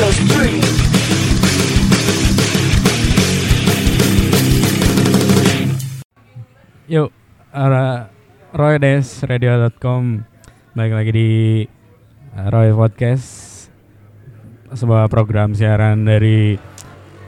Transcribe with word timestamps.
Of 0.00 0.16
Stream. 0.16 0.64
Yuk, 6.88 7.12
ara 7.52 8.08
roydesradio.com 8.56 10.24
Balik 10.72 10.92
lagi 10.96 11.10
di 11.12 11.30
uh, 12.32 12.48
Roy 12.48 12.72
Podcast. 12.72 13.28
Sebuah 14.72 15.12
program 15.12 15.52
siaran 15.52 16.08
dari 16.08 16.56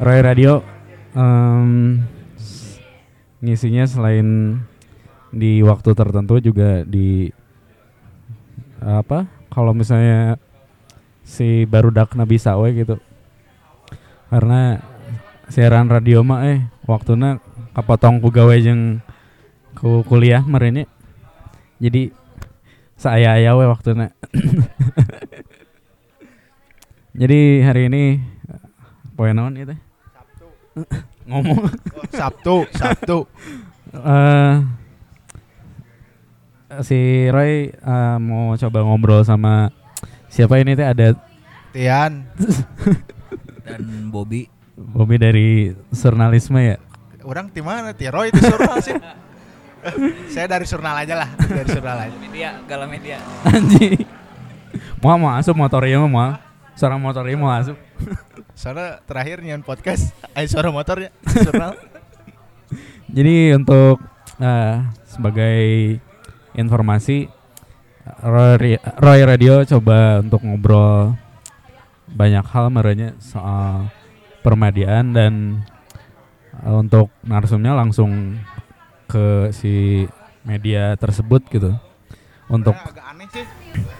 Roy 0.00 0.20
Radio. 0.24 0.64
S- 2.40 2.80
Ngisinya 3.44 3.84
selain 3.84 4.56
di 5.34 5.58
waktu 5.66 5.90
tertentu 5.98 6.38
juga 6.38 6.86
di 6.86 7.26
apa 8.78 9.26
kalau 9.50 9.74
misalnya 9.74 10.38
si 11.26 11.66
barudak 11.66 12.14
nabi 12.14 12.38
sawe 12.38 12.70
gitu. 12.70 13.02
Karena 14.30 14.78
siaran 15.50 15.90
radio 15.92 16.24
mah 16.24 16.48
eh 16.48 16.64
waktunya 16.88 17.36
kapotong 17.76 18.22
ku 18.22 18.30
gawe 18.32 18.54
jeung 18.62 19.02
ku 19.76 20.06
kuliah 20.06 20.40
merenya 20.46 20.86
jadi 21.82 22.14
saya 22.94 23.36
aya 23.36 23.58
we 23.58 23.66
waktunya 23.66 24.14
jadi 27.20 27.40
hari 27.66 27.92
ini 27.92 28.02
poe 29.18 29.34
naon 29.34 29.58
itu 29.58 29.74
ngomong. 31.28 31.70
Sabtu, 32.12 32.66
Sabtu. 32.74 33.18
eh 33.94 34.54
si 36.82 37.28
Roy 37.30 37.70
eh, 37.70 38.16
mau 38.18 38.56
coba 38.58 38.78
ngobrol 38.82 39.22
sama 39.22 39.70
siapa 40.26 40.58
ini 40.58 40.74
teh? 40.74 40.82
Ada 40.82 41.14
Tian, 41.74 42.22
dan 43.66 43.82
Bobby. 44.14 44.46
Bobby 44.74 45.18
dari 45.18 45.74
jurnalisme 45.90 46.58
ya? 46.62 46.78
Orang 47.26 47.50
di 47.50 47.62
mana? 47.62 47.90
Ti 47.90 48.10
Roy 48.10 48.30
di 48.30 48.38
Surnal 48.38 48.78
sih. 48.78 48.94
Saya 50.32 50.46
dari 50.46 50.66
Surnal 50.70 51.02
aja 51.02 51.14
lah, 51.18 51.28
dari 51.34 51.68
Surnal 51.68 51.98
aja. 52.08 52.16
media 52.16 52.62
gala 52.64 52.86
media 52.86 53.18
anjing. 53.42 54.06
Mau 55.02 55.18
mau 55.18 55.34
asup 55.34 55.58
motornya 55.58 55.98
mah 55.98 56.10
mau. 56.10 56.30
Seorang 56.74 56.98
motornya 56.98 57.38
mau 57.38 57.54
asup 57.54 57.78
Soalnya 58.54 58.98
terakhir 59.06 59.42
nyian 59.42 59.62
podcast, 59.62 60.10
ayo 60.34 60.46
suara 60.46 60.70
motornya. 60.70 61.10
Di 61.26 61.38
Surnal. 61.42 61.74
Jadi 63.10 63.36
untuk 63.54 63.98
eh, 64.38 64.74
sebagai 65.10 65.62
informasi 66.54 67.28
Roy, 68.04 68.76
Roy 68.76 69.20
Radio 69.24 69.64
coba 69.64 70.20
untuk 70.20 70.44
ngobrol 70.44 71.16
banyak 72.04 72.44
hal 72.44 72.68
merenya 72.68 73.16
soal 73.16 73.88
permediaan 74.44 75.16
dan 75.16 75.32
eh, 76.60 76.74
untuk 76.74 77.08
narsumnya 77.24 77.72
langsung 77.72 78.36
ke 79.08 79.48
si 79.56 80.04
media 80.44 80.92
tersebut 81.00 81.48
gitu. 81.48 81.72
Untuk 82.52 82.76
Sebenarnya 82.76 82.92
agak 82.92 83.06
aneh 83.08 83.28
sih. 83.32 83.44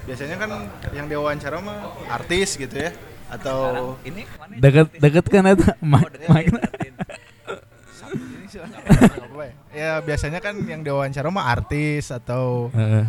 Biasanya 0.05 0.37
kan 0.37 0.51
yang 0.93 1.07
diwawancara 1.09 1.65
mah 1.65 1.81
artis 2.13 2.61
gitu 2.61 2.77
ya 2.77 2.93
atau 3.33 3.97
ini 4.05 4.29
mana 4.37 4.53
deket-deket 4.61 5.25
kan 5.33 5.49
itu 5.49 5.65
mic, 5.81 6.07
mic. 6.29 6.47
Sih 9.75 9.83
ya? 9.83 9.99
Ya 9.99 10.03
biasanya 10.03 10.39
kan 10.39 10.55
yang 10.63 10.81
diwawancara 10.81 11.29
mah 11.29 11.51
artis 11.51 12.09
atau 12.09 12.71
Heeh. 12.71 13.05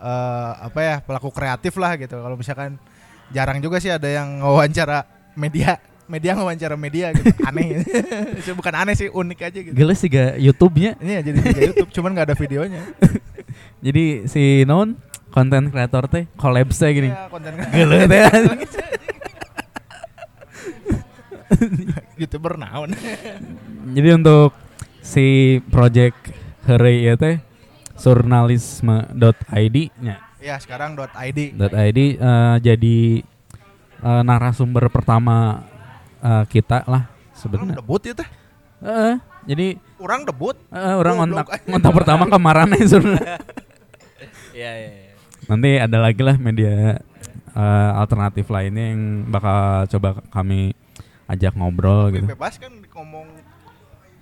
eh, 0.00 0.52
apa 0.64 0.80
ya 0.80 0.94
pelaku 1.04 1.28
kreatif 1.28 1.76
lah 1.76 2.00
gitu. 2.00 2.16
Kalau 2.16 2.34
misalkan 2.34 2.80
jarang 3.28 3.60
juga 3.60 3.76
sih 3.76 3.92
ada 3.92 4.08
yang 4.08 4.40
wawancara 4.40 5.04
media, 5.36 5.76
media 6.08 6.32
wawancara 6.32 6.74
media 6.80 7.12
gitu. 7.12 7.28
Aneh. 7.48 7.84
Sih, 8.40 8.52
Bukan 8.58 8.72
aneh 8.72 8.94
sih, 8.96 9.12
unik 9.12 9.38
aja 9.44 9.58
gitu. 9.60 9.74
Geles 9.76 10.00
juga 10.00 10.24
YouTube-nya. 10.40 10.96
Ini 10.98 11.12
ya 11.12 11.20
jadi 11.20 11.38
tiga 11.44 11.60
YouTube, 11.72 11.90
cuman 11.92 12.10
nggak 12.16 12.26
ada 12.32 12.36
videonya. 12.38 12.82
Jadi 13.76 14.24
si 14.26 14.64
non 14.66 14.96
konten 15.30 15.68
kreator 15.68 16.08
teh 16.08 16.24
collabs 16.40 16.80
gini. 16.80 17.12
Iya, 17.12 17.28
Geuleuh 17.72 18.08
teh. 18.08 18.24
youtuber 22.16 22.56
naon. 22.58 22.90
Jadi 23.94 24.08
untuk 24.16 24.56
si 25.06 25.26
project 25.70 26.18
Hore 26.66 26.94
ya 26.98 27.14
teh 27.14 27.38
jurnalisme.id 27.96 29.76
nya 30.02 30.16
ya 30.36 30.58
sekarang 30.58 30.98
.id. 30.98 31.38
.id 31.56 31.98
eh, 32.12 32.54
jadi 32.60 32.98
eh, 33.98 34.22
narasumber 34.22 34.90
pertama 34.90 35.62
eh, 36.18 36.44
kita 36.46 36.82
lah 36.86 37.06
Orang 37.06 37.36
sebenarnya. 37.36 37.76
debut 37.76 38.00
ya 38.00 38.14
teh. 38.14 38.28
Heeh, 38.76 39.14
jadi 39.44 39.66
Orang 39.96 40.24
debut. 40.24 40.56
eh, 40.68 40.94
orang 40.94 41.14
Goblok. 41.16 41.46
kontak 41.46 41.46
kontak 41.64 41.92
pertama 41.94 42.24
kemarin 42.26 42.68
sebenarnya. 42.82 43.38
ya 44.60 44.70
ya 44.72 44.90
ya. 44.90 45.12
Nanti 45.46 45.70
ada 45.76 45.98
lagi 46.00 46.20
lah 46.20 46.36
media 46.36 46.96
eh, 47.52 47.90
alternatif 47.94 48.48
lainnya 48.48 48.92
yang 48.92 49.02
bakal 49.28 49.58
coba 49.90 50.08
kami 50.32 50.72
ajak 51.26 51.52
ngobrol 51.54 52.08
Tapi 52.08 52.14
gitu. 52.16 52.26
Bebas 52.32 52.54
kan 52.56 52.72
ngomong 52.86 53.26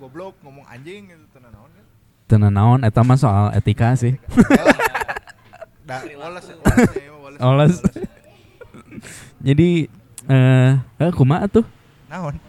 goblok, 0.00 0.34
ngomong 0.43 0.66
anjing 0.66 1.09
gitu 1.09 1.25
tenan 1.34 1.53
naon 1.55 1.71
kan. 1.71 1.84
Tenan 2.25 2.53
naon 2.53 2.81
eta 2.82 3.00
mah 3.05 3.19
soal 3.19 3.53
etika 3.55 3.94
sih. 3.94 4.16
Da, 5.84 6.00
Wallace, 6.00 6.49
ya, 6.97 7.12
Wallace, 7.12 7.41
Oles. 7.44 7.75
Jadi 9.44 9.93
eh 10.25 10.72
eh 10.81 11.10
kumaha 11.12 11.44
tuh? 11.44 11.65
Naon? 12.09 12.41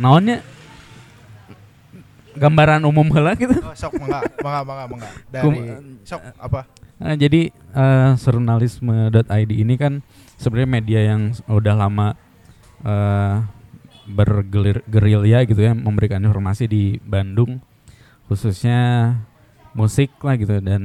Naonnya 0.00 0.40
gambaran 2.32 2.80
umum 2.88 3.04
heula 3.12 3.36
gitu. 3.36 3.52
Oh, 3.60 3.76
sok 3.76 4.00
mangga, 4.00 4.24
mangga, 4.40 4.60
mangga, 4.64 4.84
mangga. 4.88 5.08
Dari 5.28 5.44
Kum- 5.44 6.00
sok 6.08 6.20
apa? 6.40 6.64
Nah, 7.00 7.16
jadi 7.16 7.52
jurnalisme.id 8.16 9.50
ini 9.52 9.74
kan 9.76 10.00
sebenarnya 10.40 10.70
media 10.80 11.00
yang 11.12 11.36
udah 11.48 11.74
lama 11.76 12.16
eh 12.88 13.36
bergerilya 14.10 15.46
gitu 15.46 15.60
ya 15.62 15.72
memberikan 15.72 16.20
informasi 16.20 16.66
di 16.66 16.98
Bandung 17.00 17.62
khususnya 18.26 19.14
musik 19.70 20.10
lah 20.22 20.34
gitu. 20.38 20.58
Dan 20.62 20.82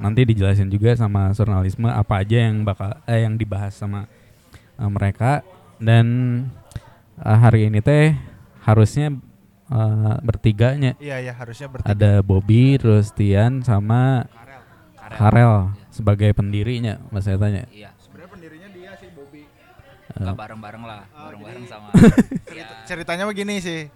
nanti 0.00 0.24
dijelasin 0.28 0.68
juga 0.68 0.92
sama 0.96 1.32
jurnalisme 1.32 1.88
apa 1.88 2.20
aja 2.24 2.48
yang 2.48 2.64
bakal 2.64 2.92
eh 3.08 3.24
yang 3.24 3.36
dibahas 3.36 3.76
sama 3.76 4.08
eh, 4.76 4.90
mereka. 4.90 5.40
Dan 5.76 6.06
eh, 7.20 7.36
hari 7.36 7.68
ini 7.68 7.80
teh 7.80 8.16
harusnya 8.64 9.12
eh, 9.68 10.16
bertiganya 10.24 10.96
Iya, 11.00 11.20
ya 11.20 11.32
harusnya 11.36 11.68
bertiga. 11.68 11.92
ada 11.92 12.12
Bobby, 12.24 12.76
terus 12.80 13.12
Tian 13.12 13.60
sama 13.64 14.24
Karel. 15.06 15.72
Sebagai 15.92 16.32
pendirinya 16.36 17.00
mas 17.08 17.24
saya 17.24 17.40
tanya. 17.40 17.64
Iya 17.72 17.88
Sebenarnya 17.96 18.30
pendirinya 18.32 18.68
dia 18.68 18.92
sih 19.00 19.08
Bobby. 19.16 19.48
Nggak 20.16 20.34
bareng 20.34 20.58
bareng 20.58 20.82
lah 20.82 21.00
Ah, 21.08 21.28
bareng 21.28 21.40
bareng 21.40 21.62
jadi- 21.62 21.70
sama 21.70 21.88
Cerita, 22.48 22.72
ya, 22.72 22.84
ceritanya 22.84 23.24
begini 23.24 23.58
sih. 23.58 23.86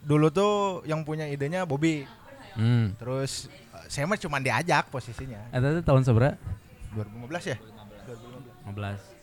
Dulu 0.00 0.30
tuh 0.30 0.52
yang 0.82 1.02
punya 1.02 1.26
idenya 1.26 1.62
Bobby. 1.62 2.06
hmm. 2.54 2.96
Terus 2.96 3.46
eh, 3.50 3.86
saya 3.86 4.04
mah 4.04 4.16
cuma 4.16 4.38
diajak 4.38 4.86
posisinya. 4.86 5.40
Eta 5.50 5.68
teh 5.72 5.82
tahun 5.82 6.02
seberapa? 6.02 6.38
2015 6.94 7.52
ya? 7.52 7.58
15 8.64 9.16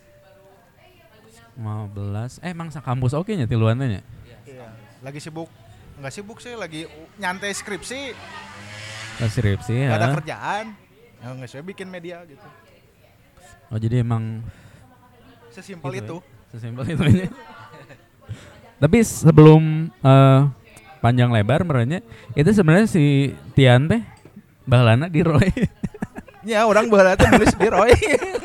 15 1.54 2.40
eh 2.40 2.50
emang 2.50 2.70
kampus 2.72 3.14
oke 3.14 3.30
nya 3.30 3.46
tiluannya 3.46 3.88
nya 3.90 4.02
Iya. 4.44 4.68
Lagi 5.02 5.20
sibuk. 5.20 5.48
Enggak 5.94 6.12
sibuk 6.12 6.38
sih, 6.38 6.54
lagi 6.54 6.84
nyantai 7.16 7.52
skripsi, 7.52 8.12
Ke 9.14 9.26
skripsi 9.26 9.86
Gak 9.86 9.94
ada 9.96 10.08
ya 10.08 10.16
kerjaan. 10.16 10.66
Ya 11.16 11.28
nggak 11.32 11.48
saya 11.48 11.62
bikin 11.62 11.88
media 11.88 12.26
gitu. 12.26 12.44
oh 13.70 13.78
jadi 13.78 14.02
emang 14.02 14.44
Sesimpel 15.50 15.94
gitu 15.94 16.04
itu. 16.04 16.18
ya? 16.20 16.33
Sesimpel 16.54 16.86
itu 16.86 17.02
aja 17.02 17.28
tapi 18.78 18.98
sebelum 19.02 19.90
eh, 19.90 20.40
panjang 21.00 21.28
lebar 21.28 21.64
merenya 21.64 22.00
itu 22.32 22.50
sebenarnya 22.50 22.86
si 22.86 23.34
Tian 23.54 23.88
teh 23.88 24.02
bahalana 24.64 25.10
di 25.10 25.20
Roy 25.20 25.50
Ya 26.44 26.68
orang 26.68 26.92
bahala 26.92 27.16
teh 27.16 27.24
nulis 27.26 27.56
di 27.56 27.68
Roy. 27.68 27.96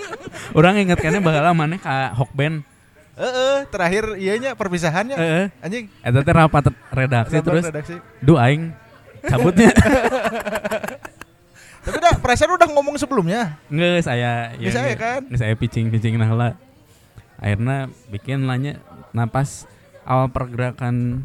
orang 0.59 0.79
ingetkannya 0.79 1.19
bahala 1.19 1.51
mana 1.51 1.77
ka 1.77 2.15
Hokben 2.15 2.63
Heeh, 3.19 3.67
terakhir 3.67 4.15
iyanya 4.15 4.55
perpisahannya. 4.55 5.19
heeh 5.19 5.47
Anjing. 5.59 5.91
eta 5.99 6.23
teh 6.23 6.31
rapat 6.31 6.71
redaksi 6.89 7.35
Rapat 7.35 7.43
terus 7.45 7.65
redaksi. 7.67 7.95
du 8.23 8.39
aing 8.39 8.71
cabutnya 9.21 9.75
Tapi 11.79 11.97
udah 11.97 12.15
perasaan 12.21 12.53
udah 12.53 12.69
ngomong 12.69 13.01
sebelumnya. 13.01 13.57
Nggak 13.67 14.05
saya 14.05 14.53
Nggak 14.55 14.73
saya 14.73 14.93
kan? 14.95 15.21
Nggak 15.25 15.41
saya 15.41 15.55
pitching-pitching 15.57 16.15
nah 16.15 16.31
lah 16.31 16.53
Akhirnya 17.39 17.87
bikin 18.11 18.45
nanya 18.45 18.83
Napas 19.15 19.65
awal 20.03 20.29
pergerakan 20.29 21.25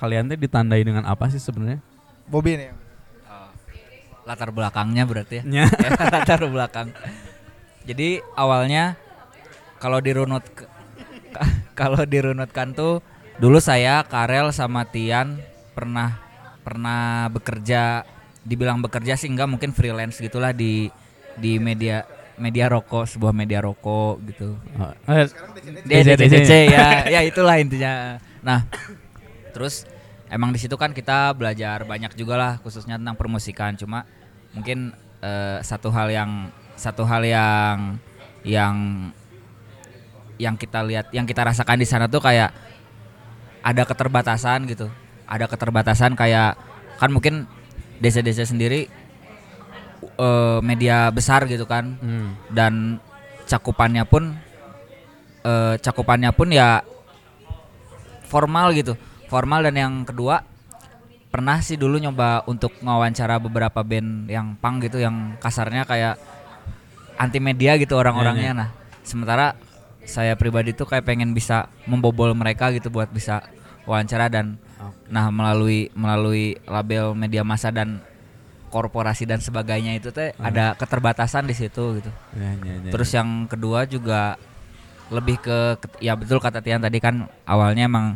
kalian 0.00 0.32
teh 0.32 0.40
ditandai 0.40 0.80
dengan 0.82 1.04
apa 1.04 1.28
sih 1.28 1.38
sebenarnya? 1.38 1.84
Bobby 2.26 2.56
nih. 2.56 2.72
eh, 2.72 3.50
latar 4.24 4.50
belakangnya 4.50 5.04
berarti 5.04 5.40
ya. 5.40 5.44
Nya. 5.44 5.64
Ya, 5.68 5.90
latar 6.16 6.40
belakang. 6.48 6.88
Jadi 7.84 8.24
awalnya 8.34 8.96
kalau 9.80 10.00
dirunut 10.00 10.44
kalau 11.80 12.02
dirunutkan 12.04 12.72
tuh 12.76 13.04
dulu 13.40 13.56
saya 13.60 14.04
Karel 14.04 14.52
sama 14.52 14.84
Tian 14.88 15.40
pernah 15.72 16.20
pernah 16.60 17.32
bekerja 17.32 18.04
dibilang 18.44 18.84
bekerja 18.84 19.16
sih 19.16 19.32
enggak 19.32 19.48
mungkin 19.48 19.72
freelance 19.72 20.20
gitulah 20.20 20.52
di 20.52 20.92
di 21.40 21.56
media 21.56 22.04
media 22.40 22.66
rokok 22.72 23.04
sebuah 23.04 23.36
media 23.36 23.60
rokok 23.60 24.18
gitu. 24.32 24.56
Oh, 24.80 24.92
eh, 25.12 25.28
Dia 25.84 26.00
DC, 26.02 26.16
DCC 26.16 26.50
ya 26.72 27.04
ya 27.06 27.20
itulah 27.20 27.60
intinya. 27.60 28.16
Nah, 28.40 28.64
terus 29.52 29.84
emang 30.32 30.50
di 30.50 30.58
situ 30.58 30.74
kan 30.80 30.96
kita 30.96 31.36
belajar 31.36 31.84
banyak 31.84 32.16
juga 32.16 32.34
lah 32.40 32.52
khususnya 32.64 32.96
tentang 32.96 33.14
permusikan. 33.20 33.76
Cuma 33.76 34.08
mungkin 34.56 34.96
eh, 35.20 35.60
satu 35.60 35.92
hal 35.92 36.08
yang 36.08 36.48
satu 36.80 37.04
hal 37.04 37.22
yang 37.28 38.00
yang 38.40 38.76
yang 40.40 40.56
kita 40.56 40.80
lihat 40.80 41.12
yang 41.12 41.28
kita 41.28 41.44
rasakan 41.44 41.76
di 41.76 41.84
sana 41.84 42.08
tuh 42.08 42.24
kayak 42.24 42.50
ada 43.60 43.84
keterbatasan 43.84 44.64
gitu. 44.64 44.88
Ada 45.28 45.44
keterbatasan 45.46 46.16
kayak 46.16 46.56
kan 46.96 47.12
mungkin 47.12 47.44
desa-desa 48.00 48.48
sendiri 48.48 48.88
eh, 50.20 50.58
media 50.60 51.08
besar 51.08 51.48
gitu 51.48 51.64
kan. 51.64 51.96
Hmm. 52.00 52.36
dan 52.52 53.00
cakupannya 53.48 54.04
pun 54.04 54.36
eh, 55.42 55.74
cakupannya 55.80 56.30
pun 56.36 56.48
ya 56.52 56.84
formal 58.28 58.76
gitu. 58.76 58.94
Formal 59.26 59.66
dan 59.66 59.74
yang 59.78 59.94
kedua 60.04 60.42
pernah 61.30 61.62
sih 61.62 61.78
dulu 61.78 62.02
nyoba 62.02 62.42
untuk 62.50 62.74
ngawancara 62.82 63.38
beberapa 63.38 63.86
band 63.86 64.26
yang 64.26 64.58
punk 64.58 64.90
gitu 64.90 64.98
yang 64.98 65.38
kasarnya 65.38 65.86
kayak 65.86 66.18
anti 67.18 67.38
media 67.38 67.78
gitu 67.78 67.94
orang-orangnya. 67.94 68.52
Nah 68.54 68.68
sementara 69.06 69.54
saya 70.06 70.34
pribadi 70.34 70.74
tuh 70.74 70.90
kayak 70.90 71.06
pengen 71.06 71.30
bisa 71.30 71.70
membobol 71.86 72.34
mereka 72.34 72.74
gitu 72.74 72.90
buat 72.90 73.10
bisa 73.14 73.46
wawancara 73.86 74.26
dan 74.26 74.58
nah 75.10 75.28
melalui 75.28 75.90
melalui 75.92 76.54
label 76.66 77.12
media 77.14 77.42
massa 77.42 77.74
dan 77.74 78.02
korporasi 78.70 79.26
dan 79.26 79.42
sebagainya 79.42 79.98
itu 79.98 80.08
teh 80.08 80.30
ada 80.38 80.72
keterbatasan 80.74 81.44
di 81.44 81.52
situ 81.52 81.98
gitu 81.98 82.10
Ya, 82.32 82.54
ya, 82.56 82.74
ya, 82.80 82.90
Terus 82.94 83.10
yang 83.10 83.44
kedua 83.44 83.84
juga 83.84 84.38
lebih 85.10 85.42
ke 85.42 85.58
ke- 85.76 85.98
ya 85.98 86.14
betul 86.14 86.38
kata 86.38 86.62
Tian 86.62 86.78
tadi 86.78 87.02
kan 87.02 87.26
awalnya 87.42 87.90
emang 87.90 88.14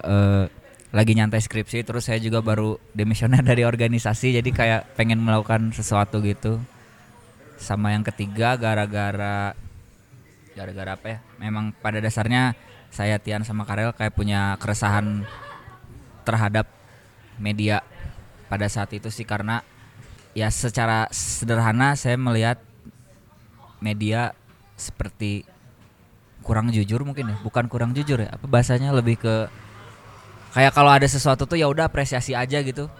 eh, 0.00 0.48
lagi 0.88 1.12
nyantai 1.12 1.38
skripsi 1.38 1.84
terus 1.84 2.08
saya 2.08 2.16
juga 2.16 2.40
baru 2.40 2.80
demisioner 2.90 3.44
dari 3.44 3.62
organisasi 3.62 4.40
jadi 4.40 4.50
kayak 4.50 4.96
pengen 4.96 5.20
melakukan 5.20 5.68
sesuatu 5.70 6.24
gitu. 6.24 6.62
Sama 7.54 7.92
yang 7.92 8.02
ketiga 8.02 8.56
gara-gara 8.56 9.52
gara-gara 10.54 10.90
apa 10.94 11.06
ya? 11.06 11.18
Memang 11.38 11.74
pada 11.76 11.98
dasarnya 11.98 12.54
saya 12.88 13.18
Tian 13.18 13.42
sama 13.42 13.66
Karel 13.66 13.90
kayak 13.92 14.14
punya 14.14 14.54
keresahan 14.56 15.26
terhadap 16.22 16.70
media 17.36 17.82
pada 18.46 18.70
saat 18.70 18.88
itu 18.94 19.10
sih 19.10 19.26
karena 19.26 19.66
ya 20.34 20.50
secara 20.50 21.06
sederhana 21.14 21.94
saya 21.94 22.18
melihat 22.18 22.58
media 23.78 24.34
seperti 24.74 25.46
kurang 26.42 26.68
jujur 26.74 27.00
mungkin 27.06 27.30
ya. 27.32 27.36
Bukan 27.40 27.70
kurang 27.70 27.94
jujur 27.94 28.20
ya 28.20 28.34
apa 28.34 28.44
bahasanya 28.44 28.92
lebih 28.92 29.16
ke 29.16 29.48
kayak 30.52 30.74
kalau 30.74 30.90
ada 30.92 31.06
sesuatu 31.06 31.46
tuh 31.48 31.56
ya 31.56 31.70
udah 31.70 31.88
apresiasi 31.88 32.34
aja 32.36 32.60
gitu. 32.60 32.90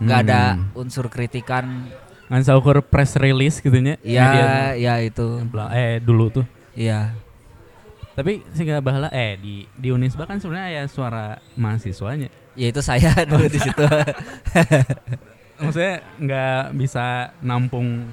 Nggak 0.00 0.18
ada 0.26 0.40
unsur 0.74 1.06
kritikan. 1.10 1.86
Ngan 2.30 2.42
saukur 2.42 2.80
press 2.80 3.14
release 3.20 3.60
gitu 3.60 3.76
nya. 3.78 4.00
ya 4.00 4.72
ya 4.74 4.94
itu. 5.02 5.42
Eh 5.74 6.00
dulu 6.00 6.30
tuh. 6.32 6.46
ya 6.74 7.14
Tapi 8.14 8.46
sih 8.54 8.62
nggak 8.62 8.82
bahala 8.82 9.08
eh 9.10 9.34
di 9.38 9.66
di 9.74 9.90
Unisba 9.90 10.22
kan 10.26 10.38
sebenarnya 10.38 10.82
ya 10.82 10.84
suara 10.86 11.42
mahasiswanya. 11.58 12.30
ya 12.54 12.70
itu 12.70 12.78
saya 12.78 13.10
dulu 13.30 13.50
di 13.50 13.58
situ 13.58 13.82
Maksudnya 15.56 15.94
nggak 16.18 16.62
bisa 16.74 17.04
nampung 17.38 18.10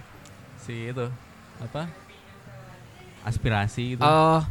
si 0.57 0.87
itu 0.87 1.09
apa 1.57 1.89
aspirasi 3.21 3.97
gitu. 3.97 4.01
oh 4.01 4.41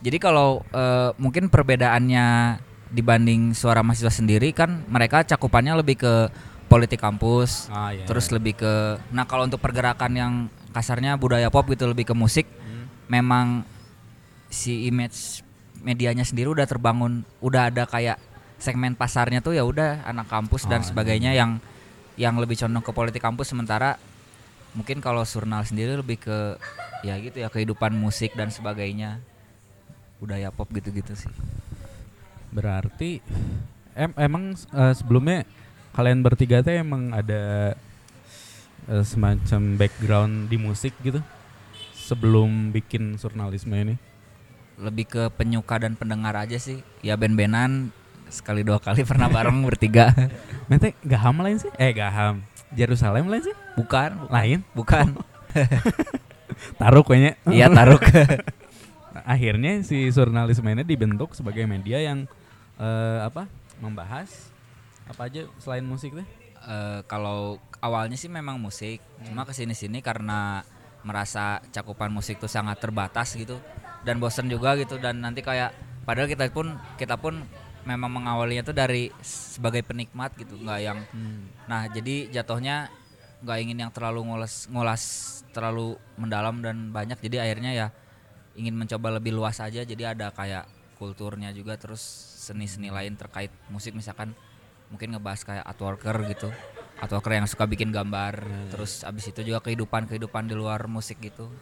jadi 0.00 0.18
kalau 0.18 0.62
eh, 0.68 1.10
mungkin 1.16 1.46
perbedaannya 1.46 2.58
dibanding 2.90 3.50
suara 3.52 3.82
mahasiswa 3.82 4.10
sendiri 4.12 4.50
kan 4.50 4.86
mereka 4.86 5.22
cakupannya 5.24 5.74
lebih 5.76 5.98
ke 5.98 6.14
politik 6.64 6.98
kampus 6.98 7.66
Ah, 7.68 7.90
iya, 7.90 8.02
terus 8.04 8.26
iya. 8.26 8.34
lebih 8.34 8.54
ke 8.56 8.74
nah 9.10 9.24
kalau 9.24 9.46
untuk 9.46 9.58
pergerakan 9.58 10.12
yang 10.12 10.32
kasarnya 10.70 11.14
budaya 11.14 11.50
pop 11.50 11.66
gitu 11.66 11.86
lebih 11.86 12.04
ke 12.04 12.14
musik 12.14 12.46
Hmm. 12.64 12.86
memang 13.08 13.46
si 14.48 14.86
image 14.86 15.42
medianya 15.80 16.22
sendiri 16.22 16.48
udah 16.48 16.64
terbangun 16.64 17.22
udah 17.38 17.68
ada 17.68 17.84
kayak 17.84 18.16
segmen 18.56 18.94
pasarnya 18.94 19.38
tuh 19.38 19.52
ya 19.52 19.62
udah 19.62 20.02
anak 20.02 20.26
kampus 20.26 20.64
dan 20.64 20.80
Oh, 20.80 20.86
sebagainya 20.86 21.30
yang 21.30 21.58
yang 22.14 22.38
lebih 22.38 22.54
condong 22.54 22.84
ke 22.84 22.92
politik 22.94 23.22
kampus 23.22 23.50
sementara 23.50 23.98
mungkin 24.74 24.98
kalau 24.98 25.22
surnal 25.22 25.62
sendiri 25.62 25.94
lebih 25.94 26.18
ke 26.18 26.58
ya 27.06 27.14
gitu 27.22 27.42
ya 27.42 27.48
kehidupan 27.50 27.94
musik 27.94 28.34
dan 28.34 28.50
sebagainya. 28.50 29.22
Budaya 30.18 30.50
pop 30.54 30.70
gitu-gitu 30.70 31.14
sih. 31.14 31.30
Berarti 32.54 33.18
em 33.94 34.10
emang 34.18 34.54
eh, 34.54 34.94
sebelumnya 34.94 35.46
kalian 35.94 36.22
bertiga 36.26 36.62
teh 36.62 36.82
emang 36.82 37.14
ada 37.14 37.74
eh, 38.90 39.04
semacam 39.04 39.78
background 39.78 40.50
di 40.50 40.56
musik 40.58 40.94
gitu? 41.02 41.22
Sebelum 41.94 42.74
bikin 42.74 43.16
jurnalisme 43.16 43.74
ini. 43.74 43.96
lebih 44.74 45.06
ke 45.06 45.22
penyuka 45.38 45.78
dan 45.78 45.94
pendengar 45.94 46.34
aja 46.34 46.58
sih. 46.58 46.82
Ya 46.98 47.14
band-bandan 47.14 47.94
sekali 48.34 48.66
dua 48.66 48.82
kali 48.82 49.06
pernah 49.06 49.30
bareng 49.30 49.54
bertiga 49.62 50.10
Mete 50.68 50.98
Gaham 51.06 51.38
lain 51.40 51.62
sih? 51.62 51.70
Eh 51.78 51.94
Gaham. 51.94 52.42
Jerusalem 52.74 53.30
lain 53.30 53.46
sih? 53.46 53.54
bukan 53.78 54.26
Lain? 54.30 54.66
bukan 54.74 55.14
Taruh 56.80 57.06
kayaknya. 57.06 57.38
iya 57.50 57.70
taruh 57.70 58.02
Akhirnya 59.34 59.80
si 59.86 60.10
jurnalisme 60.10 60.66
ini 60.66 60.82
dibentuk 60.82 61.38
sebagai 61.38 61.64
media 61.64 62.02
yang 62.02 62.26
eh, 62.82 63.18
apa? 63.22 63.46
Membahas 63.78 64.50
apa 65.06 65.30
aja 65.30 65.46
selain 65.62 65.86
musik 65.86 66.18
teh? 66.18 66.26
Eh, 66.64 67.00
kalau 67.06 67.62
awalnya 67.78 68.18
sih 68.18 68.32
memang 68.32 68.58
musik, 68.58 68.98
cuma 69.22 69.46
ke 69.46 69.52
sini 69.54 69.76
sini 69.76 70.02
karena 70.02 70.64
merasa 71.04 71.60
cakupan 71.70 72.08
musik 72.10 72.40
tuh 72.40 72.48
sangat 72.48 72.80
terbatas 72.80 73.36
gitu 73.36 73.60
dan 74.08 74.16
bosen 74.16 74.48
juga 74.48 74.72
gitu 74.80 74.96
dan 74.96 75.20
nanti 75.20 75.44
kayak 75.44 75.76
padahal 76.08 76.28
kita 76.28 76.48
pun 76.48 76.76
kita 76.96 77.20
pun 77.20 77.44
memang 77.84 78.20
mengawalinya 78.20 78.64
tuh 78.64 78.76
dari 78.76 79.12
sebagai 79.20 79.84
penikmat 79.84 80.32
gitu 80.40 80.56
nggak 80.56 80.80
yang 80.80 80.98
nah 81.68 81.84
jadi 81.88 82.32
jatuhnya 82.32 82.88
nggak 83.44 83.58
ingin 83.60 83.78
yang 83.84 83.92
terlalu 83.92 84.24
ngulas 84.24 84.66
ngulas 84.72 85.02
terlalu 85.52 86.00
mendalam 86.16 86.58
dan 86.64 86.90
banyak. 86.90 87.20
Jadi 87.20 87.36
akhirnya 87.38 87.70
ya 87.76 87.86
ingin 88.56 88.74
mencoba 88.74 89.20
lebih 89.20 89.36
luas 89.36 89.60
aja. 89.60 89.84
Jadi 89.84 90.02
ada 90.02 90.32
kayak 90.32 90.66
kulturnya 90.96 91.52
juga 91.52 91.76
terus 91.76 92.00
seni-seni 92.40 92.88
lain 92.88 93.14
terkait 93.14 93.52
musik. 93.68 93.92
Misalkan 93.92 94.32
mungkin 94.88 95.12
ngebahas 95.14 95.44
kayak 95.44 95.64
artworker 95.68 96.16
gitu. 96.32 96.48
Artworker 96.98 97.36
yang 97.36 97.46
suka 97.46 97.68
bikin 97.68 97.92
gambar. 97.92 98.42
Terus 98.72 99.04
abis 99.04 99.30
itu 99.30 99.44
juga 99.44 99.60
kehidupan 99.60 100.08
kehidupan 100.08 100.48
di 100.48 100.56
luar 100.56 100.88
musik 100.88 101.20
gitu. 101.20 101.52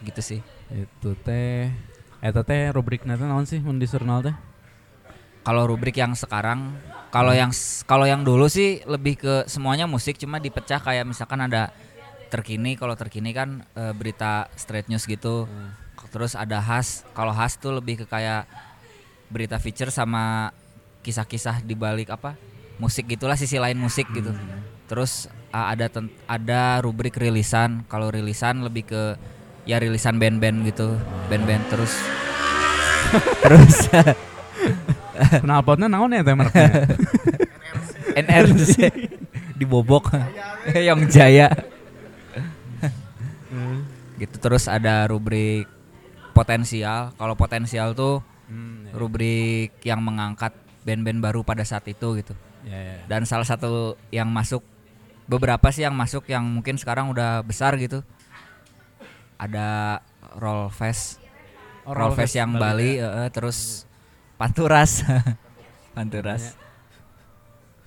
Gitu 0.00 0.22
sih. 0.22 0.40
Itu 0.70 1.18
teh 1.20 1.68
Eta 2.20 2.44
teh 2.44 2.68
rubrik 2.72 3.08
nanti 3.08 3.24
naon 3.24 3.48
sih 3.48 3.60
mun 3.60 3.80
di 3.80 3.88
jurnal 3.88 4.20
teh? 4.20 4.36
Kalau 5.40 5.64
rubrik 5.64 5.96
yang 5.96 6.12
sekarang 6.12 6.76
kalau 7.10 7.34
yang 7.34 7.50
s- 7.50 7.82
kalau 7.82 8.06
yang 8.06 8.22
dulu 8.22 8.46
sih 8.46 8.84
lebih 8.86 9.18
ke 9.18 9.34
semuanya 9.50 9.88
musik 9.88 10.14
cuma 10.14 10.38
dipecah 10.38 10.78
kayak 10.78 11.02
misalkan 11.02 11.42
ada 11.42 11.72
terkini 12.30 12.78
kalau 12.78 12.94
terkini 12.94 13.34
kan 13.34 13.66
eh, 13.74 13.90
berita 13.90 14.46
straight 14.54 14.86
news 14.86 15.04
gitu. 15.04 15.50
Terus 16.10 16.34
ada 16.34 16.58
khas 16.58 17.02
kalau 17.14 17.30
khas 17.30 17.54
tuh 17.54 17.78
lebih 17.78 18.02
ke 18.02 18.06
kayak 18.06 18.46
berita 19.30 19.58
feature 19.58 19.90
sama 19.90 20.50
kisah-kisah 21.00 21.62
di 21.62 21.74
balik 21.74 22.10
apa 22.10 22.34
musik 22.76 23.06
gitulah 23.08 23.34
sisi 23.34 23.58
lain 23.58 23.78
musik 23.78 24.06
gitu. 24.10 24.30
Terus 24.86 25.26
ah, 25.50 25.70
ada 25.70 25.86
ten- 25.86 26.10
ada 26.26 26.78
rubrik 26.82 27.14
rilisan 27.14 27.82
kalau 27.86 28.10
rilisan 28.10 28.62
lebih 28.62 28.86
ke 28.86 29.02
ya 29.66 29.78
rilisan 29.78 30.18
band-band 30.18 30.66
gitu 30.66 30.94
band-band 31.26 31.62
terus. 31.70 31.94
Terus 33.42 33.76
Knalpotnya 35.44 35.86
naon 35.86 36.12
ya 36.12 36.22
teh 36.22 36.34
mereknya? 36.34 36.88
NRC 38.26 38.90
dibobok 39.56 40.10
yang 40.88 41.04
jaya. 41.06 41.48
Gitu 44.16 44.36
terus 44.36 44.68
ada 44.68 45.08
rubrik 45.08 45.64
potensial. 46.32 47.12
Kalau 47.16 47.34
potensial 47.34 47.92
tuh 47.92 48.20
Hmm, 48.50 48.90
ya. 48.90 48.98
rubrik 48.98 49.78
yang 49.86 50.02
mengangkat 50.02 50.50
band-band 50.82 51.22
baru 51.22 51.46
pada 51.46 51.62
saat 51.62 51.86
itu 51.86 52.18
gitu. 52.18 52.34
Ya, 52.60 52.76
ya. 52.76 52.96
dan 53.06 53.22
salah 53.22 53.46
satu 53.46 53.94
yang 54.10 54.26
masuk 54.28 54.60
beberapa 55.24 55.70
sih 55.70 55.80
yang 55.80 55.94
masuk 55.94 56.26
yang 56.26 56.42
mungkin 56.44 56.74
sekarang 56.74 57.08
udah 57.08 57.40
besar 57.40 57.78
gitu. 57.78 58.02
Ada 59.38 60.02
Roll 60.34 60.66
Fest, 60.68 61.22
Oh, 61.86 61.94
Roll 61.94 62.12
Fest 62.12 62.34
yang 62.34 62.52
Bali, 62.52 62.98
eh, 62.98 63.30
terus 63.30 63.88
Panturas, 64.40 65.04
Panturas, 65.96 66.56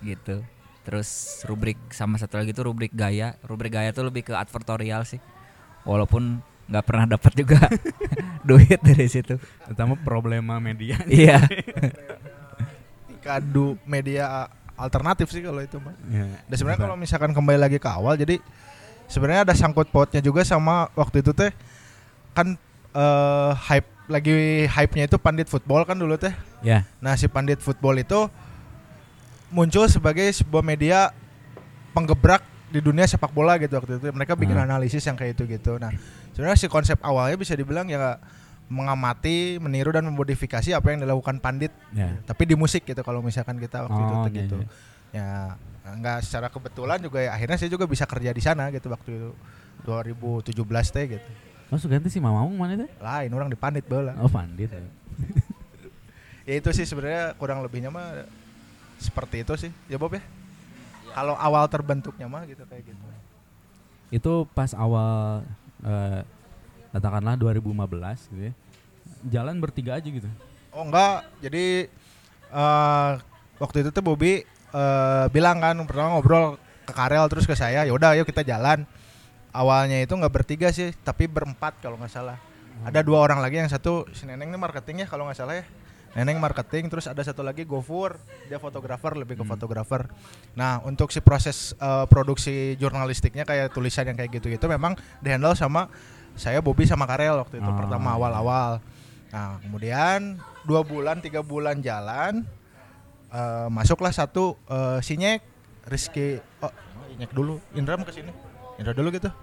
gitu. 0.05 0.45
Terus 0.85 1.41
rubrik 1.49 1.81
sama 1.89 2.21
satu 2.21 2.37
lagi 2.37 2.53
tuh 2.53 2.69
rubrik 2.69 2.93
gaya. 2.93 3.33
Rubrik 3.41 3.73
gaya 3.73 3.89
tuh 3.89 4.05
lebih 4.05 4.21
ke 4.21 4.37
advertorial 4.37 5.01
sih. 5.01 5.17
Walaupun 5.81 6.45
nggak 6.69 6.85
pernah 6.85 7.05
dapat 7.09 7.33
juga 7.33 7.57
duit 8.47 8.77
dari 8.85 9.09
situ. 9.09 9.41
Terutama 9.65 9.97
problema 9.97 10.61
media. 10.61 11.01
Iya. 11.09 11.41
Kadu 13.23 13.79
media 13.89 14.51
alternatif 14.77 15.33
sih 15.33 15.41
kalau 15.41 15.63
itu 15.63 15.81
mah. 15.81 15.95
Ya, 16.11 16.27
Dan 16.45 16.55
sebenarnya 16.59 16.81
kalau 16.85 16.95
misalkan 16.99 17.31
kembali 17.33 17.57
lagi 17.57 17.79
ke 17.81 17.89
awal, 17.89 18.13
jadi 18.19 18.37
sebenarnya 19.09 19.47
ada 19.49 19.55
sangkut 19.57 19.89
pautnya 19.89 20.19
juga 20.21 20.45
sama 20.45 20.91
waktu 20.93 21.25
itu 21.25 21.33
teh 21.33 21.49
kan 22.35 22.59
eh, 22.93 23.51
hype 23.71 23.92
lagi 24.05 24.33
hype-nya 24.65 25.07
itu 25.07 25.15
pandit 25.15 25.47
football 25.47 25.83
kan 25.83 25.95
dulu 25.95 26.15
teh. 26.15 26.33
ya 26.61 26.83
Nah 26.99 27.15
si 27.15 27.25
pandit 27.25 27.59
football 27.59 27.95
itu 27.95 28.27
muncul 29.49 29.85
sebagai 29.85 30.25
sebuah 30.29 30.59
media 30.61 31.13
penggebrak 31.91 32.41
di 32.67 32.81
dunia 32.81 33.05
sepak 33.05 33.29
bola 33.29 33.55
gitu 33.55 33.73
waktu 33.73 33.97
itu. 33.97 34.09
Mereka 34.09 34.33
bikin 34.33 34.55
Hmm. 34.55 34.65
analisis 34.65 35.03
yang 35.03 35.13
kayak 35.13 35.37
itu 35.37 35.45
gitu. 35.47 35.77
Nah 35.77 35.93
sebenarnya 36.31 36.57
si 36.57 36.67
konsep 36.67 36.97
awalnya 36.99 37.37
bisa 37.37 37.53
dibilang 37.53 37.85
ya 37.85 38.17
mengamati, 38.65 39.61
meniru 39.61 39.93
dan 39.93 40.03
memodifikasi 40.03 40.73
apa 40.73 40.87
yang 40.89 41.03
dilakukan 41.03 41.37
pandit. 41.37 41.69
ya. 41.91 42.17
Tapi 42.23 42.43
di 42.43 42.55
musik 42.55 42.83
gitu 42.83 42.99
kalau 43.01 43.21
misalkan 43.21 43.55
kita 43.55 43.85
waktu 43.85 43.99
itu 43.99 44.09
Oh, 44.09 44.19
tuh 44.19 44.31
iya, 44.31 44.37
gitu. 44.41 44.55
iya. 44.57 44.67
Ya 45.13 45.27
nggak 45.85 46.23
secara 46.23 46.47
kebetulan 46.47 46.97
juga 46.97 47.19
ya 47.19 47.31
akhirnya 47.31 47.55
saya 47.55 47.69
juga 47.69 47.85
bisa 47.85 48.03
kerja 48.03 48.31
di 48.31 48.39
sana 48.39 48.67
gitu 48.67 48.87
waktu 48.87 49.09
itu 49.13 49.29
2017 49.85 50.89
teh 50.89 51.05
gitu. 51.11 51.29
Oh, 51.71 51.79
ganti 51.79 52.09
si 52.11 52.19
Mamau 52.19 52.49
mana 52.51 52.75
itu? 52.75 52.87
Lain 52.99 53.31
orang 53.33 53.49
di 53.49 53.57
pandit 53.57 53.85
bola. 53.87 54.13
Oh, 54.19 54.29
Pandit. 54.29 54.69
ya. 54.71 54.81
Ya 56.43 56.59
itu 56.59 56.67
sih 56.75 56.83
sebenarnya 56.83 57.39
kurang 57.39 57.63
lebihnya 57.63 57.87
mah 57.87 58.27
seperti 58.99 59.47
itu 59.47 59.53
sih. 59.55 59.71
Ya 59.87 59.95
Bob 59.95 60.11
ya. 60.11 60.19
Kalau 61.15 61.39
awal 61.39 61.63
terbentuknya 61.71 62.27
mah 62.27 62.43
gitu 62.43 62.67
kayak 62.67 62.83
gitu. 62.83 62.99
Itu 64.11 64.33
pas 64.51 64.75
awal 64.75 65.47
eh, 65.87 66.19
katakanlah 66.91 67.39
2015 67.39 67.63
gitu 68.35 68.43
ya. 68.51 68.53
Jalan 69.23 69.55
bertiga 69.63 69.95
aja 69.95 70.03
gitu. 70.03 70.27
Oh 70.75 70.83
enggak, 70.83 71.23
jadi 71.39 71.87
eh 72.51 73.11
waktu 73.63 73.87
itu 73.87 73.89
tuh 73.95 74.03
Bobby 74.03 74.43
eh 74.75 75.25
bilang 75.31 75.63
kan 75.63 75.79
pertama 75.87 76.17
ngobrol 76.17 76.59
ke 76.83 76.91
Karel 76.91 77.23
terus 77.31 77.47
ke 77.47 77.55
saya, 77.55 77.87
ya 77.87 77.93
udah 77.95 78.19
ayo 78.19 78.27
kita 78.27 78.43
jalan. 78.43 78.83
Awalnya 79.53 80.01
itu 80.01 80.13
nggak 80.17 80.33
bertiga 80.33 80.73
sih, 80.73 80.91
tapi 81.05 81.29
berempat 81.29 81.77
kalau 81.77 81.95
nggak 82.01 82.09
salah. 82.09 82.37
Ada 82.83 83.05
dua 83.05 83.21
orang 83.21 83.37
lagi 83.37 83.61
yang 83.61 83.69
satu 83.69 84.09
si 84.11 84.25
Neneng 84.25 84.49
ini 84.49 84.57
marketingnya 84.57 85.05
kalau 85.05 85.29
nggak 85.29 85.37
salah 85.37 85.61
ya. 85.61 85.65
Neneng 86.13 86.37
marketing, 86.37 86.89
terus 86.93 87.05
ada 87.09 87.21
satu 87.25 87.41
lagi 87.41 87.65
Gofur, 87.65 88.17
dia 88.45 88.57
fotografer 88.57 89.13
lebih 89.17 89.33
ke 89.37 89.45
fotografer. 89.45 90.09
Nah 90.53 90.81
untuk 90.81 91.09
si 91.09 91.21
proses 91.21 91.73
eh, 91.77 92.05
produksi 92.09 92.73
jurnalistiknya 92.77 93.45
kayak 93.45 93.73
tulisan 93.73 94.09
yang 94.09 94.17
kayak 94.17 94.33
gitu-gitu 94.41 94.65
memang 94.65 94.97
dihandle 95.21 95.53
sama 95.53 95.89
saya 96.33 96.61
Bobby 96.65 96.89
sama 96.89 97.05
Karel 97.05 97.37
waktu 97.37 97.61
itu 97.61 97.69
Oh, 97.69 97.77
pertama 97.77 98.13
iya. 98.13 98.17
awal-awal. 98.17 98.71
Nah 99.33 99.57
kemudian 99.61 100.37
dua 100.65 100.81
bulan 100.81 101.21
tiga 101.21 101.41
bulan 101.41 101.81
jalan 101.81 102.41
eh, 103.29 103.67
masuklah 103.69 104.13
satu 104.13 104.57
eh, 104.65 104.97
si 105.01 105.17
Nyek 105.17 105.41
Rizky 105.89 106.41
oh 106.61 106.73
Nyek 107.17 107.33
dulu 107.33 107.57
Indra 107.73 107.97
mau 107.97 108.05
ke 108.05 108.13
sini 108.13 108.29
Indra 108.77 108.93
dulu 108.93 109.09
gitu. 109.11 109.29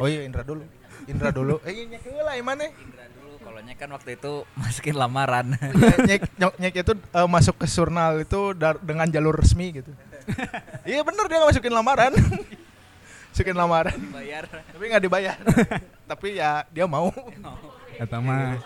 Oh 0.00 0.08
iya 0.08 0.24
Indra 0.24 0.40
dulu. 0.40 0.64
Indra 1.04 1.28
dulu. 1.28 1.60
Eh 1.60 1.76
iya, 1.76 1.84
Nyek 1.92 2.04
lah 2.24 2.32
gimana 2.32 2.64
Indra 2.72 3.04
dulu. 3.12 3.36
Kalau 3.36 3.60
Nyek 3.60 3.76
kan 3.76 3.90
waktu 3.92 4.16
itu 4.16 4.32
masukin 4.56 4.96
lamaran. 4.96 5.52
Iya, 5.76 5.96
Nyek 6.08 6.22
Nyok- 6.40 6.56
Nyek 6.56 6.74
itu 6.80 6.92
eh, 6.96 7.28
masuk 7.28 7.60
ke 7.60 7.66
surnal 7.68 8.24
itu 8.24 8.56
dar- 8.56 8.80
dengan 8.80 9.04
jalur 9.06 9.36
resmi 9.36 9.76
gitu. 9.76 9.92
Iya 10.88 11.04
bener 11.04 11.24
dia 11.28 11.36
nggak 11.36 11.50
masukin 11.52 11.72
lamaran. 11.72 12.12
Masukin 13.30 13.56
lamaran. 13.56 13.98
Bayar. 14.08 14.44
tapi 14.48 14.84
nggak 14.88 15.02
dibayar. 15.04 15.36
Tapi 16.08 16.28
ya 16.40 16.64
dia 16.72 16.88
mau. 16.88 17.12
Kata 18.00 18.16
mah 18.18 18.56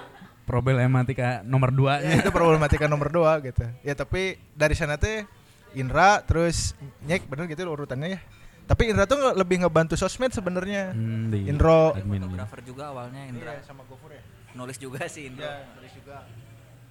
problematika 0.47 1.43
nomor 1.43 1.75
dua. 1.75 1.99
Ya, 1.99 2.23
itu 2.23 2.31
problematika 2.31 2.87
nomor 2.87 3.11
dua 3.11 3.43
gitu. 3.43 3.67
Ya 3.83 3.99
tapi 3.99 4.39
dari 4.55 4.79
sana 4.79 4.95
teh 4.95 5.27
Indra 5.75 6.23
terus 6.23 6.79
Nyek 7.03 7.27
bener 7.27 7.51
gitu 7.51 7.67
urutannya 7.67 8.15
ya 8.15 8.21
tapi 8.65 8.83
Indra 8.87 9.05
tuh 9.05 9.33
lebih 9.33 9.61
ngebantu 9.61 9.93
sosmed 9.95 10.31
sebenarnya 10.31 10.91
Hmm, 10.91 11.29
di 11.29 11.47
Indro 11.47 11.93
admin. 11.93 12.25
Fotografer 12.25 12.61
juga 12.63 12.83
awalnya 12.89 13.23
Indra. 13.25 13.53
Iya, 13.53 13.63
sama 13.63 13.85
Gofur 13.85 14.11
ya 14.11 14.23
Nulis 14.53 14.77
juga 14.77 15.05
sih 15.05 15.27
Indra. 15.27 15.61
ya 15.61 15.69
nulis 15.73 15.93
juga 15.93 16.17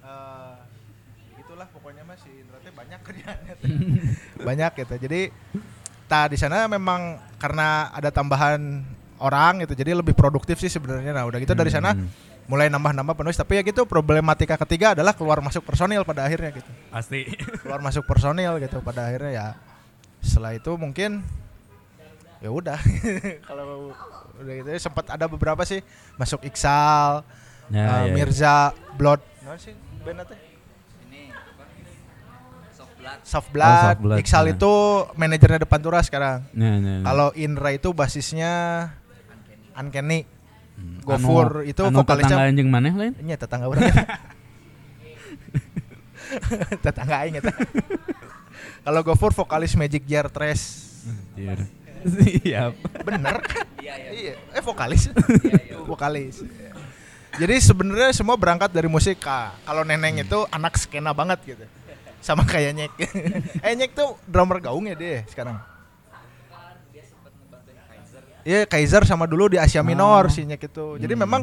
Eh, 0.00 0.54
itulah 1.36 1.66
pokoknya 1.66 2.02
mas 2.02 2.20
si 2.20 2.30
Indra 2.30 2.56
teh 2.58 2.70
banyak 2.70 3.00
kerjaannya 3.00 3.54
teh. 3.56 3.68
banyak 4.48 4.70
gitu 4.78 4.94
jadi 5.00 5.20
ta 6.04 6.24
di 6.24 6.36
sana 6.36 6.64
memang 6.66 7.16
karena 7.36 7.88
ada 7.88 8.08
tambahan 8.08 8.84
orang 9.16 9.60
gitu 9.60 9.72
jadi 9.74 9.94
lebih 9.94 10.12
produktif 10.12 10.56
sih 10.56 10.68
sebenarnya 10.68 11.10
nah 11.10 11.24
udah 11.24 11.38
gitu 11.38 11.52
dari 11.52 11.68
sana 11.68 11.92
Hmm, 11.92 12.06
mulai 12.44 12.68
nambah-nambah 12.68 13.14
penulis 13.14 13.34
tapi 13.34 13.56
ya 13.56 13.62
gitu 13.62 13.82
problematika 13.82 14.54
ketiga 14.58 14.92
adalah 14.92 15.10
keluar 15.10 15.40
masuk 15.40 15.64
personil 15.64 16.04
pada 16.04 16.22
akhirnya 16.22 16.52
gitu 16.52 16.68
pasti. 16.86 17.24
keluar 17.58 17.80
masuk 17.80 18.04
personil 18.04 18.60
gitu 18.60 18.78
pada 18.78 19.08
akhirnya 19.08 19.32
ya 19.32 19.46
setelah 20.20 20.52
itu 20.52 20.68
mungkin 20.74 21.24
ya 22.44 22.50
udah 22.50 22.76
kalau 23.48 23.88
udah 24.36 24.52
gitu 24.54 24.68
ya 24.68 24.78
sempat 24.78 25.08
ada 25.08 25.24
beberapa 25.24 25.64
sih 25.64 25.80
masuk 26.14 26.44
Iksal 26.44 27.24
Ya, 27.66 27.80
eh, 28.04 28.04
ya. 28.04 28.12
Mirza 28.12 28.56
Blood 28.92 29.24
nah 29.40 29.56
sih 29.56 29.72
teh 29.72 30.38
Ini 31.02 31.32
apa? 31.32 31.64
Soft 32.70 32.92
blood. 32.94 33.18
Soft 33.24 33.48
Blood, 33.50 33.72
Oh, 33.72 33.80
Soft 33.82 34.00
Blood, 34.02 34.18
Iksal 34.20 34.44
nah. 34.44 34.52
itu 34.52 34.72
manajernya 35.14 35.64
depan 35.64 35.80
Tura 35.80 36.00
sekarang 36.00 36.44
Ya, 36.52 36.70
ya, 36.70 36.92
ya. 36.92 36.96
kalau 37.02 37.32
Indra 37.34 37.72
itu 37.72 37.88
basisnya 37.90 38.52
Uncanny 39.72 40.28
Hmm. 40.74 40.98
Gofur 41.00 41.62
Anu- 41.62 41.70
itu 41.70 41.80
anu 41.80 42.02
vokalisnya- 42.02 42.34
tetangga 42.34 42.50
anjing 42.50 42.66
maneh 42.66 42.90
lain? 42.92 43.14
Ini 43.16 43.38
tetangga 43.38 43.70
orang. 43.70 43.94
tetangga 46.82 47.14
aing 47.22 47.38
eta. 47.38 47.54
Kalau 48.82 49.00
Gofur 49.00 49.30
vokalis 49.32 49.72
Magic 49.74 50.02
Jar 50.02 50.26
Trash. 50.26 50.82
Siap. 52.04 52.72
Bener 53.02 53.36
kan? 53.40 53.64
Iya, 53.80 53.94
iya. 53.96 54.10
Iya, 54.12 54.34
eh 54.52 54.62
vokalis. 54.62 55.08
vokalis. 55.84 56.44
Jadi 57.34 57.54
sebenarnya 57.58 58.14
semua 58.14 58.38
berangkat 58.38 58.70
dari 58.70 58.86
musik 58.86 59.18
Kak. 59.18 59.66
Kalau 59.66 59.82
Neneng 59.82 60.22
itu 60.22 60.38
anak 60.48 60.78
skena 60.78 61.10
banget 61.10 61.40
gitu. 61.42 61.64
Sama 62.20 62.46
kayak 62.46 62.72
Nyek. 62.72 62.92
eh 63.66 63.72
Nyek 63.74 63.92
tuh 63.92 64.14
drummer 64.24 64.62
gaung 64.62 64.86
ya 64.86 64.94
dia 64.94 65.26
sekarang. 65.26 65.58
Iya 68.44 68.68
Kaiser 68.68 69.08
sama 69.08 69.24
dulu 69.24 69.48
di 69.48 69.56
Asia 69.56 69.80
Minor 69.80 70.28
Oh. 70.28 70.32
si 70.32 70.44
Nyek 70.44 70.68
itu. 70.68 71.00
Jadi 71.00 71.14
Hmm. 71.16 71.22
memang 71.24 71.42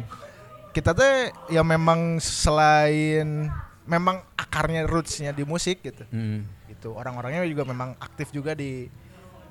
kita 0.72 0.94
tuh 0.94 1.10
ya 1.50 1.66
memang 1.66 2.22
selain 2.22 3.50
memang 3.84 4.22
akarnya 4.38 4.86
rootsnya 4.86 5.34
di 5.34 5.42
musik 5.42 5.82
gitu. 5.82 6.06
Hmm. 6.14 6.46
Gitu. 6.70 6.94
Orang-orangnya 6.94 7.42
juga 7.50 7.66
memang 7.66 7.98
aktif 7.98 8.30
juga 8.30 8.54
di 8.54 8.86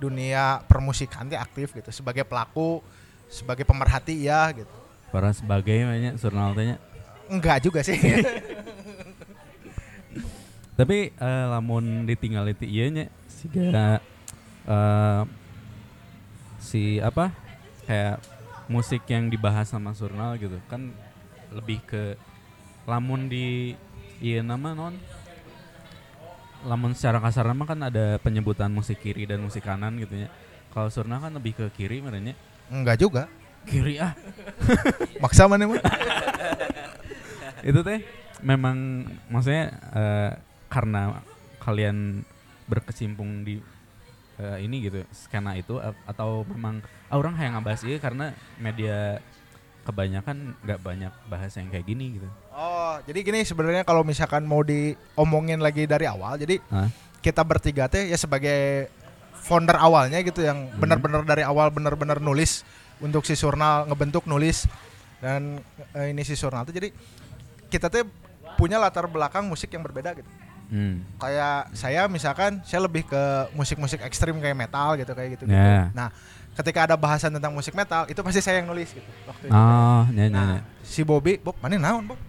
dunia 0.01 0.65
permusikan 0.65 1.29
dia 1.29 1.45
aktif 1.45 1.77
gitu 1.77 1.93
sebagai 1.93 2.25
pelaku, 2.25 2.81
sebagai 3.29 3.69
pemerhati 3.69 4.25
ya 4.25 4.49
gitu. 4.57 4.73
Para 5.13 5.29
sebagai 5.37 5.85
banyak 5.85 6.17
surnal 6.17 6.57
teh 6.57 6.73
nya. 6.73 6.77
Enggak 7.29 7.61
juga 7.61 7.85
sih. 7.85 8.01
Tapi 10.81 11.13
eh, 11.13 11.45
lamun 11.53 12.09
ditinggal 12.09 12.49
itu 12.57 12.65
iya 12.65 12.89
nya 12.89 13.07
siga 13.29 14.01
eh, 14.65 15.23
si 16.57 16.97
apa 17.01 17.37
kayak 17.85 18.17
musik 18.71 19.03
yang 19.11 19.29
dibahas 19.29 19.69
sama 19.69 19.93
surnal 19.93 20.41
gitu 20.41 20.57
kan 20.71 20.95
lebih 21.51 21.83
ke 21.85 22.15
lamun 22.87 23.27
di 23.27 23.75
iya 24.23 24.41
nama 24.41 24.77
non 24.77 24.95
lamun 26.63 26.93
secara 26.93 27.19
kasar 27.19 27.45
nama 27.45 27.65
kan 27.65 27.81
ada 27.81 28.21
penyebutan 28.21 28.69
musik 28.69 29.01
kiri 29.01 29.25
dan 29.25 29.41
musik 29.41 29.65
kanan 29.65 29.97
gitu 29.97 30.13
ya 30.15 30.29
kalau 30.71 30.87
surnal 30.87 31.19
kan 31.19 31.33
lebih 31.33 31.57
ke 31.57 31.67
kiri 31.73 32.01
merenya 32.01 32.37
Enggak 32.71 33.01
juga. 33.01 33.27
kiri 33.67 34.01
ah 34.01 34.15
Maksa 35.23 35.45
mana 35.45 35.69
mah? 35.69 35.81
itu 37.69 37.81
teh 37.85 38.01
memang 38.41 39.05
maksudnya 39.29 39.69
eh, 39.93 40.31
karena 40.73 41.21
kalian 41.61 42.25
berkecimpung 42.65 43.45
di 43.45 43.61
eh, 44.41 44.59
ini 44.65 44.89
gitu 44.89 45.05
skena 45.13 45.61
itu 45.61 45.77
atau 46.09 46.49
memang 46.49 46.81
ah, 47.13 47.21
orang 47.21 47.37
kayak 47.37 47.53
ngabahas 47.53 47.83
ini 47.85 48.01
karena 48.01 48.33
media 48.57 49.21
kebanyakan 49.91 50.55
nggak 50.61 50.81
banyak 50.81 51.13
bahas 51.27 51.53
yang 51.53 51.67
kayak 51.67 51.85
gini 51.85 52.17
gitu 52.17 52.29
Oh, 52.53 52.95
jadi 53.03 53.19
gini 53.21 53.41
sebenarnya 53.43 53.83
kalau 53.83 54.03
misalkan 54.03 54.45
mau 54.45 54.61
diomongin 54.61 55.59
lagi 55.59 55.85
dari 55.85 56.05
awal, 56.05 56.37
jadi 56.37 56.61
Hah? 56.69 56.87
kita 57.19 57.41
bertiga 57.41 57.87
teh 57.87 58.07
ya 58.07 58.15
sebagai 58.15 58.89
founder 59.41 59.75
awalnya 59.75 60.21
gitu 60.21 60.41
yang 60.41 60.69
benar-benar 60.75 61.25
dari 61.25 61.41
awal 61.41 61.69
benar-benar 61.69 62.21
nulis 62.21 62.63
untuk 62.99 63.25
si 63.25 63.33
Surnal 63.33 63.89
ngebentuk 63.89 64.29
nulis 64.29 64.69
dan 65.19 65.57
eh, 65.93 66.13
ini 66.13 66.21
si 66.21 66.37
Surnal 66.37 66.63
tuh 66.63 66.73
jadi 66.73 66.93
kita 67.67 67.89
tuh 67.89 68.05
punya 68.55 68.77
latar 68.77 69.05
belakang 69.05 69.49
musik 69.49 69.69
yang 69.69 69.81
berbeda 69.81 70.13
gitu 70.15 70.29
Hmm. 70.71 71.03
kayak 71.19 71.75
saya 71.75 72.07
misalkan 72.07 72.63
saya 72.63 72.87
lebih 72.87 73.03
ke 73.03 73.23
musik-musik 73.59 74.07
ekstrim 74.07 74.39
kayak 74.39 74.55
metal 74.55 74.95
gitu 74.95 75.11
kayak 75.19 75.35
gitu, 75.35 75.51
Ya. 75.51 75.91
nah 75.91 76.15
ketika 76.53 76.85
ada 76.85 76.97
bahasan 76.97 77.31
tentang 77.31 77.53
musik 77.53 77.73
metal 77.73 78.05
itu 78.05 78.21
pasti 78.21 78.41
saya 78.41 78.61
yang 78.61 78.69
nulis 78.69 78.91
gitu 78.91 79.07
waktu 79.25 79.49
itu 79.49 79.55
Oh, 79.55 80.03
ya, 80.11 80.25
ya, 80.27 80.33
nah 80.33 80.47
ya. 80.59 80.63
si 80.83 81.01
Bobby 81.03 81.39
Bob 81.39 81.57
mana 81.59 81.77
naon 81.77 82.05
Bob 82.05 82.21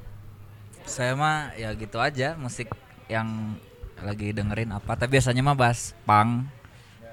Saya 0.81 1.13
mah 1.13 1.53
ya 1.53 1.71
gitu 1.73 1.97
aja 1.97 2.33
musik 2.35 2.67
yang 3.05 3.55
lagi 4.01 4.33
dengerin 4.33 4.73
apa. 4.73 4.97
Tapi 4.97 5.13
biasanya 5.13 5.45
mah 5.45 5.53
bahas 5.53 5.93
punk, 6.03 6.49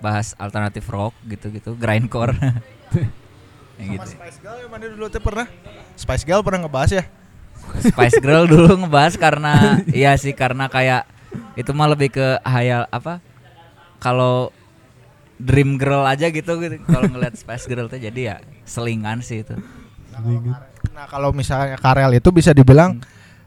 bahas 0.00 0.32
alternatif 0.40 0.88
rock 0.88 1.12
gitu-gitu, 1.28 1.76
grindcore. 1.76 2.32
ya 3.78 3.84
sama 3.84 3.92
gitu. 3.92 4.08
Spice 4.08 4.38
Girl 4.40 4.56
yang 4.56 4.70
mana 4.72 4.84
dulu 4.88 5.06
tuh 5.06 5.20
pernah 5.20 5.46
Spice 5.94 6.24
Girl 6.24 6.40
pernah 6.40 6.64
ngebahas 6.64 6.90
ya 6.90 7.04
Spice 7.78 8.18
Girl 8.18 8.48
dulu 8.48 8.70
ngebahas 8.82 9.14
karena 9.14 9.78
iya 9.92 10.16
sih 10.16 10.32
karena 10.32 10.66
kayak 10.66 11.04
itu 11.54 11.70
mah 11.70 11.92
lebih 11.92 12.08
ke 12.10 12.26
hayal 12.42 12.88
apa? 12.88 13.20
Kalau 13.98 14.50
Dream 15.38 15.74
Girl 15.74 16.02
aja 16.02 16.26
gitu, 16.28 16.58
gitu. 16.58 16.82
kalau 16.84 17.06
ngeliat 17.08 17.34
Spice 17.34 17.64
Girl 17.64 17.86
tuh 17.86 17.96
jadi 17.96 18.20
ya 18.20 18.36
selingan 18.62 19.22
sih 19.22 19.40
itu. 19.40 19.54
Nah 20.92 21.06
kalau 21.06 21.30
misalnya 21.30 21.78
Karel 21.78 22.10
itu 22.12 22.28
bisa 22.28 22.50
dibilang 22.50 22.98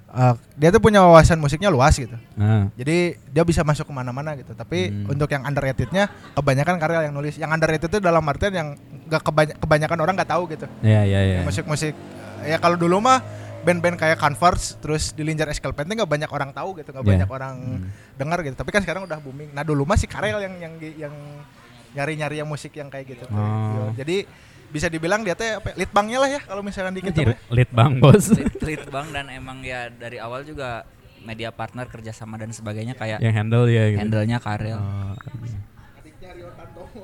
uh, 0.08 0.34
dia 0.56 0.72
tuh 0.72 0.80
punya 0.80 1.04
wawasan 1.04 1.36
musiknya 1.36 1.68
luas 1.68 1.92
gitu. 1.94 2.16
Nah, 2.34 2.72
Jadi 2.74 3.20
dia 3.28 3.44
bisa 3.44 3.60
masuk 3.62 3.84
ke 3.84 3.94
mana-mana 3.94 4.36
gitu. 4.36 4.52
Tapi 4.52 4.88
Hmm. 4.88 5.12
untuk 5.12 5.28
yang 5.28 5.44
underratednya 5.44 6.08
kebanyakan 6.32 6.76
Karel 6.78 7.02
yang 7.04 7.14
nulis. 7.14 7.36
Yang 7.36 7.52
underrated 7.52 7.90
itu 7.90 8.00
dalam 8.00 8.24
artian 8.24 8.54
yang 8.54 8.68
gak 9.06 9.22
kebanya- 9.22 9.58
kebanyakan 9.58 9.98
orang 10.00 10.16
nggak 10.16 10.32
tahu 10.32 10.44
gitu. 10.48 10.66
ya 10.82 11.04
ya 11.04 11.20
ya. 11.22 11.40
Musik-musik 11.44 11.92
ya 12.42 12.58
kalau 12.58 12.80
dulu 12.80 12.98
mah 13.00 13.20
band-band 13.62 13.94
kayak 13.94 14.18
Converse 14.18 14.80
terus 14.80 15.12
dilinjar 15.12 15.46
Eskel 15.46 15.70
Pente 15.70 15.94
nggak 15.94 16.08
banyak 16.08 16.32
orang 16.32 16.50
tahu 16.50 16.74
gitu, 16.76 16.90
nggak 16.90 17.04
Ya. 17.04 17.12
banyak 17.14 17.30
orang 17.30 17.56
Hmm. 17.60 17.84
dengar 18.16 18.40
gitu. 18.42 18.56
Tapi 18.56 18.72
kan 18.72 18.82
sekarang 18.82 19.04
udah 19.04 19.20
booming. 19.20 19.52
Nah 19.52 19.62
dulu 19.62 19.84
mah 19.84 19.96
si 19.96 20.08
Karel 20.08 20.40
yang 20.40 20.56
yang 20.58 20.74
yang 20.98 21.16
nyari-nyari 21.96 22.42
yang 22.44 22.50
musik 22.50 22.72
yang 22.76 22.88
kayak 22.88 23.16
gitu. 23.18 23.26
Oh. 23.32 23.92
Jadi 23.96 24.26
bisa 24.72 24.88
dibilang 24.88 25.28
dia 25.28 25.36
teh 25.36 25.52
ya, 25.52 25.60
lead 25.76 25.92
banknya 25.92 26.18
lah 26.24 26.30
ya 26.32 26.40
kalau 26.48 26.64
misalkan 26.64 26.96
dikit 26.96 27.12
Anjir, 27.12 27.36
lead 27.52 27.72
bang 27.76 28.00
bos. 28.00 28.32
Lead, 28.32 28.56
lead 28.64 28.84
bang 28.88 29.08
dan 29.12 29.28
emang 29.28 29.60
ya 29.68 29.92
dari 29.92 30.16
awal 30.16 30.48
juga 30.48 30.88
media 31.22 31.52
partner 31.52 31.86
kerjasama 31.92 32.40
dan 32.40 32.50
sebagainya 32.56 32.96
kayak 32.98 33.20
yang 33.22 33.36
handle 33.36 33.68
ya 33.70 33.92
gitu. 33.94 34.00
handle-nya 34.00 34.40
Karel. 34.40 34.80
Oh, 34.80 35.14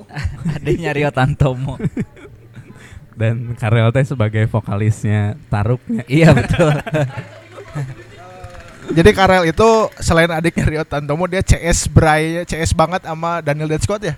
Adiknya 0.56 0.92
Rio 0.96 1.12
Tantomo. 1.12 1.76
dan 3.20 3.58
Karel 3.58 3.90
teh 3.90 4.06
sebagai 4.06 4.46
vokalisnya 4.46 5.36
Taruknya. 5.50 6.06
iya 6.06 6.32
betul. 6.32 6.72
Jadi 8.88 9.12
Karel 9.12 9.52
itu 9.52 9.70
selain 10.00 10.32
adiknya 10.32 10.64
Rio 10.64 10.84
Tantomo 10.88 11.28
dia 11.28 11.44
CS 11.44 11.92
Bray 11.92 12.48
CS 12.48 12.72
banget 12.72 13.04
sama 13.04 13.44
Daniel 13.44 13.68
Dead 13.68 13.84
Scott 13.84 14.00
ya. 14.06 14.16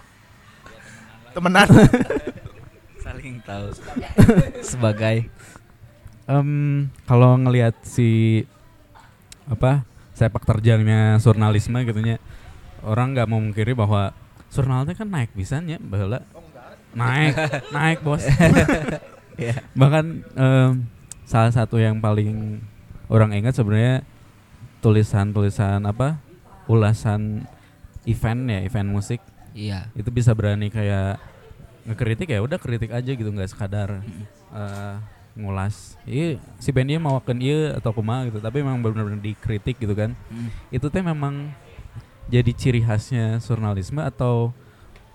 Temenan. 1.34 1.68
Saling 3.04 3.42
tahu. 3.46 3.68
Sebagai 4.62 5.30
Em, 6.30 6.86
kalau 7.10 7.42
ngelihat 7.42 7.74
si 7.82 8.46
apa 9.50 9.82
sepak 10.14 10.46
terjangnya 10.46 11.18
jurnalisme 11.18 11.82
gitunya 11.82 12.22
orang 12.86 13.18
nggak 13.18 13.26
mau 13.26 13.42
mengkiri 13.42 13.74
bahwa 13.74 14.14
jurnalnya 14.54 14.94
kan 14.94 15.10
naik 15.10 15.34
bisanya 15.34 15.82
bahwa 15.82 16.22
naik 16.94 17.34
naik 17.76 18.00
bos 18.06 18.22
Iya. 19.42 19.66
bahkan 19.74 20.22
em, 20.38 20.86
salah 21.26 21.50
satu 21.50 21.82
yang 21.82 21.98
paling 21.98 22.62
orang 23.10 23.34
ingat 23.34 23.58
sebenarnya 23.58 24.06
tulisan-tulisan 24.86 25.82
apa 25.82 26.22
ulasan 26.70 27.50
event 28.06 28.54
ya 28.54 28.62
event 28.62 28.94
musik 28.94 29.18
iya. 29.60 29.92
itu 29.92 30.08
bisa 30.08 30.32
berani 30.32 30.72
kayak 30.72 31.20
ngekritik 31.84 32.30
ya 32.30 32.40
udah 32.40 32.56
kritik 32.56 32.92
aja 32.92 33.12
gitu 33.12 33.28
nggak 33.28 33.50
sekadar 33.50 34.00
eh, 34.56 34.96
ngulas 35.36 36.00
iya 36.04 36.40
si 36.58 36.72
band 36.72 36.90
ieu 36.90 37.00
mawakeun 37.00 37.40
ieu 37.40 37.76
atau 37.76 37.92
kumaha 37.92 38.28
gitu 38.28 38.40
tapi 38.40 38.64
memang 38.64 38.80
benar-benar 38.80 39.20
dikritik 39.20 39.76
gitu 39.76 39.92
kan 39.92 40.16
Mm. 40.32 40.50
itu 40.72 40.88
teh 40.88 41.04
memang 41.04 41.52
jadi 42.30 42.52
ciri 42.54 42.80
khasnya 42.80 43.42
jurnalisme 43.42 44.00
atau 44.00 44.54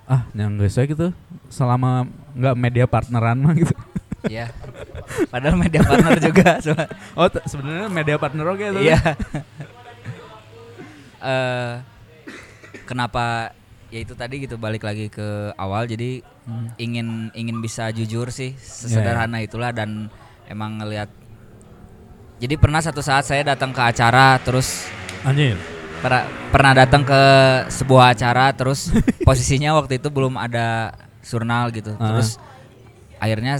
ah 0.04 0.28
yang 0.36 0.60
gak 0.60 0.68
saya 0.68 0.84
gitu 0.84 1.08
selama 1.48 2.04
nggak 2.36 2.56
media 2.58 2.84
partneran 2.84 3.40
mah 3.40 3.56
gitu 3.56 3.72
Iya. 4.24 4.48
Padahal 5.28 5.60
media 5.60 5.84
partner 5.84 6.16
juga. 6.16 6.56
oh 7.12 7.28
sebenarnya 7.44 7.92
media 7.92 8.16
partner 8.16 8.44
oke 8.48 8.64
tuh 8.72 8.80
Iya. 8.80 9.00
Eh 11.24 11.72
kenapa 12.84 13.52
ya 13.94 14.02
itu 14.02 14.18
tadi 14.18 14.42
gitu 14.42 14.58
balik 14.58 14.82
lagi 14.82 15.06
ke 15.06 15.54
awal. 15.54 15.86
Jadi 15.86 16.26
Hmm. 16.44 16.68
ingin 16.76 17.30
ingin 17.32 17.62
bisa 17.62 17.88
jujur 17.88 18.28
sih 18.28 18.52
Iya, 18.52 18.60
sesederhana 18.60 19.38
itulah 19.40 19.70
dan 19.70 20.10
emang 20.44 20.82
ngelihat. 20.82 21.08
Jadi 22.42 22.58
pernah 22.58 22.82
satu 22.82 22.98
saat 23.00 23.22
saya 23.24 23.46
datang 23.46 23.70
ke 23.70 23.78
acara 23.80 24.36
terus 24.42 24.90
anjir. 25.22 25.54
pernah 26.02 26.28
pernah 26.52 26.72
datang 26.76 27.00
ke 27.00 27.22
sebuah 27.72 28.12
acara 28.12 28.52
terus 28.52 28.92
posisinya 29.24 29.72
waktu 29.78 29.96
itu 30.02 30.12
belum 30.12 30.36
ada 30.36 30.92
surnal 31.24 31.72
gitu. 31.72 31.96
Ah. 31.96 32.12
terus 32.12 32.36
akhirnya 33.16 33.56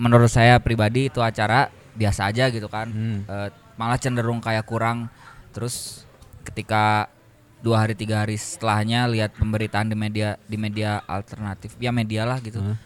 menurut 0.00 0.32
saya 0.32 0.56
pribadi 0.56 1.12
itu 1.12 1.20
acara 1.20 1.68
biasa 1.92 2.32
aja 2.32 2.48
gitu 2.48 2.72
kan. 2.72 2.88
Hmm. 2.88 3.20
Eh, 3.28 3.48
malah 3.76 4.00
cenderung 4.00 4.40
kayak 4.40 4.64
kurang. 4.64 5.12
Terus 5.52 6.04
ketika 6.40 7.12
dua 7.58 7.82
hari 7.82 7.94
tiga 7.94 8.22
hari 8.22 8.36
setelahnya 8.36 9.08
lihat 9.08 9.32
pemberitaan 9.32 9.88
di 9.88 9.96
media 9.96 10.36
di 10.42 10.56
media 10.56 11.00
alternatif 11.02 11.74
ya 11.76 11.90
media 11.90 12.22
lah 12.22 12.38
gitu 12.38 12.60
Hah? 12.60 12.76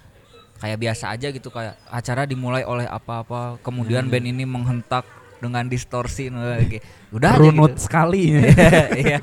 kayak 0.56 0.78
biasa 0.78 1.11
aja 1.11 1.28
gitu 1.28 1.48
kayak 1.48 1.74
acara 1.87 2.22
dimulai 2.24 2.62
oleh 2.62 2.85
apa-apa 2.85 3.59
kemudian 3.61 4.06
Hmm. 4.06 4.12
band 4.12 4.26
ini 4.28 4.44
menghentak 4.44 5.04
dengan 5.40 5.66
distorsi 5.66 6.28
nah, 6.28 6.61
kayak- 6.61 6.85
udah 7.11 7.30
aja 7.33 7.40
runut 7.40 7.72
gitu. 7.74 7.83
sekali 7.83 8.22
iya 9.02 9.18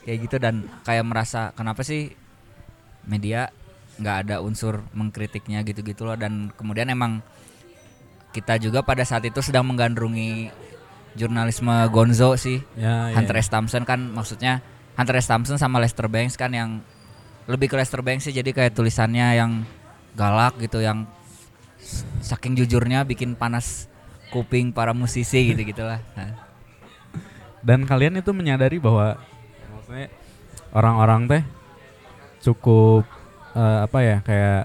kayak 0.00 0.18
gitu 0.24 0.36
dan 0.36 0.54
kayak 0.82 1.04
merasa 1.04 1.52
kenapa 1.52 1.80
sih 1.80 2.12
media 3.04 3.52
nggak 3.94 4.16
ada 4.26 4.36
unsur 4.40 4.82
mengkritiknya 4.90 5.62
gitu-gitu 5.62 6.02
loh 6.02 6.16
dan 6.16 6.50
kemudian 6.50 6.88
emang 6.88 7.22
kita 8.32 8.58
juga 8.58 8.82
pada 8.82 9.06
saat 9.06 9.22
itu 9.22 9.38
sedang 9.38 9.62
menggandrungi 9.62 10.50
jurnalisme 11.14 11.72
Gonzo 11.94 12.34
sih 12.34 12.58
ya, 12.74 13.10
ya. 13.10 13.16
Hunter 13.18 13.38
S. 13.38 13.48
Thompson 13.50 13.86
kan 13.86 14.10
maksudnya 14.10 14.60
Hunter 14.98 15.16
S. 15.18 15.30
Thompson 15.30 15.58
sama 15.58 15.78
Lester 15.78 16.10
Banks 16.10 16.34
kan 16.34 16.50
yang 16.50 16.82
lebih 17.46 17.70
ke 17.70 17.76
Lester 17.78 18.02
Banks 18.02 18.26
sih 18.26 18.34
jadi 18.34 18.50
kayak 18.50 18.74
tulisannya 18.74 19.38
yang 19.38 19.62
galak 20.18 20.58
gitu 20.58 20.82
yang 20.82 21.06
saking 22.24 22.56
jujurnya 22.56 23.04
bikin 23.04 23.36
panas 23.36 23.86
kuping 24.32 24.72
para 24.72 24.96
musisi 24.96 25.52
gitu 25.52 25.62
gitulah 25.62 26.00
dan 27.66 27.84
kalian 27.84 28.18
itu 28.18 28.30
menyadari 28.32 28.80
bahwa 28.80 29.20
maksudnya 29.74 30.08
orang-orang 30.72 31.20
teh 31.30 31.42
cukup 32.42 33.04
eh, 33.54 33.78
apa 33.84 33.98
ya 34.02 34.18
kayak 34.24 34.62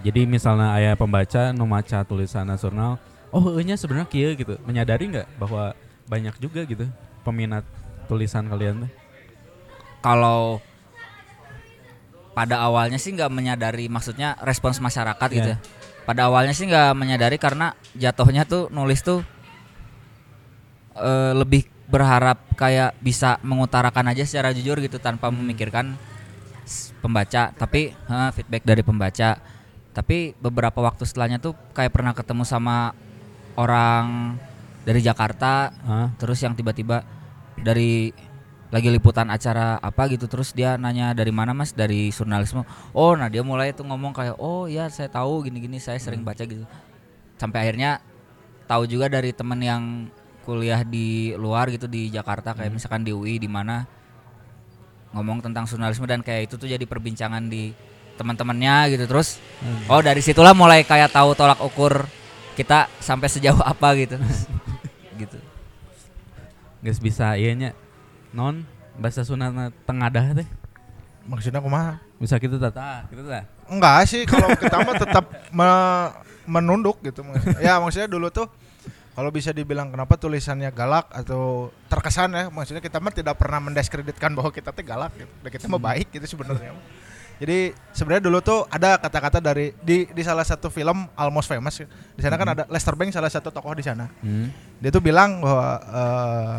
jadi 0.00 0.24
misalnya 0.24 0.74
ayah 0.80 0.94
pembaca 0.96 1.52
nu 1.52 1.68
maca 1.68 2.02
tulisan 2.04 2.48
nasional 2.48 2.96
oh 3.30 3.42
nya 3.60 3.74
sebenarnya 3.74 4.06
kia 4.06 4.34
gitu. 4.34 4.58
Menyadari 4.62 5.06
nggak 5.08 5.28
bahwa 5.36 5.72
banyak 6.04 6.34
juga 6.36 6.62
gitu 6.64 6.86
peminat 7.22 7.62
tulisan 8.04 8.44
kalian 8.44 8.82
teh 8.82 8.92
kalau 10.00 10.58
pada 12.32 12.58
awalnya 12.58 12.96
sih 12.96 13.12
nggak 13.12 13.28
menyadari 13.28 13.86
maksudnya 13.86 14.34
respons 14.40 14.78
masyarakat 14.78 15.28
gitu 15.30 15.50
Iya. 15.50 15.58
ya. 15.58 15.62
pada 16.02 16.26
awalnya 16.26 16.50
sih 16.50 16.64
nggak 16.64 16.90
menyadari 16.92 17.36
karena 17.36 17.70
jatuhnya 17.92 18.42
tuh 18.42 18.66
nulis 18.68 18.98
tuh 19.00 19.22
eh, 20.96 21.32
lebih 21.36 21.68
berharap 21.86 22.38
kayak 22.54 22.94
bisa 22.98 23.38
mengutarakan 23.42 24.10
aja 24.10 24.22
secara 24.22 24.50
jujur 24.50 24.78
gitu 24.78 24.98
tanpa 24.98 25.26
memikirkan 25.28 25.98
s- 26.62 26.94
pembaca. 26.98 27.50
Tapi 27.50 27.90
feedback 28.32 28.62
dari 28.62 28.82
pembaca. 28.82 29.38
Tapi 29.90 30.38
beberapa 30.38 30.78
waktu 30.78 31.02
setelahnya 31.02 31.42
tuh 31.42 31.58
kayak 31.74 31.90
pernah 31.90 32.14
ketemu 32.14 32.46
sama 32.46 32.94
orang 33.60 34.36
dari 34.88 35.04
Jakarta 35.04 35.68
Hah? 35.84 36.08
terus 36.16 36.40
yang 36.40 36.56
tiba-tiba 36.56 37.04
dari 37.60 38.08
lagi 38.70 38.86
liputan 38.86 39.26
acara 39.28 39.82
apa 39.82 40.06
gitu 40.06 40.30
terus 40.30 40.54
dia 40.54 40.78
nanya 40.78 41.10
dari 41.10 41.34
mana 41.34 41.50
mas? 41.50 41.74
Dari 41.74 42.14
jurnalisme. 42.14 42.62
Oh 42.94 43.18
nah 43.18 43.26
dia 43.26 43.42
mulai 43.42 43.74
tuh 43.74 43.82
ngomong 43.82 44.14
kayak 44.14 44.38
oh 44.38 44.70
ya 44.70 44.86
saya 44.86 45.10
tahu 45.10 45.50
gini-gini 45.50 45.82
saya 45.82 45.98
sering 45.98 46.22
baca 46.22 46.46
gitu. 46.46 46.62
Sampai 47.34 47.66
akhirnya 47.66 47.98
tahu 48.70 48.86
juga 48.86 49.10
dari 49.10 49.34
temen 49.34 49.58
yang 49.58 49.82
kuliah 50.46 50.86
di 50.86 51.34
luar 51.34 51.66
gitu 51.74 51.90
di 51.90 52.14
Jakarta 52.14 52.54
kayak 52.54 52.70
misalkan 52.70 53.02
di 53.02 53.10
UI 53.10 53.42
di 53.42 53.50
mana 53.50 53.82
ngomong 55.10 55.42
tentang 55.42 55.66
jurnalisme 55.66 56.06
dan 56.06 56.22
kayak 56.22 56.46
itu 56.46 56.54
tuh 56.54 56.70
jadi 56.70 56.86
perbincangan 56.86 57.50
di 57.50 57.74
teman-temannya 58.14 58.94
gitu. 58.94 59.04
Terus 59.10 59.42
oh 59.90 59.98
dari 59.98 60.22
situlah 60.22 60.54
mulai 60.54 60.86
kayak 60.86 61.10
tahu 61.10 61.34
tolak 61.34 61.58
ukur 61.58 62.06
kita 62.60 62.92
sampai 63.00 63.32
sejauh 63.32 63.64
apa 63.64 63.88
gitu 63.96 64.20
gitu 65.20 65.40
Geus 66.80 66.96
bisa 66.96 67.36
iya 67.36 67.52
nya 67.52 67.70
non 68.32 68.64
bahasa 68.96 69.24
Sunda 69.24 69.48
tengadah 69.84 70.32
teh. 70.32 70.48
Maksudnya 71.28 71.60
kumaha? 71.60 72.00
Bisa 72.16 72.40
gitu 72.40 72.56
tata, 72.56 73.04
gitu 73.12 73.28
tah. 73.28 73.44
Enggak 73.68 74.08
sih 74.08 74.24
kalau 74.24 74.48
kita 74.56 74.76
mah 74.80 74.96
tetap 74.96 75.24
me- 75.52 76.12
menunduk 76.48 77.00
gitu 77.04 77.20
maksudnya. 77.20 77.60
Ya 77.60 77.76
maksudnya 77.76 78.08
dulu 78.08 78.32
tuh 78.32 78.48
kalau 79.12 79.28
bisa 79.28 79.52
dibilang 79.52 79.92
kenapa 79.92 80.16
tulisannya 80.16 80.72
galak 80.72 81.12
atau 81.12 81.68
terkesan 81.92 82.32
ya 82.32 82.44
maksudnya 82.48 82.80
kita 82.80 82.96
mah 82.96 83.12
tidak 83.12 83.36
pernah 83.36 83.60
mendiskreditkan 83.60 84.32
bahwa 84.32 84.48
kita 84.48 84.72
teh 84.72 84.84
galak 84.84 85.12
gitu. 85.20 85.28
Kita 85.52 85.68
mah 85.68 85.80
baik 85.80 86.08
gitu 86.16 86.36
sebenarnya. 86.36 86.72
Jadi 87.40 87.72
sebenarnya 87.96 88.28
dulu 88.28 88.44
tuh 88.44 88.68
ada 88.68 89.00
kata-kata 89.00 89.40
dari 89.40 89.72
di 89.80 90.04
di 90.12 90.20
salah 90.20 90.44
satu 90.44 90.68
film 90.68 91.08
Almost 91.16 91.48
Famous. 91.48 91.80
Di 92.12 92.20
sana 92.20 92.36
kan 92.36 92.52
ada 92.52 92.68
Lester 92.68 92.92
Bangs 92.92 93.16
salah 93.16 93.32
satu 93.32 93.48
tokoh 93.48 93.72
di 93.72 93.80
sana. 93.80 94.12
Hmm. 94.20 94.52
Dia 94.76 94.92
tuh 94.92 95.00
bilang 95.00 95.40
bahwa 95.40 95.80
eh, 95.80 96.56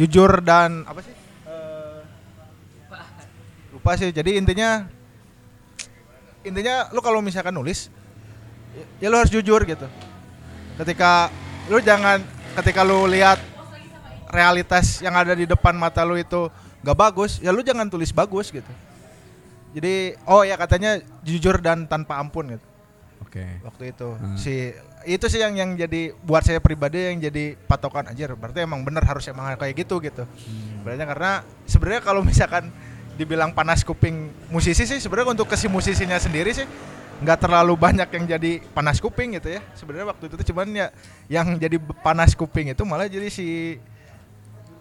jujur 0.00 0.40
dan 0.40 0.88
apa 0.88 1.04
sih? 1.04 1.12
Eh, 1.44 2.00
lupa 3.76 3.92
sih. 4.00 4.08
Jadi 4.08 4.40
intinya 4.40 4.88
intinya 6.48 6.88
lu 6.88 7.04
kalau 7.04 7.20
misalkan 7.20 7.52
nulis 7.52 7.92
ya 9.04 9.12
lu 9.12 9.20
harus 9.20 9.28
jujur 9.28 9.68
gitu. 9.68 9.84
Ketika 10.80 11.28
lu 11.68 11.76
jangan 11.84 12.24
ketika 12.56 12.80
lu 12.88 13.04
lihat 13.04 13.36
realitas 14.32 15.04
yang 15.04 15.12
ada 15.12 15.36
di 15.36 15.44
depan 15.44 15.76
mata 15.76 16.00
lu 16.08 16.16
itu 16.16 16.48
gak 16.80 16.96
bagus, 16.96 17.36
ya 17.44 17.52
lu 17.52 17.60
jangan 17.60 17.84
tulis 17.92 18.16
bagus 18.16 18.48
gitu. 18.48 18.72
Jadi 19.72 20.16
oh 20.28 20.44
ya 20.44 20.56
katanya 20.60 21.00
jujur 21.24 21.60
dan 21.64 21.88
tanpa 21.88 22.20
ampun 22.20 22.56
gitu. 22.56 22.66
Oke. 23.32 23.64
waktu 23.64 23.96
itu. 23.96 24.08
Hmm. 24.12 24.36
si 24.36 24.76
itu 25.08 25.26
sih 25.26 25.40
yang 25.40 25.56
yang 25.56 25.72
jadi 25.72 26.12
buat 26.20 26.44
saya 26.44 26.60
pribadi 26.60 27.00
yang 27.00 27.18
jadi 27.18 27.56
patokan 27.64 28.12
anjir. 28.12 28.28
Berarti 28.36 28.60
emang 28.60 28.84
bener 28.84 29.00
harus 29.08 29.24
emang 29.32 29.56
kayak 29.56 29.72
gitu 29.72 30.04
gitu. 30.04 30.28
Berarti 30.84 31.00
karena 31.00 31.32
sebenarnya 31.64 32.02
kalau 32.04 32.20
misalkan 32.30 32.68
dibilang 33.16 33.56
panas 33.56 33.80
kuping 33.84 34.28
musisi 34.52 34.84
sih 34.84 35.00
sebenarnya 35.00 35.32
untuk 35.32 35.48
ke 35.48 35.56
si 35.56 35.68
musisinya 35.68 36.16
sendiri 36.16 36.52
sih 36.56 36.64
nggak 37.22 37.38
terlalu 37.44 37.76
banyak 37.76 38.08
yang 38.08 38.24
jadi 38.36 38.52
panas 38.76 39.00
kuping 39.00 39.40
gitu 39.40 39.56
ya. 39.56 39.64
Sebenarnya 39.72 40.12
waktu 40.12 40.28
itu 40.28 40.34
tuh 40.36 40.46
cuman 40.52 40.68
ya 40.68 40.86
yang 41.32 41.56
jadi 41.56 41.80
panas 42.04 42.36
kuping 42.36 42.76
itu 42.76 42.82
malah 42.84 43.08
jadi 43.08 43.32
si 43.32 43.80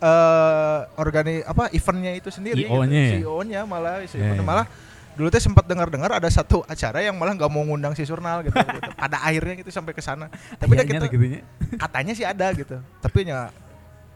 eh 0.01 0.79
organi 0.95 1.41
apa 1.41 1.69
eventnya 1.69 2.11
itu 2.11 2.27
sendiri 2.27 2.65
IO-nya 2.65 2.89
ya? 2.99 3.11
CEO-nya 3.15 3.59
malah 3.63 4.01
Ya, 4.01 4.09
eventnya 4.09 4.35
ya. 4.35 4.43
malah 4.43 4.65
dulu 5.11 5.27
teh 5.27 5.37
sempat 5.37 5.63
dengar-dengar 5.63 6.09
ada 6.09 6.25
satu 6.25 6.63
acara 6.65 6.99
yang 6.99 7.13
malah 7.13 7.35
nggak 7.35 7.47
mau 7.47 7.61
ngundang 7.61 7.91
si 7.91 8.01
Surnal 8.01 8.41
gitu, 8.41 8.55
gitu. 8.57 8.89
pada 8.91 9.19
akhirnya 9.19 9.53
gitu 9.55 9.69
sampai 9.69 9.91
ke 9.91 9.99
sana 9.99 10.25
tapi 10.55 10.73
ya 10.73 10.81
kita 10.81 11.05
gitu 11.05 11.25
nya. 11.29 11.41
katanya 11.83 12.13
sih 12.15 12.23
ada 12.23 12.47
gitu 12.51 12.79
tapi 12.97 13.27
ya 13.27 13.51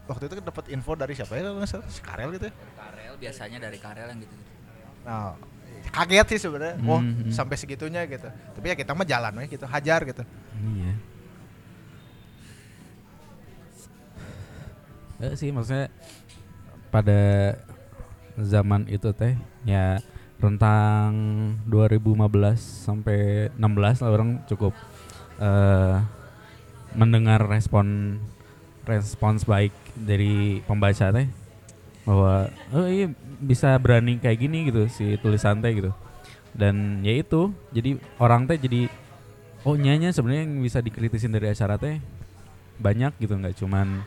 waktu 0.06 0.26
itu 0.26 0.34
dapat 0.40 0.64
info 0.68 0.94
dari 0.94 1.12
siapa 1.12 1.32
ya 1.32 1.46
Karel 2.02 2.34
gitu 2.34 2.46
ya. 2.48 2.54
karel 2.74 3.14
biasanya 3.16 3.58
dari 3.60 3.78
karel 3.78 4.08
yang 4.08 4.20
gitu 4.20 4.34
nah 5.02 5.38
kaget 5.86 6.26
sih 6.28 6.40
sebenarnya 6.42 6.74
oh 6.82 6.98
Hmm, 6.98 7.30
sampai 7.30 7.54
segitunya 7.54 8.02
gitu 8.04 8.26
tapi 8.26 8.66
ya 8.66 8.74
kita 8.74 8.90
mah 8.90 9.06
jalan 9.06 9.32
we 9.36 9.46
gitu 9.46 9.64
hajar 9.64 10.02
gitu 10.02 10.24
Iya. 10.56 10.92
Eh 15.16 15.32
sih 15.32 15.48
maksudnya 15.48 15.88
pada 16.92 17.56
zaman 18.36 18.84
itu 18.92 19.12
teh 19.16 19.32
ya 19.64 19.96
rentang 20.36 21.12
2015 21.64 22.60
sampai 22.60 23.48
16 23.56 24.04
lah 24.04 24.10
orang 24.12 24.44
cukup 24.44 24.76
eh 25.40 25.96
mendengar 26.92 27.44
respon 27.48 28.20
respons 28.84 29.48
baik 29.48 29.72
dari 29.96 30.60
pembaca 30.68 31.08
teh. 31.12 31.28
Bahwa 32.04 32.52
oh 32.76 32.86
iya 32.86 33.10
bisa 33.40 33.74
berani 33.80 34.20
kayak 34.20 34.38
gini 34.38 34.68
gitu 34.68 34.84
si 34.92 35.16
tulisan 35.16 35.64
teh 35.64 35.72
gitu. 35.72 35.92
Dan 36.52 37.00
ya 37.00 37.16
itu 37.16 37.56
jadi 37.72 37.96
orang 38.20 38.44
teh 38.44 38.60
jadi 38.60 38.92
oh 39.64 39.74
nyanya 39.80 40.12
sebenarnya 40.12 40.44
yang 40.44 40.60
bisa 40.60 40.84
dikritisin 40.84 41.32
dari 41.32 41.48
acara 41.48 41.80
teh 41.80 41.96
banyak 42.76 43.16
gitu. 43.16 43.32
Nggak 43.32 43.56
cuman 43.64 44.04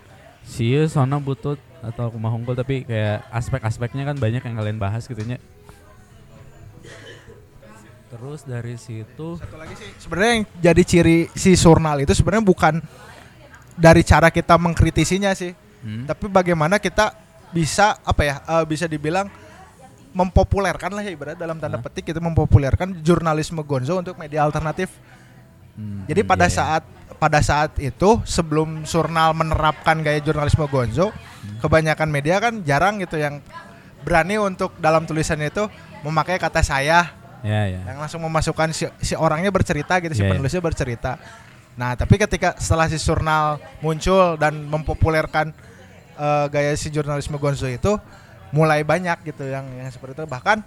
si 0.50 0.74
sona 0.90 1.22
butut 1.22 1.62
atau 1.86 2.10
kumaha 2.10 2.34
unggul 2.34 2.58
tapi 2.58 2.82
kayak 2.82 3.30
aspek-aspeknya 3.30 4.10
kan 4.10 4.18
banyak 4.18 4.42
yang 4.42 4.56
kalian 4.58 4.82
bahas 4.82 5.06
gitu 5.06 5.22
nya. 5.22 5.38
Terus 8.10 8.42
dari 8.42 8.74
situ 8.82 9.38
satu 9.38 9.56
lagi 9.62 9.78
sih 9.78 9.90
sebenarnya 10.02 10.32
yang 10.34 10.46
jadi 10.58 10.82
ciri 10.82 11.18
si 11.38 11.54
Surnal 11.54 12.02
itu 12.02 12.18
sebenarnya 12.18 12.42
bukan 12.42 12.82
dari 13.78 14.02
cara 14.02 14.34
kita 14.34 14.58
mengkritisinya 14.58 15.30
sih 15.38 15.54
hmm, 15.54 16.10
tapi 16.10 16.26
bagaimana 16.26 16.82
kita 16.82 17.14
bisa 17.54 18.02
apa 18.02 18.22
ya 18.26 18.36
eh, 18.42 18.66
bisa 18.66 18.90
dibilang 18.90 19.30
mempopulerkan 20.10 20.90
lah 20.90 21.06
ya 21.06 21.14
ibarat 21.14 21.38
dalam 21.38 21.62
tanda 21.62 21.78
petik 21.78 22.10
itu 22.10 22.18
mempopulerkan 22.18 22.98
jurnalisme 23.06 23.62
Gonzo 23.62 24.02
untuk 24.02 24.18
media 24.18 24.42
alternatif 24.42 24.90
hmm, 25.80 26.12
Jadi 26.12 26.22
pada 26.28 26.46
iya, 26.46 26.52
iya. 26.52 26.60
saat 26.60 26.84
pada 27.20 27.40
saat 27.44 27.72
itu 27.80 28.20
sebelum 28.24 28.88
Surnal 28.88 29.36
menerapkan 29.36 30.00
gaya 30.00 30.20
jurnalisme 30.24 30.64
Gonzo, 30.72 31.12
kebanyakan 31.60 32.08
media 32.08 32.40
kan 32.40 32.64
jarang 32.64 33.00
gitu 33.04 33.20
yang 33.20 33.44
berani 34.04 34.40
untuk 34.40 34.76
dalam 34.80 35.04
tulisannya 35.04 35.52
itu 35.52 35.68
memakai 36.08 36.40
kata 36.40 36.64
saya 36.64 37.12
ya 37.44 37.62
ya 37.68 37.80
yang 37.88 38.00
langsung 38.00 38.24
memasukkan 38.24 38.72
si, 38.72 38.88
si 39.04 39.16
orangnya 39.16 39.52
bercerita 39.52 40.00
gitu 40.00 40.16
si 40.16 40.24
Iya, 40.24 40.28
iya. 40.28 40.32
penulisnya 40.36 40.64
bercerita. 40.64 41.12
Nah, 41.80 41.96
tapi 41.96 42.20
ketika 42.20 42.60
setelah 42.60 42.92
si 42.92 43.00
Surnal 43.00 43.60
muncul 43.80 44.36
dan 44.36 44.68
mempopulerkan 44.68 45.52
eh, 46.20 46.46
gaya 46.52 46.76
si 46.76 46.92
jurnalisme 46.92 47.40
Gonzo 47.40 47.68
itu 47.68 47.96
mulai 48.52 48.84
banyak 48.84 49.24
gitu 49.28 49.46
yang 49.46 49.64
yang 49.78 49.92
seperti 49.94 50.20
itu 50.20 50.26
bahkan 50.26 50.66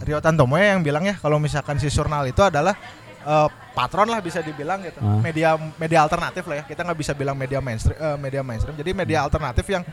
Rio 0.00 0.18
Tantomo 0.24 0.56
ya 0.56 0.74
yang 0.74 0.80
bilang 0.80 1.04
ya 1.04 1.14
kalau 1.20 1.36
misalkan 1.36 1.76
si 1.76 1.92
Surnal 1.92 2.24
itu 2.24 2.40
adalah 2.40 2.72
eh, 3.20 3.48
patron 3.70 4.06
lah 4.06 4.18
bisa 4.18 4.40
dibilang 4.40 4.80
gitu 4.80 4.98
Ah. 4.98 5.20
media 5.20 5.54
media 5.76 6.02
alternatif 6.02 6.44
lah 6.44 6.60
ya 6.60 6.64
kita 6.64 6.80
nggak 6.82 6.98
bisa 6.98 7.12
bilang 7.12 7.34
media 7.34 7.60
mainstream 7.60 7.96
eh, 7.96 8.16
media 8.16 8.40
mainstream 8.40 8.74
jadi 8.74 8.90
media 8.92 9.18
alternatif 9.22 9.64
yang 9.66 9.84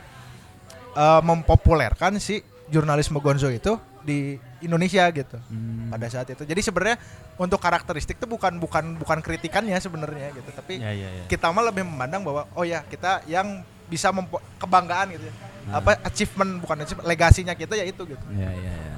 eh, 0.94 1.22
mempopulerkan 1.22 2.18
si 2.18 2.40
jurnalisme 2.68 3.18
Gonzo 3.18 3.48
itu 3.48 3.76
di 4.02 4.36
Indonesia 4.60 5.04
gitu 5.12 5.36
Hmm, 5.48 5.92
pada 5.92 6.08
saat 6.08 6.28
itu. 6.28 6.42
Jadi 6.42 6.62
sebenarnya 6.64 6.96
untuk 7.36 7.60
karakteristik 7.60 8.16
itu 8.16 8.26
bukan 8.26 8.56
bukan 8.58 8.96
bukan 8.96 9.20
kritikannya 9.20 9.76
sebenarnya 9.78 10.32
gitu, 10.32 10.50
tapi 10.50 10.80
ya 10.80 10.90
ya 10.90 11.08
ya 11.12 11.24
kita 11.28 11.52
mah 11.52 11.68
lebih 11.68 11.84
memandang 11.84 12.24
bahwa 12.24 12.48
oh 12.56 12.64
ya 12.64 12.82
kita 12.84 13.22
yang 13.28 13.62
bisa 13.86 14.10
kebanggaan 14.58 15.12
gitu 15.12 15.28
ya. 15.28 15.34
Nah. 15.68 15.80
Apa 15.80 16.00
achievement 16.02 16.64
bukan 16.64 16.78
achievement, 16.82 17.06
legasinya 17.06 17.54
kita 17.54 17.76
ya 17.76 17.84
itu 17.84 18.00
gitu. 18.04 18.26
ya 18.34 18.48
ya 18.48 18.74
ya 18.74 18.96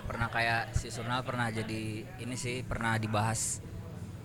ya 0.00 0.02
pernah 0.02 0.32
kayak 0.32 0.72
si 0.72 0.88
Surnal 0.88 1.20
pernah 1.20 1.52
jadi 1.52 1.80
ini 2.16 2.34
sih 2.34 2.64
pernah 2.64 2.96
dibahas 2.96 3.60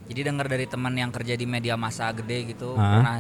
jadi 0.08 0.32
dengar 0.32 0.48
dari 0.48 0.64
teman 0.66 0.96
yang 0.96 1.12
kerja 1.12 1.36
di 1.36 1.44
media 1.44 1.76
massa 1.76 2.08
gede 2.10 2.56
gitu 2.56 2.74
Ah. 2.74 2.96
pernah 2.96 3.16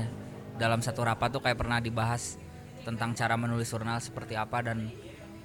dalam 0.55 0.79
satu 0.79 1.03
rapat 1.03 1.35
tuh 1.35 1.43
kayak 1.43 1.59
pernah 1.59 1.83
dibahas 1.83 2.39
tentang 2.81 3.11
cara 3.11 3.35
menulis 3.35 3.67
jurnal 3.67 3.99
seperti 3.99 4.39
apa 4.39 4.63
dan 4.63 4.87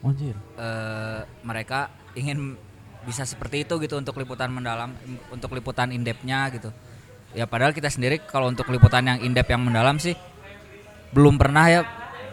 anjir 0.01 0.38
eh, 0.55 1.20
mereka 1.42 1.90
ingin 2.14 2.55
bisa 3.03 3.27
seperti 3.27 3.64
itu 3.64 3.75
gitu 3.81 3.99
untuk 3.99 4.14
liputan 4.14 4.53
mendalam 4.53 4.94
untuk 5.29 5.51
liputan 5.51 5.90
indepnya 5.90 6.46
gitu 6.55 6.70
ya 7.33 7.49
padahal 7.49 7.75
kita 7.75 7.90
sendiri 7.90 8.23
kalau 8.23 8.46
untuk 8.46 8.70
liputan 8.70 9.03
yang 9.03 9.18
indep 9.18 9.49
yang 9.49 9.64
mendalam 9.64 9.99
sih 9.99 10.14
belum 11.11 11.40
pernah 11.40 11.66
ya 11.66 11.81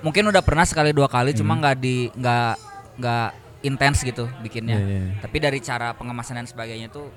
mungkin 0.06 0.30
udah 0.30 0.44
pernah 0.46 0.68
sekali 0.68 0.94
dua 0.94 1.10
kali 1.10 1.34
cuma 1.34 1.58
Hmm. 1.58 1.62
nggak 1.66 1.76
di 1.80 1.96
nggak 2.14 2.54
nggak 3.00 3.30
intens 3.66 4.06
gitu 4.06 4.30
bikinnya. 4.42 4.78
Iya, 4.78 4.88
iya. 4.88 5.02
tapi 5.22 5.38
dari 5.42 5.60
cara 5.62 5.94
pengemasan 5.98 6.38
dan 6.44 6.48
sebagainya 6.48 6.90
tuh 6.94 7.10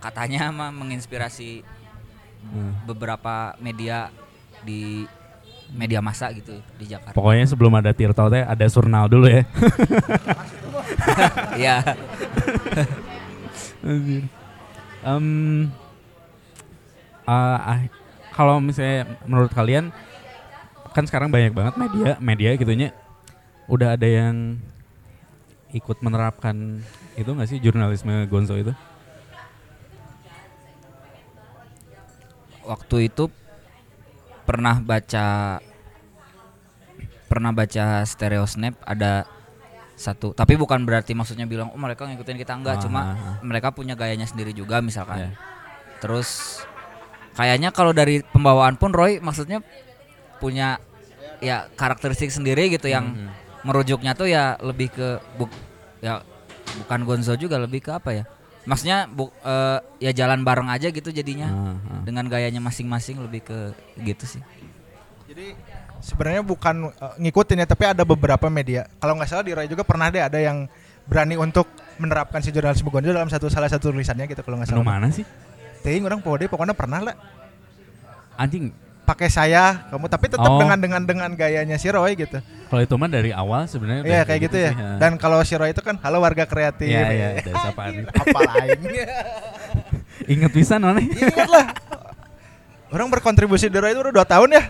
katanya 0.00 0.50
mah 0.58 0.70
menginspirasi 0.72 1.64
Hmm. 2.40 2.72
beberapa 2.88 3.52
media 3.60 4.08
di 4.64 5.04
media 5.76 6.00
massa 6.00 6.32
gitu 6.32 6.56
di 6.80 6.88
Jakarta. 6.88 7.12
Pokoknya 7.12 7.44
sebelum 7.44 7.76
ada 7.76 7.92
Tirto 7.92 8.32
teh 8.32 8.40
ada 8.40 8.64
Surnal 8.66 9.12
dulu 9.12 9.28
ya. 9.28 9.44
Iya. 11.60 11.76
Ah, 17.30 17.58
ah, 17.62 17.80
kalau 18.34 18.58
misalnya 18.58 19.06
menurut 19.22 19.54
kalian 19.54 19.94
kan 20.90 21.06
sekarang 21.06 21.30
banyak 21.30 21.54
banget 21.54 21.78
media 21.78 22.18
media 22.18 22.50
gitunya. 22.58 22.90
Udah 23.70 23.94
ada 23.94 24.08
yang 24.08 24.58
ikut 25.70 25.98
menerapkan 26.00 26.82
itu 27.14 27.30
nggak 27.30 27.48
sih 27.48 27.58
jurnalisme 27.58 28.26
Gonzo 28.26 28.54
itu? 28.54 28.74
waktu 32.60 33.10
itu 33.10 33.26
pernah 34.44 34.78
baca 34.78 35.58
pernah 37.26 37.50
baca 37.50 38.02
stereo 38.04 38.44
snap 38.44 38.74
ada 38.82 39.26
satu 39.94 40.32
tapi 40.32 40.54
bukan 40.54 40.82
berarti 40.82 41.12
maksudnya 41.12 41.44
bilang 41.44 41.70
oh 41.70 41.78
mereka 41.78 42.06
ngikutin 42.06 42.36
kita 42.36 42.54
enggak 42.54 42.78
Ah, 42.78 42.82
cuma 42.82 43.00
ah, 43.00 43.08
ah. 43.10 43.36
mereka 43.42 43.70
punya 43.70 43.94
gayanya 43.94 44.24
sendiri 44.24 44.50
juga 44.50 44.80
misalkan 44.80 45.18
Iya. 45.18 45.30
terus 45.98 46.62
kayaknya 47.32 47.70
kalau 47.70 47.90
dari 47.90 48.22
pembawaan 48.22 48.74
pun 48.74 48.90
Roy 48.90 49.18
maksudnya 49.18 49.60
punya 50.38 50.80
ya 51.38 51.68
karakteristik 51.74 52.30
sendiri 52.30 52.70
gitu 52.70 52.86
yang 52.86 53.12
Mhm. 53.12 53.28
Merujuknya 53.62 54.12
tuh 54.12 54.26
ya 54.26 54.56
lebih 54.60 54.88
ke 54.88 55.08
buk 55.36 55.50
ya 56.00 56.24
bukan 56.80 57.00
Gonzo 57.04 57.34
juga 57.34 57.58
lebih 57.58 57.82
ke 57.82 57.90
apa 57.92 58.10
ya 58.12 58.24
maksudnya 58.62 59.04
bu, 59.04 59.28
eh, 59.40 59.78
ya 59.98 60.12
jalan 60.12 60.44
bareng 60.44 60.68
aja 60.68 60.88
gitu 60.88 61.08
jadinya 61.10 61.48
Ah, 61.48 61.76
ah. 61.76 62.00
dengan 62.04 62.28
gayanya 62.28 62.60
masing-masing 62.60 63.20
lebih 63.20 63.44
ke 63.44 63.58
gitu 64.00 64.38
sih 64.38 64.42
Jadi 65.30 65.54
sebenarnya 66.02 66.42
bukan 66.42 66.90
uh, 66.90 67.14
ngikutin 67.14 67.62
ya, 67.62 67.66
tapi 67.70 67.86
ada 67.86 68.02
beberapa 68.02 68.50
media. 68.50 68.90
Kalau 68.98 69.14
nggak 69.14 69.30
salah 69.30 69.46
di 69.46 69.54
Rai 69.54 69.70
juga 69.70 69.86
pernah 69.86 70.10
deh 70.10 70.18
ada 70.18 70.42
yang 70.42 70.66
berani 71.06 71.38
untuk 71.38 71.70
menerapkan 72.02 72.42
si 72.42 72.50
jurnalisme 72.50 72.90
gonzo 72.90 73.14
dalam 73.14 73.30
satu 73.30 73.46
salah 73.46 73.70
satu 73.70 73.94
tulisannya 73.94 74.26
gitu 74.26 74.42
kalau 74.42 74.58
nggak 74.58 74.74
Anu 74.74 74.82
salah. 74.82 74.90
mana 74.90 75.06
sih? 75.14 75.22
Ting 75.86 76.02
orang 76.02 76.18
pokoknya 76.18 76.50
pokoknya 76.50 76.74
pernah 76.74 76.98
lah 76.98 77.14
Anjing, 78.34 78.74
pakai 79.10 79.26
saya 79.26 79.90
kamu 79.90 80.06
tapi 80.06 80.30
tetap 80.30 80.46
Oh. 80.46 80.56
dengan 80.56 80.78
dengan 80.78 81.02
dengan 81.02 81.30
gayanya 81.32 81.74
si 81.74 81.90
Roy 81.90 82.14
gitu. 82.14 82.38
kalau 82.66 82.78
itu 82.80 82.94
mah 82.94 83.06
dari 83.06 83.34
awal 83.34 83.66
sebenarnya 83.66 84.06
Iya 84.06 84.22
kayak 84.22 84.40
gitu 84.46 84.56
ya. 84.56 84.70
sih, 84.70 84.78
ha. 84.78 84.94
Dan 84.96 85.18
kalau 85.18 85.42
si 85.42 85.54
Roy 85.54 85.70
itu 85.70 85.82
kan 85.82 85.98
halo 85.98 86.18
warga 86.18 86.46
kreatif. 86.46 86.86
Iya, 86.86 87.06
iya, 87.10 87.28
dari 87.40 87.56
sapaan. 87.56 87.92
Apa 88.06 88.38
lain? 88.46 88.78
inget 90.32 90.52
bisa 90.52 90.78
nona? 90.78 91.02
Ingat 91.02 91.48
lah. 91.48 91.66
Orang 92.88 93.06
berkontribusi 93.08 93.66
di 93.66 93.74
Roy 93.74 93.90
itu 93.90 94.00
udah 94.00 94.14
2 94.16 94.22
tahun 94.24 94.48
ya. 94.50 94.62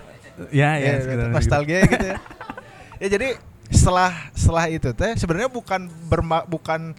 ya, 0.50 0.70
ya, 0.74 0.81
Ya, 0.81 0.92
sekitar 0.98 1.26
nostalgia 1.29 1.79
gitu 1.85 2.07
ya. 2.07 2.16
ya 3.03 3.09
jadi 3.11 3.29
setelah 3.68 4.11
setelah 4.33 4.64
itu 4.66 4.88
teh 4.90 5.12
sebenarnya 5.14 5.48
bukan 5.48 5.81
berma, 6.07 6.42
bukan 6.44 6.96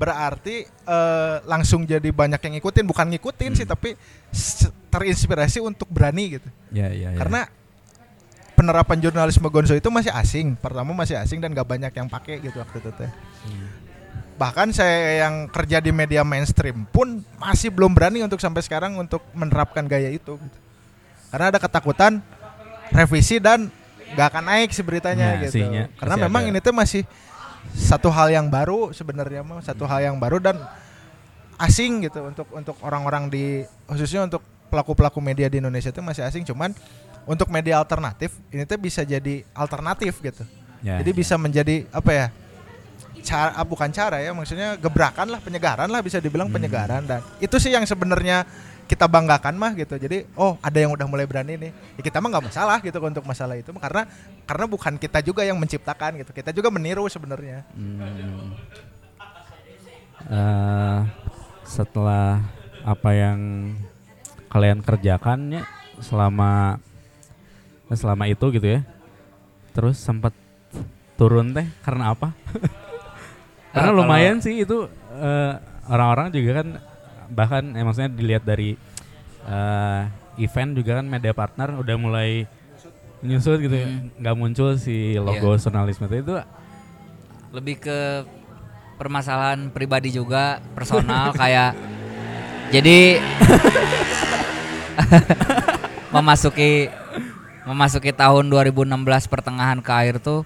berarti 0.00 0.64
eh, 0.64 1.36
langsung 1.44 1.84
jadi 1.84 2.08
banyak 2.08 2.40
yang 2.40 2.54
ngikutin, 2.56 2.88
bukan 2.88 3.06
ngikutin 3.12 3.52
sih 3.52 3.68
Hmm. 3.68 3.72
tapi 3.76 3.92
s- 4.32 4.72
terinspirasi 4.88 5.60
untuk 5.60 5.86
berani 5.86 6.40
gitu. 6.40 6.48
Ya, 6.72 6.88
ya, 6.88 7.12
ya. 7.12 7.18
Karena 7.20 7.44
penerapan 8.56 8.98
jurnalisme 8.98 9.44
Gonzo 9.46 9.72
itu 9.72 9.88
masih 9.88 10.08
asing. 10.10 10.56
Pertama 10.56 10.92
masih 10.92 11.16
asing 11.16 11.38
dan 11.38 11.52
gak 11.52 11.64
banyak 11.64 11.92
yang 11.92 12.08
pakai 12.08 12.40
gitu 12.40 12.56
waktu 12.56 12.80
itu 12.80 12.90
teh. 12.92 13.10
Hmm. 13.44 13.68
Bahkan 14.36 14.72
saya 14.72 15.28
yang 15.28 15.46
kerja 15.46 15.78
di 15.78 15.92
media 15.92 16.24
mainstream 16.24 16.88
pun 16.88 17.20
masih 17.36 17.68
belum 17.68 17.92
berani 17.92 18.24
untuk 18.24 18.40
sampai 18.40 18.64
sekarang 18.64 18.96
untuk 18.96 19.20
menerapkan 19.32 19.84
gaya 19.84 20.08
itu. 20.08 20.36
gitu. 20.36 20.58
Karena 21.28 21.52
ada 21.52 21.60
ketakutan 21.60 22.24
revisi 22.90 23.36
dan 23.36 23.68
gak 24.12 24.32
akan 24.32 24.44
naik 24.48 24.72
sih 24.72 24.82
beritanya 24.82 25.36
Ya, 25.36 25.40
gitu. 25.46 25.52
sih, 25.54 25.64
ya. 25.64 25.84
Karena 25.94 26.16
memang 26.18 26.42
ada. 26.42 26.50
ini 26.50 26.58
tuh 26.58 26.72
masih 26.72 27.04
satu 27.74 28.08
hal 28.10 28.30
yang 28.30 28.46
baru 28.46 28.90
sebenarnya 28.90 29.42
mah 29.42 29.62
satu 29.62 29.86
hal 29.86 30.02
yang 30.02 30.16
baru 30.18 30.38
dan 30.38 30.58
asing 31.60 32.08
gitu 32.08 32.24
untuk 32.24 32.46
untuk 32.50 32.76
orang-orang 32.80 33.28
di 33.28 33.44
khususnya 33.84 34.24
untuk 34.24 34.40
pelaku-pelaku 34.72 35.18
media 35.20 35.50
di 35.50 35.60
Indonesia 35.60 35.90
itu 35.90 36.00
masih 36.00 36.24
asing 36.24 36.46
cuman 36.46 36.72
untuk 37.28 37.52
media 37.52 37.76
alternatif 37.76 38.32
ini 38.48 38.64
tuh 38.64 38.80
bisa 38.80 39.04
jadi 39.04 39.44
alternatif 39.52 40.18
gitu. 40.24 40.42
Ya, 40.80 40.96
Jadi 41.04 41.12
ya. 41.12 41.16
bisa 41.20 41.34
menjadi 41.36 41.84
apa 41.92 42.10
ya? 42.10 42.26
Cara 43.20 43.52
ah, 43.52 43.66
bukan 43.68 43.92
cara 43.92 44.16
ya, 44.24 44.32
maksudnya 44.32 44.80
gebrakan 44.80 45.28
lah, 45.28 45.36
penyegaran 45.44 45.92
lah 45.92 46.00
bisa 46.00 46.16
dibilang 46.16 46.48
Hmm. 46.48 46.56
penyegaran 46.56 47.04
dan 47.04 47.20
itu 47.36 47.52
sih 47.60 47.68
yang 47.68 47.84
sebenarnya 47.84 48.48
kita 48.90 49.06
banggakan 49.06 49.54
mah 49.54 49.70
gitu. 49.78 49.94
Jadi 49.94 50.26
oh 50.34 50.58
ada 50.58 50.74
yang 50.82 50.90
udah 50.90 51.06
mulai 51.06 51.22
berani 51.30 51.54
nih. 51.54 51.70
Ya, 51.94 52.02
kita 52.02 52.18
mah 52.18 52.26
nggak 52.34 52.50
masalah 52.50 52.82
gitu 52.82 52.98
untuk 52.98 53.22
masalah 53.22 53.54
itu 53.54 53.70
karena 53.78 54.02
karena 54.42 54.64
bukan 54.66 54.98
kita 54.98 55.22
juga 55.22 55.46
yang 55.46 55.54
menciptakan 55.62 56.18
gitu. 56.18 56.34
Kita 56.34 56.50
juga 56.50 56.74
meniru 56.74 57.06
sebenarnya. 57.06 57.62
Hmm. 57.70 58.50
Eh, 60.26 61.00
setelah 61.62 62.42
apa 62.82 63.10
yang 63.14 63.38
kalian 64.50 64.82
kerjakan 64.82 65.54
ya 65.54 65.62
selama 66.02 66.82
selama 67.94 68.26
itu 68.26 68.50
gitu 68.50 68.66
ya 68.78 68.80
terus 69.70 70.00
sempat 70.00 70.34
turun 71.14 71.54
teh 71.54 71.66
karena 71.86 72.10
apa 72.16 72.34
karena 73.74 73.90
kalau- 73.94 74.02
lumayan 74.02 74.42
sih 74.42 74.66
itu 74.66 74.90
eh, 75.14 75.52
orang-orang 75.86 76.34
juga 76.34 76.62
kan 76.64 76.68
bahkan 77.30 77.72
eh, 77.72 77.82
maksudnya 77.82 78.10
dilihat 78.10 78.42
dari 78.42 78.74
eh, 79.42 80.02
event 80.38 80.70
juga 80.74 80.98
kan 80.98 81.06
media 81.06 81.32
partner 81.32 81.76
udah 81.76 81.96
mulai 81.96 82.44
nyusut 83.20 83.60
gitu 83.60 83.74
ya. 83.74 83.84
Hmm. 83.84 84.08
nggak 84.16 84.36
muncul 84.36 84.74
si 84.74 85.14
logo 85.14 85.54
jurnalisme 85.54 86.06
itu. 86.06 86.16
Itu 86.20 86.34
lebih 87.50 87.76
ke 87.78 87.98
permasalahan 88.94 89.68
pribadi 89.68 90.10
juga 90.10 90.62
personal 90.72 91.32
kayak 91.40 91.72
jadi 92.70 93.18
memasuki 96.14 96.90
memasuki 97.64 98.10
tahun 98.10 98.48
2016 98.48 98.86
pertengahan 99.26 99.78
ke 99.80 99.92
akhir 99.92 100.16
tuh 100.20 100.42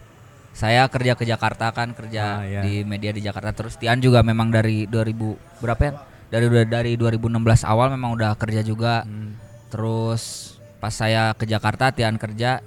saya 0.55 0.87
kerja 0.87 1.19
ke 1.19 1.27
Jakarta 1.27 1.75
kan 1.75 1.91
kerja 1.93 2.39
Ah, 2.39 2.47
iya. 2.47 2.61
di 2.63 2.87
media 2.87 3.11
di 3.11 3.19
Jakarta. 3.19 3.51
Terus 3.51 3.75
Tian 3.75 3.99
juga 3.99 4.23
memang 4.23 4.55
dari 4.55 4.87
2000 4.87 5.35
berapa 5.59 5.83
ya 5.83 5.93
dari 6.35 6.67
dari 6.67 6.93
2016 6.99 7.63
awal 7.63 7.95
memang 7.95 8.19
udah 8.19 8.35
kerja 8.35 8.67
juga. 8.67 9.07
Hmm. 9.07 9.39
terus 9.75 10.55
pas 10.79 10.95
saya 10.95 11.35
ke 11.35 11.51
Jakarta 11.51 11.91
Tian 11.91 12.15
kerja 12.15 12.63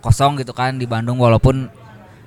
kosong 0.00 0.40
gitu 0.40 0.56
kan 0.56 0.76
di 0.80 0.88
Bandung. 0.88 1.20
Walaupun 1.20 1.68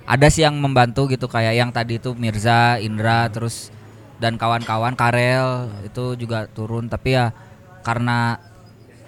ada 0.05 0.27
sih 0.29 0.45
yang 0.45 0.57
membantu 0.61 1.09
gitu 1.09 1.25
kayak 1.25 1.57
yang 1.57 1.69
tadi 1.73 1.97
itu 1.97 2.13
Mirza, 2.13 2.77
Indra 2.77 3.25
terus 3.33 3.73
dan 4.21 4.37
kawan-kawan 4.37 4.93
Karel 4.93 5.73
itu 5.81 6.13
juga 6.17 6.45
turun. 6.53 6.85
Tapi 6.85 7.17
ya 7.17 7.33
karena 7.81 8.37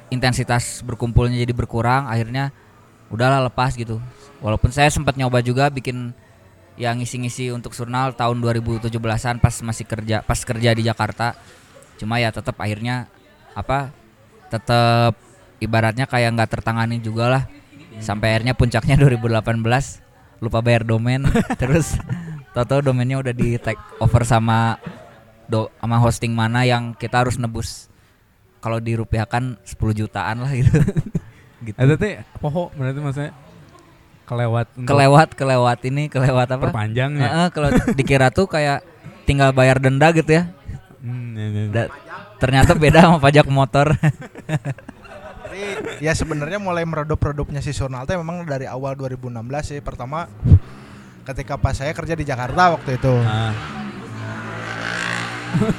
intensitas 0.09 0.81
berkumpulnya 0.81 1.37
jadi 1.37 1.53
berkurang 1.53 2.09
akhirnya 2.09 2.49
udahlah 3.13 3.45
lepas 3.45 3.77
gitu. 3.77 4.01
Walaupun 4.41 4.73
saya 4.73 4.89
sempat 4.89 5.13
nyoba 5.13 5.45
juga 5.45 5.69
bikin 5.69 6.09
yang 6.75 6.99
ngisi-ngisi 6.99 7.55
untuk 7.55 7.71
surnal 7.71 8.11
tahun 8.15 8.43
2017-an 8.43 9.39
pas 9.39 9.55
masih 9.63 9.85
kerja 9.87 10.19
pas 10.23 10.39
kerja 10.43 10.69
di 10.75 10.83
Jakarta. 10.83 11.35
Cuma 11.95 12.19
ya 12.19 12.31
tetap 12.35 12.59
akhirnya 12.59 13.07
apa 13.55 13.95
tetap 14.51 15.15
ibaratnya 15.63 16.03
kayak 16.03 16.35
nggak 16.35 16.51
tertangani 16.51 16.99
juga 16.99 17.25
lah. 17.31 17.43
Sampai 18.03 18.35
akhirnya 18.35 18.51
puncaknya 18.51 18.99
2018 18.99 19.39
lupa 20.43 20.59
bayar 20.59 20.83
domain 20.83 21.23
terus 21.61 21.95
toto 22.51 22.83
domainnya 22.83 23.23
udah 23.23 23.31
di 23.31 23.55
take 23.55 23.79
over 24.03 24.27
sama 24.27 24.75
do 25.47 25.71
sama 25.79 25.95
hosting 26.03 26.35
mana 26.35 26.67
yang 26.67 26.91
kita 26.91 27.23
harus 27.23 27.39
nebus. 27.39 27.87
Kalau 28.59 28.83
dirupiahkan 28.83 29.61
10 29.63 29.77
jutaan 29.95 30.43
lah 30.43 30.51
gitu. 30.51 30.75
Gitu. 31.65 31.81
Itu 31.81 31.95
teh 31.97 32.21
poho 32.37 32.69
berarti 32.77 32.99
maksudnya 33.01 33.33
kelewat 34.25 34.67
kelewat 34.83 35.29
kelewat 35.33 35.79
ini 35.85 36.09
kelewat 36.09 36.49
apa 36.49 36.69
perpanjang 36.69 37.13
ya. 37.15 37.29
Heeh, 37.29 37.47
kalau 37.49 37.69
dikira 37.93 38.29
tuh 38.29 38.45
kayak 38.45 38.81
tinggal 39.23 39.53
bayar 39.53 39.77
denda 39.77 40.09
gitu 40.11 40.33
ya 40.33 40.49
Hmm, 40.99 41.37
ya, 41.37 41.45
ya. 41.45 41.63
Da- 41.69 41.91
ternyata 42.35 42.73
beda 42.73 43.05
sama 43.05 43.21
pajak 43.21 43.45
motor 43.45 43.93
Jadi 45.45 45.61
ya 46.01 46.11
sebenarnya 46.11 46.57
mulai 46.57 46.81
meredup-redupnya 46.83 47.61
si 47.61 47.71
Surnal 47.71 48.03
teh 48.03 48.17
memang 48.17 48.43
dari 48.43 48.65
awal 48.65 48.97
2016 48.97 49.29
sih. 49.63 49.79
Pertama 49.79 50.25
ketika 51.23 51.55
pas 51.55 51.77
saya 51.77 51.93
kerja 51.93 52.11
di 52.11 52.25
Jakarta 52.25 52.75
waktu 52.75 52.97
itu. 52.97 53.13
Ah, 53.21 53.53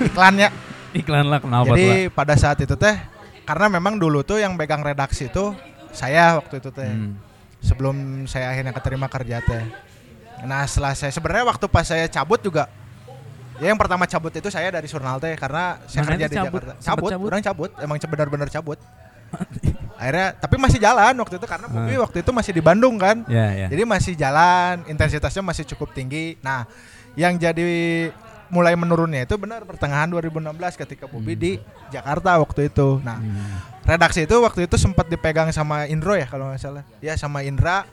Iklannya 0.00 0.48
iklan 0.96 1.28
lah 1.28 1.44
kenapa 1.44 1.76
Jadi 1.76 2.08
pada 2.08 2.38
saat 2.38 2.56
itu 2.56 2.72
teh 2.72 2.96
karena 3.44 3.68
memang 3.68 4.00
dulu 4.00 4.24
tuh 4.24 4.40
yang 4.40 4.56
pegang 4.56 4.80
redaksi 4.80 5.28
itu 5.28 5.52
saya 5.92 6.40
waktu 6.40 6.56
itu 6.56 6.70
teh. 6.72 6.88
Hmm. 6.88 7.20
Sebelum 7.66 7.96
saya 8.24 8.54
akhirnya 8.54 8.70
keterima 8.70 9.10
kerja 9.10 9.42
teh. 9.42 9.64
Nah, 10.42 10.62
setelah 10.64 10.94
saya 10.94 11.10
sebenarnya 11.10 11.44
waktu 11.44 11.66
pas 11.66 11.82
saya 11.82 12.06
cabut 12.06 12.38
juga 12.38 12.70
Ya 13.56 13.72
yang 13.72 13.80
pertama 13.80 14.04
cabut 14.04 14.28
itu 14.30 14.52
saya 14.52 14.68
dari 14.68 14.84
Surnal 14.84 15.16
teh 15.16 15.32
karena 15.32 15.80
saya 15.88 16.04
kerja 16.04 16.28
di 16.28 16.36
cabut, 16.36 16.60
Jakarta. 16.60 16.72
Cabut, 16.78 17.08
cabut. 17.08 17.28
orang 17.32 17.40
cabut, 17.40 17.70
emang 17.80 17.96
benar-benar 17.96 18.48
cabut. 18.52 18.76
Akhirnya 19.96 20.36
tapi 20.36 20.60
masih 20.60 20.76
jalan 20.76 21.16
waktu 21.16 21.40
itu 21.40 21.46
karena 21.48 21.66
Bobi 21.66 21.96
Ah. 21.96 22.04
waktu 22.04 22.20
itu 22.20 22.30
masih 22.36 22.52
di 22.52 22.60
Bandung 22.60 23.00
kan. 23.00 23.24
Ya, 23.26 23.48
ya. 23.56 23.66
Jadi 23.72 23.82
masih 23.88 24.12
jalan, 24.12 24.84
intensitasnya 24.84 25.40
masih 25.40 25.64
cukup 25.72 25.96
tinggi. 25.96 26.36
Nah, 26.44 26.68
yang 27.16 27.40
jadi 27.40 27.64
mulai 28.52 28.76
menurunnya 28.76 29.24
itu 29.24 29.34
benar 29.34 29.64
pertengahan 29.64 30.06
2016 30.06 30.76
ketika 30.76 31.08
Bobi 31.08 31.32
Hmm. 31.32 31.40
di 31.40 31.52
Jakarta 31.88 32.36
waktu 32.36 32.68
itu. 32.68 33.00
Nah, 33.00 33.16
Hmm. 33.16 33.56
Redaksi 33.86 34.26
itu 34.26 34.36
waktu 34.42 34.66
itu 34.66 34.76
sempat 34.76 35.06
dipegang 35.06 35.48
sama 35.54 35.86
Indro 35.86 36.18
ya 36.18 36.26
kalau 36.26 36.50
nggak 36.50 36.60
salah. 36.60 36.84
Ya 36.98 37.14
sama 37.14 37.46
Indra. 37.46 37.86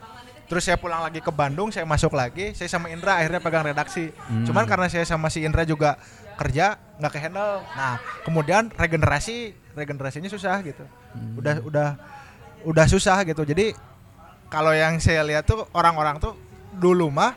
Terus 0.43 0.67
saya 0.67 0.77
pulang 0.77 1.01
lagi 1.01 1.23
ke 1.23 1.31
Bandung, 1.31 1.71
saya 1.71 1.87
masuk 1.87 2.13
lagi, 2.13 2.51
saya 2.53 2.67
sama 2.67 2.91
Indra 2.91 3.17
akhirnya 3.17 3.39
pegang 3.39 3.63
redaksi. 3.63 4.11
Hmm. 4.27 4.43
Cuman 4.45 4.67
karena 4.67 4.85
saya 4.91 5.07
sama 5.07 5.31
si 5.31 5.41
Indra 5.41 5.63
juga 5.63 5.95
kerja 6.35 6.77
nggak 6.99 7.11
ke 7.13 7.19
handle. 7.21 7.63
Nah, 7.73 7.97
kemudian 8.27 8.69
regenerasi 8.73 9.55
regenerasinya 9.73 10.29
susah 10.29 10.59
gitu. 10.61 10.83
Hmm. 11.15 11.39
Udah 11.39 11.55
udah 11.63 11.89
udah 12.67 12.85
susah 12.85 13.23
gitu. 13.23 13.47
Jadi 13.47 13.73
kalau 14.51 14.75
yang 14.75 14.99
saya 15.01 15.25
lihat 15.25 15.47
tuh 15.47 15.65
orang-orang 15.73 16.21
tuh 16.21 16.37
dulu 16.77 17.09
mah 17.09 17.33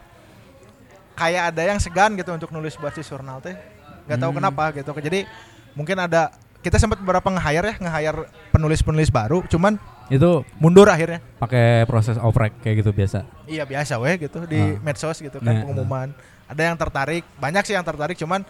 kayak 1.16 1.56
ada 1.56 1.62
yang 1.64 1.80
segan 1.80 2.12
gitu 2.16 2.28
untuk 2.36 2.52
nulis 2.52 2.76
buat 2.76 2.92
si 2.92 3.00
jurnal 3.00 3.40
teh 3.40 3.56
nggak 4.04 4.20
tahu 4.20 4.30
Hmm. 4.36 4.38
kenapa 4.38 4.64
gitu 4.76 4.92
jadi 5.00 5.24
mungkin 5.72 5.96
ada 5.96 6.28
kita 6.66 6.76
sempat 6.76 6.98
beberapa 6.98 7.30
nge-hire 7.30 7.66
ya 7.68 7.76
nge-hire 7.78 8.20
penulis-penulis 8.50 9.08
baru 9.08 9.46
cuman 9.46 9.78
Itu 10.06 10.42
mundur 10.56 10.86
akhirnya 10.86 11.18
pakai 11.36 11.82
proses 11.84 12.14
oprek 12.16 12.58
kayak 12.60 12.78
gitu 12.78 12.90
biasa. 12.90 13.22
iya 13.46 13.62
biasa 13.62 13.94
weh 13.96 14.14
gitu 14.16 14.42
di 14.44 14.58
Ah. 14.58 14.78
medsos 14.80 15.14
gitu 15.16 15.38
kan 15.38 15.46
Nah, 15.48 15.62
pengumuman 15.62 16.08
ada 16.44 16.62
yang 16.62 16.74
tertarik 16.74 17.22
banyak 17.36 17.62
sih 17.62 17.74
yang 17.74 17.82
tertarik 17.82 18.14
cuman 18.16 18.42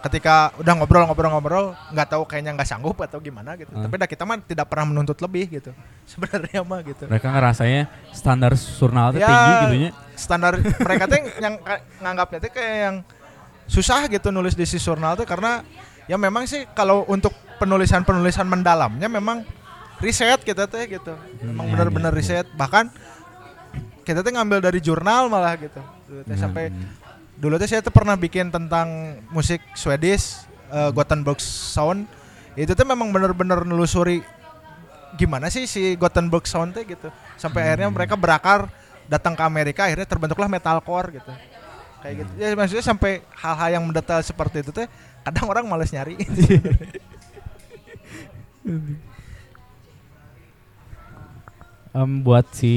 ketika 0.00 0.52
udah 0.54 0.72
ngobrol-ngobrol-ngobrol 0.76 1.72
nggak 1.88 2.08
tahu 2.08 2.22
kayaknya 2.24 2.52
nggak 2.52 2.68
sanggup 2.68 2.94
atau 3.00 3.18
gimana 3.18 3.54
gitu 3.54 3.72
Ah. 3.72 3.82
tapi 3.82 3.94
dah 3.96 4.06
kita 4.06 4.22
mah 4.22 4.38
tidak 4.38 4.66
pernah 4.66 4.86
menuntut 4.86 5.18
lebih 5.18 5.48
gitu 5.52 5.70
sebenarnya 6.10 6.60
mah 6.60 6.82
gitu 6.82 7.04
Mereka 7.04 7.26
ngerasanya 7.28 7.80
standar 8.10 8.52
jurnal 8.54 9.10
teh 9.10 9.18
Ya, 9.18 9.26
tinggi 9.26 9.54
gitu 9.62 9.76
nya. 9.80 9.90
standar 10.14 10.52
mereka 10.60 11.04
tuh 11.06 11.18
yang 11.38 11.54
nganggapnya 11.98 12.38
tuh 12.40 12.50
kayak 12.50 12.76
yang 12.84 12.96
susah 13.66 14.06
gitu 14.06 14.28
nulis 14.28 14.52
di 14.52 14.62
si 14.62 14.76
jurnal 14.76 15.16
tuh 15.16 15.24
karena 15.24 15.64
ya 16.04 16.14
memang 16.14 16.44
sih 16.44 16.68
kalau 16.70 17.02
untuk 17.08 17.32
penulisan-penulisan 17.64 18.44
mendalamnya 18.44 19.08
memang 19.08 19.42
riset 19.98 20.44
kita 20.44 20.68
teh 20.68 20.84
gitu. 20.86 21.16
Memang 21.40 21.64
iya, 21.66 21.72
bener-bener 21.72 22.12
iya. 22.12 22.18
riset. 22.20 22.46
Bahkan 22.52 22.92
kita 24.04 24.20
tuh 24.20 24.32
ngambil 24.36 24.60
dari 24.60 24.84
jurnal 24.84 25.32
malah 25.32 25.56
gitu. 25.56 25.80
Dulu 25.80 26.20
teh 26.22 26.36
Hmm. 26.36 26.42
sampai 26.44 26.64
dulu 27.34 27.56
tuh 27.56 27.66
saya 27.66 27.80
tuh 27.80 27.90
pernah 27.90 28.14
bikin 28.14 28.52
tentang 28.52 29.18
musik 29.32 29.64
Swedish 29.72 30.44
uh, 30.68 30.92
Gothenburg 30.92 31.40
Sound. 31.40 32.04
Itu 32.54 32.76
tuh 32.76 32.86
memang 32.86 33.10
bener-bener 33.10 33.64
nelusuri 33.64 34.20
gimana 35.16 35.48
sih 35.48 35.64
si 35.64 35.96
Gothenburg 35.96 36.44
Sound 36.44 36.76
teh 36.76 36.84
gitu. 36.84 37.08
Sampai 37.40 37.64
akhirnya 37.64 37.88
Hmm. 37.88 37.96
mereka 37.96 38.14
berakar 38.14 38.68
datang 39.08 39.32
ke 39.32 39.42
Amerika 39.42 39.88
akhirnya 39.88 40.06
terbentuklah 40.06 40.46
metalcore 40.46 41.16
gitu. 41.18 41.32
Kayak 42.04 42.14
gitu. 42.20 42.30
Ya 42.36 42.52
maksudnya 42.52 42.84
sampai 42.84 43.24
hal-hal 43.40 43.80
yang 43.80 43.84
mendetail 43.88 44.20
seperti 44.20 44.60
itu 44.60 44.70
teh 44.70 44.84
kadang 45.24 45.48
orang 45.48 45.64
males 45.64 45.88
nyari 45.88 46.20
Em, 51.94 52.10
buat 52.24 52.48
si 52.50 52.74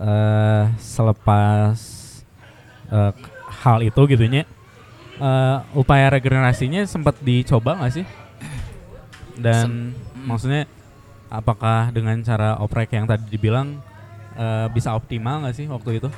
eh 0.00 0.64
selepas 0.80 1.76
eh, 2.88 3.12
hal 3.60 3.78
itu 3.84 4.00
gitunya 4.08 4.48
eh 5.20 5.56
upaya 5.76 6.08
regenerasinya 6.08 6.88
sempat 6.88 7.20
dicoba 7.20 7.76
nggak 7.76 7.92
sih? 7.92 8.06
Dan 9.36 9.66
Sem- 9.68 9.92
maksudnya 10.24 10.64
apakah 11.28 11.92
dengan 11.92 12.16
cara 12.24 12.56
oprek 12.56 12.96
yang 12.96 13.04
tadi 13.04 13.28
dibilang 13.28 13.76
eh, 14.38 14.66
bisa 14.72 14.96
optimal 14.96 15.44
nggak 15.44 15.56
sih 15.58 15.66
waktu 15.68 16.00
itu? 16.00 16.08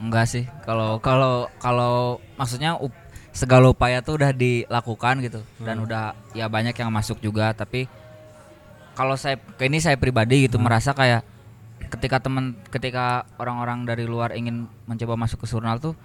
Enggak 0.00 0.26
sih. 0.30 0.44
Kalau 0.64 0.96
kalau 1.04 1.52
kalau 1.60 2.16
maksudnya 2.40 2.78
up- 2.80 3.01
segala 3.32 3.66
upaya 3.66 3.98
tuh 3.98 4.14
udah 4.14 4.30
dilakukan 4.30 5.14
gitu 5.20 5.40
dan 5.58 5.76
Hmm. 5.76 5.86
udah 5.86 6.02
ya 6.30 6.46
banyak 6.46 6.72
yang 6.74 6.88
masuk 6.88 7.16
juga 7.18 7.50
tapi 7.50 7.88
kalau 8.92 9.16
saya 9.16 9.36
ke 9.36 9.64
ini 9.64 9.80
saya 9.80 9.96
pribadi 9.96 10.44
gitu 10.44 10.56
Hmm. 10.56 10.68
merasa 10.68 10.92
kayak 10.92 11.24
ketika 11.88 12.20
teman 12.20 12.56
ketika 12.68 13.24
orang-orang 13.36 13.84
dari 13.84 14.04
luar 14.04 14.32
ingin 14.32 14.64
mencoba 14.84 15.16
masuk 15.18 15.42
ke 15.42 15.46
jurnal 15.46 15.76
tuh 15.76 15.96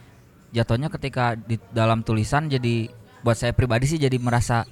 jatuhnya 0.50 0.88
ketika 0.90 1.36
di 1.36 1.60
dalam 1.70 2.02
tulisan 2.02 2.48
jadi 2.48 2.88
buat 3.20 3.36
saya 3.36 3.52
pribadi 3.52 3.86
sih 3.86 4.00
jadi 4.00 4.16
merasa 4.16 4.64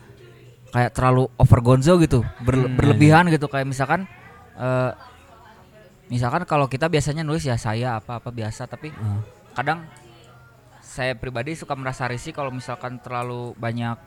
kayak 0.71 0.91
terlalu 0.91 1.27
overgonzo 1.35 1.99
gitu 1.99 2.23
berle- 2.39 2.67
Hmm, 2.67 2.75
berlebihan 2.75 3.27
gitu 3.27 3.45
kayak 3.45 3.67
misalkan 3.67 4.07
eh, 4.55 4.91
misalkan 6.07 6.45
kalau 6.45 6.65
kita 6.65 6.85
biasanya 6.85 7.21
nulis 7.21 7.43
ya 7.43 7.57
saya 7.57 7.97
apa 7.97 8.19
apa 8.19 8.29
biasa 8.29 8.63
tapi 8.65 8.89
Eh, 8.89 9.19
kadang 9.53 9.83
saya 10.95 11.11
pribadi 11.19 11.59
suka 11.59 11.75
merasa 11.75 12.07
risih 12.07 12.31
kalau 12.31 12.55
misalkan 12.55 12.95
terlalu 13.03 13.51
banyak 13.59 13.99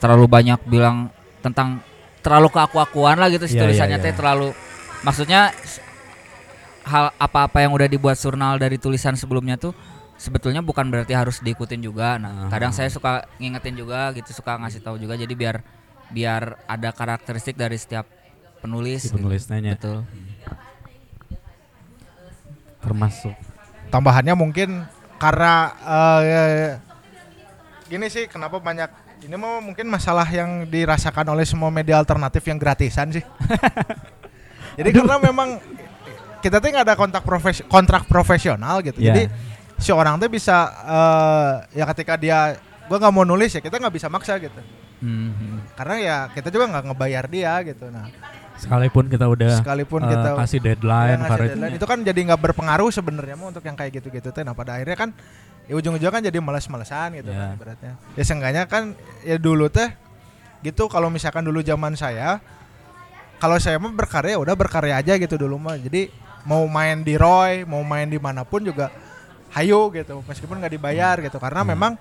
terlalu 0.00 0.24
banyak 0.24 0.56
bilang 0.64 1.12
tentang 1.44 1.84
terlalu 2.24 2.48
keaku-akuan 2.48 3.20
lah 3.20 3.28
gitu 3.28 3.44
si 3.44 3.60
Iya, 3.60 3.68
tulisannya 3.68 4.00
iya, 4.00 4.04
teh 4.08 4.12
iya. 4.12 4.16
terlalu 4.16 4.48
maksudnya 5.04 5.52
hal 6.88 7.12
apa-apa 7.20 7.60
yang 7.60 7.76
udah 7.76 7.84
dibuat 7.84 8.16
jurnal 8.16 8.56
dari 8.56 8.80
tulisan 8.80 9.12
sebelumnya 9.20 9.60
tuh 9.60 9.76
sebetulnya 10.16 10.64
bukan 10.64 10.88
berarti 10.88 11.12
harus 11.12 11.44
diikutin 11.44 11.84
juga. 11.84 12.16
Nah, 12.16 12.48
Aha. 12.48 12.50
kadang 12.52 12.72
saya 12.72 12.88
suka 12.88 13.28
ngingetin 13.36 13.76
juga 13.76 14.08
gitu, 14.16 14.32
suka 14.32 14.56
ngasih 14.56 14.80
tahu 14.80 14.96
juga 14.96 15.20
jadi 15.20 15.32
biar 15.36 15.60
biar 16.08 16.56
ada 16.64 16.88
karakteristik 16.94 17.56
dari 17.60 17.76
setiap 17.76 18.08
penulis. 18.64 19.04
si 19.04 19.12
gitu. 19.12 19.20
penulisnya 19.20 19.76
Betul. 19.76 20.08
termasuk 22.80 23.32
tambahannya 23.88 24.36
mungkin 24.36 24.84
karena 25.18 25.52
eh, 25.84 26.68
gini 27.88 28.06
sih 28.10 28.26
kenapa 28.26 28.58
banyak 28.58 28.90
ini 29.24 29.36
mau 29.40 29.62
mungkin 29.64 29.88
masalah 29.88 30.28
yang 30.28 30.68
dirasakan 30.68 31.24
oleh 31.32 31.48
semua 31.48 31.72
media 31.72 31.96
alternatif 31.96 32.44
yang 32.44 32.60
gratisan 32.60 33.08
sih. 33.14 33.24
Jadi 34.78 34.90
karena 34.90 35.16
memang 35.22 35.56
kita 36.44 36.60
tuh 36.60 36.68
nggak 36.68 36.84
ada 36.84 36.96
kontak 36.98 37.22
profes 37.24 37.64
kontrak 37.64 38.04
profesional 38.04 38.84
gitu. 38.84 39.00
Iya. 39.00 39.14
Jadi 39.14 39.22
si 39.80 39.90
orang 39.94 40.20
tuh 40.20 40.28
bisa 40.28 40.68
eh, 40.84 41.80
ya 41.80 41.84
ketika 41.94 42.20
dia 42.20 42.58
gua 42.84 43.00
nggak 43.00 43.14
mau 43.14 43.24
nulis 43.24 43.54
ya 43.56 43.64
kita 43.64 43.80
nggak 43.80 43.94
bisa 43.96 44.12
maksa 44.12 44.36
gitu. 44.36 44.60
Mhm. 45.00 45.72
Karena 45.72 45.94
ya 46.00 46.16
kita 46.34 46.52
juga 46.52 46.68
nggak 46.68 46.84
ngebayar 46.92 47.24
dia 47.30 47.52
gitu. 47.64 47.88
Nah 47.88 48.10
sekalipun 48.56 49.04
kita 49.06 49.26
udah 49.26 49.60
sekalipun 49.60 50.00
eh, 50.00 50.08
kita 50.08 50.28
kasih 50.36 50.58
Ya, 50.58 50.64
deadline 50.68 51.18
ngasih 51.18 51.30
karet- 51.30 51.50
deadline. 51.52 51.74
itu 51.74 51.84
kan 51.84 51.98
jadi 52.00 52.20
nggak 52.24 52.40
berpengaruh 52.42 52.88
sebenarnya 52.88 53.34
mah 53.34 53.48
untuk 53.50 53.62
yang 53.62 53.74
kayak 53.74 53.92
gitu-gitu 53.94 54.28
teh. 54.28 54.42
Nah 54.42 54.52
pada 54.52 54.74
akhirnya 54.74 54.96
kan 54.96 55.10
ya 55.64 55.74
ujung-ujungnya 55.74 56.12
kan 56.12 56.22
jadi 56.22 56.38
males-malesan 56.38 57.08
gitu 57.16 57.28
Ya. 57.28 57.38
kan 57.40 57.48
ibaratnya. 57.54 57.92
Ya 58.12 58.22
seenggaknya 58.22 58.62
kan 58.64 58.82
ya 59.20 59.36
dulu 59.36 59.66
teh 59.68 59.90
gitu 60.60 60.86
kalau 60.86 61.08
misalkan 61.08 61.42
dulu 61.42 61.60
zaman 61.60 61.92
saya 61.92 62.38
kalau 63.36 63.58
saya 63.58 63.76
mah 63.76 63.90
berkarya 63.90 64.38
udah 64.38 64.54
berkarya 64.54 64.96
aja 64.96 65.14
gitu 65.14 65.34
dulu 65.36 65.58
mah. 65.58 65.76
Jadi 65.76 66.08
mau 66.42 66.64
main 66.64 67.00
di 67.00 67.14
Roy, 67.14 67.64
mau 67.64 67.82
main 67.82 68.06
di 68.06 68.16
mana 68.16 68.42
pun 68.42 68.60
juga 68.60 68.88
hayo 69.52 69.90
gitu 69.90 70.20
meskipun 70.20 70.56
nggak 70.56 70.72
dibayar 70.72 71.16
gitu 71.18 71.36
karena 71.36 71.60
Hmm. 71.60 71.70
memang 71.70 71.92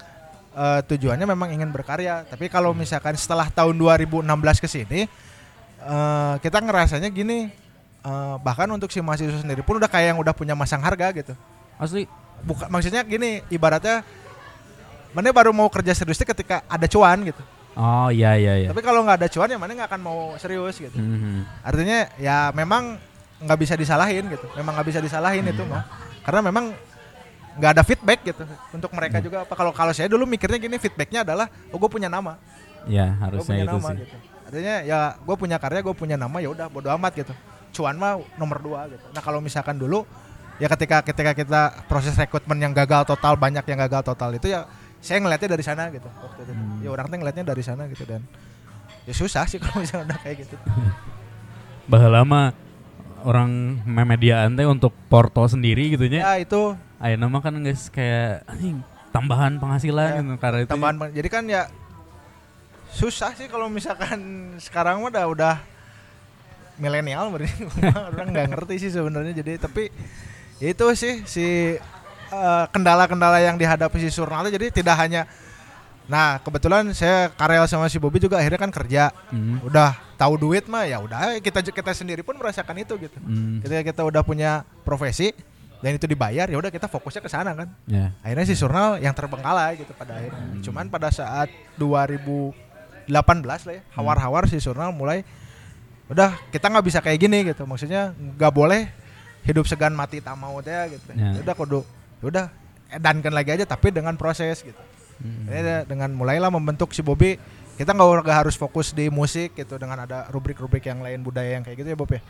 eh, 0.54 0.82
tujuannya 0.86 1.26
memang 1.26 1.50
ingin 1.52 1.68
berkarya. 1.68 2.24
Tapi 2.24 2.46
kalau 2.46 2.72
misalkan 2.72 3.16
setelah 3.16 3.50
tahun 3.50 3.74
2016 3.74 4.22
ke 4.56 4.68
sini 4.68 5.10
eh, 5.84 6.34
kita 6.40 6.58
ngerasanya 6.64 7.10
gini 7.12 7.52
eh, 8.04 8.36
bahkan 8.40 8.68
untuk 8.72 8.90
si 8.90 9.00
mahasiswa 9.04 9.44
sendiri 9.44 9.62
pun 9.62 9.78
udah 9.80 9.88
kayak 9.92 10.16
yang 10.16 10.20
udah 10.20 10.32
punya 10.32 10.56
masang 10.56 10.82
harga 10.84 11.12
gitu. 11.12 11.34
asli 11.78 12.08
Bukan 12.44 12.68
maksudnya 12.68 13.08
gini, 13.08 13.40
ibaratnya 13.48 14.04
mana 15.16 15.32
baru 15.32 15.56
mau 15.56 15.72
kerja 15.72 15.96
serius 15.96 16.20
tuh 16.20 16.28
ketika 16.28 16.60
ada 16.68 16.84
cuan 16.92 17.24
gitu. 17.24 17.40
oh 17.80 18.12
iya 18.12 18.36
iya 18.36 18.54
iya 18.60 18.68
Tapi 18.70 18.84
kalau 18.84 19.00
nggak 19.08 19.18
ada 19.24 19.28
cuan 19.32 19.48
ya 19.48 19.56
mana 19.56 19.72
nggak 19.72 19.88
akan 19.88 20.02
mau 20.04 20.20
serius 20.36 20.76
gitu. 20.76 20.98
Mhm. 21.00 21.64
Artinya 21.64 22.12
ya 22.20 22.52
memang 22.52 23.00
nggak 23.40 23.60
bisa 23.64 23.80
disalahin 23.80 24.28
gitu. 24.28 24.44
Memang 24.60 24.76
nggak 24.76 24.88
bisa 24.92 25.00
disalahin 25.00 25.48
itu 25.48 25.64
mah. 25.64 25.88
Karena 26.28 26.44
memang 26.52 26.76
nggak 27.54 27.72
ada 27.80 27.84
feedback 27.86 28.20
gitu 28.26 28.44
untuk 28.74 28.90
mereka 28.98 29.22
juga 29.22 29.46
apa 29.46 29.54
kalau 29.54 29.72
kalau 29.72 29.94
saya 29.94 30.10
dulu 30.10 30.26
mikirnya 30.26 30.58
gini 30.58 30.82
feedbacknya 30.82 31.22
adalah 31.22 31.46
oh 31.70 31.78
gue 31.78 31.86
punya 31.86 32.10
nama 32.10 32.34
ya 32.90 33.14
harusnya 33.22 33.62
punya 33.62 33.66
itu 33.70 33.78
nama 33.78 33.90
sih 33.94 33.98
gitu 34.02 34.16
artinya 34.54 34.86
ya 34.86 35.18
gue 35.18 35.36
punya 35.36 35.58
karya 35.58 35.82
gue 35.82 35.96
punya 35.98 36.14
nama 36.14 36.38
ya 36.38 36.54
udah 36.54 36.70
bodo 36.70 36.94
amat 36.94 37.18
gitu. 37.18 37.34
Cuan 37.74 37.98
mah 37.98 38.22
nomor 38.38 38.62
dua 38.62 38.86
gitu. 38.86 39.02
Nah 39.10 39.22
kalau 39.26 39.42
misalkan 39.42 39.82
dulu 39.82 40.06
ya 40.62 40.70
ketika 40.70 41.02
ketika 41.02 41.34
kita 41.34 41.62
proses 41.90 42.14
rekrutmen 42.14 42.62
yang 42.62 42.70
gagal 42.78 43.10
total 43.10 43.34
banyak 43.34 43.66
yang 43.66 43.80
gagal 43.90 44.06
total 44.06 44.38
itu 44.38 44.54
ya 44.54 44.70
saya 45.02 45.18
ngelihatnya 45.18 45.58
dari 45.58 45.64
sana 45.66 45.90
gitu 45.90 46.06
waktu 46.06 46.40
itu. 46.46 46.54
Hmm. 46.54 46.80
ya 46.86 46.90
orang 46.94 47.06
tuh 47.10 47.18
ngelihatnya 47.18 47.46
dari 47.50 47.64
sana 47.66 47.90
gitu 47.90 48.06
dan 48.06 48.22
ya 49.10 49.14
susah 49.18 49.50
sih 49.50 49.58
kalau 49.64 49.82
misalnya 49.82 50.14
udah 50.14 50.20
kayak 50.22 50.46
gitu. 50.46 50.56
Bah 51.92 52.06
lama 52.08 52.54
orang 53.26 53.82
memediaan 53.84 54.56
teh 54.56 54.64
untuk 54.64 54.94
porto 55.10 55.44
sendiri 55.50 55.98
gitu 55.98 56.06
ya 56.08 56.38
itu. 56.38 56.78
Ayo 57.04 57.16
nama 57.20 57.44
kan 57.44 57.60
guys 57.60 57.92
kayak 57.92 58.48
anjing, 58.48 58.80
tambahan 59.12 59.60
penghasilan 59.60 60.08
Ya, 60.08 60.20
gitu 60.24 60.36
karena 60.40 60.60
itu 60.64 60.72
tambahan 60.72 60.96
jadi 61.12 61.28
kan 61.28 61.44
ya 61.52 61.68
susah 62.94 63.34
sih 63.34 63.50
kalau 63.50 63.68
misalkan 63.68 64.54
sekarang 64.62 65.02
mah 65.02 65.10
udah 65.10 65.26
udah 65.26 65.56
milenial 66.78 67.34
berarti. 67.34 67.66
Orang 68.14 68.30
nggak 68.34 68.48
ngerti 68.54 68.76
sih 68.88 68.92
sebenarnya. 68.94 69.34
Jadi 69.42 69.58
tapi 69.58 69.90
ya 70.62 70.68
itu 70.72 70.86
sih 70.94 71.14
si 71.26 71.48
eh, 72.30 72.66
kendala-kendala 72.70 73.42
yang 73.42 73.58
dihadapi 73.58 73.98
si 74.02 74.10
Surnal 74.14 74.50
jadi 74.50 74.70
tidak 74.70 74.98
hanya 74.98 75.26
nah 76.04 76.36
kebetulan 76.44 76.84
saya 76.92 77.32
karel 77.32 77.64
sama 77.64 77.88
si 77.88 77.96
Bobby 77.96 78.20
juga 78.20 78.38
akhirnya 78.38 78.60
kan 78.60 78.72
kerja. 78.76 79.10
Hmm, 79.32 79.64
udah 79.64 79.96
tahu 80.20 80.36
duit 80.36 80.68
mah 80.68 80.84
ya 80.84 81.00
udah 81.00 81.40
kita 81.40 81.64
kita 81.64 81.92
sendiri 81.96 82.22
pun 82.22 82.36
merasakan 82.36 82.76
itu 82.84 82.94
gitu. 83.00 83.18
Ketika 83.64 83.82
kita 83.82 84.02
udah 84.04 84.22
punya 84.22 84.68
profesi 84.84 85.32
dan 85.80 85.96
itu 85.96 86.08
dibayar 86.08 86.48
ya 86.48 86.60
udah 86.60 86.72
kita 86.72 86.92
fokusnya 86.92 87.24
ke 87.24 87.32
sana 87.32 87.56
kan. 87.56 87.72
Ya. 87.88 88.12
Akhirnya 88.20 88.46
si 88.52 88.56
Surnal 88.56 89.00
yang 89.00 89.16
terbengkalai 89.16 89.80
gitu 89.80 89.96
pada 89.96 90.20
akhirnya. 90.20 90.44
Hmm. 90.44 90.60
Cuman 90.60 90.86
pada 90.92 91.08
saat 91.08 91.48
2018 93.08 93.68
lah 93.68 93.74
ya, 93.80 93.82
hawar-hawar 93.96 94.48
si 94.48 94.58
Surnal 94.60 94.92
mulai 94.96 95.24
udah 96.12 96.36
kita 96.52 96.68
nggak 96.68 96.86
bisa 96.86 97.00
kayak 97.00 97.20
gini 97.20 97.48
gitu. 97.48 97.64
Maksudnya 97.64 98.12
nggak 98.14 98.54
boleh 98.54 98.92
hidup 99.44 99.68
segan 99.68 99.96
mati 99.96 100.24
tak 100.24 100.36
mau 100.40 100.60
teh 100.64 100.96
gitu. 100.96 101.10
Ya. 101.16 101.40
udah 101.44 101.56
kudu 101.56 101.80
udah 102.24 102.48
edankan 102.94 103.34
lagi 103.36 103.52
aja 103.56 103.66
tapi 103.68 103.92
dengan 103.92 104.16
proses 104.16 104.64
gitu. 104.64 104.80
Hmm. 105.20 105.48
Jadi 105.48 105.60
ada- 105.60 105.86
dengan 105.88 106.10
mulailah 106.16 106.50
membentuk 106.52 106.92
si 106.96 107.04
Bobby 107.04 107.36
kita 107.74 107.90
nggak 107.90 108.30
harus 108.30 108.54
fokus 108.54 108.94
di 108.94 109.10
musik 109.10 109.58
gitu 109.58 109.82
dengan 109.82 110.06
ada 110.06 110.30
rubrik-rubrik 110.30 110.86
yang 110.86 111.02
lain 111.02 111.26
budaya 111.26 111.58
yang 111.58 111.66
kayak 111.66 111.82
gitu 111.82 111.90
ya 111.90 111.98
Bob 111.98 112.12
ya? 112.14 112.22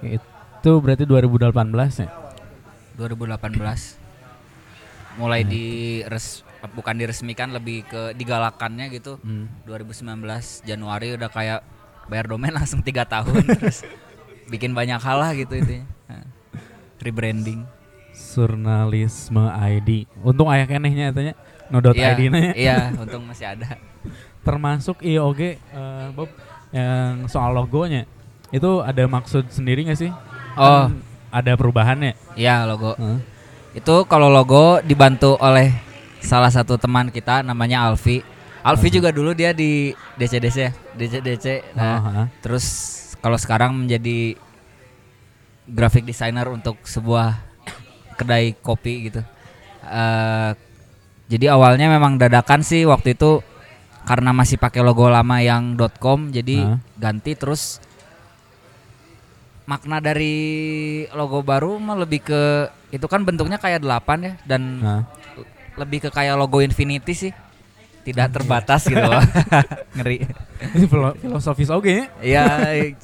Itu 0.00 0.80
berarti 0.80 1.04
2018 1.06 2.02
ya? 2.02 2.08
2018 2.98 3.96
mulai 5.16 5.40
di 5.44 5.64
res 6.04 6.44
bukan 6.68 6.94
diresmikan 6.94 7.50
lebih 7.50 7.82
ke 7.84 8.12
digalakannya 8.12 8.90
gitu 8.90 9.16
Hmm. 9.20 9.48
2019 9.64 10.20
Januari 10.62 11.14
udah 11.14 11.28
kayak 11.28 11.60
bayar 12.06 12.26
domain 12.26 12.52
langsung 12.58 12.80
tiga 12.80 13.04
tahun 13.04 13.40
terus 13.46 13.80
bikin 14.46 14.70
banyak 14.70 14.98
hal 14.98 15.16
lah 15.16 15.32
gitu 15.32 15.54
itu 15.54 15.80
rebranding 16.98 17.64
Surnalisme 18.10 19.48
ID. 19.48 20.04
Untung 20.20 20.50
aya 20.50 20.68
kenehnya 20.68 21.08
tanya 21.10 21.32
no 21.66 21.78
dot 21.78 21.94
Iya, 21.94 22.12
ID 22.12 22.20
nya. 22.28 22.52
iya 22.52 22.78
untung 23.00 23.24
masih 23.24 23.48
ada 23.48 23.78
Termasuk 24.42 25.00
IOG 25.00 25.40
eh, 25.40 25.56
Bob 26.12 26.28
yang 26.70 27.24
soal 27.26 27.52
logonya. 27.52 28.04
Itu 28.50 28.82
ada 28.82 29.06
maksud 29.06 29.48
sendiri 29.48 29.86
gak 29.86 29.96
sih? 29.96 30.10
Oh. 30.54 30.90
Kan 30.90 31.00
ada 31.30 31.54
perubahannya. 31.54 32.18
iya 32.34 32.66
logo 32.66 32.98
Heeh. 32.98 33.18
itu 33.72 33.94
kalau 34.04 34.26
logo 34.26 34.82
dibantu 34.82 35.38
oleh 35.38 35.70
salah 36.20 36.48
satu 36.48 36.76
teman 36.76 37.08
kita 37.08 37.40
namanya 37.40 37.88
Alfi. 37.88 38.20
Alfi 38.60 38.92
juga 38.92 39.08
dulu 39.08 39.32
dia 39.32 39.56
di 39.56 39.90
DCDC 40.14 40.56
ya? 40.56 40.72
DCDC 40.92 41.46
nah, 41.72 41.96
Oh, 41.96 42.00
heeh. 42.12 42.26
terus 42.44 42.66
kalau 43.18 43.40
sekarang 43.40 43.72
menjadi 43.72 44.36
graphic 45.64 46.04
designer 46.04 46.44
untuk 46.46 46.76
sebuah 46.84 47.40
kedai 48.16 48.52
kopi 48.54 49.08
gitu. 49.08 49.24
Eh, 49.80 50.50
jadi 51.30 51.56
awalnya 51.56 51.88
memang 51.88 52.20
dadakan 52.20 52.60
sih 52.60 52.84
waktu 52.84 53.16
itu 53.16 53.40
karena 54.04 54.32
masih 54.34 54.60
pakai 54.60 54.84
logo 54.84 55.08
lama 55.08 55.40
yang 55.40 55.72
.com 55.96 56.28
jadi 56.28 56.74
Hah? 56.74 56.78
ganti 56.98 57.32
terus 57.32 57.78
makna 59.64 60.02
dari 60.02 60.34
logo 61.14 61.46
baru 61.46 61.78
mah 61.78 61.94
lebih 61.94 62.26
ke 62.26 62.42
itu 62.90 63.06
kan 63.06 63.22
bentuknya 63.22 63.54
kayak 63.56 63.86
delapan 63.86 64.18
ya 64.18 64.32
dan 64.42 64.62
Nah, 64.82 65.02
lebih 65.78 66.06
ke 66.06 66.10
kayak 66.10 66.34
logo 66.38 66.58
Infinity 66.62 67.14
sih 67.14 67.32
tidak 68.00 68.32
terbatas 68.32 68.88
gitu 68.88 69.00
loh 69.00 69.20
ngeri 69.96 70.24
ini 70.60 70.86
filosofis 71.20 71.68
oke 71.72 71.88
ya. 71.88 72.04
Iya, 72.20 72.44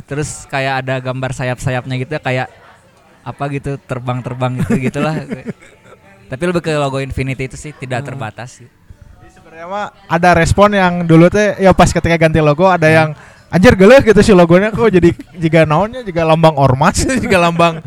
terus 0.04 0.44
kayak 0.48 0.84
ada 0.84 0.94
gambar 1.00 1.32
sayap-sayapnya 1.32 1.94
gitu 2.00 2.16
kayak 2.20 2.48
apa 3.26 3.44
gitu 3.50 3.80
terbang-terbang 3.80 4.60
gitu 4.62 4.74
gitulah. 4.78 5.16
Tapi 6.26 6.42
lebih 6.42 6.62
ke 6.62 6.72
logo 6.76 7.00
Infinity 7.00 7.48
itu 7.48 7.56
sih 7.56 7.72
tidak 7.74 8.06
terbatas. 8.06 8.60
gitu. 8.60 8.70
Jadi 8.70 9.30
sebenarnya 9.32 9.66
mah 9.66 9.86
ada 10.06 10.30
respon 10.36 10.74
yang 10.76 11.04
dulu 11.08 11.32
teh 11.32 11.56
ya 11.60 11.72
pas 11.72 11.88
ketika 11.88 12.16
ganti 12.16 12.44
logo 12.44 12.68
ada 12.68 12.88
yang 12.88 13.16
anjir 13.50 13.72
geleh 13.78 14.02
gitu 14.02 14.20
si 14.22 14.32
logonya 14.34 14.74
kok 14.74 14.90
jadi 14.90 15.10
jika 15.42 15.64
naonnya 15.64 16.02
juga 16.02 16.26
lambang 16.26 16.54
ormas 16.58 16.98
juga 17.24 17.38
lambang 17.38 17.78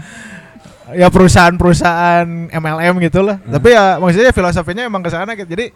ya 0.96 1.08
perusahaan-perusahaan 1.10 2.26
MLM 2.50 2.96
gitu 3.04 3.22
lah. 3.22 3.38
Tapi 3.40 3.74
ya 3.74 3.98
maksudnya 3.98 4.32
filosofinya 4.32 4.84
emang 4.86 5.02
ke 5.02 5.10
sana 5.10 5.34
gitu. 5.34 5.50
Jadi 5.50 5.74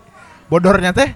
bodornya 0.48 0.94
teh 0.94 1.14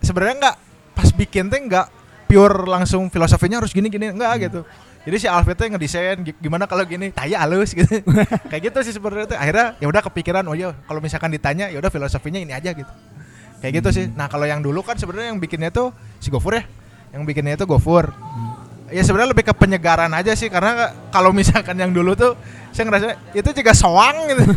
sebenarnya 0.00 0.36
nggak 0.40 0.56
pas 0.94 1.08
bikin 1.12 1.48
teh 1.48 1.60
nggak 1.60 1.86
pure 2.26 2.66
langsung 2.66 3.10
filosofinya 3.10 3.58
harus 3.58 3.74
gini-gini 3.74 4.12
enggak 4.14 4.50
gitu. 4.50 4.62
Jadi 5.00 5.16
si 5.16 5.26
Alfred 5.26 5.56
teh 5.56 5.66
ngedesain 5.72 6.20
gi- 6.20 6.36
gimana 6.36 6.68
kalau 6.68 6.84
gini 6.84 7.08
taya 7.08 7.40
halus 7.40 7.72
gitu. 7.72 8.04
Kayak 8.52 8.62
gitu 8.70 8.78
sih 8.84 8.92
sebenarnya 8.92 9.32
teh. 9.32 9.38
Akhirnya 9.40 9.74
ya 9.80 9.86
udah 9.88 10.02
kepikiran 10.04 10.44
oh 10.44 10.54
ya 10.54 10.76
kalau 10.84 11.00
misalkan 11.00 11.32
ditanya 11.32 11.72
ya 11.72 11.80
udah 11.80 11.88
filosofinya 11.88 12.36
ini 12.36 12.52
aja 12.52 12.70
gitu. 12.76 12.92
Kayak 13.60 13.84
gitu 13.84 13.88
sih. 13.92 14.04
Nah, 14.16 14.24
kalau 14.24 14.48
yang 14.48 14.64
dulu 14.64 14.80
kan 14.80 14.96
sebenarnya 14.96 15.36
yang 15.36 15.40
bikinnya 15.40 15.68
tuh 15.68 15.92
si 16.16 16.32
Gofur 16.32 16.56
ya. 16.56 16.64
Yang 17.12 17.22
bikinnya 17.28 17.60
itu 17.60 17.68
Gofur. 17.68 18.08
Ya 18.90 19.06
sebenarnya 19.06 19.30
lebih 19.30 19.46
ke 19.46 19.54
penyegaran 19.54 20.10
aja 20.10 20.34
sih 20.34 20.50
karena 20.50 20.74
ka- 20.74 20.92
kalau 21.14 21.30
misalkan 21.30 21.78
yang 21.78 21.94
dulu 21.94 22.18
tuh 22.18 22.34
saya 22.74 22.90
ngerasa 22.90 23.06
itu 23.32 23.50
juga 23.54 23.70
soang 23.70 24.26
gitu. 24.28 24.42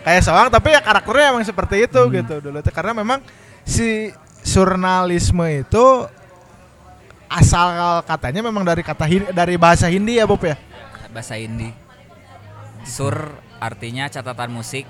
Kayak 0.00 0.22
soang 0.24 0.48
tapi 0.48 0.72
ya 0.72 0.80
karakternya 0.80 1.36
emang 1.36 1.44
seperti 1.44 1.84
itu 1.84 2.00
gitu 2.08 2.40
dulu 2.40 2.64
tuh 2.64 2.72
karena 2.72 2.96
memang 2.96 3.20
si 3.68 4.08
jurnalisme 4.48 5.44
itu 5.44 6.08
asal 7.28 8.00
katanya 8.08 8.40
memang 8.48 8.64
dari 8.64 8.80
kata 8.80 9.04
dari 9.36 9.60
bahasa 9.60 9.92
Hindi 9.92 10.16
ya 10.16 10.24
Bob 10.24 10.40
ya. 10.40 10.56
Bahasa 11.12 11.36
Hindi. 11.36 11.68
Sur 12.88 13.12
artinya 13.60 14.08
catatan 14.08 14.50
musik. 14.50 14.88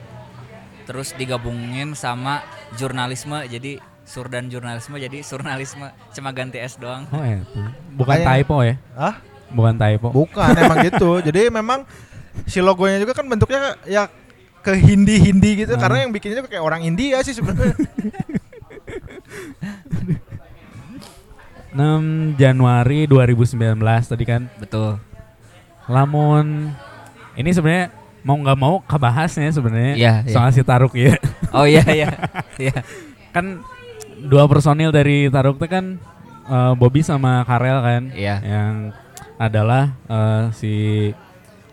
Terus 0.87 1.11
digabungin 1.15 1.99
sama 1.99 2.43
jurnalisme 2.79 3.35
jadi 3.51 3.83
sur 4.11 4.27
dan 4.27 4.51
jurnalisme 4.51 4.99
jadi 4.99 5.23
surnalisme 5.23 5.87
cuma 6.11 6.35
ganti 6.35 6.59
S 6.59 6.75
doang. 6.75 7.07
Oh 7.09 7.23
ya, 7.23 7.47
bukan 7.95 8.17
Kayak- 8.19 8.27
typo 8.43 8.57
ya? 8.61 8.75
Hah? 8.99 9.15
Bukan 9.49 9.75
typo. 9.77 10.09
Bukan 10.11 10.51
emang 10.53 10.79
gitu. 10.91 11.11
Jadi 11.23 11.47
memang 11.47 11.87
si 12.45 12.59
logonya 12.59 12.99
juga 12.99 13.15
kan 13.15 13.23
bentuknya 13.25 13.79
ya 13.87 14.11
ke 14.61 14.75
Hindi-Hindi 14.75 15.65
gitu 15.65 15.73
Ah. 15.75 15.81
karena 15.81 16.05
yang 16.05 16.11
bikinnya 16.11 16.43
juga 16.43 16.51
kayak 16.51 16.65
orang 16.65 16.83
India 16.83 17.23
sih 17.23 17.33
sebenarnya. 17.33 17.79
6 21.71 22.35
Januari 22.35 23.07
2019 23.07 23.79
tadi 24.05 24.25
kan. 24.27 24.51
Betul. 24.59 24.99
Lamun 25.87 26.75
ini 27.35 27.51
sebenarnya 27.51 27.95
mau 28.21 28.37
nggak 28.37 28.59
mau 28.59 28.83
kebahasnya 28.85 29.49
sebenarnya 29.49 29.95
iya. 29.97 30.15
soal 30.27 30.51
si 30.51 30.61
Taruk 30.61 30.99
ya. 30.99 31.15
Oh 31.55 31.65
iya 31.65 31.83
iya. 31.89 32.11
Iya. 32.71 32.83
kan 33.31 33.63
dua 34.27 34.45
personil 34.51 34.91
dari 34.93 35.31
Taruk 35.33 35.57
itu 35.63 35.67
kan 35.71 35.97
eh, 36.49 36.73
Bobby 36.77 37.01
sama 37.01 37.45
Karel 37.47 37.79
kan. 37.81 38.03
Iya. 38.13 38.37
Yang 38.43 38.75
adalah 39.41 39.85
eh, 40.09 40.45
si 40.53 40.73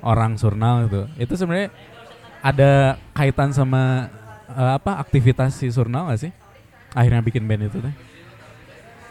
orang 0.05 0.39
surnal 0.39 0.87
itu. 0.87 1.01
Itu 1.19 1.33
sebenarnya 1.35 1.69
ada 2.39 2.95
kaitan 3.11 3.51
sama 3.51 4.07
eh, 4.51 4.71
apa 4.77 5.01
aktivitas 5.01 5.57
si 5.59 5.67
surnal 5.73 6.13
gak 6.13 6.29
sih? 6.29 6.31
Akhirnya 6.95 7.19
bikin 7.19 7.43
band 7.45 7.67
itu 7.67 7.77
teh. 7.83 7.95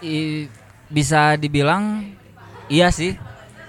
I- 0.01 0.49
bisa 0.87 1.35
dibilang 1.35 2.15
iya 2.71 2.89
sih. 2.89 3.15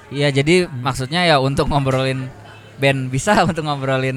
Iya, 0.08 0.32
jadi 0.32 0.64
maksudnya 0.72 1.28
ya 1.28 1.36
untuk 1.36 1.68
ngobrolin 1.68 2.32
band 2.80 3.12
bisa, 3.12 3.42
untuk 3.48 3.60
ngobrolin 3.66 4.16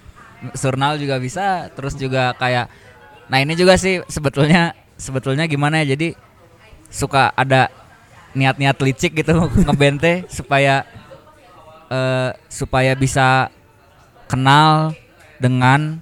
surnal 0.60 1.00
juga 1.00 1.16
bisa, 1.16 1.72
terus 1.72 1.96
juga 1.96 2.36
kayak 2.36 2.68
nah 3.26 3.38
ini 3.38 3.52
juga 3.52 3.74
sih 3.74 4.04
sebetulnya 4.04 4.72
sebetulnya 4.94 5.44
gimana 5.44 5.80
ya? 5.80 5.94
Jadi 5.94 6.14
suka 6.86 7.32
ada 7.32 7.68
niat-niat 8.32 8.76
licik 8.76 9.14
gitu 9.16 9.34
ngeband 9.64 9.98
teh 9.98 10.16
supaya 10.26 10.82
eh, 11.88 12.30
supaya 12.46 12.92
bisa 12.94 13.50
kenal 14.24 14.94
dengan 15.36 16.00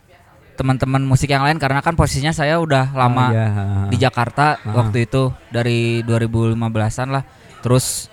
teman-teman 0.53 1.01
musik 1.03 1.27
yang 1.27 1.43
lain 1.43 1.57
karena 1.57 1.81
kan 1.81 1.97
posisinya 1.97 2.31
saya 2.31 2.61
udah 2.61 2.93
lama 2.93 3.25
Oh, 3.25 3.33
iya. 3.33 3.49
di 3.89 3.97
Jakarta 3.97 4.61
Ah. 4.61 4.77
waktu 4.77 5.07
itu 5.07 5.33
dari 5.49 6.05
2015-an 6.05 7.09
lah. 7.11 7.25
Terus 7.61 8.07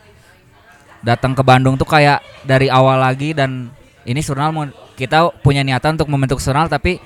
datang 1.00 1.32
ke 1.32 1.44
Bandung 1.44 1.76
tuh 1.76 1.86
kayak 1.86 2.20
dari 2.44 2.68
awal 2.68 3.00
lagi 3.00 3.32
dan 3.32 3.70
ini 4.04 4.20
Surnal 4.20 4.50
mau 4.50 4.66
kita 4.96 5.32
punya 5.40 5.62
niatan 5.62 5.96
untuk 5.96 6.10
membentuk 6.10 6.40
Surnal 6.40 6.68
tapi 6.68 6.98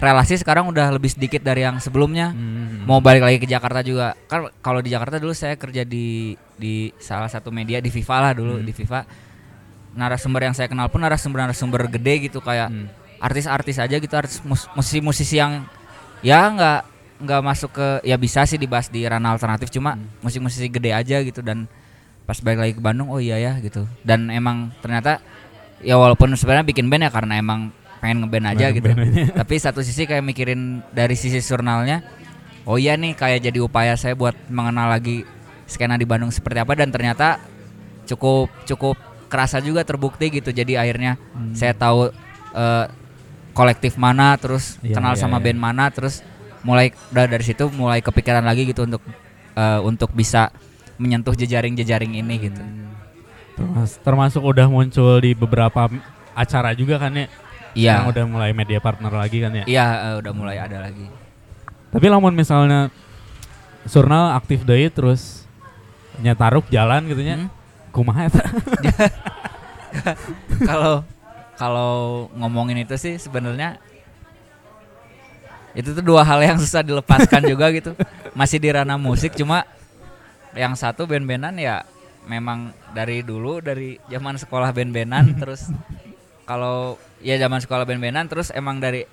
relasi 0.00 0.34
sekarang 0.34 0.64
udah 0.66 0.90
lebih 0.90 1.12
sedikit 1.12 1.40
dari 1.40 1.62
yang 1.62 1.76
sebelumnya. 1.76 2.32
Hmm. 2.32 2.88
Mau 2.88 2.98
balik 2.98 3.20
lagi 3.20 3.36
ke 3.36 3.46
Jakarta 3.46 3.80
juga. 3.80 4.16
Kan 4.26 4.48
kalau 4.58 4.80
di 4.80 4.88
Jakarta 4.88 5.20
dulu 5.20 5.30
saya 5.30 5.54
kerja 5.54 5.84
di 5.84 6.32
di 6.56 6.88
salah 6.96 7.28
satu 7.28 7.52
media 7.52 7.78
di 7.78 7.88
Viva 7.88 8.16
lah 8.18 8.32
dulu 8.32 8.58
Hmm. 8.58 8.64
di 8.64 8.72
Viva. 8.72 9.04
Narasumber 9.90 10.46
yang 10.46 10.54
saya 10.54 10.70
kenal 10.70 10.86
pun 10.86 11.02
narasumber-narasumber 11.02 11.90
gede 11.90 12.26
gitu 12.26 12.38
kayak 12.38 12.70
Hmm. 12.70 12.86
artis-artis 13.18 13.76
aja 13.76 13.96
gitu 13.96 14.14
artis 14.14 14.40
mus- 14.40 14.70
musisi-musisi 14.72 15.36
yang 15.36 15.66
ya 16.20 16.46
nggak 16.46 16.80
nggak 17.20 17.40
masuk 17.44 17.70
ke 17.70 17.86
ya 18.00 18.16
bisa 18.16 18.48
sih 18.48 18.56
dibahas 18.56 18.88
di 18.88 19.04
ranah 19.04 19.36
alternatif 19.36 19.68
cuma 19.68 19.92
musik-musisi 20.24 20.72
gede 20.72 20.96
aja 20.96 21.20
gitu 21.20 21.44
dan 21.44 21.68
pas 22.24 22.40
balik 22.40 22.64
lagi 22.64 22.72
ke 22.72 22.80
Bandung 22.80 23.12
oh 23.12 23.20
iya 23.20 23.36
ya 23.36 23.52
gitu 23.60 23.84
dan 24.00 24.32
emang 24.32 24.72
ternyata 24.80 25.20
ya 25.84 26.00
walaupun 26.00 26.32
sebenarnya 26.32 26.64
bikin 26.64 26.88
band 26.88 27.04
ya 27.04 27.12
karena 27.12 27.36
emang 27.36 27.74
pengen 28.00 28.16
ngeband 28.20 28.46
aja 28.48 28.64
Pengen 28.66 28.76
gitu 28.76 28.88
aja. 28.90 29.24
tapi 29.40 29.54
satu 29.56 29.80
sisi 29.80 30.04
kayak 30.04 30.20
mikirin 30.22 30.60
dari 30.90 31.14
sisi 31.14 31.38
jurnalnya 31.38 32.00
oh 32.64 32.76
iya 32.76 32.94
nih 32.94 33.12
kayak 33.12 33.40
jadi 33.42 33.58
upaya 33.60 33.94
saya 33.94 34.12
buat 34.12 34.34
mengenal 34.46 34.88
lagi 34.90 35.22
skena 35.64 35.94
di 35.94 36.04
Bandung 36.04 36.28
seperti 36.28 36.58
apa 36.58 36.72
dan 36.74 36.88
ternyata 36.88 37.38
cukup 38.04 38.48
cukup 38.64 38.96
kerasa 39.26 39.60
juga 39.60 39.80
terbukti 39.80 40.32
gitu 40.32 40.50
jadi 40.50 40.80
akhirnya 40.80 41.14
Hmm. 41.30 41.52
saya 41.52 41.70
tahu 41.70 42.10
eh, 42.50 42.86
kolektif 43.50 43.94
mana 43.94 44.34
terus 44.34 44.80
Iya, 44.80 44.96
kenal 44.96 45.14
iya, 45.14 45.20
sama 45.20 45.38
iya. 45.38 45.44
band 45.46 45.60
mana 45.60 45.84
terus 45.88 46.24
mulai 46.60 46.90
udah 47.08 47.24
dari 47.26 47.42
situ 47.42 47.70
mulai 47.70 48.00
kepikiran 48.00 48.42
lagi 48.42 48.64
gitu 48.64 48.82
untuk 48.82 49.00
eh, 49.52 49.80
untuk 49.80 50.10
bisa 50.10 50.50
menyentuh 50.96 51.32
jejaring-jejaring 51.32 52.12
ini 52.14 52.34
gitu. 52.42 52.60
Termas- 53.54 53.96
termasuk 53.98 54.42
udah 54.42 54.66
muncul 54.66 55.16
di 55.16 55.32
beberapa 55.32 55.88
acara 56.32 56.72
juga 56.72 56.98
kan 56.98 57.12
ya. 57.14 57.26
Iya. 57.74 58.02
Sekarang 58.02 58.12
udah 58.12 58.24
mulai 58.26 58.50
media 58.52 58.78
partner 58.82 59.12
lagi 59.12 59.38
kan 59.42 59.52
ya. 59.54 59.64
Iya, 59.66 59.86
eh, 59.86 60.14
udah 60.18 60.32
mulai 60.34 60.56
ada 60.58 60.78
lagi. 60.82 61.06
Tapi 61.90 62.06
lamun 62.06 62.34
misalnya 62.34 62.90
Surnal 63.88 64.36
aktif 64.36 64.62
deui 64.68 64.92
terus 64.92 65.48
nyetaruk 66.20 66.68
jalan 66.68 67.08
gitu 67.08 67.22
nya. 67.24 67.36
Hmm? 67.40 67.48
Kumaha 67.90 68.28
eta? 68.28 68.44
Kalau 70.68 71.02
kalau 71.58 71.92
ngomongin 72.38 72.86
itu 72.86 72.94
sih 72.94 73.18
sebenarnya 73.18 73.82
itu 75.74 75.90
tuh 75.90 76.04
dua 76.04 76.22
hal 76.22 76.38
yang 76.38 76.58
susah 76.62 76.86
dilepaskan 76.86 77.42
juga 77.50 77.72
gitu. 77.74 77.98
Masih 78.38 78.62
di 78.62 78.70
ranah 78.70 78.94
musik 78.94 79.34
cuma 79.34 79.66
yang 80.54 80.78
satu 80.78 81.10
band-bandan 81.10 81.58
ya 81.58 81.82
memang 82.26 82.70
dari 82.94 83.26
dulu 83.26 83.58
dari 83.58 83.98
zaman 84.06 84.38
sekolah 84.38 84.70
band-bandan 84.70 85.34
terus 85.34 85.70
kalau 86.46 86.98
ya 87.20 87.36
zaman 87.36 87.58
sekolah 87.58 87.84
band-bandan 87.84 88.26
terus 88.26 88.48
emang 88.50 88.76
dari 88.76 89.04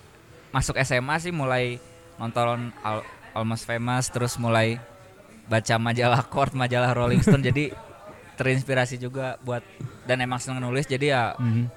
masuk 0.49 0.79
SMA 0.79 1.15
sih 1.17 1.29
mulai 1.29 1.75
nonton 2.15 2.71
Al- 2.81 3.05
Almost 3.33 3.63
Famous 3.63 4.07
terus 4.07 4.35
mulai 4.35 4.79
baca 5.45 5.75
majalah 5.77 6.23
Chord, 6.31 6.51
majalah 6.53 6.91
Rolling 6.91 7.19
Stone 7.19 7.41
jadi 7.41 7.71
terinspirasi 8.33 8.97
juga 8.97 9.35
buat 9.39 9.61
dan 10.03 10.19
emang 10.19 10.37
seneng 10.37 10.61
nulis 10.61 10.85
jadi 10.85 11.05
ya 11.09 11.23
Mhm. 11.35 11.67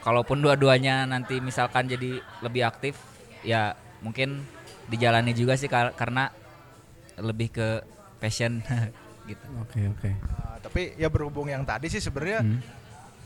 kalaupun 0.00 0.38
dua-duanya 0.38 1.04
nanti 1.04 1.38
misalkan 1.38 1.86
jadi 1.86 2.18
lebih 2.40 2.62
aktif 2.64 2.96
ya 3.40 3.74
mungkin 3.98 4.46
dijalani 4.86 5.32
juga 5.32 5.54
sih 5.54 5.66
kar- 5.66 5.92
karena 5.92 6.32
lebih 7.16 7.50
ke 7.50 7.68
passion 8.16 8.62
gitu. 9.28 9.44
Oke 9.60 9.84
oke. 9.86 10.08
Nah, 10.08 10.56
tapi 10.58 10.94
ya 10.94 11.06
berhubung 11.06 11.46
yang 11.46 11.60
tadi 11.62 11.86
sih 11.86 12.00
sebenarnya 12.00 12.40
Hmm. 12.40 12.60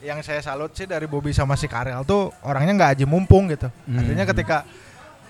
Yang 0.03 0.19
saya 0.21 0.43
salut 0.43 0.75
sih 0.75 0.85
dari 0.85 1.07
Bobby 1.07 1.31
sama 1.31 1.55
si 1.55 1.65
Karel 1.65 2.03
tuh 2.03 2.35
orangnya 2.43 2.75
nggak 2.75 2.91
aji 2.99 3.05
mumpung 3.07 3.47
gitu. 3.49 3.71
Hmm. 3.87 4.03
Artinya 4.03 4.27
ketika 4.27 4.67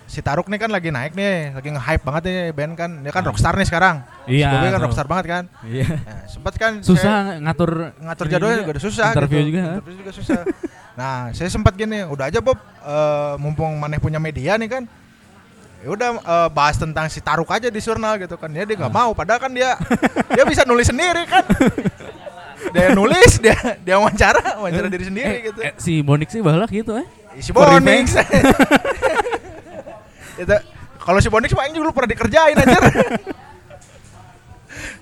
si 0.02 0.20
Taruk 0.20 0.48
nih 0.48 0.58
kan 0.58 0.68
lagi 0.68 0.88
naik 0.88 1.12
nih, 1.12 1.52
lagi 1.52 1.68
nge-hype 1.68 2.02
banget 2.02 2.22
nih 2.24 2.38
band 2.50 2.72
kan. 2.74 2.90
Dia 3.00 3.10
kan 3.10 3.20
Hmm. 3.20 3.30
rockstar 3.30 3.54
nih 3.54 3.68
sekarang. 3.68 3.96
Iya, 4.24 4.48
Si 4.48 4.52
Bobby 4.54 4.68
kan 4.68 4.80
rockstar 4.80 5.06
banget 5.06 5.26
kan. 5.28 5.44
Iya. 5.62 5.86
Nah, 5.88 6.20
sempat 6.26 6.54
kan 6.56 6.72
saya 6.74 6.88
Susah 6.88 7.14
ngatur 7.38 7.70
ngatur 7.96 8.26
jadwalnya 8.26 8.56
juga, 8.56 8.62
juga 8.62 8.72
udah 8.72 8.82
susah 8.82 9.08
Interview 9.12 9.38
gitu. 9.38 9.48
juga. 9.48 9.62
Interview 9.70 9.96
juga 10.00 10.12
susah. 10.12 10.40
nah, 10.96 11.14
saya 11.32 11.48
sempat 11.48 11.72
gini, 11.76 11.98
udah 12.04 12.24
aja 12.28 12.40
Bob, 12.40 12.56
eh, 12.58 13.34
mumpung 13.36 13.76
maneh 13.76 14.00
punya 14.00 14.16
media 14.16 14.56
nih 14.56 14.68
kan. 14.68 14.84
Ya 15.82 15.88
udah 15.90 16.08
eh, 16.16 16.48
bahas 16.48 16.76
tentang 16.76 17.08
si 17.08 17.20
Taruk 17.20 17.48
aja 17.48 17.68
di 17.68 17.80
jurnal 17.80 18.16
gitu 18.16 18.36
kan. 18.36 18.48
Ya 18.50 18.64
dia 18.64 18.74
nggak 18.74 18.88
mau 18.90 19.12
padahal 19.12 19.36
kan 19.38 19.52
dia 19.52 19.76
dia 20.28 20.44
bisa 20.44 20.64
nulis 20.64 20.88
sendiri 20.88 21.28
kan. 21.28 21.44
dia 22.70 22.94
nulis, 22.94 23.32
dia 23.42 23.56
dia 23.82 23.98
wawancara, 23.98 24.62
wawancara 24.62 24.86
diri 24.86 25.04
sendiri 25.10 25.26
Eh, 25.26 25.40
gitu. 25.50 25.60
eh, 25.60 25.72
si 25.76 25.98
Bonik 26.00 26.30
sih 26.30 26.38
bahala 26.38 26.70
gitu 26.70 26.94
eh. 26.94 27.06
si 27.40 27.50
for 27.50 27.66
Bonix. 27.66 28.12
itu 30.42 30.56
kalau 31.02 31.18
si 31.18 31.26
Bonix 31.26 31.50
juga 31.50 31.66
dulu 31.72 31.90
pernah 31.90 32.10
dikerjain 32.12 32.54
aja. 32.54 32.78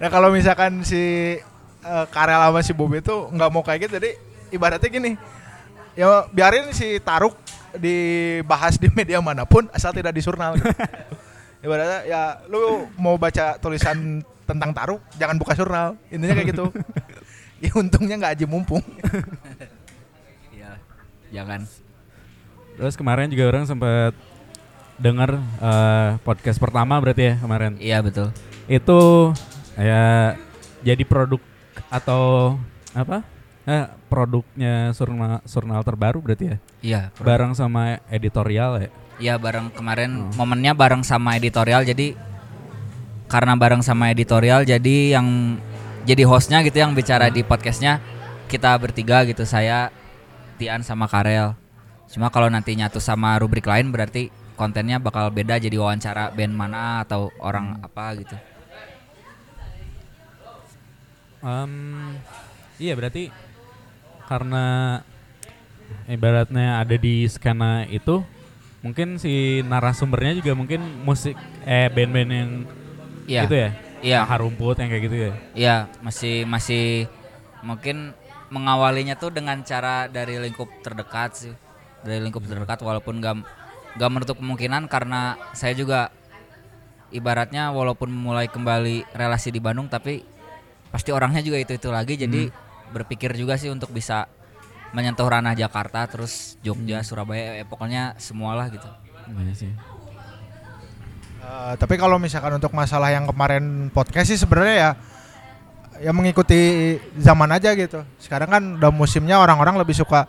nah 0.00 0.08
kalau 0.08 0.32
misalkan 0.32 0.80
si 0.82 1.36
eh, 1.80 2.04
Karel 2.08 2.40
sama 2.40 2.60
si 2.64 2.72
Bobi 2.72 3.04
itu 3.04 3.28
nggak 3.30 3.50
mau 3.52 3.60
kayak 3.60 3.88
gitu, 3.88 3.92
jadi 4.00 4.10
ibaratnya 4.50 4.88
gini, 4.88 5.12
ya 5.94 6.24
biarin 6.32 6.72
si 6.72 6.96
Taruk 6.98 7.36
dibahas 7.70 8.74
di 8.74 8.90
media 8.90 9.22
mana 9.22 9.46
pun 9.46 9.70
asal 9.70 9.94
tidak 9.94 10.10
di 10.10 10.24
jurnal. 10.24 10.56
gitu. 10.56 10.72
ibaratnya 11.60 12.08
ya 12.08 12.22
lu 12.48 12.88
mau 12.96 13.20
baca 13.20 13.60
tulisan 13.60 14.24
tentang 14.48 14.72
Taruk 14.72 15.00
jangan 15.14 15.36
buka 15.36 15.52
jurnal, 15.54 15.94
intinya 16.08 16.34
kayak 16.34 16.48
gitu. 16.56 16.66
ya 17.64 17.70
untungnya 17.74 18.16
nggak 18.16 18.34
aja 18.40 18.46
mumpung. 18.48 18.82
Iya. 20.50 20.76
Jangan. 21.32 21.60
Terus 22.76 22.94
kemarin 22.96 23.28
juga 23.28 23.44
orang 23.48 23.64
sempat 23.64 24.12
dengar 24.96 25.36
eh, 25.38 26.08
podcast 26.20 26.58
pertama 26.58 26.96
berarti 27.00 27.32
ya 27.32 27.34
kemarin. 27.38 27.72
Iya 27.80 27.98
betul. 28.00 28.28
Itu 28.66 29.32
ya 29.76 30.36
jadi 30.80 31.02
produk 31.04 31.40
atau 31.88 32.56
apa? 32.92 33.22
Eh, 33.68 33.86
produknya 34.08 34.90
Surnal, 34.96 35.44
Surnal 35.46 35.84
terbaru 35.84 36.18
berarti 36.18 36.44
ya. 36.50 36.56
Iya. 36.82 37.00
Bareng 37.20 37.52
sama 37.54 38.00
editorial 38.08 38.80
ya. 38.80 38.90
Iya 39.20 39.34
bareng 39.36 39.68
kemarin 39.70 40.32
Oh. 40.32 40.32
momennya 40.40 40.72
bareng 40.72 41.04
sama 41.04 41.36
editorial 41.36 41.84
jadi 41.84 42.16
karena 43.28 43.52
bareng 43.54 43.84
sama 43.84 44.08
editorial 44.10 44.64
jadi 44.64 45.14
yang 45.14 45.60
jadi 46.04 46.22
hostnya 46.24 46.64
gitu 46.64 46.80
yang 46.80 46.96
bicara 46.96 47.28
di 47.28 47.44
podcastnya 47.44 48.00
kita 48.48 48.74
bertiga 48.80 49.22
gitu 49.28 49.44
saya 49.46 49.92
Tian 50.56 50.82
sama 50.84 51.06
Karel. 51.06 51.54
Cuma 52.10 52.28
kalau 52.28 52.50
nanti 52.50 52.74
nyatu 52.74 52.98
sama 52.98 53.38
rubrik 53.38 53.64
lain 53.64 53.92
berarti 53.94 54.28
kontennya 54.58 55.00
bakal 55.00 55.30
beda 55.32 55.56
jadi 55.56 55.76
wawancara 55.78 56.34
band 56.34 56.52
mana 56.52 57.06
atau 57.06 57.32
orang 57.40 57.80
apa 57.80 58.12
gitu. 58.18 58.36
Em, 61.40 61.72
iya 62.76 62.92
berarti 62.92 63.32
karena 64.28 65.00
ibaratnya 66.04 66.84
ada 66.84 66.96
di 67.00 67.24
skena 67.24 67.88
itu 67.88 68.20
mungkin 68.84 69.16
si 69.16 69.64
narasumbernya 69.64 70.36
juga 70.40 70.52
mungkin 70.52 70.80
musik 71.04 71.36
eh 71.64 71.88
band-band 71.92 72.30
yang 72.32 72.50
Iya. 73.30 73.46
gitu 73.46 73.56
ya 73.56 73.70
Iya. 74.00 74.24
Akar 74.24 74.40
rumput 74.40 74.80
yang 74.80 74.88
kayak 74.88 75.04
gitu 75.04 75.16
ya 75.16 75.32
Iya, 75.52 75.76
masih 76.00 76.48
masih 76.48 77.06
mungkin 77.60 78.16
mengawalinya 78.50 79.14
tuh 79.14 79.30
dengan 79.30 79.60
cara 79.62 80.08
dari 80.10 80.40
lingkup 80.40 80.68
terdekat 80.82 81.30
sih. 81.36 81.54
Dari 82.00 82.18
lingkup 82.18 82.42
terdekat 82.48 82.80
walaupun 82.80 83.20
gak 83.20 83.44
gak 84.00 84.10
menutup 84.10 84.36
kemungkinan 84.40 84.88
karena 84.88 85.36
saya 85.52 85.76
juga 85.76 86.08
ibaratnya 87.10 87.74
walaupun 87.74 88.08
mulai 88.08 88.46
kembali 88.46 89.10
relasi 89.12 89.50
di 89.50 89.58
Bandung 89.58 89.90
tapi 89.90 90.22
pasti 90.94 91.10
orangnya 91.10 91.42
juga 91.42 91.58
itu-itu 91.58 91.90
lagi 91.90 92.14
jadi 92.14 92.50
berpikir 92.94 93.34
juga 93.34 93.58
sih 93.58 93.70
untuk 93.70 93.90
bisa 93.94 94.26
menyentuh 94.90 95.26
ranah 95.26 95.54
Jakarta 95.54 96.06
terus 96.10 96.58
Jogja, 96.66 97.02
Surabaya 97.06 97.62
eh, 97.62 97.66
pokoknya 97.66 98.18
semualah 98.18 98.66
gitu. 98.74 98.90
Iya 99.30 99.54
sih 99.54 99.70
Eh, 101.40 101.74
tapi 101.80 101.96
kalau 101.96 102.20
misalkan 102.20 102.52
untuk 102.52 102.70
masalah 102.70 103.08
yang 103.08 103.24
kemarin 103.24 103.88
podcast 103.90 104.28
sih 104.28 104.38
sebenarnya 104.38 104.76
ya 104.76 104.90
ya 106.00 106.12
mengikuti 106.12 106.60
zaman 107.16 107.48
aja 107.50 107.72
gitu. 107.72 108.04
Sekarang 108.20 108.48
kan 108.48 108.62
udah 108.76 108.92
musimnya 108.92 109.40
orang-orang 109.40 109.80
lebih 109.80 109.96
suka 109.96 110.28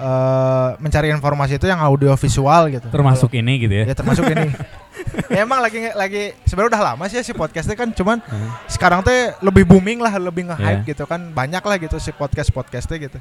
eh, 0.00 0.68
mencari 0.80 1.12
informasi 1.12 1.60
itu 1.60 1.68
yang 1.68 1.80
audio 1.80 2.16
visual 2.16 2.72
gitu. 2.72 2.88
termasuk 2.88 3.36
ini 3.36 3.68
gitu 3.68 3.74
ya 3.74 3.84
ya 3.84 3.94
termasuk 3.94 4.24
ini. 4.26 4.48
ya 5.32 5.44
emang 5.44 5.60
lagi 5.60 5.92
lagi 5.92 6.32
sebenarnya 6.44 6.76
udah 6.76 6.82
lama 6.92 7.04
sih 7.08 7.20
si 7.20 7.32
podcastnya 7.36 7.76
kan 7.76 7.88
cuman 7.92 8.20
Heeh. 8.20 8.50
sekarang 8.68 9.00
teh 9.04 9.36
lebih 9.44 9.64
booming 9.68 10.00
lah, 10.00 10.12
lebih 10.16 10.48
nge-hype 10.48 10.84
Iya. 10.84 10.90
gitu 10.96 11.04
kan. 11.04 11.20
Banyak 11.32 11.60
lah 11.60 11.76
gitu 11.76 12.00
si 12.00 12.16
podcast-podcastnya 12.16 12.96
gitu. 12.96 13.18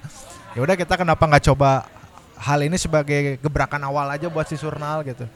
Ya 0.56 0.60
udah 0.64 0.76
kita 0.80 0.96
kenapa 0.96 1.20
nggak 1.20 1.52
coba 1.52 1.84
hal 2.40 2.64
ini 2.64 2.80
sebagai 2.80 3.36
gebrakan 3.44 3.84
awal 3.84 4.08
aja 4.08 4.32
buat 4.32 4.48
si 4.48 4.56
jurnal 4.56 5.04
gitu. 5.04 5.28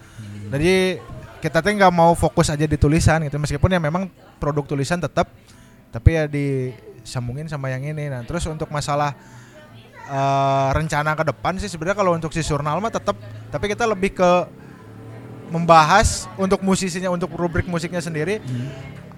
Jadi 0.47 1.03
kita 1.43 1.59
tuh 1.59 1.75
nggak 1.75 1.91
mau 1.91 2.15
fokus 2.15 2.47
aja 2.47 2.63
di 2.63 2.79
tulisan 2.79 3.19
gitu 3.27 3.35
meskipun 3.35 3.67
ya 3.67 3.79
memang 3.83 4.07
produk 4.39 4.63
tulisan 4.63 4.95
tetap 4.95 5.27
tapi 5.91 6.15
ya 6.15 6.23
disambungin 6.25 7.51
sama 7.51 7.67
yang 7.67 7.83
ini. 7.83 8.07
Nah, 8.07 8.23
terus 8.23 8.47
untuk 8.47 8.71
masalah 8.71 9.11
eh, 10.07 10.69
rencana 10.71 11.19
ke 11.19 11.23
depan 11.27 11.59
sih 11.59 11.67
sebenarnya 11.67 11.99
kalau 11.99 12.15
untuk 12.15 12.31
si 12.31 12.39
jurnal 12.39 12.79
mah 12.79 12.89
tetap 12.89 13.19
tapi 13.51 13.67
kita 13.67 13.83
lebih 13.83 14.15
ke 14.15 14.31
membahas 15.51 16.31
untuk 16.39 16.63
musisinya 16.63 17.11
untuk 17.11 17.29
rubrik 17.35 17.67
musiknya 17.67 17.99
sendiri 17.99 18.39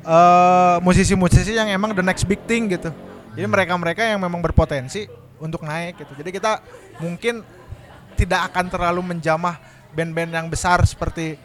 eh, 0.02 0.78
musisi-musisi 0.82 1.54
yang 1.54 1.70
emang 1.70 1.94
the 1.94 2.02
next 2.02 2.26
big 2.26 2.42
thing 2.50 2.74
gitu. 2.74 2.90
Jadi 3.38 3.46
mereka-mereka 3.46 4.02
yang 4.02 4.18
memang 4.18 4.42
berpotensi 4.42 5.06
untuk 5.38 5.62
naik 5.62 6.02
gitu. 6.02 6.26
Jadi 6.26 6.30
kita 6.34 6.58
mungkin 6.98 7.46
tidak 8.18 8.50
akan 8.50 8.66
terlalu 8.72 9.14
menjamah 9.14 9.62
band-band 9.96 10.32
yang 10.32 10.48
besar 10.52 10.84
seperti 10.84 11.40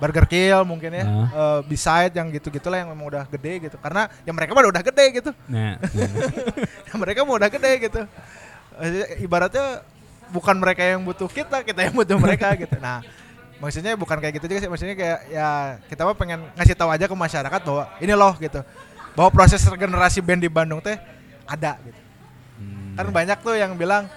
Burger 0.00 0.24
Kill 0.24 0.64
mungkin 0.64 0.90
ya, 0.90 1.04
Nah. 1.04 1.28
eh, 1.28 1.60
Beside 1.68 2.16
yang 2.16 2.32
gitu-gitulah 2.32 2.80
yang 2.80 2.88
memang 2.88 3.06
udah 3.06 3.24
gede 3.28 3.68
gitu. 3.68 3.76
Karena 3.76 4.08
ya 4.24 4.32
mereka 4.32 4.50
mah 4.50 4.64
udah 4.64 4.80
gede 4.82 5.04
gitu. 5.12 5.30
nah, 5.44 5.76
nah. 6.88 6.96
mereka 6.96 7.20
mau 7.22 7.36
udah 7.36 7.52
gede 7.52 7.72
gitu. 7.84 8.00
Ibaratnya 9.20 9.84
bukan 10.32 10.56
mereka 10.56 10.82
yang 10.82 11.02
butuh 11.02 11.28
kita, 11.28 11.60
kita 11.60 11.80
yang 11.84 11.94
butuh 11.94 12.16
mereka 12.16 12.54
gitu. 12.62 12.80
Nah, 12.80 13.04
maksudnya 13.60 13.92
bukan 13.92 14.16
kayak 14.16 14.40
gitu 14.40 14.46
juga 14.48 14.60
sih. 14.60 14.70
Maksudnya 14.70 14.96
kayak 14.96 15.18
ya 15.28 15.48
kita 15.86 16.02
mah 16.02 16.16
pengen 16.16 16.48
ngasih 16.56 16.72
tahu 16.72 16.88
aja 16.88 17.04
ke 17.04 17.12
masyarakat 17.12 17.60
bahwa 17.60 17.84
ini 18.00 18.12
loh 18.16 18.32
gitu. 18.40 18.60
Bahwa 19.12 19.28
proses 19.28 19.60
regenerasi 19.60 20.24
band 20.24 20.40
di 20.40 20.48
Bandung 20.48 20.80
teh 20.80 20.96
ada 21.44 21.76
gitu. 21.82 22.00
Hmm, 22.56 22.94
Kan 22.96 23.06
banyak 23.10 23.38
tuh 23.42 23.52
yang 23.52 23.76
bilang 23.76 24.08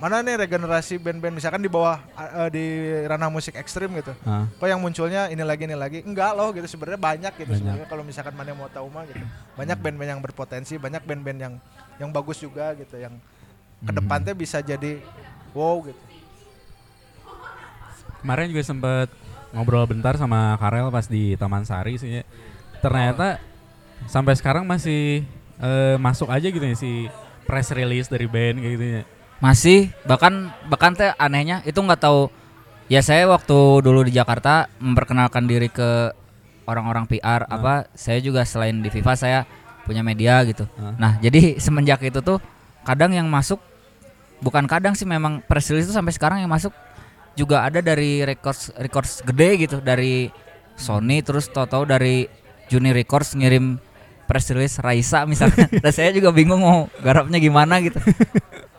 mana 0.00 0.24
nih 0.24 0.48
regenerasi 0.48 0.96
band-band 0.96 1.36
misalkan 1.36 1.60
di 1.60 1.68
bawah 1.68 2.00
eh, 2.16 2.48
di 2.48 2.64
ranah 3.04 3.28
musik 3.28 3.52
ekstrim 3.52 3.92
gitu. 4.00 4.16
Ah, 4.24 4.48
Kok 4.56 4.64
yang 4.64 4.80
munculnya 4.80 5.28
ini 5.28 5.44
lagi 5.44 5.68
ini 5.68 5.76
lagi? 5.76 6.00
Enggak 6.00 6.32
loh 6.32 6.48
gitu 6.56 6.64
sebenarnya 6.64 6.96
banyak 6.96 7.32
gitu 7.36 7.52
sebenarnya 7.60 7.84
kalau 7.84 8.00
misalkan 8.00 8.32
mana 8.32 8.56
mau 8.56 8.72
tahu 8.72 8.88
mah 8.88 9.04
gitu. 9.04 9.20
Banyak 9.60 9.76
band-band 9.76 10.10
yang 10.16 10.22
berpotensi, 10.24 10.80
banyak 10.80 11.04
band-band 11.04 11.38
yang 11.38 11.54
yang 12.00 12.08
bagus 12.08 12.40
juga 12.40 12.72
gitu 12.80 12.96
yang 12.96 13.12
ke 13.80 13.92
depan 13.92 14.24
teh 14.24 14.32
bisa 14.32 14.64
jadi 14.64 15.04
wow 15.52 15.84
gitu. 15.84 16.00
kemarin 18.20 18.52
juga 18.52 18.64
sempet 18.64 19.08
ngobrol 19.52 19.84
bentar 19.88 20.12
sama 20.16 20.52
Karel 20.60 20.92
pas 20.92 21.04
di 21.08 21.36
Taman 21.36 21.64
Sari 21.68 22.00
sih. 22.00 22.20
ya. 22.20 22.24
Ternyata 22.80 23.36
sampai 24.08 24.32
sekarang 24.32 24.64
masih 24.64 25.28
eh, 25.60 25.96
masuk 26.00 26.32
aja 26.32 26.48
gitu 26.48 26.64
ya 26.64 26.72
si 26.72 27.08
press 27.44 27.68
release 27.68 28.08
dari 28.08 28.24
band 28.24 28.64
kayak 28.64 28.72
gitu 28.80 28.86
ya. 28.96 29.04
Masih 29.40 29.88
bahkan 30.04 30.52
bahkan 30.68 30.92
teh 30.92 31.10
anehnya 31.16 31.64
itu 31.64 31.80
nggak 31.80 32.00
tahu 32.00 32.28
ya 32.92 33.00
saya 33.00 33.24
waktu 33.24 33.80
dulu 33.80 34.04
di 34.04 34.12
Jakarta 34.12 34.68
memperkenalkan 34.76 35.48
diri 35.48 35.72
ke 35.72 36.12
orang-orang 36.68 37.08
PR 37.08 37.48
Ah. 37.48 37.56
apa 37.56 37.74
saya 37.96 38.20
juga 38.20 38.44
selain 38.44 38.78
di 38.78 38.92
FIFA 38.92 39.12
saya 39.16 39.40
punya 39.88 40.04
media 40.04 40.44
gitu. 40.44 40.68
Ah. 40.76 40.92
Nah, 41.00 41.12
jadi 41.18 41.56
semenjak 41.64 42.04
itu 42.04 42.20
tuh 42.20 42.36
kadang 42.84 43.16
yang 43.16 43.26
masuk 43.32 43.58
bukan 44.44 44.68
kadang 44.68 44.92
sih 44.92 45.08
memang 45.08 45.40
press 45.44 45.72
release 45.72 45.88
itu 45.88 45.96
sampai 45.96 46.12
sekarang 46.12 46.38
yang 46.44 46.52
masuk 46.52 46.72
juga 47.32 47.64
ada 47.64 47.80
dari 47.80 48.20
records 48.24 48.72
records 48.76 49.24
gede 49.24 49.68
gitu 49.68 49.76
dari 49.80 50.28
Sony 50.76 51.20
terus 51.20 51.48
tahu-tahu 51.48 51.84
dari 51.84 52.24
Juni 52.70 52.94
Records 52.94 53.34
ngirim 53.36 53.76
press 54.24 54.48
release 54.54 54.78
Raisa 54.78 55.26
misalnya. 55.26 55.66
Dan 55.68 55.92
saya 55.96 56.14
juga 56.14 56.30
bingung 56.30 56.62
mau 56.62 56.86
garapnya 57.02 57.36
gimana 57.42 57.82
gitu. 57.82 57.98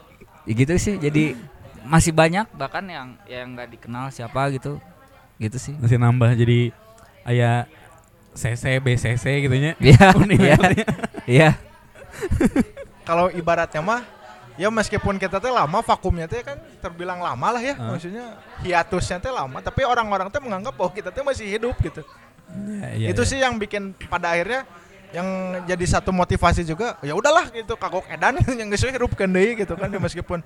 ya 0.44 0.54
gitu 0.54 0.74
sih. 0.78 0.96
Jadi 0.98 1.36
masih 1.82 2.14
banyak 2.14 2.46
bahkan 2.54 2.86
yang 2.86 3.18
yang 3.26 3.54
nggak 3.54 3.70
dikenal 3.74 4.10
siapa 4.10 4.50
gitu. 4.54 4.78
Gitu 5.38 5.58
sih. 5.58 5.74
Masih 5.78 5.98
nambah 5.98 6.34
jadi 6.34 6.70
kayak 7.26 7.70
CC 8.32 8.80
BCC 8.80 9.26
gitu 9.44 9.56
nya. 9.56 9.74
Iya, 9.78 10.08
iya. 10.32 10.56
ya. 10.56 10.58
Iya. 11.28 11.50
Kalau 13.02 13.28
ibaratnya 13.34 13.82
mah 13.82 14.02
ya 14.60 14.68
meskipun 14.70 15.18
kita 15.18 15.42
teh 15.42 15.50
lama 15.50 15.80
vakumnya 15.82 16.28
teh 16.30 16.44
kan 16.44 16.60
terbilang 16.84 17.18
lama 17.18 17.56
lah 17.56 17.62
ya 17.64 17.74
Ah. 17.80 17.96
maksudnya 17.96 18.36
hiatusnya 18.62 19.18
teh 19.18 19.32
lama 19.32 19.58
tapi 19.64 19.82
orang-orang 19.88 20.28
teh 20.30 20.38
menganggap 20.38 20.76
bahwa 20.76 20.92
kita 20.92 21.10
teh 21.10 21.24
masih 21.24 21.48
hidup 21.50 21.74
gitu 21.82 22.04
Iya, 22.52 22.88
iya, 23.00 23.08
itu 23.16 23.24
iya. 23.24 23.30
sih 23.32 23.39
yang 23.39 23.56
bikin 23.56 23.96
pada 24.12 24.36
akhirnya 24.36 24.68
yang 25.12 25.28
jadi 25.68 25.86
satu 25.99 26.16
motivasi 26.16 26.64
juga 26.64 26.95
ya 27.03 27.12
udahlah 27.12 27.51
gitu 27.51 27.76
kagok 27.76 28.07
edan 28.07 28.39
yang 28.59 28.72
geus 28.72 28.84
we 28.88 28.91
hirupkeun 28.95 29.32
deui 29.32 29.59
gitu 29.59 29.76
kan 29.76 29.91
ya 29.91 29.99
meskipun 29.99 30.39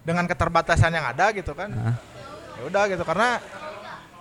dengan 0.00 0.24
keterbatasan 0.24 0.88
yang 0.96 1.04
ada 1.04 1.32
gitu 1.36 1.52
kan 1.52 1.68
ya 2.56 2.62
udah 2.64 2.82
gitu 2.88 3.04
karena 3.04 3.36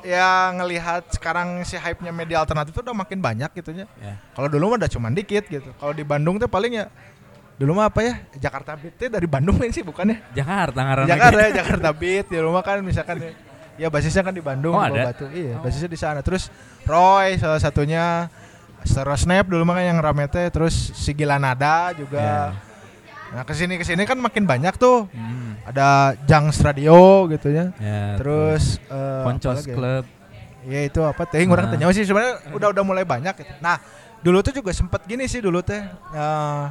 ya 0.05 0.53
ngelihat 0.53 1.09
sekarang 1.17 1.65
si 1.65 1.79
hype-nya 1.79 2.13
media 2.13 2.37
alternatif 2.43 2.75
itu 2.77 2.81
udah 2.85 2.93
makin 2.93 3.17
banyak 3.17 3.49
gitu 3.57 3.73
ya. 3.73 3.89
Kalau 4.37 4.45
dulu 4.45 4.75
mah 4.75 4.85
udah 4.85 4.91
cuman 4.91 5.11
dikit 5.17 5.49
gitu. 5.49 5.73
Kalau 5.81 5.93
di 5.97 6.05
Bandung 6.05 6.37
tuh 6.37 6.45
paling 6.45 6.77
ya 6.77 6.85
dulu 7.57 7.73
mah 7.81 7.89
apa 7.89 8.05
ya? 8.05 8.13
Jakarta 8.37 8.77
Beat 8.77 9.01
teh 9.01 9.09
dari 9.09 9.25
Bandung 9.25 9.57
sih 9.73 9.81
bukan 9.81 10.13
ya? 10.13 10.17
Jakarta 10.45 10.79
ngaranna 10.85 11.09
Jakarta 11.09 11.39
ya, 11.41 11.51
Jakarta 11.57 11.89
Beat 11.89 12.25
di 12.29 12.37
rumah 12.37 12.61
kan 12.61 12.85
misalkan 12.85 13.17
ya, 13.17 13.31
ya 13.81 13.87
basisnya 13.89 14.21
kan 14.21 14.35
di 14.35 14.43
Bandung 14.45 14.77
Oh, 14.77 14.83
ada? 14.83 15.09
Batu. 15.09 15.25
Iya, 15.33 15.57
basisnya 15.57 15.89
di 15.89 15.97
sana. 15.97 16.19
Terus 16.21 16.53
Roy 16.85 17.41
salah 17.41 17.57
satunya 17.57 18.29
Stero 18.85 19.11
Snap 19.13 19.49
dulu 19.49 19.65
mah 19.65 19.75
kan 19.75 19.85
yang 19.85 19.99
rame 19.99 20.29
teh, 20.29 20.47
terus 20.47 20.73
si 20.93 21.11
Gilanada 21.11 21.91
juga. 21.91 22.53
Nah, 23.33 23.43
ke 23.43 23.51
sini 23.51 23.75
ke 23.75 23.83
sini 23.83 24.05
kan 24.05 24.15
makin 24.15 24.45
banyak 24.45 24.77
tuh. 24.77 25.09
Hmm, 25.11 25.57
Ada 25.65 26.13
Jangs 26.23 26.61
Radio 26.61 27.25
gitu 27.27 27.49
ya. 27.49 27.73
ya, 27.75 28.15
Terus 28.15 28.77
eh, 28.85 29.23
Poncos 29.25 29.65
ya? 29.65 29.73
Club. 29.75 30.03
Iya 30.65 30.81
itu 30.87 31.01
apa 31.01 31.25
teh 31.25 31.43
orang 31.43 31.67
Nah. 31.67 31.77
tanya 31.77 31.91
sih 31.91 32.05
sebenarnya 32.05 32.41
udah 32.53 32.67
udah 32.71 32.83
mulai 32.85 33.03
banyak 33.03 33.33
gitu. 33.35 33.53
Nah, 33.59 33.77
dulu 34.21 34.39
tuh 34.39 34.53
juga 34.53 34.71
sempet 34.71 35.03
gini 35.03 35.25
sih 35.25 35.41
dulu 35.41 35.59
teh 35.59 35.81
eh, 36.13 36.65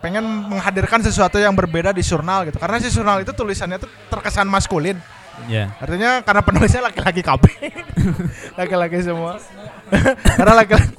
pengen 0.00 0.22
menghadirkan 0.48 1.00
sesuatu 1.00 1.36
yang 1.36 1.52
berbeda 1.52 1.90
di 1.90 2.00
jurnal 2.00 2.46
gitu. 2.46 2.58
Karena 2.58 2.76
si 2.78 2.88
jurnal 2.88 3.20
itu 3.20 3.32
tulisannya 3.32 3.78
tuh 3.78 3.90
terkesan 4.08 4.46
maskulin. 4.46 4.96
Ya. 5.48 5.72
Artinya 5.80 6.20
karena 6.20 6.42
penulisnya 6.44 6.82
laki-laki 6.84 7.20
KB. 7.24 7.44
laki-laki 8.60 8.96
semua. 9.00 9.40
karena 10.38 10.54
laki-laki. 10.54 10.92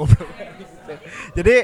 Jadi 1.38 1.56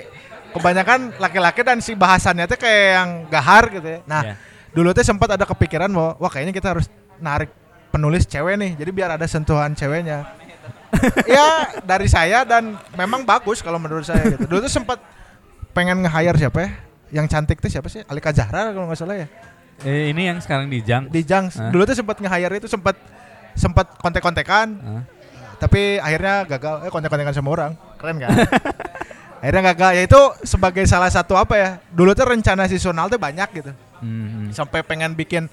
kebanyakan 0.54 1.00
laki-laki 1.18 1.62
dan 1.66 1.78
si 1.82 1.94
bahasannya 1.94 2.46
tuh 2.46 2.58
kayak 2.58 2.86
yang 3.02 3.10
gahar 3.28 3.64
gitu 3.74 3.88
ya. 3.88 4.00
Nah, 4.06 4.22
Ya. 4.24 4.36
dulu 4.74 4.94
tuh 4.94 5.04
sempat 5.04 5.34
ada 5.34 5.46
kepikiran 5.46 5.90
bahwa 5.90 6.12
wah 6.22 6.30
kayaknya 6.30 6.54
kita 6.54 6.78
harus 6.78 6.86
narik 7.18 7.50
penulis 7.90 8.30
cewek 8.30 8.62
nih 8.62 8.72
jadi 8.78 8.92
biar 8.94 9.10
ada 9.18 9.26
sentuhan 9.26 9.74
ceweknya 9.74 10.28
ya 11.26 11.66
dari 11.82 12.06
saya 12.06 12.46
dan 12.46 12.78
memang 12.94 13.26
bagus 13.26 13.64
kalau 13.64 13.82
menurut 13.82 14.06
saya 14.06 14.22
gitu 14.38 14.46
dulu 14.46 14.60
tuh 14.62 14.70
sempat 14.70 15.02
pengen 15.74 16.06
nge-hire 16.06 16.38
siapa 16.38 16.58
ya 16.62 16.70
yang 17.10 17.26
cantik 17.26 17.58
tuh 17.58 17.72
siapa 17.72 17.88
sih 17.90 18.04
Alika 18.06 18.30
Zahra 18.36 18.70
kalau 18.70 18.86
nggak 18.86 19.00
salah 19.00 19.18
ya 19.18 19.28
Eh, 19.80 20.10
ini 20.10 20.26
yang 20.26 20.38
sekarang 20.38 20.66
di 20.66 20.82
Jang. 20.82 21.06
di 21.08 21.22
Jangs 21.22 21.56
Hah? 21.56 21.70
dulu 21.70 21.84
tuh 21.84 21.94
sempat 21.94 22.18
nge-hire 22.18 22.56
itu 22.56 22.66
sempat 22.66 22.98
sempat 23.54 23.86
kontek-kontekan 23.96 24.68
Ah. 24.80 25.04
tapi 25.58 25.98
akhirnya 25.98 26.46
gagal 26.48 26.82
eh 26.82 26.90
kontek-kontekan 26.90 27.30
sama 27.32 27.50
orang 27.52 27.72
keren 27.96 28.18
kan 28.18 28.30
akhirnya 29.42 29.64
gagal 29.68 29.92
ya 29.94 30.04
itu 30.04 30.22
sebagai 30.44 30.82
salah 30.84 31.10
satu 31.10 31.34
apa 31.34 31.54
ya 31.54 31.70
dulu 31.90 32.14
tuh 32.14 32.26
rencana 32.26 32.66
si 32.66 32.78
Sonal 32.78 33.06
tuh 33.08 33.18
banyak 33.18 33.50
gitu 33.56 33.72
Hmm, 33.98 34.10
hmm. 34.30 34.48
sampai 34.54 34.82
pengen 34.82 35.14
bikin 35.14 35.50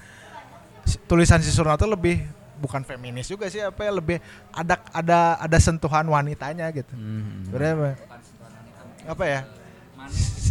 tulisan 1.05 1.41
si 1.41 1.49
Surna 1.49 1.73
tuh 1.75 1.89
lebih 1.89 2.21
bukan 2.55 2.81
feminis 2.81 3.25
juga 3.25 3.45
sih 3.45 3.57
apa 3.57 3.81
ya 3.81 3.91
lebih 3.91 4.21
ada 4.49 4.77
ada 4.89 5.19
ada 5.35 5.57
sentuhan 5.57 6.05
wanitanya 6.05 6.69
gitu. 6.69 6.93
Hmm. 6.93 7.41
Sebenarnya 7.43 7.73
apa? 7.73 7.89
apa 9.07 9.23
ya? 9.25 9.41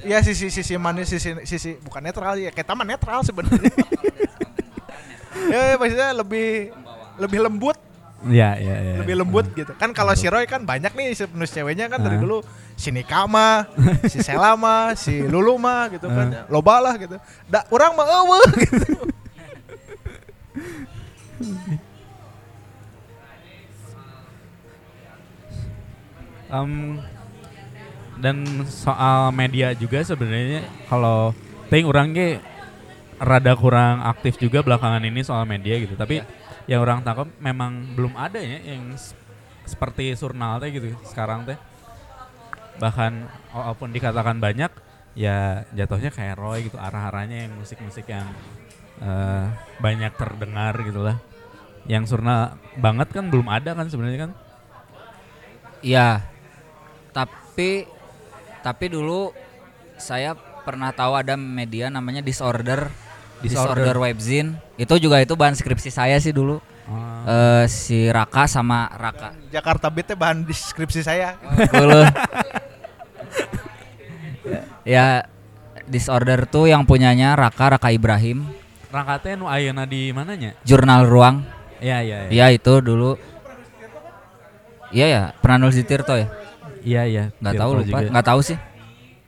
Iya 0.04 0.20
sisi 0.20 0.52
sisi 0.52 0.76
manis 0.76 1.08
sisi 1.08 1.32
sisi 1.48 1.80
bukan 1.80 2.04
netral 2.04 2.36
ya 2.36 2.52
kita 2.52 2.76
mah 2.76 2.84
netral 2.84 3.24
sebenarnya. 3.24 3.72
ya, 5.52 5.60
ya, 5.72 5.76
maksudnya 5.80 6.12
lebih 6.12 6.70
lebih 7.16 7.40
lembut. 7.40 7.78
Ya, 8.24 8.56
ya, 8.56 8.76
ya. 8.80 8.94
lebih 9.04 9.20
lembut 9.20 9.46
gitu. 9.52 9.72
Kan 9.76 9.92
kalau 9.92 10.16
si 10.16 10.24
Roy 10.28 10.48
kan 10.48 10.64
banyak 10.64 10.96
nih 10.96 11.12
si 11.12 11.28
penulis 11.28 11.52
ceweknya 11.52 11.92
kan 11.92 12.00
dari 12.00 12.16
Ah. 12.16 12.22
dulu 12.24 12.40
si 12.72 12.88
Nikama 12.88 13.68
si 14.08 14.24
Selama 14.24 14.96
si 14.96 15.20
Lulu 15.24 15.60
mah 15.60 15.92
gitu 15.92 16.08
kan. 16.08 16.48
Loba 16.48 16.80
lah 16.80 16.96
gitu. 16.96 17.16
Da 17.48 17.64
orang 17.68 17.92
mah 17.92 18.06
eueuh 18.08 18.48
gitu 18.64 18.88
Em, 26.50 27.00
dan 28.18 28.66
soal 28.70 29.34
media 29.34 29.74
juga 29.74 30.02
sebenarnya 30.02 30.66
kalau 30.86 31.34
ting 31.68 31.86
orang 31.88 32.14
ge 32.14 32.38
rada 33.18 33.54
kurang 33.54 34.02
aktif 34.02 34.38
juga 34.38 34.62
belakangan 34.62 35.02
ini 35.06 35.22
soal 35.22 35.46
media 35.46 35.78
gitu. 35.78 35.94
Tapi 35.94 36.22
yang 36.66 36.82
orang 36.82 37.04
tangkap 37.04 37.28
memang 37.38 37.94
belum 37.94 38.14
ada 38.16 38.40
ya 38.40 38.74
yang 38.74 38.94
seperti 39.64 40.12
surnal 40.14 40.60
teh 40.60 40.70
gitu 40.74 40.92
sekarang 41.06 41.46
teh. 41.48 41.58
Bahkan 42.78 43.12
walaupun 43.54 43.94
dikatakan 43.94 44.42
banyak 44.42 44.70
ya 45.14 45.62
jatuhnya 45.70 46.10
kayak 46.10 46.34
Roy 46.36 46.66
gitu 46.66 46.74
arah-arahnya 46.74 47.46
yang 47.46 47.52
musik-musik 47.54 48.10
yang 48.10 48.26
eh, 48.98 49.46
banyak 49.78 50.12
terdengar 50.18 50.74
gitu 50.82 51.00
lah. 51.06 51.16
Yang 51.86 52.16
surna 52.16 52.58
banget 52.80 53.12
kan 53.14 53.30
belum 53.30 53.46
ada 53.46 53.76
kan 53.78 53.86
sebenarnya 53.86 54.28
kan. 54.28 54.32
Iya. 55.84 56.24
Tapi 57.14 57.86
tapi 58.64 58.88
dulu 58.88 59.28
saya 60.00 60.32
pernah 60.64 60.88
tahu 60.96 61.12
ada 61.12 61.36
media 61.36 61.92
namanya 61.92 62.24
Disorder. 62.24 62.88
Disorder. 63.44 63.76
Disorder 63.84 63.96
Webzine. 64.00 64.56
Itu 64.80 64.96
juga 64.96 65.20
itu 65.20 65.36
bahan 65.36 65.52
skripsi 65.52 65.92
saya 65.92 66.16
sih 66.16 66.32
dulu. 66.32 66.64
Oh. 66.88 67.28
Eh 67.28 67.64
si 67.68 68.08
Raka 68.08 68.48
sama 68.48 68.88
Raka. 68.96 69.36
Jakarta 69.52 69.92
Beat 69.92 70.08
teh 70.08 70.16
bahan 70.16 70.48
deskripsi 70.48 71.04
saya 71.04 71.36
Dulu. 71.76 72.00
ya 74.96 75.28
Disorder 75.84 76.48
tuh 76.48 76.72
yang 76.72 76.88
punyanya 76.88 77.36
Raka 77.36 77.76
Raka 77.76 77.92
Ibrahim. 77.92 78.48
Rangka 78.88 79.20
teh 79.20 79.36
nu 79.36 79.44
ayeuna 79.44 79.84
di 79.84 80.08
mananya? 80.16 80.56
Jurnal 80.64 81.04
Ruang. 81.04 81.44
Iya 81.84 82.00
iya 82.00 82.18
iya. 82.24 82.30
Iya 82.32 82.46
itu 82.56 82.80
dulu. 82.80 83.20
Iya 84.94 85.06
ya, 85.10 85.22
pernah 85.42 85.66
nulis 85.66 85.74
di 85.74 85.82
Tirto 85.82 86.14
ya? 86.14 86.30
Iya 86.84 87.02
iya. 87.04 87.24
nggak 87.34 87.54
tahu 87.56 87.70
lupa 87.74 87.98
juga. 87.98 88.10
nggak 88.12 88.26
tahu 88.26 88.40
sih 88.40 88.58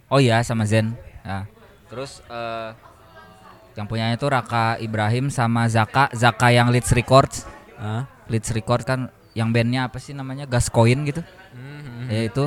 oh 0.07 0.21
iya 0.21 0.39
sama 0.41 0.63
Zen 0.63 0.93
ya 1.21 1.49
terus 1.87 2.21
eh 2.23 2.71
yang 3.75 3.85
punyanya 3.85 4.15
itu 4.15 4.25
Raka 4.25 4.77
Ibrahim 4.79 5.29
sama 5.29 5.65
Zaka 5.67 6.09
Zaka 6.13 6.49
yang 6.49 6.69
Leeds 6.69 6.93
Records 6.93 7.45
Ah. 7.77 8.09
Leeds 8.27 8.49
Records 8.51 8.85
kan 8.85 9.09
yang 9.33 9.53
bandnya 9.53 9.85
apa 9.85 9.97
sih 9.97 10.13
namanya 10.13 10.45
Gascoin 10.45 11.05
gitu 11.05 11.21
Mhm. 11.53 12.09
ya 12.09 12.21
itu 12.25 12.45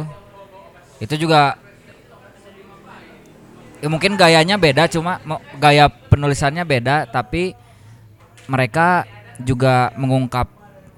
itu 0.99 1.15
juga 1.19 1.57
ya 3.77 3.87
mungkin 3.87 4.13
gayanya 4.13 4.57
beda 4.57 4.85
cuma 4.87 5.21
gaya 5.55 5.87
penulisannya 5.87 6.63
beda 6.63 7.07
tapi 7.07 7.55
mereka 8.45 9.05
juga 9.39 9.93
mengungkap 9.95 10.49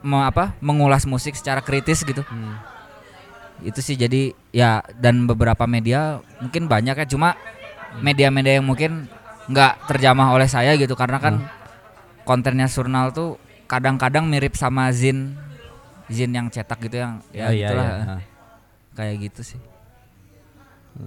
me- 0.02 0.26
apa 0.26 0.58
mengulas 0.58 1.06
musik 1.06 1.36
secara 1.36 1.62
kritis 1.62 2.02
gitu 2.02 2.24
Hmm. 2.24 2.58
Itu 3.62 3.80
sih 3.82 3.96
jadi 3.96 4.34
ya 4.50 4.82
dan 4.98 5.30
beberapa 5.30 5.70
media 5.70 6.22
mungkin 6.42 6.66
banyak 6.66 6.98
ya 6.98 7.06
cuma 7.06 7.38
media-media 8.02 8.58
yang 8.62 8.66
mungkin 8.66 9.06
nggak 9.52 9.86
terjamah 9.90 10.34
oleh 10.34 10.48
saya 10.50 10.74
gitu 10.80 10.96
karena 10.96 11.22
kan 11.22 11.44
kontennya 12.26 12.66
Surnal 12.72 13.12
tuh 13.12 13.38
kadang-kadang 13.68 14.26
mirip 14.26 14.58
sama 14.58 14.90
Zin 14.96 15.36
Zin 16.12 16.32
yang 16.32 16.48
cetak 16.52 16.80
gitu 16.88 17.00
yang 17.00 17.20
ya 17.32 17.48
Oh, 17.48 17.54
iya, 17.54 17.68
gitulah 17.70 17.86
iya. 17.88 18.18
Kayak 18.92 19.16
gitu 19.32 19.42
sih 19.56 19.62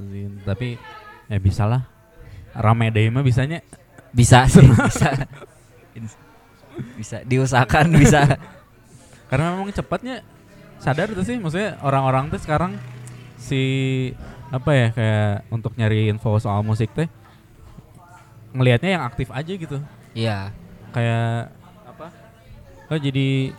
Zin. 0.08 0.40
Tapi 0.44 0.80
ya 1.28 1.38
bisa 1.40 1.68
lah. 1.68 1.84
Rame 2.54 2.88
deh 2.88 3.10
mah 3.10 3.20
bisanya. 3.20 3.60
bisa 4.14 4.46
sih 4.52 4.62
bisa 4.62 5.10
bisa 6.94 7.16
diusahakan 7.26 7.90
bisa 7.98 8.38
Karena 9.26 9.58
memang 9.58 9.74
cepatnya 9.74 10.22
sadar 10.84 11.08
tuh 11.10 11.24
sih 11.24 11.40
maksudnya 11.40 11.80
orang-orang 11.80 12.28
tuh 12.28 12.36
sekarang 12.36 12.76
si 13.40 13.62
apa 14.52 14.70
ya 14.70 14.88
kayak 14.92 15.48
untuk 15.48 15.72
nyari 15.74 16.12
info 16.12 16.36
soal 16.36 16.60
musik 16.60 16.92
teh 16.92 17.08
ngelihatnya 18.52 18.90
yang 18.94 19.04
aktif 19.04 19.32
aja 19.32 19.50
gitu. 19.50 19.80
iya 20.14 20.52
Kayak 20.94 21.50
apa? 21.88 22.06
Oh 22.86 22.98
jadi 23.00 23.50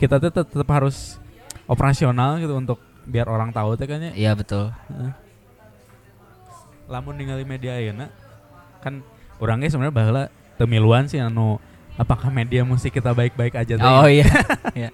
kita 0.00 0.16
tuh 0.16 0.32
tet- 0.32 0.48
tetap 0.48 0.70
harus 0.72 1.20
operasional 1.68 2.40
gitu 2.40 2.56
untuk 2.56 2.78
biar 3.04 3.28
orang 3.28 3.52
tahu 3.52 3.76
teh 3.76 3.84
kayaknya 3.84 4.16
iya 4.16 4.32
betul 4.32 4.70
lamun 6.88 7.14
ningali 7.14 7.44
media 7.44 7.76
ayeuna 7.76 8.08
kan 8.80 9.04
orangnya 9.38 9.68
sebenarnya 9.68 9.94
baheula 9.94 10.24
teu 10.56 10.64
miluan 10.64 11.04
sih 11.04 11.20
anu 11.20 11.60
apakah 11.94 12.32
media 12.32 12.64
musik 12.64 12.90
kita 12.90 13.12
baik-baik 13.12 13.54
aja 13.54 13.74
teh. 13.76 13.84
oh 13.84 14.08
iya 14.08 14.26
iya 14.80 14.90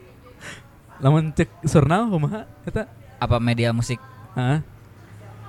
Lamun 1.01 1.33
cek 1.37 1.51
surnal 1.69 2.09
kumaha 2.09 2.49
eta? 2.65 2.89
apa 3.17 3.37
media 3.41 3.73
musik 3.73 4.01
Hah? 4.37 4.61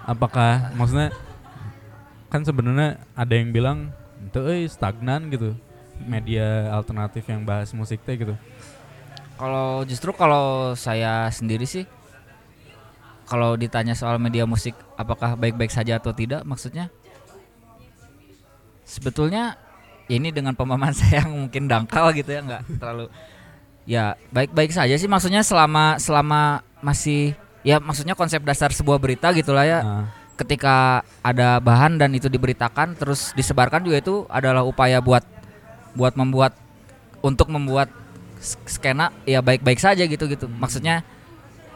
Apakah 0.07 0.71
maksudnya 0.79 1.11
kan 2.31 2.43
sebenarnya 2.43 2.99
ada 3.11 3.33
yang 3.35 3.51
bilang 3.51 3.91
itu 4.23 4.39
euy 4.39 4.63
stagnan 4.67 5.27
gitu 5.27 5.55
media 6.03 6.71
alternatif 6.71 7.27
yang 7.27 7.43
bahas 7.43 7.75
musik 7.75 7.99
teh 8.07 8.15
gitu. 8.15 8.35
Kalau 9.35 9.83
justru 9.83 10.15
kalau 10.15 10.71
saya 10.79 11.27
sendiri 11.27 11.67
sih 11.67 11.83
kalau 13.27 13.59
ditanya 13.59 13.91
soal 13.91 14.15
media 14.17 14.47
musik 14.47 14.73
apakah 14.95 15.35
baik-baik 15.35 15.69
saja 15.69 15.99
atau 15.99 16.15
tidak 16.15 16.47
maksudnya 16.47 16.87
sebetulnya 18.87 19.59
ya 20.07 20.15
ini 20.15 20.31
dengan 20.31 20.55
pemahaman 20.55 20.95
saya 20.97 21.27
yang 21.27 21.35
mungkin 21.35 21.67
dangkal 21.67 22.15
gitu 22.15 22.31
ya 22.31 22.39
nggak 22.39 22.63
terlalu 22.79 23.11
ya 23.87 24.19
baik-baik 24.35 24.75
saja 24.75 24.93
sih. 24.99 25.07
Maksudnya 25.07 25.41
selama 25.41 25.95
selama 25.97 26.61
masih 26.83 27.33
ya 27.63 27.79
maksudnya 27.79 28.13
konsep 28.13 28.43
dasar 28.43 28.69
sebuah 28.69 28.99
berita 28.99 29.31
gitulah 29.31 29.63
ya. 29.63 29.79
Nah, 29.81 30.05
ketika 30.37 31.01
ada 31.25 31.57
bahan 31.57 31.97
dan 31.97 32.13
itu 32.13 32.29
diberitakan 32.29 32.93
terus 32.93 33.33
disebarkan 33.33 33.81
juga 33.81 33.97
itu 33.97 34.15
adalah 34.29 34.61
upaya 34.61 35.01
buat 35.01 35.25
buat 35.97 36.13
membuat 36.13 36.53
untuk 37.25 37.49
membuat 37.49 37.89
sk- 38.37 38.61
skena 38.69 39.09
ya 39.25 39.41
baik-baik 39.41 39.81
saja 39.81 40.05
gitu 40.05 40.29
gitu. 40.29 40.45
Maksudnya 40.45 41.01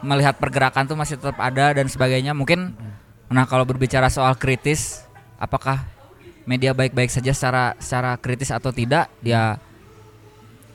melihat 0.05 0.38
pergerakan 0.38 0.86
tuh 0.86 0.99
masih 0.99 1.18
tetap 1.18 1.39
ada 1.41 1.74
dan 1.74 1.89
sebagainya. 1.89 2.38
Mungkin 2.38 2.76
nah 3.32 3.47
kalau 3.47 3.64
berbicara 3.64 4.12
soal 4.12 4.36
kritis 4.36 5.07
apakah 5.39 5.88
media 6.45 6.76
baik-baik 6.76 7.09
saja 7.09 7.32
secara 7.32 7.74
secara 7.80 8.20
kritis 8.20 8.51
atau 8.51 8.70
tidak 8.76 9.07
ya 9.24 9.57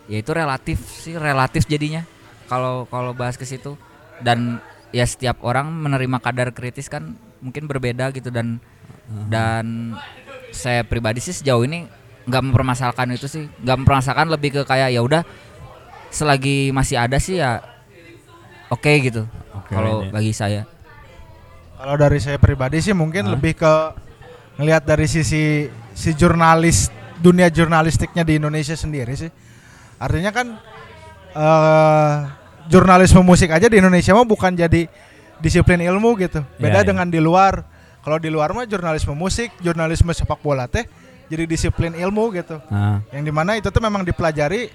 ya 0.06 0.22
itu 0.22 0.30
relatif 0.34 0.78
sih 1.02 1.14
relatif 1.14 1.66
jadinya. 1.66 2.02
Kalau 2.46 2.86
kalau 2.86 3.10
bahas 3.10 3.34
ke 3.34 3.42
situ 3.42 3.74
dan 4.22 4.62
ya 4.94 5.02
setiap 5.02 5.42
orang 5.42 5.66
menerima 5.70 6.22
kadar 6.22 6.54
kritis 6.54 6.86
kan 6.86 7.18
mungkin 7.42 7.66
berbeda 7.66 8.14
gitu 8.14 8.30
dan 8.30 8.62
dan 9.30 9.94
saya 10.54 10.86
pribadi 10.86 11.18
sih 11.22 11.34
sejauh 11.34 11.66
ini 11.66 11.86
nggak 12.26 12.42
mempermasalahkan 12.42 13.10
itu 13.14 13.26
sih. 13.26 13.50
Nggak 13.62 13.76
mempermasalahkan 13.82 14.28
lebih 14.30 14.50
ke 14.56 14.62
kayak 14.62 14.94
ya 14.94 15.02
udah 15.02 15.22
selagi 16.10 16.70
masih 16.70 16.96
ada 16.96 17.18
sih 17.18 17.42
ya 17.42 17.60
oke 18.70 18.88
gitu 19.02 19.26
Oke, 19.56 19.72
kalau 19.74 20.06
bagi 20.12 20.30
saya. 20.30 20.62
Kalau 21.76 21.94
dari 21.98 22.18
saya 22.22 22.38
pribadi 22.40 22.80
sih 22.80 22.94
mungkin 22.96 23.28
Hah? 23.28 23.32
lebih 23.36 23.58
ke 23.58 23.74
ngelihat 24.56 24.86
dari 24.86 25.04
sisi 25.10 25.68
si 25.92 26.10
jurnalis 26.16 26.88
dunia 27.20 27.52
jurnalistiknya 27.52 28.24
di 28.24 28.38
Indonesia 28.38 28.76
sendiri 28.76 29.12
sih. 29.16 29.28
Artinya 29.96 30.30
kan 30.30 30.46
eh 31.32 32.14
jurnalisme 32.66 33.22
musik 33.22 33.52
aja 33.52 33.70
di 33.70 33.78
Indonesia 33.78 34.10
mah 34.16 34.26
bukan 34.26 34.52
jadi 34.52 34.88
disiplin 35.38 35.78
ilmu 35.80 36.16
gitu. 36.18 36.40
Beda 36.56 36.80
Iya, 36.80 36.82
iya. 36.82 36.88
dengan 36.88 37.06
di 37.06 37.20
luar. 37.20 37.62
Kalau 38.02 38.22
di 38.22 38.30
luar 38.30 38.54
mah 38.54 38.64
jurnalisme 38.64 39.12
musik, 39.12 39.50
jurnalisme 39.58 40.10
sepak 40.10 40.38
bola 40.38 40.70
teh 40.70 40.86
jadi 41.26 41.42
disiplin 41.44 41.90
ilmu 41.90 42.30
gitu. 42.38 42.62
Nah, 42.70 43.02
Yang 43.10 43.22
di 43.26 43.32
mana 43.34 43.58
itu 43.58 43.66
tuh 43.66 43.82
memang 43.82 44.06
dipelajari 44.06 44.70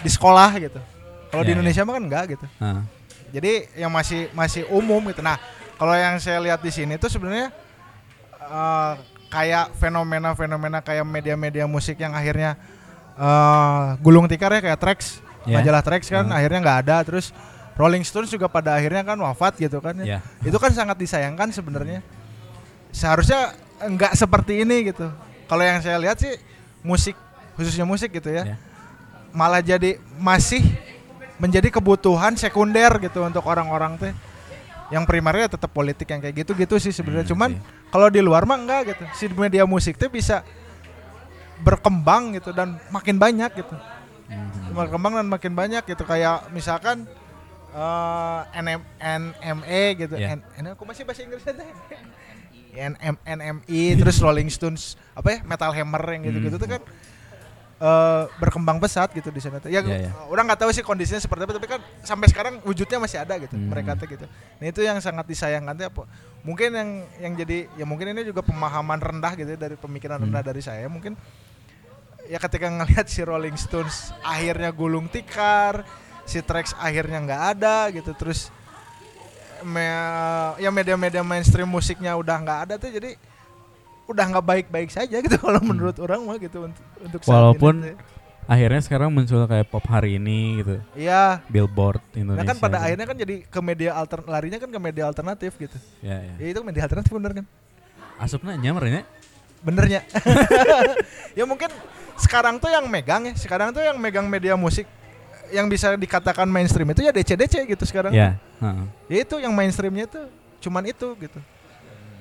di 0.00 0.08
sekolah 0.10 0.50
gitu. 0.58 0.80
Kalau 1.30 1.42
di 1.44 1.52
Iya, 1.52 1.54
iya. 1.54 1.54
Indonesia 1.60 1.82
mah 1.84 1.94
kan 1.94 2.04
enggak 2.04 2.24
gitu. 2.34 2.46
nah. 2.58 2.82
Jadi 3.30 3.52
yang 3.78 3.92
masih 3.94 4.26
masih 4.34 4.66
umum 4.74 4.98
gitu. 5.06 5.22
Nah, 5.22 5.38
kalau 5.78 5.94
yang 5.94 6.18
saya 6.18 6.42
lihat 6.42 6.58
di 6.58 6.72
sini 6.74 6.98
tuh 6.98 7.06
sebenarnya 7.06 7.54
eh, 8.42 8.92
kayak 9.30 9.78
fenomena-fenomena 9.78 10.82
kayak 10.82 11.06
media-media 11.06 11.70
musik 11.70 11.94
yang 11.96 12.10
akhirnya 12.10 12.58
eh, 13.20 13.84
gulung 14.00 14.24
tikar 14.24 14.48
ya 14.50 14.60
kayak 14.62 14.80
Trax, 14.80 15.20
Ya. 15.44 15.60
majalah 15.60 15.84
Trax 15.84 16.08
kan 16.08 16.24
Hmm. 16.24 16.32
akhirnya 16.32 16.58
nggak 16.58 16.78
ada. 16.84 16.96
Terus 17.04 17.36
Rolling 17.76 18.00
Stones 18.00 18.28
juga 18.28 18.44
pada 18.44 18.72
akhirnya 18.72 19.00
kan 19.02 19.16
wafat 19.16 19.56
gitu 19.56 19.78
kan. 19.78 19.92
ya. 19.98 20.16
Ya. 20.16 20.18
Itu 20.40 20.56
kan 20.56 20.68
sangat 20.70 20.96
disayangkan 20.96 21.48
sebenarnya. 21.50 22.00
Seharusnya 22.90 23.54
nggak 23.80 24.12
seperti 24.14 24.64
ini 24.64 24.88
gitu. 24.88 25.08
Kalau 25.46 25.62
yang 25.62 25.80
saya 25.80 25.96
lihat 25.96 26.16
sih 26.16 26.32
musik 26.80 27.14
khususnya 27.56 27.84
musik 27.84 28.08
gitu 28.10 28.30
ya 28.30 28.44
Ya. 28.44 28.56
malah 29.30 29.60
jadi 29.60 30.00
masih 30.16 30.64
menjadi 31.36 31.68
kebutuhan 31.70 32.32
sekunder 32.34 32.88
gitu 32.98 33.20
untuk 33.20 33.44
orang-orang 33.44 33.96
teh 33.96 34.12
yang 34.88 35.04
primernya 35.04 35.44
tetap 35.46 35.68
politik 35.68 36.08
yang 36.08 36.18
kayak 36.18 36.40
gitu-gitu 36.40 36.80
sih 36.80 36.88
sebenarnya 36.88 37.28
Hmm, 37.28 37.32
cuman 37.32 37.50
sih. 37.52 37.60
kalau 37.88 38.08
di 38.08 38.18
luar 38.18 38.42
mah 38.42 38.56
enggak 38.56 38.80
gitu 38.90 39.04
si 39.12 39.28
media 39.30 39.62
musik 39.62 39.94
teh 39.94 40.08
bisa 40.08 40.40
berkembang 41.60 42.34
gitu 42.34 42.50
dan 42.50 42.80
makin 42.88 43.16
banyak 43.16 43.52
gitu 43.54 43.76
Hmm. 44.26 44.70
berkembang 44.72 45.12
dan 45.12 45.26
makin 45.26 45.52
banyak 45.52 45.82
gitu 45.82 46.02
kayak 46.04 46.48
misalkan 46.50 47.02
eh 47.70 48.40
NM, 48.56 48.80
NME 49.00 49.82
gitu 49.96 50.14
Ya. 50.14 50.34
N, 50.34 50.40
N- 50.56 50.72
aku 50.72 50.82
masih 50.82 51.02
bahasa 51.02 51.22
Inggrisnya 51.22 51.54
teh 51.56 51.66
NM, 52.72 53.18
NMI 53.20 53.82
terus 53.96 54.18
Rolling 54.18 54.46
Stones 54.46 54.94
apa 55.12 55.34
ya 55.34 55.38
Metal 55.42 55.70
Hammer 55.70 56.02
yang 56.08 56.22
gitu-gitu 56.24 56.54
Hmm. 56.54 56.62
tuh 56.62 56.70
kan 56.70 56.82
eh, 57.80 58.24
berkembang 58.36 58.76
pesat 58.76 59.08
gitu 59.10 59.32
di 59.32 59.40
sana 59.40 59.56
tuh. 59.56 59.66
Ya, 59.66 59.80
Ya, 59.80 60.06
ya. 60.06 60.10
orang 60.28 60.44
nggak 60.44 60.60
tahu 60.60 60.70
sih 60.70 60.84
kondisinya 60.84 61.16
seperti 61.16 61.42
apa 61.42 61.56
tapi 61.56 61.64
kan 61.66 61.80
sampai 62.00 62.28
sekarang 62.28 62.60
wujudnya 62.60 63.00
masih 63.00 63.18
ada 63.18 63.34
gitu 63.34 63.56
Hmm. 63.56 63.66
mereka 63.66 63.96
tuh 63.96 64.04
gitu. 64.04 64.28
Nah 64.60 64.66
itu 64.68 64.80
yang 64.80 65.00
sangat 65.00 65.24
disayangkan 65.24 65.74
tuh 65.74 65.86
apa? 65.88 66.02
Mungkin 66.44 66.70
yang 66.70 66.90
yang 67.18 67.32
jadi 67.34 67.72
ya 67.74 67.82
mungkin 67.82 68.12
ini 68.12 68.22
juga 68.22 68.44
pemahaman 68.44 69.00
rendah 69.00 69.32
gitu 69.32 69.50
ya, 69.50 69.58
dari 69.58 69.74
pemikiran 69.74 70.20
Hmm. 70.20 70.28
rendah 70.28 70.42
dari 70.44 70.60
saya 70.60 70.86
mungkin 70.86 71.16
ya 72.30 72.38
ketika 72.38 72.70
ngelihat 72.70 73.10
si 73.10 73.20
Rolling 73.20 73.58
Stones 73.58 74.14
akhirnya 74.22 74.70
gulung 74.70 75.10
tikar, 75.10 75.82
si 76.22 76.38
Trax 76.38 76.78
akhirnya 76.78 77.18
nggak 77.20 77.42
ada 77.58 77.90
gitu, 77.90 78.14
terus 78.14 78.54
me- 79.60 80.54
ya 80.56 80.70
media-media 80.70 81.20
mainstream 81.20 81.66
musiknya 81.66 82.14
udah 82.14 82.36
nggak 82.38 82.58
ada 82.64 82.74
tuh 82.78 82.88
jadi 82.88 83.18
udah 84.06 84.24
nggak 84.26 84.46
baik-baik 84.46 84.88
saja 84.88 85.18
gitu 85.18 85.36
kalau 85.44 85.60
menurut 85.60 85.98
orang 85.98 86.22
mah 86.22 86.38
gitu 86.38 86.66
untuk 86.66 86.84
untuk 87.00 87.20
Hmm. 87.20 87.30
Walaupun 87.30 87.74
ini. 87.82 87.94
Akhirnya 88.50 88.82
sekarang 88.82 89.14
muncul 89.14 89.46
kayak 89.46 89.70
pop 89.70 89.86
hari 89.86 90.18
ini 90.18 90.58
gitu. 90.58 90.82
Iya, 90.98 91.38
Billboard 91.46 92.02
nah 92.02 92.18
Indonesia. 92.18 92.50
kan 92.50 92.58
pada 92.58 92.76
gitu. 92.78 92.86
akhirnya 92.88 93.06
kan 93.06 93.16
jadi 93.20 93.34
ke 93.46 93.60
media 93.62 93.90
alter 93.94 94.26
larinya 94.26 94.58
kan 94.58 94.66
ke 94.66 94.80
media 94.80 95.04
alternatif 95.06 95.54
gitu. 95.54 95.78
Ya, 96.02 96.18
ya. 96.18 96.34
Ya 96.34 96.46
itu 96.50 96.60
media 96.66 96.82
alternatif 96.82 97.14
bener 97.14 97.30
kan? 97.30 97.46
Asupna 98.18 98.58
nyamernya. 98.58 99.06
Benernya. 99.60 100.00
ya 101.38 101.44
mungkin 101.44 101.68
sekarang 102.16 102.56
tuh 102.60 102.68
yang 102.72 102.84
megang 102.88 103.28
ya, 103.28 103.34
sekarang 103.36 103.72
tuh 103.72 103.84
yang 103.84 103.96
megang 103.96 104.24
media 104.28 104.56
musik 104.56 104.88
yang 105.50 105.66
bisa 105.66 105.92
dikatakan 105.98 106.46
mainstream 106.46 106.88
itu 106.94 107.02
ya 107.04 107.12
DC-DC 107.12 107.66
gitu 107.66 107.84
sekarang. 107.84 108.14
Ya. 108.14 108.38
heeh. 108.62 108.86
Ya 109.10 109.18
itu 109.26 109.36
yang 109.42 109.52
mainstreamnya 109.52 110.06
tuh 110.06 110.26
cuman 110.62 110.86
itu 110.86 111.06
gitu. 111.18 111.38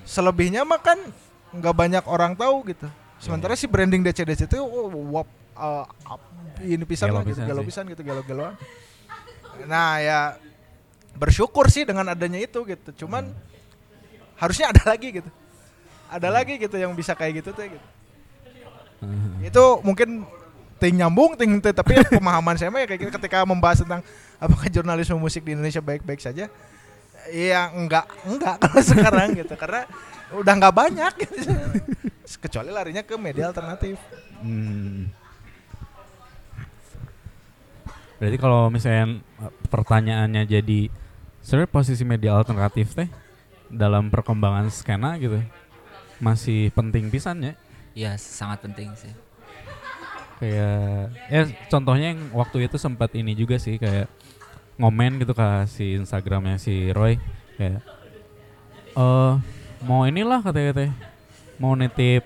Selebihnya 0.04 0.66
mah 0.66 0.82
kan 0.82 0.98
nggak 1.54 1.76
banyak 1.76 2.04
orang 2.10 2.34
tahu 2.34 2.66
gitu. 2.68 2.88
Sementara 3.20 3.54
si 3.54 3.68
branding 3.68 4.02
DC-DC 4.02 4.48
itu 4.48 4.58
oh, 4.64 4.90
wap, 5.12 5.28
uh, 5.60 5.86
up- 6.08 6.28
ini 6.64 6.84
pisan 6.84 7.12
lah 7.12 7.24
gitu, 7.24 7.40
sih. 7.40 7.68
pisan 7.68 7.84
gitu, 7.88 8.02
gelo-geloan. 8.04 8.56
Nah 9.68 10.00
ya 10.00 10.20
bersyukur 11.16 11.68
sih 11.68 11.84
dengan 11.84 12.08
adanya 12.08 12.40
itu 12.40 12.64
gitu. 12.64 13.06
Cuman 13.06 13.32
harusnya 14.40 14.72
ada 14.72 14.96
lagi 14.96 15.20
gitu. 15.20 15.30
Ada 16.10 16.34
lagi 16.34 16.58
gitu 16.58 16.76
yang 16.76 16.98
bisa 16.98 17.14
kayak 17.14 17.46
gitu 17.46 17.54
tuh 17.54 17.70
gitu. 17.70 17.88
Heeh. 19.00 19.48
itu 19.48 19.64
mungkin 19.80 20.28
ting 20.76 20.96
nyambung 21.00 21.40
ting 21.40 21.60
tapi 21.64 22.00
pemahaman 22.20 22.60
saya 22.60 22.68
mah 22.68 22.84
ya 22.84 22.88
kayak 22.88 23.08
gitu 23.08 23.12
ketika 23.16 23.48
membahas 23.48 23.84
tentang 23.84 24.04
apakah 24.40 24.68
jurnalisme 24.68 25.16
musik 25.16 25.44
di 25.48 25.56
Indonesia 25.56 25.80
baik-baik 25.80 26.20
saja 26.20 26.52
ya 27.32 27.62
enggak 27.72 28.08
enggak 28.28 28.60
kalau 28.64 28.82
sekarang 28.84 29.40
gitu 29.40 29.56
karena 29.56 29.88
udah 30.36 30.54
nggak 30.56 30.76
banyak 30.76 31.14
gitu. 31.24 31.36
kecuali 32.44 32.70
larinya 32.76 33.04
ke 33.04 33.16
media 33.16 33.50
alternatif 33.52 33.96
Hmm. 34.40 35.12
Berarti 38.20 38.38
kalau 38.40 38.72
misalnya 38.72 39.20
pertanyaannya 39.68 40.44
jadi 40.48 40.88
sebenarnya 41.44 41.72
posisi 41.72 42.04
media 42.08 42.36
alternatif 42.36 42.96
teh 42.96 43.12
dalam 43.68 44.08
perkembangan 44.08 44.72
skena 44.72 45.20
gitu 45.20 45.44
masih 46.20 46.70
penting 46.72 47.08
pisan 47.08 47.42
ya. 47.42 47.54
Iya, 47.96 48.12
sangat 48.16 48.64
penting 48.64 48.92
sih. 48.96 49.12
Kayak 50.40 51.12
ya 51.28 51.42
contohnya 51.68 52.16
yang 52.16 52.32
waktu 52.32 52.72
itu 52.72 52.80
sempat 52.80 53.12
ini 53.12 53.36
juga 53.36 53.60
sih 53.60 53.76
kayak 53.76 54.08
ngomen 54.80 55.20
gitu 55.20 55.36
ke 55.36 55.68
si 55.68 56.00
Instagramnya 56.00 56.56
si 56.56 56.96
Roy 56.96 57.20
kayak 57.60 57.84
eh 58.96 59.34
mau 59.84 60.08
inilah 60.08 60.40
katanya 60.40 60.96
mau 61.60 61.76
nitip 61.76 62.24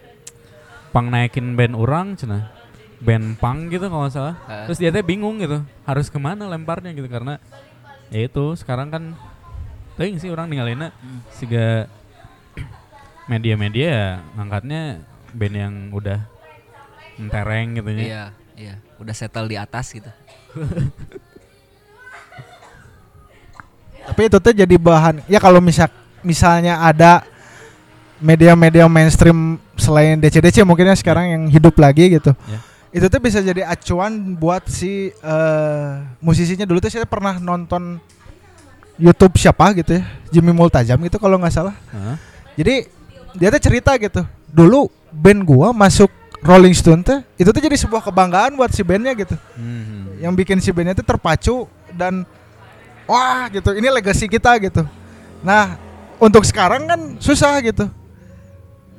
pang 0.93 1.09
naikin 1.09 1.57
band 1.57 1.73
orang 1.73 2.13
cina 2.13 2.53
band 3.01 3.41
pang 3.41 3.65
gitu 3.73 3.89
kalau 3.89 4.05
nggak 4.05 4.13
salah 4.13 4.35
Heeh. 4.45 4.65
terus 4.69 4.77
dia 4.77 4.93
teh 4.93 5.01
bingung 5.01 5.41
gitu 5.41 5.65
harus 5.89 6.13
ke 6.13 6.21
mana 6.21 6.45
lemparnya 6.45 6.93
gitu 6.93 7.09
karena 7.09 7.41
ya 8.13 8.29
itu 8.29 8.53
sekarang 8.53 8.93
kan 8.93 9.03
ting 9.97 10.21
sih 10.21 10.29
orang 10.29 10.53
ninggalinnya 10.53 10.93
Hmm. 11.01 11.25
siga 11.33 11.89
media-media 13.25 13.87
ya 13.87 14.07
ngangkatnya 14.35 14.81
band 15.31 15.55
yang 15.55 15.73
udah 15.91 16.19
mentereng 17.15 17.77
gitu 17.77 17.89
ya 17.89 18.01
Iya, 18.01 18.23
iya. 18.55 18.75
Udah 18.97 19.13
settle 19.13 19.47
di 19.47 19.57
atas 19.57 19.91
gitu. 19.91 20.09
tapi 24.03 24.21
itu 24.27 24.37
tuh 24.37 24.53
jadi 24.53 24.75
bahan 24.75 25.23
ya 25.31 25.39
kalau 25.39 25.63
misal 25.63 25.87
misalnya 26.21 26.75
ada 26.77 27.23
media-media 28.19 28.87
mainstream 28.87 29.55
selain 29.75 30.19
DC-DC 30.19 30.63
mungkin 30.63 30.91
ya 30.91 30.95
sekarang 30.95 31.25
yang 31.31 31.43
hidup 31.47 31.75
lagi 31.79 32.11
gitu 32.11 32.35
Ya. 32.47 32.59
itu 32.93 33.05
tuh 33.09 33.17
bisa 33.17 33.39
jadi 33.39 33.63
acuan 33.65 34.35
buat 34.35 34.67
si 34.67 35.09
eh, 35.09 35.89
musisinya 36.19 36.67
dulu 36.67 36.77
tuh 36.77 36.91
saya 36.91 37.07
pernah 37.07 37.39
nonton 37.39 37.97
YouTube 38.99 39.39
siapa 39.39 39.73
gitu 39.73 39.97
ya 39.97 40.03
Jimmy 40.29 40.53
Multajam 40.53 40.99
gitu 41.01 41.17
kalau 41.17 41.39
nggak 41.41 41.55
salah 41.55 41.73
Heeh. 41.89 42.15
jadi 42.59 42.73
dia 43.33 43.49
tuh 43.49 43.61
cerita 43.61 43.91
gitu. 43.97 44.21
Dulu 44.47 44.89
band 45.09 45.41
gua 45.43 45.69
masuk 45.73 46.09
Rolling 46.43 46.75
Stone 46.75 47.01
tuh 47.01 47.23
itu 47.39 47.49
tuh 47.49 47.61
jadi 47.63 47.75
sebuah 47.79 48.03
kebanggaan 48.03 48.59
buat 48.59 48.69
si 48.69 48.83
bandnya 48.83 49.15
gitu. 49.15 49.35
Hmm. 49.55 50.19
yang 50.19 50.31
bikin 50.35 50.59
si 50.59 50.71
bandnya 50.71 50.95
tuh 50.95 51.07
terpacu 51.07 51.67
dan 51.91 52.23
wah 53.05 53.47
gitu. 53.51 53.73
Ini 53.73 53.87
legacy 53.91 54.27
kita 54.27 54.55
gitu. 54.59 54.83
Nah 55.43 55.75
untuk 56.19 56.43
sekarang 56.43 56.87
kan 56.87 56.99
susah 57.19 57.59
gitu. 57.59 57.87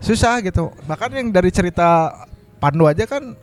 Susah 0.01 0.41
gitu. 0.45 0.69
Bahkan 0.85 1.11
yang 1.17 1.29
dari 1.33 1.49
cerita 1.49 2.13
Pandu 2.61 2.89
aja 2.89 3.05
kan 3.05 3.37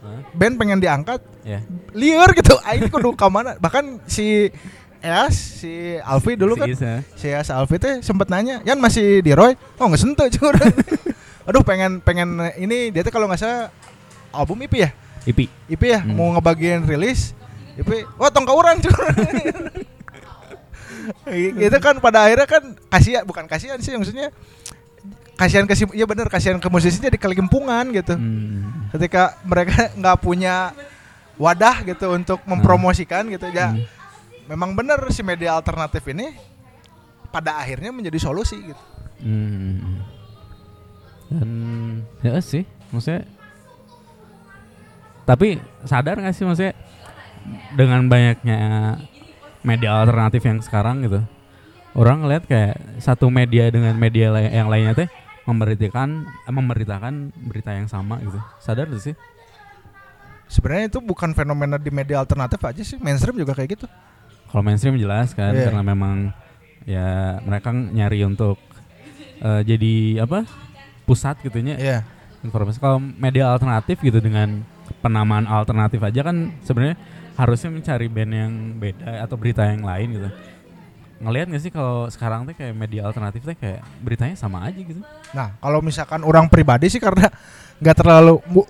Hah? 0.00 0.20
band 0.32 0.56
pengen 0.56 0.80
diangkat 0.80 1.20
Ya. 1.42 1.58
liar 1.90 2.30
gitu. 2.38 2.54
Aing 2.62 2.86
kudu 2.86 3.18
ka 3.18 3.26
mana? 3.26 3.58
Bahkan 3.58 4.06
si 4.06 4.48
Eas 5.02 5.34
si 5.34 5.72
Alfi 5.98 6.32
dulu 6.32 6.54
Si 6.54 6.60
kan 6.60 6.68
Isa. 6.68 6.92
si 7.12 7.26
Eas 7.26 7.48
Alfi 7.48 7.76
teh 7.76 7.98
sempet 8.00 8.26
nanya 8.26 8.62
Yan 8.62 8.78
masih 8.78 9.18
di 9.18 9.30
Roy 9.30 9.52
oh 9.76 9.84
nggak 9.84 9.98
sentuh 9.98 10.30
cur 10.30 10.54
aduh 11.46 11.60
pengen 11.60 11.98
pengen 11.98 12.28
ini 12.54 12.88
dia 12.88 13.02
tuh 13.02 13.10
kalau 13.10 13.26
nggak 13.26 13.36
salah 13.36 13.68
album 14.30 14.62
IP 14.62 14.78
ya 14.78 14.90
Ipi. 15.22 15.46
IP 15.68 15.82
ya 15.84 16.00
Hmm. 16.00 16.14
mau 16.14 16.30
ngebagiin 16.32 16.82
rilis 16.82 17.34
IP 17.74 18.06
wah 18.14 18.28
tong 18.28 18.42
ka 18.42 18.52
urang 18.52 18.78
cur 18.78 18.94
itu 21.58 21.78
kan 21.78 21.98
pada 21.98 22.26
akhirnya 22.26 22.46
kan 22.46 22.62
kasihan 22.88 23.22
bukan 23.22 23.44
kasihan 23.44 23.78
sih 23.78 23.90
maksudnya 23.92 24.30
kasihan 25.34 25.66
ke 25.66 25.74
iya 25.90 26.06
bener 26.06 26.28
kasihan 26.28 26.56
ke 26.56 26.68
musisi 26.68 26.98
jadi 26.98 27.16
kelimpungan 27.16 27.90
gitu 27.90 28.14
Hmm. 28.14 28.86
ketika 28.90 29.34
mereka 29.42 29.90
nggak 29.98 30.18
punya 30.18 30.70
wadah 31.34 31.82
gitu 31.82 32.06
untuk 32.08 32.38
mempromosikan 32.44 33.26
gitu 33.26 33.48
ya 33.48 33.74
Hmm. 33.74 33.82
Memang 34.52 34.76
bener 34.76 35.00
si 35.08 35.24
media 35.24 35.56
alternatif 35.56 36.04
ini 36.12 36.36
pada 37.32 37.56
akhirnya 37.56 37.90
menjadi 37.90 38.20
solusi 38.20 38.60
gitu 38.60 38.84
Hmm. 39.22 40.02
Dan 41.30 41.50
ya 42.20 42.42
sih, 42.42 42.66
maksudnya 42.90 43.22
tapi 45.22 45.62
sadar 45.86 46.18
gak 46.18 46.34
sih 46.34 46.42
maksudnya 46.42 46.74
dengan 47.78 48.10
banyaknya 48.10 48.58
media 49.62 50.02
alternatif 50.02 50.42
yang 50.42 50.58
sekarang 50.58 51.06
gitu, 51.06 51.22
orang 51.94 52.26
ngeliat 52.26 52.44
kayak 52.50 52.74
satu 52.98 53.30
media 53.30 53.70
dengan 53.70 53.94
media 53.94 54.34
yang 54.50 54.66
lainnya 54.66 55.06
teh 55.06 55.08
memberitakan 55.46 56.26
eh, 56.26 56.52
memberitakan 56.52 57.30
berita 57.46 57.70
yang 57.78 57.86
sama 57.86 58.18
gitu. 58.26 58.42
Sadar 58.58 58.90
gak 58.90 59.06
sih? 59.06 59.14
sebenarnya 60.52 60.92
itu 60.92 61.00
bukan 61.00 61.32
fenomena 61.32 61.80
di 61.80 61.88
media 61.88 62.20
alternatif 62.20 62.60
aja 62.60 62.84
sih 62.84 63.00
mainstream 63.00 63.40
juga 63.40 63.56
kayak 63.56 63.80
gitu 63.80 63.86
Kalau 64.52 64.62
mainstream 64.62 65.00
jelas 65.00 65.32
kan 65.32 65.50
Iya. 65.50 65.72
karena 65.72 65.82
memang 65.82 66.16
ya 66.84 67.08
mereka 67.40 67.72
nyari 67.72 68.20
untuk 68.22 68.60
eh, 69.40 69.62
jadi 69.64 70.22
apa 70.22 70.44
pusat 71.02 71.40
gitunya 71.40 71.74
iya. 71.80 71.98
Informasi 72.42 72.76
kalau 72.76 72.98
media 72.98 73.48
alternatif 73.48 74.02
gitu 74.02 74.18
dengan 74.18 74.60
penamaan 74.98 75.46
alternatif 75.46 76.02
aja 76.02 76.26
kan 76.26 76.50
sebenarnya 76.60 76.98
harusnya 77.32 77.70
mencari 77.70 78.06
band 78.10 78.32
yang 78.34 78.52
beda 78.76 79.24
atau 79.24 79.38
berita 79.38 79.62
yang 79.64 79.86
lain 79.86 80.20
gitu. 80.20 80.28
Ngelihat 81.22 81.46
nggak 81.54 81.62
sih 81.62 81.70
kalau 81.70 82.10
sekarang 82.10 82.42
tuh 82.44 82.58
kayak 82.58 82.74
media 82.74 83.06
alternatif 83.06 83.46
tuh 83.46 83.54
kayak 83.54 83.78
beritanya 84.02 84.34
sama 84.34 84.66
aja 84.66 84.74
gitu? 84.74 84.98
Nah 85.30 85.54
kalau 85.62 85.78
misalkan 85.78 86.26
orang 86.26 86.50
pribadi 86.50 86.90
sih 86.90 86.98
karena 86.98 87.30
nggak 87.78 87.96
terlalu 87.96 88.42
bu- 88.50 88.66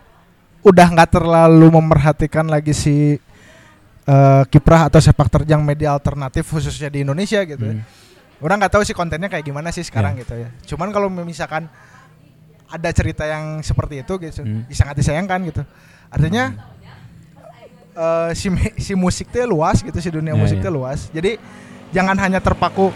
udah 0.62 0.86
nggak 0.92 1.10
terlalu 1.16 1.66
memerhatikan 1.72 2.44
lagi 2.46 2.76
si 2.76 3.16
eh, 4.04 4.42
kiprah 4.46 4.86
atau 4.86 4.98
sepak 4.98 5.28
terjang 5.30 5.60
media 5.60 5.92
alternatif 5.92 6.46
khususnya 6.46 6.88
di 6.88 7.02
Indonesia 7.02 7.42
gitu 7.42 7.62
ya. 7.62 7.74
Hmm. 7.76 7.84
Orang 8.38 8.58
nggak 8.58 8.74
tahu 8.74 8.82
sih 8.82 8.90
kontennya 8.92 9.26
kayak 9.26 9.44
gimana 9.44 9.70
sih 9.70 9.82
sekarang 9.82 10.18
gitu 10.18 10.34
ya. 10.34 10.50
Cuman 10.66 10.90
kalau 10.90 11.06
misalkan 11.06 11.70
ada 12.66 12.90
cerita 12.90 13.22
yang 13.22 13.60
seperti 13.60 14.00
itu 14.00 14.12
gitu, 14.18 14.42
Hmm. 14.42 14.66
sangat 14.68 14.96
disayangkan 14.96 15.38
gitu. 15.46 15.62
Artinya 16.08 16.50
eh, 17.92 18.30
si 18.32 18.48
me- 18.48 18.74
si 18.76 18.92
musik 18.94 19.28
teh 19.28 19.44
luas 19.44 19.78
gitu, 19.78 19.94
si 19.96 20.08
dunia 20.08 20.32
Ya, 20.32 20.38
musik 20.38 20.58
ya. 20.58 20.64
teh 20.64 20.72
luas. 20.72 21.12
Jadi 21.12 21.36
jangan 21.92 22.16
hanya 22.18 22.40
terpaku 22.40 22.88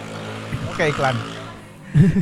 oke 0.73 0.85
iklan. 0.89 1.15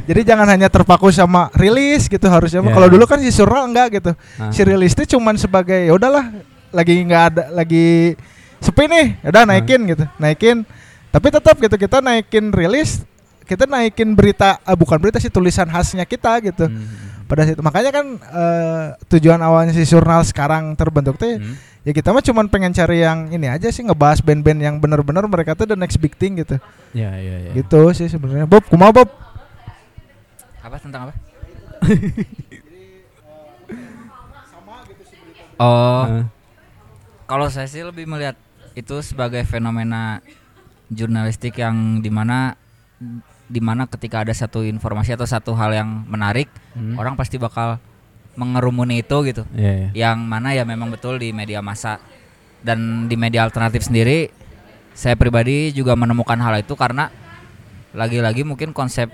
Jadi 0.06 0.20
jangan 0.22 0.46
hanya 0.46 0.70
terpaku 0.70 1.10
sama 1.10 1.50
rilis 1.50 2.06
gitu 2.06 2.26
harusnya. 2.26 2.62
Ya. 2.62 2.70
Kalau 2.70 2.86
dulu 2.86 3.06
kan 3.06 3.18
si 3.18 3.30
Surra 3.30 3.66
enggak 3.66 3.98
gitu. 3.98 4.12
Nah, 4.38 4.50
Si 4.50 4.62
rilis 4.62 4.92
itu 4.92 5.16
cuman 5.16 5.34
sebagai 5.34 5.74
ya 5.80 5.90
udahlah 5.90 6.30
lagi 6.70 6.94
nggak 7.00 7.22
ada 7.30 7.42
lagi 7.50 8.14
sepi 8.64 8.88
nih, 8.88 9.20
ya 9.20 9.28
udah 9.28 9.44
naikin 9.44 9.80
gitu, 9.84 10.04
naikin. 10.16 10.64
Tapi 11.12 11.26
tetap 11.30 11.54
gitu 11.60 11.76
kita 11.76 12.00
naikin 12.00 12.50
rilis, 12.50 13.04
kita 13.44 13.68
naikin 13.68 14.16
berita 14.16 14.58
eh, 14.64 14.74
bukan 14.74 14.96
berita 14.98 15.20
sih 15.20 15.28
tulisan 15.28 15.68
khasnya 15.68 16.02
kita 16.02 16.40
gitu. 16.42 16.66
hmm. 16.66 17.12
Pada 17.24 17.48
situ 17.48 17.60
makanya 17.60 17.90
kan 17.92 18.06
eh, 18.20 18.86
tujuan 19.08 19.40
awalnya 19.40 19.72
si 19.72 19.84
jurnal 19.84 20.24
sekarang 20.24 20.72
terbentuk 20.74 21.16
tuh 21.16 21.40
Hmm. 21.40 21.56
ya 21.84 21.92
kita 21.92 22.12
mah 22.12 22.20
cuman 22.20 22.48
pengen 22.48 22.72
cari 22.72 23.00
yang 23.00 23.28
ini 23.28 23.48
aja 23.48 23.68
sih 23.68 23.84
ngebahas 23.84 24.20
band-band 24.20 24.60
yang 24.60 24.76
bener-bener 24.80 25.24
mereka 25.24 25.52
tuh 25.52 25.68
the 25.68 25.76
next 25.76 26.00
big 26.00 26.16
thing 26.16 26.40
gitu. 26.40 26.56
ya 26.96 27.12
ya 27.16 27.36
ya 27.48 27.50
Gitu 27.52 27.80
sih 27.92 28.08
sebenarnya. 28.08 28.48
Bob, 28.48 28.64
kumaha 28.68 28.92
Bob? 28.92 29.08
Apa 30.60 30.76
tentang 30.80 31.08
apa? 31.08 31.12
oh, 35.60 36.04
Nah, 36.08 36.24
kalau 37.24 37.48
saya 37.48 37.68
sih 37.68 37.84
lebih 37.84 38.04
melihat 38.04 38.36
itu 38.74 39.00
sebagai 39.00 39.42
fenomena 39.46 40.18
jurnalistik 40.90 41.58
yang 41.62 42.02
di 42.02 42.10
mana 42.10 42.58
di 43.44 43.60
mana 43.60 43.86
ketika 43.86 44.24
ada 44.24 44.32
satu 44.32 44.64
informasi 44.64 45.14
atau 45.14 45.28
satu 45.28 45.52
hal 45.54 45.74
yang 45.76 45.88
menarik, 46.08 46.48
hmm. 46.74 46.96
orang 46.96 47.14
pasti 47.14 47.36
bakal 47.36 47.78
mengerumuni 48.34 49.04
itu 49.04 49.16
gitu. 49.30 49.42
ya 49.54 49.72
ya 49.72 49.88
Yang 49.94 50.18
mana 50.26 50.48
ya 50.56 50.64
memang 50.66 50.90
betul 50.90 51.20
di 51.20 51.30
media 51.30 51.62
massa 51.62 52.02
dan 52.64 53.06
di 53.06 53.14
media 53.14 53.44
alternatif 53.46 53.86
sendiri, 53.86 54.32
saya 54.96 55.14
pribadi 55.14 55.70
juga 55.70 55.94
menemukan 55.94 56.40
hal 56.40 56.58
itu 56.58 56.74
karena 56.74 57.12
lagi-lagi 57.94 58.42
mungkin 58.42 58.74
konsep 58.74 59.12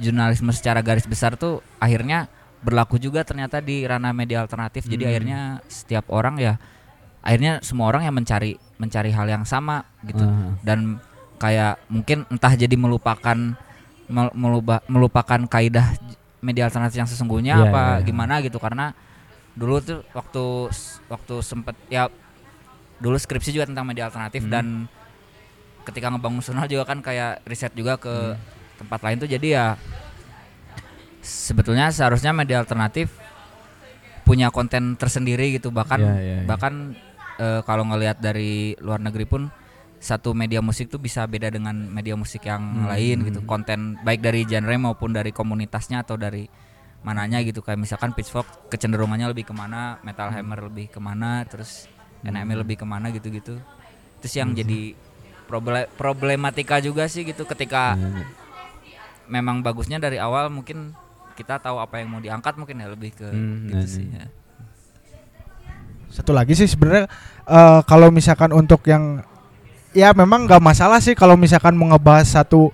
jurnalisme 0.00 0.48
secara 0.56 0.80
garis 0.80 1.04
besar 1.04 1.36
tuh 1.36 1.60
akhirnya 1.76 2.32
berlaku 2.62 2.96
juga 2.96 3.26
ternyata 3.26 3.58
di 3.60 3.84
ranah 3.84 4.14
media 4.14 4.40
alternatif. 4.40 4.86
Jadi 4.86 5.04
Hmm. 5.04 5.10
akhirnya 5.10 5.40
setiap 5.68 6.08
orang 6.08 6.38
ya 6.38 6.56
akhirnya 7.22 7.62
semua 7.62 7.90
orang 7.90 8.06
yang 8.06 8.14
mencari 8.14 8.58
mencari 8.82 9.14
hal 9.14 9.30
yang 9.30 9.44
sama 9.44 9.86
gitu. 10.02 10.26
Ah. 10.26 10.58
Dan 10.60 10.98
kayak 11.38 11.78
mungkin 11.86 12.26
entah 12.26 12.50
jadi 12.52 12.74
melupakan 12.74 13.38
mel- 14.06 14.34
melupa- 14.34 14.82
melupakan 14.86 15.40
kaidah 15.46 15.94
media 16.38 16.66
alternatif 16.66 16.98
yang 16.98 17.06
sesungguhnya 17.06 17.54
Iya, 17.56 17.64
apa 17.64 17.82
iya, 17.82 17.94
iya. 17.94 18.04
gimana 18.04 18.34
gitu 18.42 18.58
karena 18.58 18.90
dulu 19.54 19.78
tuh 19.78 20.02
waktu 20.10 20.44
waktu 21.06 21.34
sempet 21.40 21.78
ya 21.86 22.10
dulu 22.98 23.14
skripsi 23.14 23.50
juga 23.50 23.66
tentang 23.66 23.84
media 23.84 24.06
alternatif 24.06 24.42
Hmm. 24.42 24.50
dan 24.50 24.66
ketika 25.82 26.08
ngebangun 26.08 26.38
jurnal 26.40 26.66
juga 26.66 26.84
kan 26.84 26.98
kayak 26.98 27.42
riset 27.42 27.70
juga 27.72 27.94
ke 27.94 28.10
Hmm. 28.10 28.38
tempat 28.76 29.00
lain 29.02 29.16
tuh 29.18 29.28
jadi 29.28 29.48
ya 29.48 29.66
sebetulnya 31.22 31.90
seharusnya 31.90 32.30
media 32.32 32.58
alternatif 32.58 33.10
punya 34.22 34.50
konten 34.50 34.94
tersendiri 34.94 35.50
gitu 35.52 35.70
bahkan 35.70 35.98
Iya, 35.98 36.14
iya, 36.16 36.34
iya. 36.38 36.46
bahkan 36.46 36.94
eh, 37.36 37.60
kalau 37.62 37.84
ngelihat 37.84 38.18
dari 38.18 38.74
luar 38.78 38.98
negeri 38.98 39.24
pun 39.24 39.42
satu 39.96 40.34
media 40.34 40.58
musik 40.58 40.90
tuh 40.90 40.98
bisa 40.98 41.22
beda 41.24 41.46
dengan 41.46 41.72
media 41.72 42.12
musik 42.12 42.42
yang 42.42 42.58
Hmm, 42.58 42.90
lain 42.90 43.16
hmm. 43.18 43.26
gitu 43.30 43.40
konten 43.42 43.78
baik 44.00 44.18
dari 44.18 44.42
genre 44.42 44.74
maupun 44.74 45.14
dari 45.14 45.30
komunitasnya 45.30 46.02
atau 46.02 46.16
dari 46.16 46.50
mananya 47.02 47.38
gitu 47.40 47.62
kayak 47.62 47.78
misalkan 47.78 48.10
Pitchfork 48.10 48.66
kecenderungannya 48.66 49.26
lebih 49.26 49.44
ke 49.44 49.54
mana 49.54 49.98
Metal 50.00 50.26
Hmm. 50.26 50.42
Hammer 50.42 50.66
lebih 50.66 50.86
ke 50.88 50.98
mana 50.98 51.42
terus 51.44 51.86
NME 52.22 52.54
lebih 52.56 52.76
ke 52.76 52.86
mana 52.86 53.10
gitu-gitu 53.10 53.58
terus 54.18 54.34
yang 54.34 54.54
jadi 54.54 54.94
proble- 55.46 55.90
problematika 55.92 56.78
juga 56.78 57.06
sih 57.06 57.22
gitu 57.22 57.42
ketika 57.44 57.94
Iya. 57.94 58.26
memang 59.28 59.62
bagusnya 59.62 59.98
dari 59.98 60.18
awal 60.18 60.46
mungkin 60.46 60.94
kita 61.32 61.58
tahu 61.58 61.78
apa 61.78 61.98
yang 61.98 62.10
mau 62.10 62.20
diangkat 62.20 62.54
mungkin 62.54 62.76
ya 62.76 62.90
lebih 62.90 63.10
ke 63.12 63.28
Hmm, 63.28 63.66
gitu 63.66 63.78
iya, 63.78 63.86
sih 63.88 64.06
ya. 64.08 64.26
Satu 66.12 66.36
lagi 66.36 66.52
sih 66.52 66.68
sebenarnya 66.68 67.08
eh, 67.48 67.80
kalau 67.88 68.12
misalkan 68.12 68.52
untuk 68.52 68.84
yang 68.84 69.24
ya 69.92 70.12
memang 70.12 70.44
nggak 70.44 70.60
masalah 70.60 71.00
sih 71.00 71.16
kalau 71.16 71.36
misalkan 71.36 71.72
mau 71.72 71.88
ngebahas 71.88 72.28
satu 72.44 72.68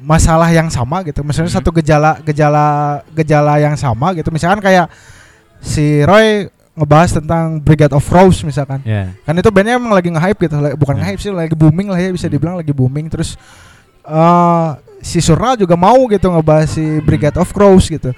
masalah 0.00 0.48
yang 0.48 0.68
sama 0.68 1.00
gitu. 1.04 1.20
Misalnya 1.20 1.52
Mhm. 1.52 1.58
satu 1.60 1.70
gejala 1.72 2.20
gejala 2.20 2.66
gejala 3.12 3.60
yang 3.60 3.76
sama 3.76 4.12
gitu. 4.12 4.28
Misalkan 4.28 4.60
kayak 4.60 4.88
si 5.60 6.00
Roy 6.04 6.48
ngebahas 6.72 7.20
tentang 7.20 7.60
Brigade 7.60 7.92
of 7.92 8.04
Rose 8.08 8.40
misalkan. 8.40 8.80
Ya. 8.84 9.12
Kan 9.24 9.36
itu 9.36 9.48
bandnya 9.52 9.76
emang 9.76 9.92
lagi 9.92 10.08
nge-hype 10.08 10.40
gitu. 10.40 10.56
Bukan 10.76 10.96
Ya. 10.96 10.98
nge-hype 11.04 11.20
sih, 11.20 11.28
lagi 11.28 11.52
booming 11.52 11.92
lah 11.92 12.00
ya 12.00 12.08
bisa 12.08 12.28
Hmm. 12.28 12.32
dibilang 12.32 12.56
lagi 12.56 12.72
booming 12.72 13.12
terus 13.12 13.36
eh 14.02 14.68
si 15.00 15.20
Surnal 15.20 15.56
juga 15.56 15.76
mau 15.76 15.96
gitu 16.08 16.28
ngebahas 16.28 16.68
si 16.72 16.84
Brigade 17.04 17.36
of 17.36 17.52
Crows 17.52 17.88
gitu. 17.88 18.12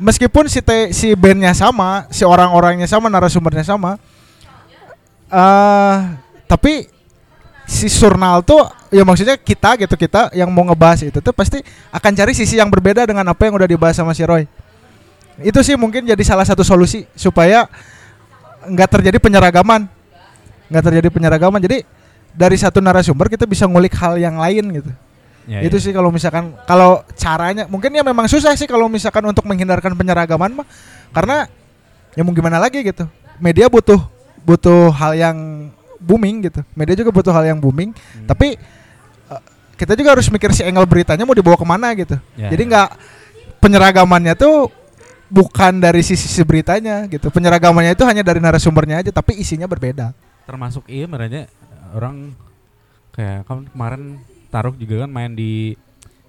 Meskipun 0.00 0.48
si 0.48 0.64
te, 0.64 0.90
si 0.96 1.12
bandnya 1.12 1.52
sama, 1.52 2.08
si 2.08 2.24
orang-orangnya 2.24 2.88
sama, 2.88 3.12
narasumbernya 3.12 3.64
sama, 3.64 4.00
eh 5.28 5.96
tapi 6.48 6.88
si 7.64 7.88
Surnal 7.88 8.44
tuh 8.44 8.60
ya 8.92 9.00
maksudnya 9.06 9.40
kita 9.40 9.80
gitu 9.80 9.96
kita 9.96 10.28
yang 10.36 10.52
mau 10.52 10.68
ngebahas 10.68 11.00
itu 11.08 11.24
tuh 11.24 11.32
pasti 11.32 11.64
akan 11.88 12.12
cari 12.12 12.36
sisi 12.36 12.60
yang 12.60 12.68
berbeda 12.68 13.08
dengan 13.08 13.24
apa 13.24 13.48
yang 13.48 13.56
udah 13.56 13.64
dibahas 13.64 13.96
sama 13.96 14.12
si 14.12 14.26
Roy. 14.26 14.44
Itu 15.40 15.64
sih 15.64 15.78
mungkin 15.80 16.04
jadi 16.04 16.20
salah 16.20 16.44
satu 16.44 16.60
solusi 16.60 17.08
supaya 17.16 17.64
nggak 18.68 19.00
terjadi 19.00 19.16
penyeragaman, 19.16 19.88
nggak 20.68 20.84
terjadi 20.84 21.08
penyeragaman. 21.08 21.60
Jadi 21.64 21.80
dari 22.36 22.56
satu 22.60 22.84
narasumber 22.84 23.32
kita 23.32 23.48
bisa 23.48 23.64
ngulik 23.64 23.96
hal 23.96 24.20
yang 24.20 24.36
lain 24.36 24.64
gitu. 24.82 24.92
Ya, 25.52 25.60
itu 25.60 25.76
ya. 25.76 25.82
sih 25.84 25.92
kalau 25.92 26.08
misalkan 26.08 26.56
kalau 26.64 27.04
caranya 27.12 27.68
mungkin 27.68 27.92
ya 27.92 28.00
memang 28.00 28.24
susah 28.24 28.56
sih 28.56 28.64
kalau 28.64 28.88
misalkan 28.88 29.20
untuk 29.28 29.44
menghindarkan 29.44 29.92
penyeragaman 29.92 30.64
mah 30.64 30.66
karena 31.12 31.44
ya 32.16 32.24
mau 32.24 32.32
gimana 32.32 32.56
lagi 32.56 32.80
gitu. 32.80 33.04
Media 33.36 33.68
butuh 33.68 34.00
butuh 34.40 34.88
hal 34.88 35.12
yang 35.12 35.36
booming 36.00 36.48
gitu. 36.48 36.64
Media 36.72 36.96
juga 36.96 37.12
butuh 37.12 37.30
hal 37.30 37.44
yang 37.46 37.58
booming, 37.60 37.92
Hmm. 37.92 38.24
tapi 38.24 38.56
eh, 39.28 39.42
kita 39.76 39.92
juga 39.92 40.16
harus 40.16 40.26
mikir 40.26 40.50
si 40.50 40.64
angle 40.64 40.88
beritanya 40.88 41.22
mau 41.22 41.36
dibawa 41.36 41.54
ke 41.54 41.66
mana 41.68 41.92
gitu. 41.92 42.16
Ya. 42.34 42.48
Jadi 42.48 42.62
nggak 42.72 42.88
penyeragamannya 43.60 44.34
tuh 44.34 44.72
bukan 45.28 45.80
dari 45.80 46.00
sisi 46.00 46.26
sisi 46.28 46.42
beritanya 46.42 47.04
gitu. 47.06 47.28
Penyeragamannya 47.28 47.92
itu 47.92 48.04
hanya 48.08 48.24
dari 48.24 48.40
narasumbernya 48.40 49.04
aja, 49.04 49.10
tapi 49.12 49.36
isinya 49.36 49.68
berbeda. 49.68 50.16
termasuk 50.42 50.82
iya 50.90 51.06
merenya 51.06 51.46
orang 51.94 52.34
kayak 53.14 53.46
kan 53.46 53.62
kemarin 53.70 54.18
Taruk 54.52 54.76
juga 54.76 55.02
kan 55.02 55.10
main 55.10 55.32
di 55.32 55.72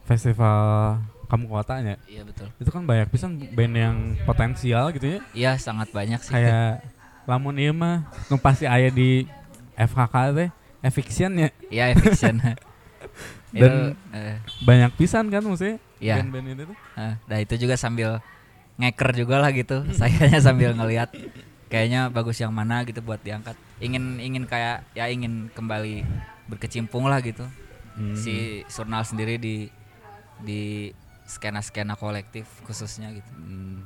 festival 0.07 0.97
kamu 1.27 1.43
kotanya 1.45 1.95
Iya 2.05 2.23
betul. 2.23 2.47
itu 2.55 2.69
kan 2.69 2.83
banyak 2.83 3.07
pisan 3.09 3.35
band 3.51 3.73
yang 3.73 3.95
potensial 4.23 4.91
gitu 4.91 5.07
ya 5.07 5.19
Iya 5.33 5.51
sangat 5.57 5.89
banyak 5.89 6.19
sih. 6.19 6.31
kayak 6.31 6.83
lamun 7.23 7.55
iya 7.55 7.71
mah 7.71 8.03
nu 8.27 8.35
pasti 8.37 8.63
aya 8.63 8.87
di 8.87 9.25
FKK 9.73 10.15
teh 10.33 10.49
eviction 10.81 11.31
ya 11.37 11.49
Iya 11.67 11.85
eviction. 11.91 12.35
Dan- 12.43 12.59
itu, 13.53 13.69
eh, 14.11 14.35
banyak 14.61 14.91
pisan 14.95 15.27
kan 15.27 15.41
maksudnya 15.41 15.77
Iya. 15.99 16.19
band-band 16.19 16.47
itu 16.49 16.63
tuh 16.65 16.77
nah 16.97 17.37
itu 17.37 17.53
juga 17.57 17.75
sambil 17.75 18.19
ngeker 18.73 19.13
juga 19.15 19.37
lah 19.37 19.51
gitu. 19.51 19.85
Sayanya 19.97 20.39
sambil 20.39 20.73
ngelihat 20.73 21.13
kayaknya 21.67 22.09
bagus 22.09 22.37
yang 22.37 22.49
mana 22.49 22.81
gitu 22.81 22.99
buat 22.99 23.17
diangkat. 23.19 23.53
Ingin 23.77 24.17
ingin 24.17 24.43
kayak 24.43 24.81
ya 24.93 25.05
ingin 25.07 25.49
kembali 25.49 26.01
berkecimpung 26.45 27.05
lah 27.05 27.21
gitu. 27.21 27.45
Hmm. 27.93 28.17
Si 28.17 28.61
Surnal 28.67 29.05
sendiri 29.05 29.37
di 29.37 29.69
di 30.41 30.89
skena-skena 31.23 31.93
kolektif 31.93 32.45
khususnya 32.63 33.13
gitu. 33.13 33.31
Hmm. 33.31 33.85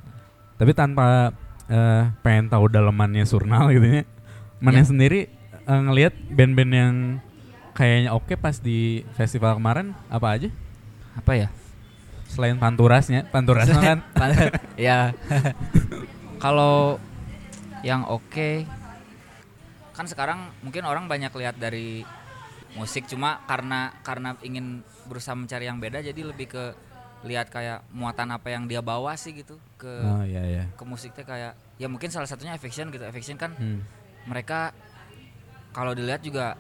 Tapi 0.58 0.72
tanpa 0.74 1.36
eh, 1.68 2.04
pengen 2.22 2.48
tahu 2.48 2.72
dalemannya 2.72 3.28
Surnal 3.28 3.70
gitu 3.72 4.02
ya. 4.02 4.04
Mana 4.58 4.82
Ya. 4.82 4.88
sendiri 4.88 5.28
eh, 5.52 5.82
ngelihat 5.84 6.16
band-band 6.32 6.72
yang 6.72 6.96
kayaknya 7.72 8.10
oke 8.10 8.34
pas 8.36 8.58
di 8.58 9.06
festival 9.14 9.56
kemarin 9.56 9.94
apa 10.08 10.28
aja? 10.34 10.50
Apa 11.14 11.34
ya? 11.36 11.48
Selain 12.28 12.58
Panturasnya, 12.58 13.24
Panturasnya 13.28 13.80
kan 13.80 14.00
ya. 14.80 15.14
Kalau 16.44 16.98
yang 17.82 18.04
oke 18.04 18.66
kan 19.94 20.06
sekarang 20.06 20.54
mungkin 20.62 20.86
orang 20.86 21.10
banyak 21.10 21.34
lihat 21.34 21.58
dari 21.58 22.06
musik 22.74 23.08
cuma 23.08 23.40
karena 23.46 23.96
karena 24.02 24.36
ingin 24.42 24.82
berusaha 25.06 25.34
mencari 25.34 25.66
yang 25.66 25.78
beda 25.78 26.02
jadi 26.02 26.20
lebih 26.20 26.48
ke 26.48 26.64
lihat 27.24 27.48
kayak 27.48 27.82
muatan 27.90 28.30
apa 28.30 28.50
yang 28.50 28.66
dia 28.66 28.80
bawa 28.80 29.16
sih 29.16 29.34
gitu 29.34 29.58
ke 29.76 29.90
Oh 29.90 30.22
iya 30.22 30.44
iya. 30.44 30.64
ke 30.70 30.84
musiknya 30.84 31.24
kayak 31.24 31.52
ya 31.78 31.88
mungkin 31.88 32.08
salah 32.08 32.26
satunya 32.26 32.54
Affection 32.54 32.90
gitu 32.90 33.02
Affection 33.02 33.36
kan 33.36 33.54
Hmm. 33.54 33.82
mereka 34.26 34.76
kalau 35.72 35.92
dilihat 35.92 36.22
juga 36.22 36.54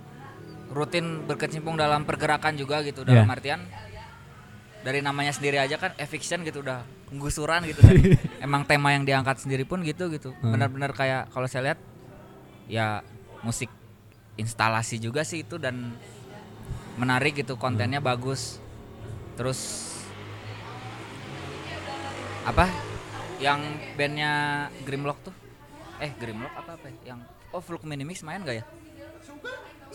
rutin 0.67 1.23
berkecimpung 1.23 1.75
dalam 1.75 2.03
pergerakan 2.03 2.55
juga 2.55 2.81
gitu 2.81 3.03
dalam 3.03 3.27
artian 3.27 3.61
dari 4.79 4.99
namanya 4.99 5.31
sendiri 5.31 5.57
aja 5.57 5.75
kan 5.75 5.91
eviction 5.97 6.41
gitu 6.41 6.59
udah 6.59 6.81
penggusuran 7.05 7.63
gitu 7.65 7.79
kan. 7.79 7.93
emang 8.45 8.63
tema 8.63 8.91
yang 8.91 9.03
diangkat 9.03 9.39
sendiri 9.39 9.63
pun 9.63 9.81
gitu 9.81 10.07
gitu 10.07 10.31
Hmm. 10.33 10.53
benar-benar 10.53 10.91
kayak 10.91 11.27
kalau 11.29 11.45
saya 11.45 11.71
lihat 11.71 11.79
ya 12.67 13.01
musik 13.39 13.69
instalasi 14.37 14.97
juga 14.97 15.21
sih 15.21 15.41
itu 15.41 15.57
dan 15.57 15.93
menarik 16.95 17.37
gitu 17.37 17.57
kontennya 17.57 17.99
bagus. 17.99 18.57
Terus 19.35 19.91
apa? 22.41 22.65
Yang 23.37 23.59
bandnya 23.93 24.31
Grimlock 24.81 25.19
tuh? 25.21 25.35
Eh 25.99 26.09
Grimlock 26.15 26.53
apa 26.55 26.71
apa 26.73 26.85
ya? 26.89 27.13
yang 27.13 27.19
oh 27.51 27.61
Fluk 27.61 27.83
Minimix 27.83 28.21
main 28.21 28.41
gak 28.41 28.61
ya? 28.61 28.65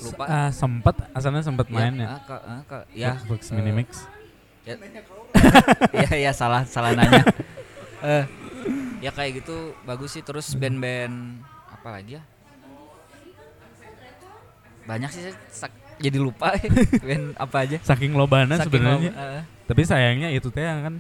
Lupa. 0.03 0.25
Ah, 0.27 0.51
sempet 0.51 0.95
asalnya 1.13 1.43
sempet 1.43 1.67
main 1.69 1.95
ya. 1.95 2.07
ah, 2.09 2.21
ke- 2.23 2.45
ah, 2.45 2.61
ke- 2.67 2.87
ya 2.95 3.13
Flux 3.23 3.51
eh, 3.51 3.55
Minimix. 3.55 3.89
ya. 4.67 4.75
Ya 6.07 6.31
ya 6.31 6.33
salah 6.33 6.63
salah 6.67 6.95
nanya. 6.95 7.23
Eh 8.03 8.27
ya 8.99 9.11
kayak 9.15 9.43
gitu 9.43 9.75
bagus 9.83 10.15
sih. 10.15 10.23
Terus 10.23 10.55
band-band 10.55 11.39
apa 11.71 11.89
lagi 11.99 12.19
ya 12.19 12.23
banyak 14.85 15.09
sih 15.09 15.23
saya 15.23 15.35
sak- 15.49 15.79
jadi 15.97 16.19
lupa 16.19 16.51
band 17.05 17.37
apa 17.37 17.57
aja 17.61 17.79
Saking 17.81 18.13
lobana 18.13 18.59
sebenarnya. 18.59 19.11
loba- 19.11 19.39
eh, 19.39 19.43
Tapi 19.65 19.83
sayangnya 19.83 20.29
itu 20.29 20.49
teh 20.49 20.63
kan 20.63 20.99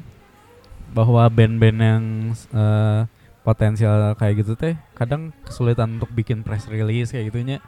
bahwa 0.91 1.25
band-band 1.27 1.79
yang 1.79 2.05
eh, 2.53 3.01
potensial 3.41 4.15
kayak 4.15 4.35
gitu 4.39 4.55
teh 4.55 4.77
kadang 4.93 5.35
kesulitan 5.43 5.97
untuk 5.97 6.11
bikin 6.11 6.41
press 6.41 6.67
release 6.67 7.11
kayak 7.11 7.29
gitunya. 7.29 7.59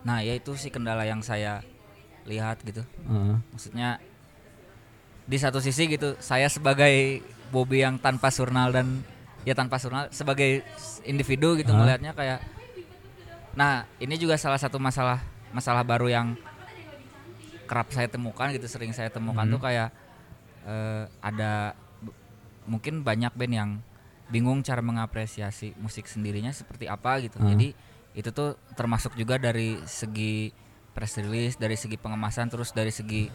nah 0.00 0.20
ya 0.20 0.32
itu 0.32 0.52
sih 0.54 0.68
kendala 0.68 1.02
yang 1.02 1.18
saya 1.18 1.64
lihat 2.24 2.60
gitu 2.60 2.84
Heeh. 3.02 3.36
maksudnya 3.50 3.96
di 5.24 5.34
satu 5.34 5.58
sisi 5.58 5.88
gitu 5.88 6.12
saya 6.18 6.46
sebagai 6.46 7.24
Bobby 7.48 7.80
yang 7.80 7.96
tanpa 7.96 8.28
surnal 8.28 8.68
dan 8.68 9.00
ya 9.42 9.52
tanpa 9.52 9.76
surnal 9.76 10.06
sebagai 10.10 10.60
individu 11.02 11.56
gitu 11.56 11.68
Hah? 11.68 11.80
melihatnya 11.80 12.12
kayak 12.12 12.44
nah 13.52 13.88
ini 13.96 14.14
juga 14.14 14.36
salah 14.36 14.56
satu 14.56 14.76
masalah 14.76 15.24
masalah 15.54 15.86
baru 15.86 16.10
yang 16.10 16.26
kerap 17.64 17.88
saya 17.88 18.06
temukan 18.06 18.52
gitu 18.52 18.66
sering 18.66 18.90
saya 18.90 19.08
temukan 19.08 19.42
Hmm. 19.42 19.54
tuh 19.54 19.60
kayak 19.62 19.88
eh, 20.64 21.04
ada 21.20 21.76
mungkin 22.64 23.00
banyak 23.00 23.32
band 23.32 23.52
yang 23.52 23.70
bingung 24.26 24.60
cara 24.60 24.80
mengapresiasi 24.80 25.76
musik 25.76 26.04
sendirinya 26.04 26.48
seperti 26.50 26.88
apa 26.88 27.20
gitu 27.20 27.36
Hmm. 27.36 27.52
jadi 27.52 27.68
itu 28.14 28.30
tuh 28.30 28.56
termasuk 28.72 29.12
juga 29.14 29.36
dari 29.36 29.76
segi 29.84 30.48
press 30.90 31.18
release 31.18 31.54
dari 31.54 31.74
segi 31.74 31.94
pengemasan 31.94 32.48
terus 32.48 32.70
dari 32.70 32.88
segi 32.88 33.28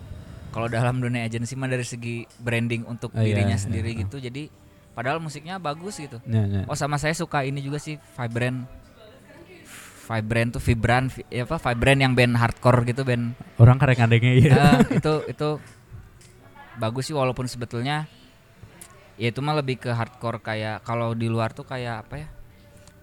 kalau 0.49 0.65
dalam 0.65 0.97
dunia 0.97 1.21
agensi 1.21 1.53
mah 1.53 1.67
dari 1.67 1.85
segi 1.85 2.25
branding 2.35 2.81
untuk 2.83 3.13
Oh, 3.13 3.21
iya, 3.21 3.35
dirinya 3.35 3.53
iya, 3.53 3.61
sendiri 3.61 3.93
iya. 3.93 4.01
gitu 4.01 4.17
jadi 4.17 4.49
padahal 4.89 5.21
musiknya 5.21 5.61
bagus 5.61 6.01
gitu 6.01 6.17
Ya, 6.25 6.41
ya. 6.43 6.63
oh 6.65 6.73
sama 6.73 6.97
saya 6.97 7.13
suka 7.13 7.45
ini 7.45 7.61
juga 7.61 7.77
sih 7.77 8.01
Vibrant 8.17 8.65
Vibrant 10.09 10.49
tuh 10.57 10.61
Vibran 10.65 11.13
vi- 11.13 11.27
ya 11.29 11.45
apa 11.45 11.61
Vibrant 11.61 12.01
yang 12.01 12.13
band 12.17 12.33
hardcore 12.33 12.81
gitu 12.89 13.05
band. 13.05 13.37
Orang 13.61 13.77
karek 13.77 14.01
ngadengnya 14.01 14.33
iya. 14.33 14.51
Eh, 14.57 14.97
itu 14.97 15.13
itu 15.29 15.49
bagus 16.81 17.05
sih 17.05 17.13
walaupun 17.13 17.45
sebetulnya 17.45 18.09
ya 19.21 19.29
itu 19.29 19.37
mah 19.45 19.53
lebih 19.53 19.77
ke 19.77 19.93
hardcore 19.93 20.41
kayak 20.41 20.81
kalau 20.81 21.13
di 21.13 21.29
luar 21.29 21.53
tuh 21.53 21.67
kayak 21.67 22.09
apa 22.09 22.25
ya 22.25 22.27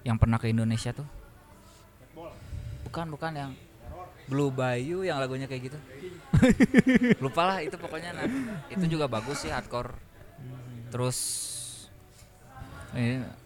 yang 0.03 0.19
pernah 0.19 0.35
ke 0.35 0.51
Indonesia 0.51 0.91
tuh. 0.91 1.07
Bukan 2.83 3.07
bukan 3.15 3.31
yang 3.31 3.51
Blue 4.27 4.51
Bayou 4.51 5.07
yang 5.07 5.23
lagunya 5.23 5.47
kayak 5.47 5.71
gitu. 5.71 5.79
Lupa 7.23 7.55
lah 7.55 7.57
itu 7.63 7.79
pokoknya 7.79 8.11
nah, 8.11 8.27
itu 8.67 8.83
juga 8.83 9.07
bagus 9.07 9.47
sih 9.47 9.51
hardcore. 9.51 9.95
Terus 10.91 11.17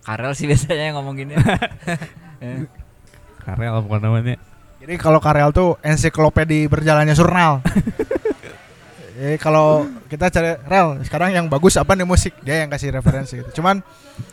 Karel 0.02 0.34
sih 0.34 0.46
biasanya 0.50 0.90
yang 0.90 0.96
ngomong 0.98 1.16
gini 1.18 1.34
Karel 3.42 3.82
bukan 3.84 4.00
namanya. 4.02 4.38
Jadi 4.82 4.94
kalau 4.98 5.22
Karel 5.22 5.54
tuh 5.54 5.78
ensiklopedi 5.86 6.66
berjalannya 6.66 7.14
surnal. 7.14 7.62
Jadi 9.22 9.38
kalau 9.38 9.86
kita 10.10 10.34
cari 10.34 10.58
rel 10.66 10.98
sekarang 11.06 11.30
yang 11.38 11.46
bagus 11.46 11.78
apa 11.78 11.94
nih 11.94 12.08
musik 12.10 12.34
dia 12.42 12.66
yang 12.66 12.70
kasih 12.74 12.90
referensi 12.90 13.38
gitu. 13.38 13.62
Cuman 13.62 13.86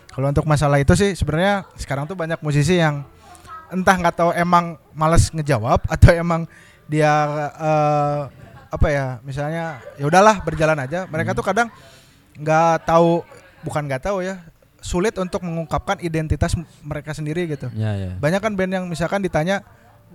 kalau 0.08 0.32
untuk 0.32 0.48
masalah 0.48 0.80
itu 0.80 0.96
sih 0.96 1.12
sebenarnya 1.12 1.68
sekarang 1.76 2.08
tuh 2.08 2.16
banyak 2.16 2.40
musisi 2.40 2.80
yang 2.80 3.04
entah 3.68 3.96
nggak 4.00 4.16
tahu 4.16 4.30
emang 4.32 4.80
males 4.96 5.28
ngejawab 5.28 5.84
atau 5.84 6.10
emang 6.16 6.48
dia 6.88 7.12
eh, 7.60 8.20
apa 8.68 8.88
ya 8.88 9.20
misalnya 9.20 9.84
ya 10.00 10.08
udahlah 10.08 10.40
berjalan 10.40 10.80
aja. 10.80 11.04
Mereka 11.04 11.36
tuh 11.36 11.44
kadang 11.44 11.68
nggak 12.40 12.88
tahu 12.88 13.20
bukan 13.60 13.84
nggak 13.84 14.08
tahu 14.08 14.24
ya 14.24 14.40
sulit 14.78 15.14
untuk 15.14 15.42
mengungkapkan 15.42 15.98
identitas 15.98 16.54
mereka 16.80 17.10
sendiri 17.10 17.46
gitu 17.46 17.66
Ya, 17.72 17.92
ya. 17.92 18.10
banyak 18.14 18.38
kan 18.38 18.54
band 18.54 18.72
yang 18.72 18.84
misalkan 18.86 19.20
ditanya 19.20 19.66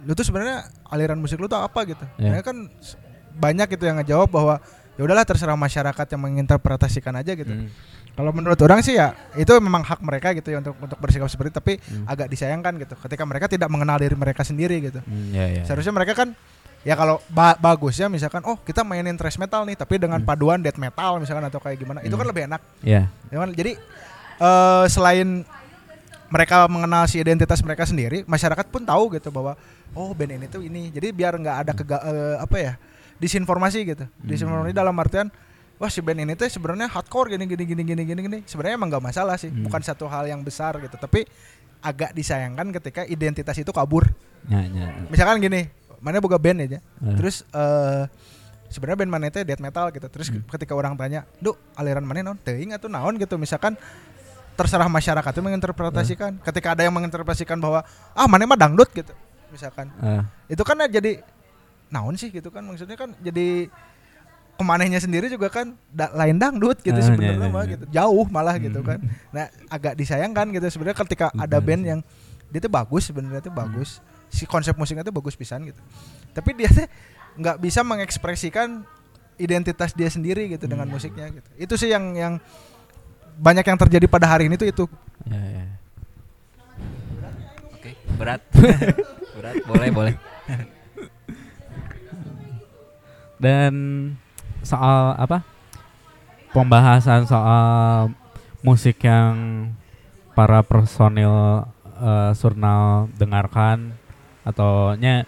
lu 0.01 0.11
tuh 0.11 0.23
sebenarnya 0.23 0.63
aliran 0.85 1.19
musik 1.19 1.35
lu 1.35 1.45
tuh 1.45 1.57
apa 1.57 1.83
gitu 1.83 2.03
Ya. 2.15 2.31
mereka 2.31 2.49
kan 2.49 2.71
banyak 3.33 3.67
itu 3.69 3.83
yang 3.83 3.99
ngejawab 3.99 4.29
bahwa 4.29 4.55
ya 4.93 5.01
udahlah 5.01 5.23
terserah 5.23 5.53
masyarakat 5.53 6.05
yang 6.07 6.21
menginterpretasikan 6.21 7.13
aja 7.13 7.33
gitu 7.33 7.49
Hmm. 7.49 7.67
kalau 8.13 8.29
menurut 8.29 8.55
orang 8.59 8.79
sih 8.79 8.93
ya 8.93 9.11
itu 9.33 9.49
memang 9.57 9.81
hak 9.81 9.99
mereka 9.99 10.31
gitu 10.31 10.47
ya 10.47 10.61
untuk 10.61 10.77
untuk 10.77 10.97
bersikap 10.97 11.27
seperti 11.27 11.49
itu 11.49 11.57
tapi 11.57 11.73
Hmm. 11.81 12.05
agak 12.05 12.29
disayangkan 12.29 12.77
gitu 12.77 12.93
ketika 12.99 13.23
mereka 13.23 13.45
tidak 13.47 13.67
mengenal 13.67 13.97
diri 13.97 14.13
mereka 14.13 14.41
sendiri 14.41 14.79
gitu 14.81 15.01
Hmm, 15.01 15.33
ya, 15.33 15.45
ya. 15.51 15.63
seharusnya 15.63 15.91
mereka 15.91 16.13
kan 16.15 16.37
ya 16.83 16.93
kalau 16.93 17.17
ba 17.27 17.57
bagus 17.57 17.95
ya 17.95 18.05
misalkan 18.05 18.43
oh 18.43 18.59
kita 18.59 18.83
mainin 18.83 19.15
thrash 19.15 19.35
metal 19.35 19.65
nih 19.65 19.73
tapi 19.73 19.97
dengan 19.97 20.19
Hmm. 20.19 20.29
paduan 20.29 20.59
death 20.59 20.77
metal 20.77 21.17
misalkan 21.17 21.41
atau 21.43 21.57
kayak 21.57 21.75
gimana 21.75 21.99
itu 21.99 22.13
kan 22.13 22.21
Hmm. 22.21 22.31
lebih 22.31 22.43
enak 22.45 22.61
Ya. 22.79 23.09
Ya 23.27 23.37
kan? 23.39 23.49
Jadi 23.51 23.73
eh, 24.37 24.85
selain 24.87 25.45
mereka 26.27 26.65
mengenal 26.65 27.05
si 27.05 27.21
identitas 27.21 27.61
mereka 27.61 27.85
sendiri, 27.85 28.25
masyarakat 28.25 28.65
pun 28.73 28.81
tahu 28.81 29.13
gitu 29.13 29.29
bahwa 29.29 29.53
oh 29.93 30.11
band 30.13 30.41
ini 30.41 30.45
tuh 30.49 30.65
ini. 30.65 30.89
Jadi 30.89 31.13
biar 31.13 31.37
nggak 31.37 31.57
ada 31.61 31.71
kega 31.77 31.97
eh, 32.01 32.35
apa 32.41 32.57
ya 32.57 32.73
disinformasi 33.21 33.79
gitu. 33.85 34.05
Disinformasi 34.19 34.73
dalam 34.73 34.97
artian 34.97 35.29
wah 35.77 35.89
si 35.89 36.01
band 36.01 36.25
ini 36.25 36.33
tuh 36.33 36.49
sebenarnya 36.49 36.89
hardcore 36.89 37.37
gini 37.37 37.45
gini 37.45 37.63
gini 37.65 37.83
gini 37.85 38.01
gini 38.03 38.19
gini. 38.25 38.39
Sebenarnya 38.49 38.75
emang 38.81 38.89
nggak 38.89 39.03
masalah 39.03 39.37
sih, 39.37 39.53
Hmm. 39.53 39.69
bukan 39.69 39.81
satu 39.85 40.09
hal 40.09 40.25
yang 40.25 40.41
besar 40.41 40.73
gitu. 40.81 40.97
Tapi 40.97 41.25
agak 41.83 42.15
disayangkan 42.17 42.71
ketika 42.81 43.01
identitas 43.05 43.53
itu 43.59 43.69
kabur. 43.69 44.09
Ya, 44.49 44.63
ya. 44.65 44.87
Misalkan 45.13 45.37
gini, 45.37 45.69
mana 46.01 46.17
boga 46.17 46.41
band 46.41 46.65
aja. 46.65 46.79
Eh. 46.81 47.15
Terus 47.19 47.45
eh 47.53 48.09
sebenarnya 48.73 49.05
band 49.05 49.11
mana 49.13 49.25
itu 49.29 49.37
death 49.45 49.61
metal 49.61 49.93
gitu. 49.93 50.07
Terus 50.09 50.33
Hmm. 50.33 50.41
ketika 50.49 50.73
orang 50.73 50.97
tanya, 50.97 51.29
"Duh, 51.37 51.53
aliran 51.77 52.01
mana 52.01 52.25
naon?" 52.25 52.41
Teuing 52.41 52.73
atau 52.73 52.89
naon 52.89 53.21
gitu. 53.21 53.37
Misalkan 53.37 53.77
terserah 54.53 54.85
masyarakat 54.87 55.31
itu 55.31 55.41
menginterpretasikan. 55.41 56.37
Ketika 56.39 56.73
ada 56.73 56.81
yang 56.81 56.91
menginterpretasikan 56.91 57.57
bahwa 57.57 57.81
ah 58.11 58.25
mana 58.25 58.45
mah 58.45 58.55
dangdut 58.55 58.89
gitu. 58.89 59.13
Misalkan. 59.49 59.89
Eh, 59.99 60.21
Itu 60.49 60.61
kan 60.61 60.77
jadi 60.83 61.21
naon 61.89 62.13
sih 62.13 62.29
gitu 62.29 62.49
kan 62.49 62.61
maksudnya 62.61 62.97
kan 62.97 63.13
jadi 63.19 63.69
kemanehnya 64.53 64.97
sendiri 64.97 65.27
juga 65.27 65.49
kan 65.49 65.73
da- 65.87 66.09
lain 66.11 66.37
dangdut 66.37 66.77
gitu 66.79 66.93
Ah, 66.93 67.01
sebenarnya 67.03 67.37
iya, 67.39 67.49
mah 67.51 67.65
gitu. 67.65 67.83
Jauh 67.89 68.25
malah 68.27 68.55
gitu 68.57 68.79
Hmm. 68.79 68.87
kan. 68.87 68.99
Nah, 69.29 69.45
agak 69.67 69.93
disayangkan 69.93 70.49
gitu 70.51 70.67
sebenarnya 70.69 70.97
ketika 70.99 71.27
ada 71.31 71.57
Benar 71.57 71.61
band 71.63 71.83
yang 71.83 71.99
dia 72.49 72.59
tuh 72.59 72.69
bagus 72.69 73.09
sebenarnya 73.09 73.41
tuh 73.41 73.49
bagus. 73.51 73.97
Hmm. 73.97 74.05
Si 74.29 74.45
konsep 74.45 74.73
musiknya 74.73 75.01
tuh 75.01 75.11
bagus 75.11 75.33
pisan 75.33 75.65
gitu. 75.65 75.81
Tapi 76.31 76.53
dia 76.53 76.69
tuh 76.69 76.85
nggak 77.35 77.57
bisa 77.59 77.81
mengekspresikan 77.81 78.85
identitas 79.35 79.89
dia 79.91 80.05
sendiri 80.07 80.45
gitu 80.47 80.65
dengan 80.65 80.85
Hmm. 80.85 80.93
musiknya 80.93 81.29
gitu. 81.29 81.49
Itu 81.55 81.73
sih 81.75 81.89
yang 81.89 82.13
yang 82.13 82.33
banyak 83.37 83.65
yang 83.65 83.79
terjadi 83.79 84.05
pada 84.09 84.27
hari 84.29 84.49
ini 84.51 84.55
tuh 84.55 84.67
itu. 84.69 84.85
ya, 85.29 85.39
ya. 85.39 85.65
oke 87.71 87.91
berat 88.19 88.41
berat 89.37 89.55
boleh 89.63 89.89
boleh 89.89 90.13
Dan 93.43 93.73
soal 94.63 95.19
apa? 95.19 95.43
Pembahasan 96.55 97.27
soal 97.27 98.07
musik 98.63 99.03
yang 99.03 99.67
para 100.31 100.63
personil 100.63 101.67
eh, 101.99 102.31
Surnal 102.39 103.11
dengarkan 103.19 103.91
atau 104.47 104.95
nya 104.95 105.27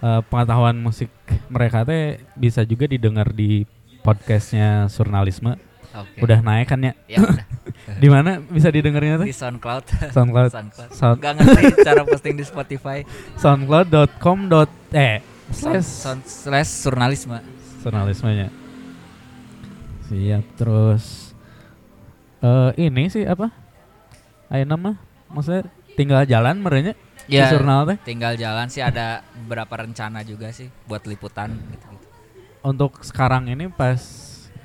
eh, 0.00 0.20
pengetahuan 0.32 0.80
musik 0.80 1.12
mereka 1.52 1.84
teh 1.84 2.24
bisa 2.32 2.64
juga 2.64 2.88
didengar 2.88 3.36
di 3.36 3.68
podcastnya 4.00 4.88
Surnalisme. 4.88 5.60
Oke. 6.02 6.18
Udah 6.20 6.38
naik 6.42 6.66
kan 6.68 6.80
ya? 6.82 6.92
ya 7.06 7.18
udah. 7.22 7.46
Di 8.02 8.08
mana? 8.10 8.42
Bisa 8.42 8.68
didengarnya 8.68 9.22
di 9.22 9.30
teh? 9.30 9.36
SoundCloud. 9.36 9.84
SoundCloud. 10.10 10.50
SoundCloud. 10.50 10.90
Sound- 10.90 11.18
nggak 11.22 11.32
ngerti 11.38 11.62
cara 11.86 12.02
posting 12.02 12.34
di 12.34 12.44
Spotify. 12.44 12.98
Soundcloud.com 13.38 14.38
eh 14.90 15.22
slash 15.54 15.86
sound, 15.86 16.22
slash 16.26 16.70
jurnalisme. 16.82 17.38
Jurnalismenya. 17.86 18.50
Siap 20.10 20.44
terus 20.58 21.34
eh 22.42 22.70
ini 22.90 23.06
sih 23.06 23.22
apa? 23.22 23.54
Ayo 24.50 24.66
nama 24.66 24.98
maksudnya 25.30 25.66
tinggal 25.94 26.26
jalan 26.26 26.58
merenya? 26.58 26.94
Di 27.26 27.42
ya 27.42 27.50
jurnal 27.50 27.90
teh? 27.90 27.98
tinggal 28.06 28.38
jalan 28.38 28.66
sih. 28.70 28.82
Ada 28.82 29.22
beberapa 29.46 29.82
rencana 29.82 30.22
juga 30.22 30.50
sih 30.54 30.70
buat 30.86 31.02
liputan 31.10 31.54
gitu, 31.74 31.86
untuk 32.66 33.02
sekarang 33.06 33.46
ini 33.46 33.70
pas 33.70 33.98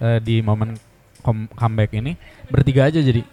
eh, 0.02 0.18
di 0.22 0.42
momen 0.42 0.74
comeback 1.52 1.94
ini 1.94 2.18
bertiga 2.48 2.86
aja 2.86 3.00
jadi 3.00 3.24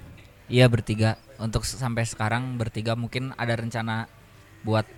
Iya 0.46 0.64
bertiga. 0.64 1.20
Untuk 1.36 1.60
sampai 1.62 2.02
sekarang 2.02 2.56
bertiga 2.56 2.92
mungkin 2.92 3.36
ada 3.36 3.52
rencana 3.52 4.08
buat 4.62 4.88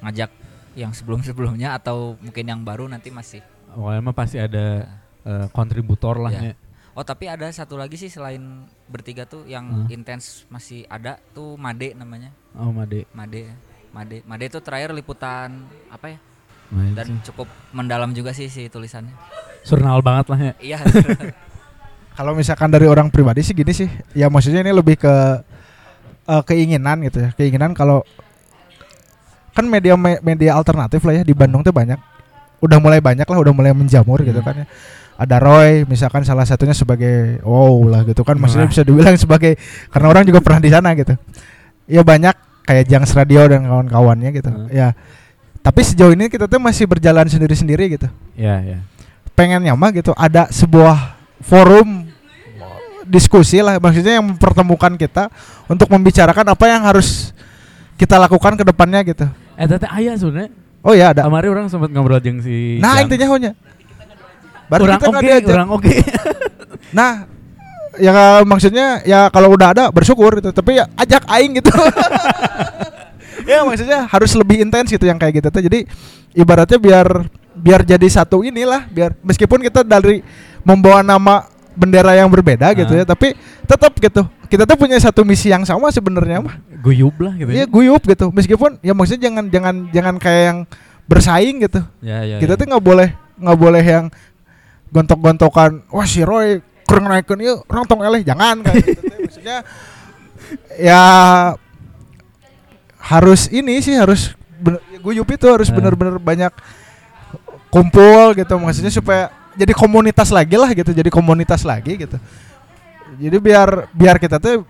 ngajak 0.00 0.28
yang 0.74 0.90
sebelum-sebelumnya 0.90 1.72
atau 1.72 2.18
mungkin 2.18 2.44
yang 2.44 2.60
baru 2.60 2.84
nanti 2.86 3.08
masih. 3.08 3.40
awalnya 3.70 4.04
mah 4.04 4.14
pasti 4.14 4.36
ada 4.36 4.84
eh, 5.22 5.46
kontributor 5.50 6.14
lah 6.16 6.30
Ya. 6.30 6.40
ya. 6.44 6.54
Oh 6.92 7.02
tapi 7.02 7.26
ada 7.26 7.48
satu 7.48 7.74
lagi 7.74 7.96
sih 7.96 8.06
selain 8.06 8.38
bertiga 8.86 9.24
tuh 9.24 9.42
yang 9.44 9.66
Hmm. 9.66 9.90
intens 9.90 10.44
masih 10.46 10.84
ada 10.86 11.16
tuh 11.32 11.56
Made 11.56 11.90
namanya. 11.92 12.30
oh 12.52 12.68
Made 12.68 13.08
Made. 13.10 13.50
Made. 13.90 14.20
Made 14.22 14.44
itu 14.44 14.60
terakhir 14.60 14.92
liputan 14.92 15.64
apa 15.88 16.12
ya? 16.12 16.18
Main 16.68 16.92
Dan 16.92 17.06
sih. 17.08 17.32
cukup 17.32 17.48
mendalam 17.70 18.12
juga 18.12 18.30
sih 18.30 18.46
si 18.46 18.68
tulisannya. 18.68 19.16
Surnal 19.62 19.98
banget 20.00 20.26
lah 20.28 20.38
ya 20.38 20.52
Iya. 20.60 20.78
Kalau 22.14 22.32
misalkan 22.34 22.70
dari 22.70 22.86
orang 22.86 23.10
pribadi 23.10 23.42
sih 23.42 23.54
gini 23.54 23.74
sih, 23.74 23.90
ya 24.14 24.30
maksudnya 24.30 24.62
ini 24.62 24.70
lebih 24.70 24.94
ke 24.98 25.14
eh, 26.24 26.42
keinginan 26.46 27.02
gitu 27.02 27.26
ya, 27.26 27.30
keinginan 27.34 27.74
kalau 27.74 28.06
kan 29.54 29.66
media 29.66 29.94
media 29.98 30.54
alternatif 30.58 31.02
lah 31.06 31.20
ya 31.20 31.22
di 31.26 31.34
Bandung 31.34 31.62
tuh 31.62 31.74
banyak, 31.74 31.98
udah 32.62 32.78
mulai 32.78 32.98
banyak 33.02 33.26
lah, 33.26 33.38
udah 33.38 33.52
mulai 33.54 33.74
menjamur 33.74 34.22
gitu 34.22 34.38
Hmm. 34.38 34.46
kan 34.46 34.54
ya. 34.62 34.66
Ada 35.14 35.38
Roy, 35.38 35.86
misalkan 35.86 36.26
salah 36.26 36.42
satunya 36.42 36.74
sebagai 36.74 37.38
wow 37.46 37.86
lah 37.86 38.02
gitu 38.02 38.26
kan, 38.26 38.34
maksudnya 38.34 38.66
bisa 38.66 38.82
dibilang 38.82 39.14
sebagai 39.14 39.54
karena 39.90 40.06
orang 40.10 40.26
juga 40.26 40.42
pernah 40.42 40.58
di 40.58 40.70
sana 40.74 40.90
gitu. 40.98 41.14
Ya 41.86 42.02
banyak 42.02 42.34
kayak 42.66 42.84
Jangs 42.90 43.14
Radio 43.14 43.46
dan 43.46 43.62
kawan-kawannya 43.62 44.30
gitu. 44.34 44.50
Hmm. 44.50 44.66
Ya. 44.74 44.94
Tapi 45.64 45.80
sejauh 45.80 46.12
ini 46.12 46.28
kita 46.28 46.44
tuh 46.44 46.60
masih 46.60 46.84
berjalan 46.84 47.24
sendiri-sendiri 47.24 47.96
gitu 47.96 48.04
ya 48.36 48.60
ya 48.60 48.78
pengennya 49.32 49.72
mah 49.72 49.96
gitu 49.96 50.12
ada 50.12 50.44
sebuah 50.52 51.16
forum 51.40 52.03
diskusi 53.06 53.60
lah 53.60 53.76
maksudnya 53.78 54.18
yang 54.18 54.26
mempertemukan 54.26 54.92
kita 54.94 55.28
untuk 55.66 55.88
membicarakan 55.88 56.44
apa 56.50 56.64
yang 56.66 56.82
harus 56.82 57.30
kita 57.94 58.18
lakukan 58.18 58.58
ke 58.58 58.64
depannya 58.64 59.00
gitu. 59.04 59.26
eh 59.54 59.66
teteh 59.66 59.86
ayah 59.94 60.18
sebenarnya 60.18 60.50
Oh 60.84 60.92
ya 60.92 61.16
ada. 61.16 61.24
kemarin 61.24 61.48
orang 61.48 61.66
sempat 61.68 61.88
ngobrol 61.88 62.20
jeung 62.20 62.44
si 62.44 62.76
Nah 62.76 63.00
Jang. 63.00 63.08
intinya 63.08 63.26
hanya 63.32 63.52
baru 64.66 64.82
orang 64.84 65.00
kita 65.00 65.08
oke 65.08 65.22
diajak. 65.22 65.54
orang 65.56 65.68
oke 65.72 65.94
Nah 66.98 67.12
ya 67.94 68.12
maksudnya 68.42 69.00
ya 69.02 69.30
kalau 69.30 69.54
udah 69.54 69.68
ada 69.70 69.84
bersyukur 69.88 70.36
gitu 70.36 70.50
tapi 70.50 70.76
ya 70.76 70.84
ajak 70.94 71.24
aing 71.30 71.56
gitu. 71.56 71.70
ya 73.50 73.62
maksudnya 73.62 74.04
harus 74.04 74.34
lebih 74.34 74.60
intens 74.60 74.90
gitu 74.90 75.04
yang 75.04 75.16
kayak 75.16 75.40
gitu 75.40 75.48
tuh. 75.48 75.62
Jadi 75.62 75.88
ibaratnya 76.34 76.76
biar 76.76 77.06
biar 77.54 77.80
jadi 77.86 78.06
satu 78.10 78.42
inilah 78.42 78.84
biar 78.90 79.14
meskipun 79.22 79.62
kita 79.62 79.86
dari 79.86 80.20
membawa 80.66 81.00
nama 81.00 81.46
bendera 81.74 82.14
yang 82.14 82.30
berbeda 82.30 82.70
gitu 82.72 82.94
Ah. 82.94 82.98
ya, 82.98 83.04
tapi 83.04 83.34
tetap 83.66 83.92
gitu. 83.94 84.22
Kita 84.46 84.62
tuh 84.62 84.78
punya 84.78 84.94
satu 84.96 85.22
misi 85.22 85.50
yang 85.50 85.62
sama 85.62 85.90
sebenarnya 85.90 86.38
mah. 86.40 86.56
Guyub 86.78 87.14
lah 87.18 87.34
gitu 87.34 87.50
Iya 87.50 87.64
ya. 87.64 87.66
guyup 87.66 88.02
gitu. 88.02 88.30
Meskipun 88.30 88.78
ya 88.80 88.94
maksudnya 88.94 89.26
jangan 89.26 89.44
jangan 89.48 89.74
jangan 89.90 90.14
kayak 90.16 90.42
yang 90.46 90.58
bersaing 91.04 91.56
gitu. 91.60 91.80
Ya, 92.00 92.22
ya, 92.22 92.36
kita 92.38 92.54
ya. 92.54 92.58
tuh 92.58 92.66
nggak 92.70 92.84
boleh 92.84 93.08
nggak 93.34 93.58
boleh 93.58 93.82
yang 93.82 94.04
gontok-gontokan. 94.88 95.82
Wah 95.90 96.06
si 96.06 96.22
Roy 96.22 96.62
kurang 96.84 97.08
naikin 97.08 97.40
yuk 97.40 97.64
orang 97.66 97.84
tong 97.84 98.00
eleh 98.00 98.22
jangan 98.22 98.62
kayak 98.62 98.84
gitu. 98.84 99.02
Maksudnya 99.26 99.56
ya 100.76 101.02
harus 103.00 103.48
ini 103.48 103.80
sih 103.80 103.96
harus 103.96 104.32
bener, 104.56 104.80
ya 104.88 104.98
guyup 104.98 105.28
itu 105.28 105.44
harus 105.44 105.68
Eh. 105.68 105.74
bener-bener 105.74 106.16
banyak 106.16 106.52
kumpul 107.68 108.32
gitu 108.32 108.54
maksudnya 108.56 108.88
supaya 108.88 109.28
jadi 109.54 109.72
komunitas 109.72 110.28
lagi 110.28 110.54
lah 110.54 110.70
gitu 110.70 110.90
jadi 110.90 111.10
komunitas 111.10 111.62
lagi 111.62 111.96
gitu 111.96 112.16
jadi 113.16 113.36
biar 113.38 113.88
biar 113.90 114.16
kita 114.18 114.38
tuh 114.38 114.66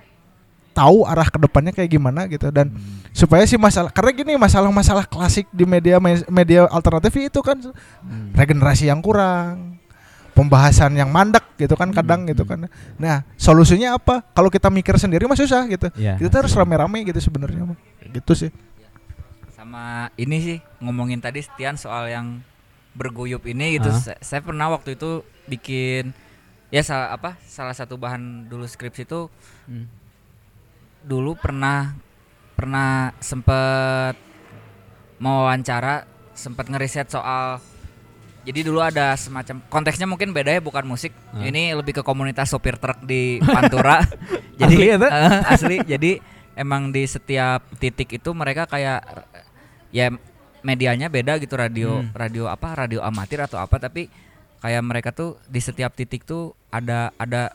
tahu 0.74 1.06
arah 1.06 1.30
ke 1.30 1.38
depannya 1.38 1.70
kayak 1.70 1.86
gimana 1.88 2.26
gitu 2.26 2.50
dan 2.50 2.66
Hmm. 2.66 3.06
supaya 3.14 3.46
sih 3.46 3.54
masalah 3.54 3.94
karena 3.94 4.10
gini 4.10 4.34
masalah-masalah 4.34 5.06
klasik 5.06 5.46
di 5.48 5.62
media 5.62 6.02
media 6.28 6.66
alternatif 6.66 7.14
itu 7.14 7.40
kan 7.40 7.62
Hmm. 7.62 8.34
regenerasi 8.34 8.90
yang 8.90 8.98
kurang 8.98 9.78
pembahasan 10.34 10.98
yang 10.98 11.14
mandek 11.14 11.46
gitu 11.54 11.78
kan 11.78 11.94
kadang 11.94 12.26
Hmm, 12.26 12.30
gitu 12.34 12.42
hmm. 12.42 12.50
kan 12.50 12.58
nah 12.98 13.22
solusinya 13.38 13.94
apa 13.94 14.26
kalau 14.34 14.50
kita 14.50 14.66
mikir 14.66 14.98
sendiri 14.98 15.30
mah 15.30 15.38
susah 15.38 15.62
gitu 15.70 15.94
Ya. 15.94 16.18
kita 16.18 16.42
harus 16.42 16.50
rame-rame 16.52 17.06
gitu 17.06 17.22
sebenarnya 17.22 17.62
mah 17.64 17.78
gitu 18.02 18.34
sih 18.34 18.50
sama 19.54 20.10
ini 20.18 20.36
sih 20.42 20.58
ngomongin 20.82 21.22
tadi 21.22 21.38
Stian 21.38 21.78
soal 21.78 22.10
yang 22.10 22.42
berguyup 22.94 23.42
ini 23.44 23.76
gitu 23.76 23.90
Ah. 23.90 23.98
saya, 23.98 24.18
saya 24.18 24.40
pernah 24.40 24.70
waktu 24.70 24.94
itu 24.94 25.20
bikin 25.44 26.14
ya 26.68 26.80
salah 26.80 27.12
apa 27.12 27.36
salah 27.42 27.70
satu 27.70 27.94
bahan 27.94 28.46
dulu 28.46 28.64
skripsi 28.64 29.02
itu 29.04 29.26
Hmm. 29.66 29.86
dulu 31.00 31.34
pernah 31.34 31.92
pernah 32.54 33.12
sempet 33.18 34.14
mau 35.16 35.44
wawancara 35.44 36.06
sempet 36.32 36.66
ngeriset 36.66 37.08
soal 37.08 37.58
jadi 38.44 38.60
dulu 38.60 38.78
ada 38.78 39.16
semacam 39.16 39.56
konteksnya 39.66 40.04
mungkin 40.04 40.30
beda 40.30 40.54
ya 40.54 40.60
bukan 40.60 40.84
musik 40.84 41.10
Ah. 41.30 41.42
ini 41.42 41.72
lebih 41.72 41.98
ke 41.98 42.02
komunitas 42.02 42.48
sopir 42.48 42.76
truk 42.76 43.02
di 43.02 43.40
Pantura 43.40 44.00
jadi 44.60 44.74
Asli 44.74 44.86
ya, 44.86 44.96
eh, 45.00 45.40
asli 45.50 45.76
jadi 45.84 46.10
emang 46.54 46.88
di 46.88 47.02
setiap 47.04 47.66
titik 47.76 48.14
itu 48.14 48.30
mereka 48.30 48.64
kayak 48.64 49.02
ya 49.90 50.10
medianya 50.64 51.06
beda 51.06 51.36
gitu 51.36 51.54
radio 51.54 52.00
Hmm. 52.00 52.10
radio 52.10 52.48
apa 52.48 52.72
radio 52.74 53.00
amatir 53.00 53.38
atau 53.38 53.56
apa 53.56 53.76
tapi 53.76 54.08
kayak 54.58 54.80
mereka 54.80 55.12
tuh 55.12 55.36
di 55.44 55.60
setiap 55.60 55.92
titik 55.92 56.24
tuh 56.24 56.42
ada 56.68 57.12
ada 57.14 57.52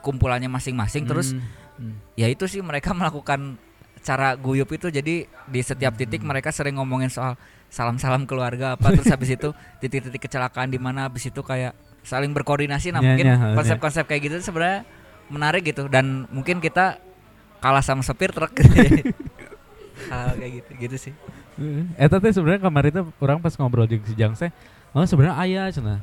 kumpulannya 0.00 0.46
masing-masing 0.46 1.04
terus 1.04 1.34
Hmm. 1.34 1.42
Hmm. 1.76 1.94
ya 2.14 2.26
itu 2.26 2.46
sih 2.46 2.58
mereka 2.60 2.94
melakukan 2.98 3.58
cara 4.00 4.32
guyup 4.34 4.70
itu 4.70 4.88
jadi 4.88 5.26
di 5.26 5.60
setiap 5.60 5.92
Hmm. 5.92 6.00
titik 6.00 6.22
mereka 6.22 6.48
sering 6.48 6.78
ngomongin 6.78 7.10
soal 7.10 7.34
salam-salam 7.68 8.24
keluarga 8.24 8.72
apa 8.72 8.88
terus 8.90 9.06
habis 9.06 9.28
itu 9.28 9.50
titik-titik 9.82 10.22
kecelakaan 10.22 10.70
di 10.70 10.78
mana 10.78 11.04
habis 11.04 11.26
itu 11.26 11.42
kayak 11.42 11.74
saling 12.00 12.30
berkoordinasi 12.30 12.88
nah 12.88 13.02
Ya, 13.02 13.12
mungkin 13.12 13.26
ya, 13.26 13.34
ya. 13.36 13.52
konsep-konsep 13.52 14.06
kayak 14.06 14.22
gitu 14.24 14.36
sebenarnya 14.40 14.86
menarik 15.28 15.60
gitu 15.62 15.90
dan 15.90 16.24
mungkin 16.28 16.56
kita 16.56 16.96
kalah 17.58 17.82
sama 17.82 18.00
supir 18.00 18.30
truk 18.30 18.54
hal 20.08 20.28
kayak 20.34 20.52
gitu 20.56 20.70
gitu 20.78 20.96
sih 20.96 21.14
Eta 21.94 22.16
teh 22.16 22.30
sebenarnya 22.30 22.62
kemarin 22.62 22.90
tuh 22.92 23.04
orang 23.18 23.38
pas 23.38 23.50
ngobrol 23.52 23.84
jeung 23.84 24.02
si 24.02 24.14
Jang 24.14 24.32
teh, 24.32 24.48
oh 24.90 25.02
sebenarnya 25.02 25.36
aya 25.36 25.62
cenah. 25.68 25.98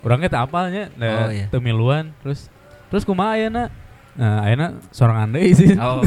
Urangnya 0.00 0.28
teh 0.28 0.38
apalnya, 0.38 0.88
Oh, 0.88 0.98
nah, 0.98 1.28
iya. 1.28 1.46
teu 1.46 1.58
miluan, 1.58 2.16
terus 2.20 2.48
terus 2.88 3.02
kumaha 3.02 3.34
ayeuna? 3.34 3.68
Nah, 4.12 4.40
ayeuna 4.42 4.66
sorang 4.88 5.20
andai 5.20 5.52
sih. 5.58 5.76
oh 5.76 6.00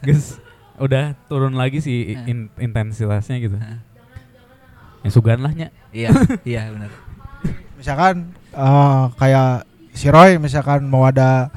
Geus 0.00 0.42
udah 0.74 1.14
turun 1.24 1.54
lagi 1.54 1.78
sih 1.78 2.18
in- 2.24 2.50
intensitasnya 2.56 3.38
gitu. 3.38 3.54
Heeh. 3.54 3.78
Ya 5.00 5.08
sugan 5.08 5.38
lah 5.38 5.52
nya. 5.52 5.68
iya 5.92 6.10
iya 6.44 6.62
benar 6.68 6.90
misalkan 7.74 8.14
eh, 8.50 9.02
kayak 9.14 9.62
si 9.92 10.08
Roy 10.08 10.38
misalkan 10.38 10.82
mau 10.82 11.04
ada 11.04 11.52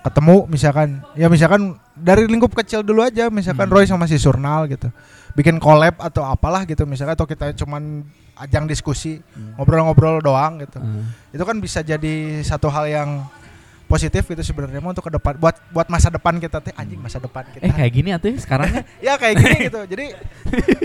ketemu 0.00 0.44
misalkan 0.44 0.88
ya 1.14 1.30
misalkan 1.30 1.62
dari 1.94 2.26
lingkup 2.26 2.50
kecil 2.52 2.82
dulu 2.82 3.00
aja 3.00 3.30
misalkan 3.30 3.64
Hmm. 3.64 3.72
Roy 3.72 3.86
sama 3.86 4.04
si 4.04 4.18
Surnal 4.18 4.66
gitu 4.66 4.90
bikin 5.38 5.62
collab 5.62 5.94
atau 6.02 6.26
apalah 6.26 6.66
gitu 6.66 6.82
misalkan 6.82 7.14
atau 7.14 7.22
kita 7.22 7.54
cuman 7.54 8.02
ajang 8.36 8.66
diskusi 8.66 9.22
Hmm. 9.34 9.54
ngobrol-ngobrol 9.54 10.18
doang 10.18 10.58
gitu 10.58 10.78
Heeh. 10.78 11.04
itu 11.32 11.42
kan 11.42 11.56
bisa 11.58 11.78
jadi 11.80 12.14
satu 12.42 12.66
hal 12.66 12.86
yang 12.86 13.10
positif 13.86 14.26
gitu 14.26 14.42
sebenarnya 14.42 14.82
untuk 14.82 15.00
ke 15.00 15.12
depan 15.12 15.38
buat 15.38 15.54
buat 15.70 15.86
masa 15.86 16.10
depan 16.10 16.36
kita 16.36 16.58
teh 16.58 16.74
anjing 16.74 16.98
masa 16.98 17.16
depan 17.16 17.46
kita 17.48 17.62
Eh 17.62 17.72
kayak 17.72 17.92
gini 17.94 18.10
atuh 18.12 18.34
sekarang 18.36 18.68
ya. 18.68 18.82
ya 19.06 19.12
kayak 19.14 19.34
gini 19.38 19.56
gitu 19.70 19.80
jadi 19.86 20.06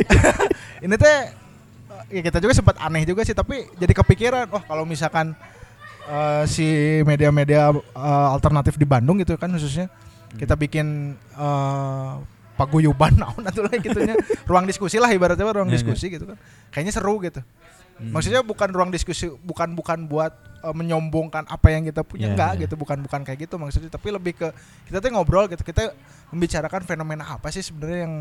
ini 0.85 0.95
teh 0.95 1.17
ya 2.09 2.21
kita 2.21 2.37
juga 2.37 2.53
sempat 2.53 2.75
aneh 2.77 3.03
juga 3.03 3.25
sih 3.25 3.33
tapi 3.33 3.65
jadi 3.75 3.91
kepikiran 3.91 4.45
oh 4.49 4.63
kalau 4.63 4.85
misalkan 4.85 5.33
eh, 6.05 6.43
si 6.45 6.65
media-media 7.03 7.73
eh, 7.73 8.27
alternatif 8.31 8.77
di 8.77 8.85
Bandung 8.85 9.17
gitu 9.17 9.33
kan 9.35 9.49
khususnya 9.49 9.89
kita 10.33 10.53
bikin 10.53 11.13
eh, 11.33 12.11
paguyuban 12.53 13.17
naon 13.21 13.41
atuh 13.41 13.61
lah 13.61 13.73
gitunya 13.75 14.15
ruang 14.43 14.63
diskusi 14.63 14.97
lah 14.97 15.09
ibaratnya 15.09 15.43
ruang 15.43 15.65
Ya, 15.65 15.73
ya. 15.73 15.75
diskusi 15.75 16.05
gitu 16.07 16.25
kan 16.25 16.37
kayaknya 16.69 16.93
seru 16.93 17.17
gitu 17.19 17.41
Hmm. 17.93 18.09
maksudnya 18.09 18.41
bukan 18.41 18.73
ruang 18.73 18.89
diskusi 18.89 19.29
bukan 19.29 19.77
bukan 19.77 20.09
buat 20.09 20.33
eh, 20.59 20.73
menyombongkan 20.73 21.45
apa 21.45 21.67
yang 21.69 21.85
kita 21.85 22.01
punya 22.01 22.25
Ya, 22.25 22.33
enggak 22.33 22.51
ya. 22.51 22.61
gitu 22.65 22.73
bukan 22.73 22.97
bukan 22.99 23.21
kayak 23.21 23.45
gitu 23.45 23.55
maksudnya 23.55 23.85
tapi 23.87 24.09
lebih 24.09 24.33
ke 24.33 24.49
kita 24.89 24.97
tuh 24.97 25.13
ngobrol 25.13 25.45
gitu 25.45 25.61
kita 25.61 25.93
membicarakan 26.27 26.81
fenomena 26.81 27.21
apa 27.29 27.49
sih 27.49 27.61
sebenarnya 27.61 27.99
yang 28.03 28.15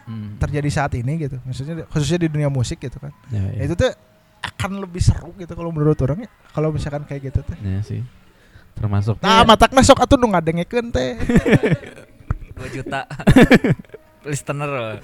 Hmm. 0.00 0.40
terjadi 0.40 0.64
saat 0.72 0.96
ini 0.96 1.20
gitu 1.20 1.36
maksudnya 1.38 1.84
khususnya 1.86 2.16
di 2.18 2.28
dunia 2.30 2.48
musik 2.48 2.80
gitu 2.80 2.96
kan 2.96 3.12
Ya, 3.28 3.44
Ya 3.46 3.60
ya. 3.60 3.68
itu 3.68 3.76
tuh 3.76 3.92
akan 4.40 4.80
lebih 4.80 5.04
seru 5.04 5.36
gitu 5.36 5.52
kalau 5.52 5.68
menurut 5.68 6.00
orang 6.00 6.24
ya 6.24 6.28
kalau 6.50 6.72
misalkan 6.72 7.04
kayak 7.04 7.28
gitu 7.28 7.44
teh 7.44 7.60
Ya 7.60 7.84
sih. 7.84 8.00
Termasuk 8.72 9.20
nah 9.20 9.44
matakna 9.44 9.84
sok 9.84 10.00
atuh 10.00 10.16
nu 10.16 10.32
ngadengekeun 10.32 10.88
teh 10.88 11.20
2 12.60 12.76
juta 12.76 13.08
listener 14.28 15.00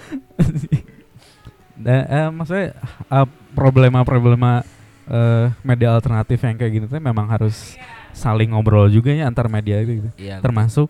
Da, 1.76 1.96
eh, 2.08 2.28
maksudnya 2.32 2.72
eh, 3.08 3.26
problema-problema 3.52 4.64
eh, 5.08 5.52
media 5.60 5.92
alternatif 5.92 6.40
yang 6.40 6.56
kayak 6.56 6.72
gitu 6.72 6.86
tuh 6.88 7.00
memang 7.00 7.28
harus 7.28 7.76
saling 8.16 8.48
ngobrol 8.52 8.88
juga 8.88 9.12
ya 9.12 9.28
antar 9.28 9.48
media 9.48 9.84
itu 9.84 10.00
gitu. 10.00 10.10
iya 10.16 10.40
Termasuk 10.40 10.88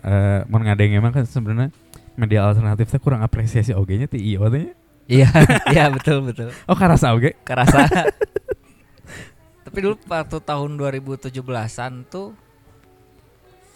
eh 0.00 0.42
mun 0.48 0.64
ngadeng 0.64 0.96
emang 0.96 1.12
kan 1.12 1.22
sebenarnya 1.22 1.70
media 2.16 2.42
alternatif 2.42 2.88
teh 2.88 2.98
kurang 2.98 3.20
apresiasi 3.20 3.70
oge 3.70 4.00
nya 4.00 4.08
ti 4.08 4.18
ieu 4.18 4.42
teh. 4.48 4.66
nya. 4.66 4.72
iya 5.06 5.28
iya 5.74 5.84
betul 5.92 6.26
betul 6.26 6.50
Oh 6.66 6.74
karasa 6.74 7.14
oge. 7.14 7.38
kerasa 7.46 7.84
tapi 9.64 9.78
dulu 9.78 9.94
waktu 10.10 10.38
tahun 10.42 10.70
2017an 10.74 11.92
tuh 12.10 12.34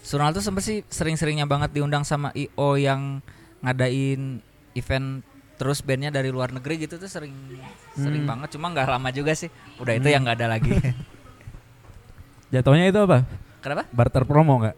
Tuh 0.05 0.45
sempet 0.45 0.63
sih 0.63 0.79
sering-seringnya 0.85 1.49
banget 1.49 1.73
diundang 1.73 2.05
sama 2.05 2.29
IO 2.33 2.77
yang 2.77 3.25
ngadain 3.65 4.45
event 4.77 5.25
terus 5.55 5.81
bandnya 5.81 6.11
dari 6.11 6.29
luar 6.29 6.51
negeri 6.51 6.85
gitu 6.85 6.99
tuh 6.99 7.07
sering 7.07 7.33
sering 7.95 8.27
Hmm. 8.27 8.31
banget 8.37 8.59
cuma 8.59 8.69
nggak 8.69 8.91
lama 8.91 9.09
juga 9.09 9.33
sih 9.33 9.49
udah 9.79 9.95
itu 9.95 10.05
Hmm. 10.05 10.13
yang 10.13 10.23
nggak 10.27 10.37
ada 10.37 10.49
lagi 10.51 10.71
Jatuhnya 12.53 12.87
itu 12.87 13.01
apa? 13.01 13.25
kenapa 13.59 13.89
Barter 13.91 14.29
promo 14.29 14.61
enggak? 14.61 14.77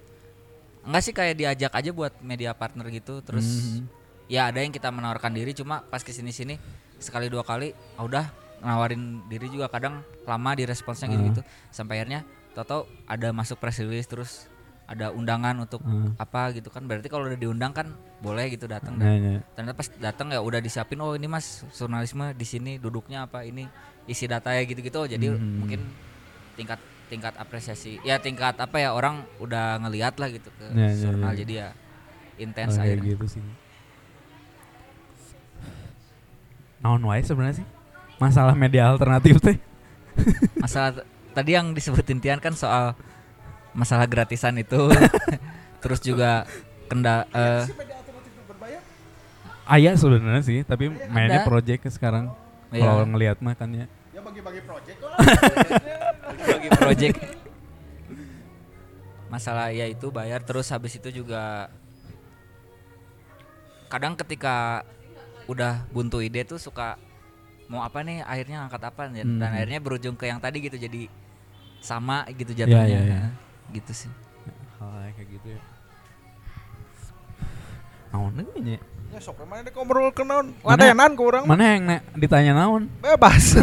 enggak 0.86 1.02
sih 1.02 1.10
kayak 1.10 1.34
diajak 1.34 1.72
aja 1.74 1.90
buat 1.90 2.14
media 2.22 2.54
partner 2.54 2.86
gitu 2.88 3.18
terus 3.18 3.42
Mhm. 3.74 3.82
ya 4.28 4.46
ada 4.46 4.62
yang 4.62 4.70
kita 4.70 4.86
menawarkan 4.88 5.34
diri 5.34 5.50
cuma 5.50 5.82
pas 5.82 6.00
ke 6.00 6.14
sini 6.14 6.30
sini 6.30 6.54
sekali 6.96 7.26
dua 7.26 7.42
kali 7.42 7.74
ah 7.96 8.04
udah 8.04 8.24
nawarin 8.60 9.26
diri 9.26 9.50
juga 9.50 9.66
kadang 9.66 10.00
lama 10.22 10.50
di 10.54 10.62
responsnya 10.62 11.10
gitu 11.10 11.22
gitu 11.26 11.40
sampai 11.68 11.98
akhirnya 11.98 12.22
tau 12.54 12.86
ada 13.04 13.28
masuk 13.30 13.58
press 13.58 13.80
release 13.80 14.06
terus 14.06 14.46
ada 14.86 15.10
undangan 15.10 15.58
untuk 15.58 15.82
Hmm. 15.82 16.14
apa 16.14 16.54
gitu 16.54 16.68
kan 16.68 16.82
berarti 16.82 17.06
kalau 17.06 17.26
udah 17.26 17.34
diundang 17.34 17.70
kan 17.70 17.90
boleh 18.18 18.46
gitu 18.48 18.66
datang 18.66 18.94
Nah, 18.94 19.04
dan 19.04 19.18
ya. 19.18 19.38
ternyata 19.52 19.74
pas 19.74 19.88
datang 19.92 20.30
ya 20.30 20.38
udah 20.38 20.58
disiapin 20.58 20.98
oh 20.98 21.12
ini 21.12 21.26
mas 21.26 21.66
jurnalisme 21.70 22.30
di 22.32 22.44
sini 22.44 22.72
duduknya 22.76 23.24
apa 23.24 23.42
ini 23.42 23.66
isi 24.04 24.24
data 24.24 24.50
ya 24.50 24.62
gitu 24.62 24.78
gitu 24.78 25.00
jadi 25.04 25.26
Mhm. 25.28 25.58
mungkin 25.58 25.80
tingkat 26.54 26.78
tingkat 27.06 27.34
apresiasi 27.34 27.98
ya 28.00 28.16
tingkat 28.16 28.54
apa 28.56 28.76
ya 28.76 28.90
orang 28.90 29.26
udah 29.36 29.78
ngelihat 29.80 30.16
lah 30.16 30.26
gitu 30.28 30.50
ke 30.52 30.66
Ya, 30.72 30.90
jurnal 30.92 31.30
ya. 31.30 31.36
jadi 31.36 31.52
ya 31.56 31.68
intens 32.36 32.74
Oh, 32.74 32.82
akhirnya 32.82 33.06
gitu 33.08 33.26
sih. 33.28 33.42
Naon 36.78 37.02
wae 37.02 37.20
sebenarnya 37.20 37.62
sih? 37.62 37.66
Masalah 38.16 38.54
media 38.54 38.86
alternatif 38.86 39.40
teh. 39.40 39.56
masalah 40.56 41.04
tadi 41.30 41.52
yang 41.52 41.70
disebutin 41.70 42.16
Tian 42.18 42.40
kan 42.40 42.52
soal 42.52 42.96
masalah 43.76 44.08
gratisan 44.08 44.56
itu 44.56 44.88
terus 45.84 46.00
juga 46.00 46.48
kenda 46.88 47.28
eh, 47.30 47.64
Aya 49.66 49.92
sebenarnya 49.92 50.40
sih, 50.40 50.62
tapi 50.62 50.86
mainnya 51.10 51.42
Ada. 51.42 51.44
project 51.44 51.90
sekarang. 51.90 52.30
Iya. 52.70 52.86
Kalau 52.86 53.02
ngelihat 53.04 53.42
mah 53.42 53.50
kan 53.52 53.66
ya. 53.68 53.90
ya 54.14 54.22
bagi-bagi 54.22 54.62
project 54.62 54.94
kok 54.96 55.10
bagi 56.54 56.68
project 56.72 57.18
masalah 59.26 59.74
ya 59.74 59.84
itu 59.84 60.06
bayar 60.08 60.38
terus 60.40 60.70
habis 60.70 60.94
itu 60.94 61.10
juga 61.12 61.66
kadang 63.86 64.14
ketika 64.14 64.86
udah 65.46 65.82
buntu 65.90 66.22
ide 66.22 66.42
tuh 66.42 66.58
suka 66.58 66.94
mau 67.66 67.82
apa 67.82 68.02
nih 68.02 68.22
akhirnya 68.22 68.62
angkat 68.62 68.82
apa 68.84 69.10
dan, 69.10 69.14
dan 69.36 69.50
Hmm. 69.50 69.56
akhirnya 69.58 69.78
berujung 69.82 70.14
ke 70.14 70.26
yang 70.26 70.38
tadi 70.38 70.62
gitu 70.62 70.78
jadi 70.78 71.10
sama 71.78 72.22
gitu 72.32 72.54
Iya, 72.54 72.66
jatuhnya 72.66 72.86
iya, 72.86 73.00
iya. 73.02 73.20
Gitu 73.74 73.92
sih. 74.06 74.12
Hal 74.78 75.10
kayak 75.16 75.28
gitu 75.30 75.48
ya. 75.56 75.60
Naon 78.14 78.32
nya 78.62 78.78
Ya 79.14 79.18
sok 79.22 79.44
mana 79.46 79.62
dek 79.62 79.72
ngobrol 79.72 80.10
ke 80.12 80.22
naon? 80.26 80.52
Mana- 80.60 80.92
Ladenan 80.92 81.12
ke 81.14 81.22
mana 81.46 81.64
yang 81.64 81.82
nek 81.86 82.00
ditanya 82.18 82.52
naon? 82.52 82.90
Bebas. 83.00 83.54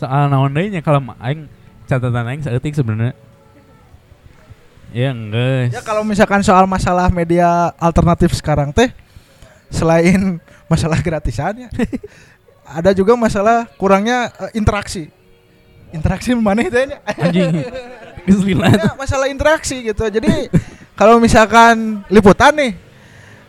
soal 0.00 0.32
naon 0.32 0.48
deui 0.56 0.72
nya 0.72 0.80
kalau 0.80 1.04
aing 1.20 1.44
catatan 1.84 2.24
aing 2.24 2.40
saeutik 2.40 2.72
sebenarnya. 2.72 3.12
Ya 4.90 5.14
enggak 5.14 5.70
ya 5.70 5.80
kalau 5.86 6.02
misalkan 6.02 6.42
soal 6.42 6.66
masalah 6.66 7.12
media 7.14 7.70
alternatif 7.78 8.34
sekarang 8.34 8.74
teh 8.74 8.90
selain 9.70 10.42
masalah 10.72 10.98
gratisannya 10.98 11.70
ada 12.78 12.90
juga 12.90 13.14
masalah 13.14 13.68
kurangnya 13.78 14.32
eh, 14.48 14.58
interaksi. 14.58 15.12
Interaksi 15.90 16.32
mana 16.32 16.62
itu 16.62 16.76
ya? 16.76 16.98
anjing 17.18 17.50
Ya, 18.78 18.94
masalah 18.94 19.26
interaksi 19.26 19.82
gitu. 19.82 20.06
Jadi 20.06 20.48
kalau 20.94 21.18
misalkan 21.18 22.04
liputan 22.06 22.54
nih 22.54 22.72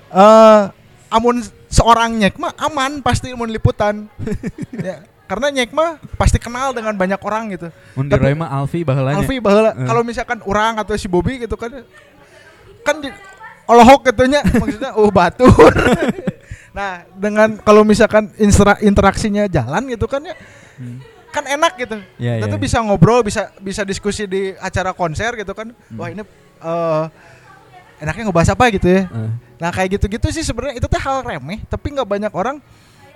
eh 0.09 0.61
amun 1.07 1.39
seorang 1.67 2.17
nyek 2.17 2.35
mah 2.35 2.51
aman 2.57 2.99
pasti 2.99 3.29
amun 3.29 3.47
liputan. 3.47 4.07
ya, 4.77 5.03
karena 5.27 5.47
nyek 5.53 5.71
mah 5.71 5.95
pasti 6.15 6.35
kenal 6.35 6.71
dengan 6.71 6.91
banyak 6.93 7.19
orang 7.19 7.51
gitu. 7.51 7.67
mun 7.93 8.07
di 8.07 8.15
Roy 8.15 8.33
mah 8.33 8.51
Alfi 8.51 8.81
baheulanya 8.81 9.19
Alfi 9.19 9.39
baheula 9.39 9.71
Eh. 9.71 9.87
kalau 9.87 10.03
misalkan 10.03 10.39
orang 10.43 10.75
atau 10.77 10.91
si 10.95 11.07
Bobby 11.07 11.39
gitu 11.39 11.55
kan 11.55 11.71
kan 12.81 12.95
di 12.99 13.07
olohok 13.63 14.03
gitunya 14.03 14.43
maksudnya 14.43 14.91
oh 14.99 15.07
batur. 15.07 15.71
nah, 16.71 17.07
dengan 17.13 17.55
kalau 17.59 17.83
misalkan 17.83 18.31
interaksinya 18.81 19.47
jalan 19.47 19.87
gitu 19.87 20.03
kan 20.05 20.23
ya 20.23 20.35
Hmm. 20.71 20.97
Kan 21.31 21.43
enak 21.47 21.73
gitu. 21.79 21.97
Iya, 22.19 22.43
Kita 22.43 22.47
iya. 22.47 22.53
tuh 22.53 22.59
bisa 22.59 22.77
ngobrol, 22.83 23.23
bisa 23.23 23.49
bisa 23.57 23.81
diskusi 23.81 24.27
di 24.27 24.51
acara 24.55 24.91
konser 24.91 25.33
gitu 25.35 25.55
kan. 25.55 25.71
Hmm. 25.71 25.97
Wah, 25.97 26.07
ini 26.11 26.21
eh 26.61 27.05
enaknya 28.01 28.23
ngebahas 28.27 28.51
apa 28.53 28.65
gitu 28.71 28.87
ya. 28.87 29.07
Eh, 29.07 29.31
Nah, 29.61 29.69
kayak 29.69 30.01
gitu-gitu 30.01 30.25
sih 30.33 30.41
sebenarnya 30.41 30.81
itu 30.81 30.89
tuh 30.89 30.97
hal 30.97 31.21
remeh, 31.21 31.61
tapi 31.69 31.93
nggak 31.93 32.09
banyak 32.09 32.33
orang 32.33 32.57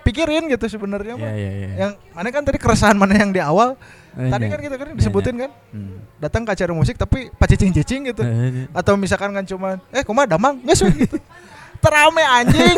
pikirin 0.06 0.46
gitu 0.46 0.70
sebenarnya 0.70 1.18
iya 1.18 1.26
mah. 1.26 1.32
iya 1.34 1.52
iya 1.58 1.68
Yang 1.74 1.92
mana 2.14 2.28
kan 2.30 2.44
tadi 2.46 2.58
keresahan 2.62 2.94
mana 2.94 3.18
yang 3.18 3.34
di 3.34 3.42
awal. 3.42 3.74
Eh, 4.14 4.30
Tadi 4.30 4.46
iya. 4.46 4.54
kan 4.54 4.60
gitu 4.62 4.76
kan 4.78 4.88
disebutin 4.94 5.36
kan. 5.42 5.52
Hmm. 5.74 5.98
Datang 6.22 6.46
ke 6.46 6.54
acara 6.54 6.72
musik 6.78 6.96
tapi 6.96 7.34
pacicing-cicing 7.34 8.14
gitu. 8.14 8.22
Eh, 8.22 8.30
iya. 8.30 8.66
Atau 8.78 8.94
misalkan 8.94 9.34
kan 9.34 9.42
cuman 9.42 9.82
eh 9.90 10.06
kumaha 10.06 10.30
damang, 10.30 10.62
geus 10.62 10.86
we 10.86 10.94
gitu. 10.94 11.18
Terame 11.84 12.22
anjing. 12.22 12.78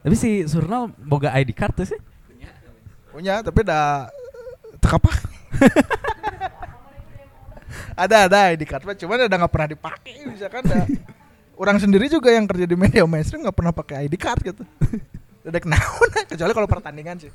tapi 0.00 0.16
si 0.16 0.48
Surnal 0.48 0.88
boga 0.96 1.28
ID 1.36 1.52
card 1.52 1.76
tuh 1.76 1.84
sih 1.84 2.00
Punya, 3.10 3.42
tapi 3.42 3.66
dah 3.66 4.06
tekapak. 4.78 5.18
ada 8.00 8.16
ada 8.26 8.38
ID 8.54 8.62
card 8.64 8.96
cuman 8.96 9.28
udah 9.28 9.38
nggak 9.44 9.52
pernah 9.52 9.68
dipakai 9.68 10.16
misalkan 10.24 10.62
dah. 10.64 10.86
Orang 11.60 11.76
sendiri 11.76 12.08
juga 12.08 12.32
yang 12.32 12.48
kerja 12.48 12.64
di 12.64 12.72
media 12.72 13.04
mainstream 13.04 13.44
nggak 13.44 13.56
pernah 13.56 13.74
pakai 13.74 14.08
ID 14.08 14.14
card 14.16 14.40
gitu. 14.40 14.64
Udah 15.48 15.60
kenaun 15.60 16.08
kecuali 16.30 16.52
kalau 16.56 16.68
pertandingan 16.68 17.16
sih. 17.20 17.32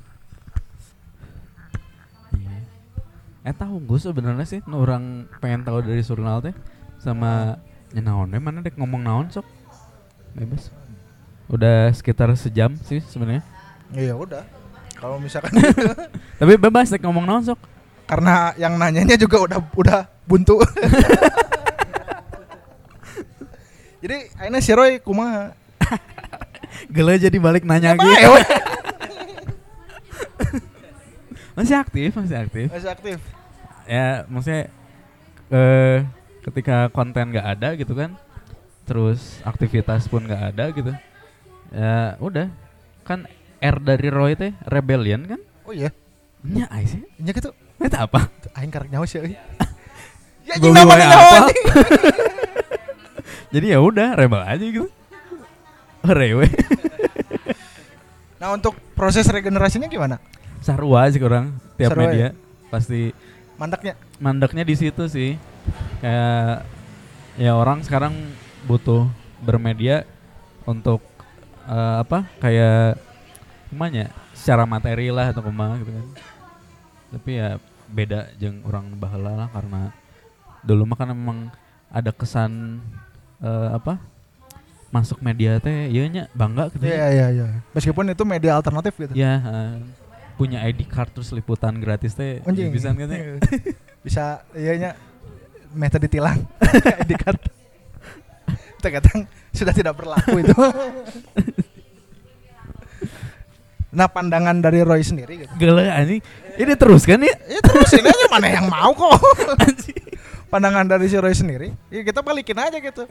Iya. 2.34 2.56
Eh 3.46 3.54
tahu 3.54 3.78
gue 3.82 3.98
sebenarnya 4.02 4.46
sih 4.46 4.60
orang 4.66 5.30
pengen 5.38 5.62
tahu 5.62 5.78
dari 5.86 6.02
Surnal 6.02 6.42
teh 6.42 6.54
sama 6.98 7.62
ya 7.94 8.02
naonnya 8.02 8.42
mana 8.42 8.66
dek 8.66 8.74
ngomong 8.74 8.98
naon 8.98 9.26
sok 9.30 9.46
bebas 10.34 10.74
udah 11.46 11.94
sekitar 11.94 12.34
sejam 12.34 12.74
sih 12.82 12.98
sebenarnya 12.98 13.46
Iya 13.94 14.18
udah. 14.18 14.42
Kalau 15.06 15.22
misalkan 15.22 15.54
tapi 16.42 16.58
bebas 16.58 16.90
dek 16.90 16.98
ngomong 17.06 17.30
naon 17.30 17.46
sok 17.46 17.62
karena 18.10 18.50
yang 18.58 18.74
nanyanya 18.74 19.14
juga 19.14 19.38
udah 19.38 19.62
udah 19.78 20.00
buntu. 20.26 20.58
Jadi 24.02 24.34
akhirnya 24.34 24.58
si 24.58 24.74
Roy 24.74 24.98
kumaha? 24.98 25.54
gele 26.94 27.22
jadi 27.22 27.38
balik 27.38 27.62
nanya 27.62 27.94
gitu 27.94 28.10
we. 28.34 28.42
masih 31.54 31.78
aktif 31.78 32.10
masih 32.18 32.36
aktif 32.36 32.66
Masih 32.68 32.90
aktif. 32.90 33.18
ya 33.86 34.26
maksudnya 34.26 34.68
eh 35.54 36.02
ketika 36.42 36.90
konten 36.90 37.30
nggak 37.30 37.46
ada 37.46 37.78
gitu 37.78 37.94
kan 37.94 38.18
terus 38.84 39.38
aktivitas 39.46 40.10
pun 40.10 40.26
nggak 40.26 40.42
ada 40.52 40.64
gitu 40.74 40.90
ya 41.70 42.18
udah 42.18 42.50
kan 43.06 43.24
R 43.58 43.76
dari 43.78 44.08
Roy 44.08 44.32
teh 44.34 44.52
rebellion 44.62 45.22
kan 45.26 45.40
Oh 45.64 45.72
iya. 45.72 45.90
nya 46.42 46.70
ai 46.70 46.84
sih 46.84 47.02
Nya 47.18 47.32
gitu. 47.32 47.50
itu 47.76 47.96
apa 47.96 48.30
Aing 48.54 48.70
karek 48.70 48.88
nyawa 48.88 49.04
sih. 49.04 49.18
Ya 50.46 50.54
nyawa 50.62 50.94
apa? 50.94 51.38
anjing. 51.42 51.64
jadi 53.54 53.66
ya 53.74 53.78
udah 53.80 54.14
rebel 54.14 54.42
aja 54.42 54.62
gitu 54.62 54.86
rewe 56.02 56.46
Nah 58.38 58.52
untuk 58.52 58.76
proses 58.92 59.26
regenerasinya 59.26 59.88
gimana? 59.88 60.20
sarua 60.56 61.06
sih 61.08 61.18
kurang 61.18 61.56
tiap 61.74 61.94
Sarua 61.94 62.02
media 62.06 62.26
pasti 62.68 63.10
Mandaknya? 63.56 63.94
mandeknya 64.18 64.62
di 64.62 64.74
situ 64.74 65.06
sih 65.06 65.34
kayak 65.98 66.62
ya 67.36 67.52
orang 67.54 67.80
sekarang 67.82 68.12
butuh 68.64 69.06
bermedia 69.40 70.02
untuk 70.62 71.00
eh, 71.64 71.96
apa 72.02 72.26
kayak 72.38 72.98
gimana 73.66 74.06
ya 74.06 74.08
secara 74.32 74.62
materi 74.64 75.10
lah 75.10 75.30
atau 75.30 75.42
kumaha 75.42 75.78
gitu 75.80 75.90
kan 75.90 76.06
tapi 77.12 77.30
ya 77.38 77.58
beda 77.86 78.20
jeng 78.36 78.62
orang 78.66 78.90
baheula 78.94 79.46
lah 79.46 79.48
karena 79.50 79.90
dulu 80.62 80.82
mah 80.86 80.96
kan 80.98 81.08
emang 81.10 81.38
ada 81.86 82.10
kesan 82.10 82.82
eh, 83.38 83.68
apa 83.70 83.98
masuk 84.90 85.18
media 85.20 85.58
teh 85.58 85.86
iya 85.86 86.06
nya 86.08 86.24
bangga 86.32 86.70
gitu 86.72 86.82
Iya 86.86 87.06
iya 87.10 87.26
iya. 87.30 87.46
Meskipun 87.70 88.06
itu 88.08 88.22
media 88.22 88.54
alternatif 88.56 88.94
gitu. 88.96 89.12
ya 89.14 89.38
eh, 89.38 89.74
punya 90.36 90.62
ID 90.62 90.86
card 90.86 91.10
terus 91.14 91.30
liputan 91.30 91.78
gratis 91.78 92.12
teh 92.12 92.42
Anjing. 92.44 92.70
bisa 92.70 92.90
kan 92.92 93.08
ya? 93.08 93.38
Bisa 94.06 94.24
iya 94.54 94.72
nya 94.78 94.90
metode 95.74 96.06
ditilang. 96.06 96.38
ID 97.02 97.12
card. 97.18 97.40
Kadang 98.86 99.26
sudah 99.50 99.74
tidak 99.74 99.98
berlaku 99.98 100.46
itu. 100.46 100.54
nah 103.96 104.12
pandangan 104.12 104.60
dari 104.60 104.84
Roy 104.84 105.00
sendiri 105.00 105.48
gitu. 105.48 105.52
Gila 105.56 105.88
anjing. 105.88 106.20
Ini 106.60 106.72
terus 106.76 107.08
kan 107.08 107.16
ya? 107.16 107.32
Ya 107.48 107.60
terus 107.64 107.88
ini 107.96 108.04
aja 108.04 108.26
mana 108.28 108.48
yang 108.52 108.68
mau 108.68 108.92
kok. 108.92 109.16
pandangan 110.52 110.84
dari 110.84 111.08
si 111.08 111.16
Roy 111.16 111.34
sendiri, 111.34 111.72
ya 111.90 112.04
kita 112.04 112.20
balikin 112.20 112.60
aja 112.60 112.76
gitu. 112.76 113.08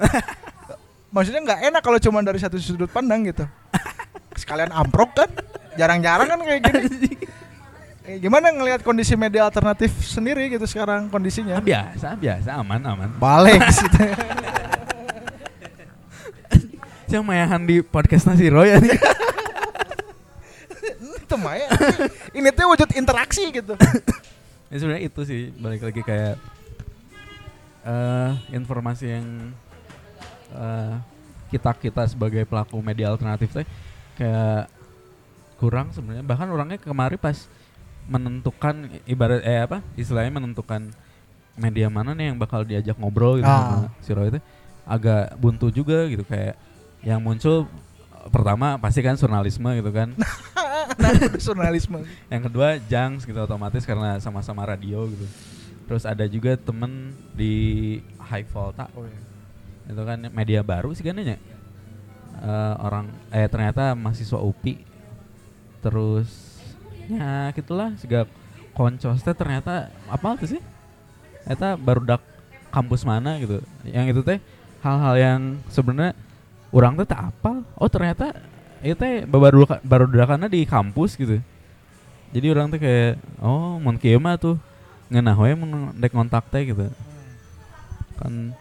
Maksudnya 1.11 1.41
nggak 1.43 1.59
enak 1.73 1.81
kalau 1.83 1.99
cuma 1.99 2.21
dari 2.21 2.39
satu 2.39 2.55
sudut 2.61 2.87
pandang 2.87 3.25
gitu. 3.27 3.43
Sekalian 4.39 4.71
amprok 4.71 5.15
kan, 5.15 5.29
jarang-jarang 5.79 6.27
kan 6.27 6.39
kayak 6.43 6.61
gini. 6.63 7.11
Eh, 8.05 8.21
gimana 8.21 8.53
ngelihat 8.53 8.85
kondisi 8.85 9.17
media 9.17 9.49
alternatif 9.49 9.89
sendiri 10.05 10.45
gitu 10.53 10.69
sekarang 10.69 11.09
kondisinya? 11.09 11.57
biasa, 11.57 12.13
biasa, 12.13 12.61
aman, 12.61 12.81
aman. 12.85 13.09
Balik 13.17 13.57
gitu. 13.65 13.99
Yang 17.09 17.23
mayahan 17.25 17.61
di 17.65 17.81
podcast 17.81 18.29
nasi 18.29 18.51
Roy 18.53 18.77
anjing. 18.77 19.01
Itu 21.25 21.35
mah 21.35 21.57
ya. 21.57 21.67
Ini 22.31 22.49
tuh 22.53 22.69
wujud 22.69 22.89
interaksi 22.93 23.49
gitu. 23.49 23.73
ya 24.69 24.75
sebenarnya 24.77 25.03
itu 25.05 25.21
sih 25.25 25.41
balik 25.57 25.81
lagi 25.81 26.01
kayak 26.01 26.35
eh 27.85 28.31
informasi 28.49 29.05
yang 29.09 29.25
eh, 30.51 30.93
kita 31.49 31.69
kita 31.77 32.03
sebagai 32.05 32.41
pelaku 32.45 32.81
media 32.81 33.13
alternatif 33.13 33.53
teh 33.53 33.65
kayak 34.17 34.69
kurang 35.55 35.93
sebenarnya 35.93 36.25
bahkan 36.25 36.49
orangnya 36.49 36.81
kemarin 36.81 37.21
pas 37.21 37.45
menentukan 38.05 38.89
ibarat 39.05 39.41
eh 39.45 39.65
apa 39.65 39.85
istilahnya 39.93 40.33
menentukan 40.33 40.89
media 41.55 41.87
mana 41.87 42.11
nih 42.11 42.33
yang 42.33 42.37
bakal 42.37 42.65
diajak 42.65 42.97
ngobrol 42.97 43.37
gitu 43.37 43.47
Ah. 43.47 43.85
sama 43.85 43.89
si 44.01 44.11
Roy 44.11 44.33
itu 44.33 44.41
agak 44.85 45.37
buntu 45.37 45.69
juga 45.69 46.05
gitu 46.09 46.25
kayak 46.25 46.57
yang 47.01 47.21
muncul 47.21 47.69
pertama 48.29 48.77
pasti 48.81 48.99
kan 49.05 49.17
jurnalisme 49.17 49.69
gitu 49.77 49.91
kan. 49.93 50.13
Nah, 50.95 51.11
jurnalisme. 51.45 52.05
yang 52.29 52.43
kedua 52.45 52.77
Jangs 52.85 53.25
gitu 53.25 53.37
otomatis 53.41 53.83
karena 53.85 54.17
sama-sama 54.21 54.65
radio 54.65 55.05
gitu. 55.09 55.25
Terus 55.85 56.03
ada 56.05 56.25
juga 56.25 56.57
temen 56.57 57.13
di 57.37 57.97
High 58.17 58.47
Volta. 58.49 58.89
Oh, 58.97 59.05
iya. 59.05 59.21
itu 59.85 60.01
kan 60.01 60.17
media 60.33 60.65
baru 60.65 60.89
sih 60.97 61.05
kan 61.05 61.13
ya 61.21 61.37
Eh, 62.35 62.75
orang 62.83 63.07
eh 63.31 63.47
ternyata 63.47 63.95
mahasiswa 63.95 64.35
UPI 64.43 64.83
terus 65.79 66.59
ya 67.07 67.53
gitulah 67.55 67.95
segala 67.95 68.27
koncos 68.75 69.23
teh 69.23 69.31
ternyata 69.31 69.87
apa 70.11 70.35
tuh 70.35 70.57
sih? 70.57 70.61
Eta 71.47 71.79
baru 71.79 72.03
dak 72.03 72.19
kampus 72.75 73.07
mana 73.07 73.39
gitu. 73.39 73.63
Yang 73.87 74.05
itu 74.11 74.21
teh 74.25 74.39
hal-hal 74.83 75.15
yang 75.15 75.39
sebenarnya 75.71 76.11
orang 76.75 76.99
teh 76.99 77.07
tak 77.07 77.31
apal 77.31 77.63
oh 77.79 77.87
ternyata 77.87 78.35
itu 78.83 78.99
teh 78.99 79.23
baru 79.23 79.63
baru 79.79 80.05
karena 80.11 80.51
di 80.51 80.67
kampus 80.67 81.15
gitu 81.15 81.39
jadi 82.35 82.51
orang 82.51 82.67
teh 82.75 82.79
kayak 82.83 83.15
oh 83.39 83.79
kieu 83.95 84.19
mah 84.19 84.35
tuh 84.35 84.59
ngeunah 85.07 85.37
we 85.39 85.55
dek 85.95 86.11
kontak 86.11 86.43
teh 86.51 86.67
gitu 86.67 86.91
kan 88.19 88.51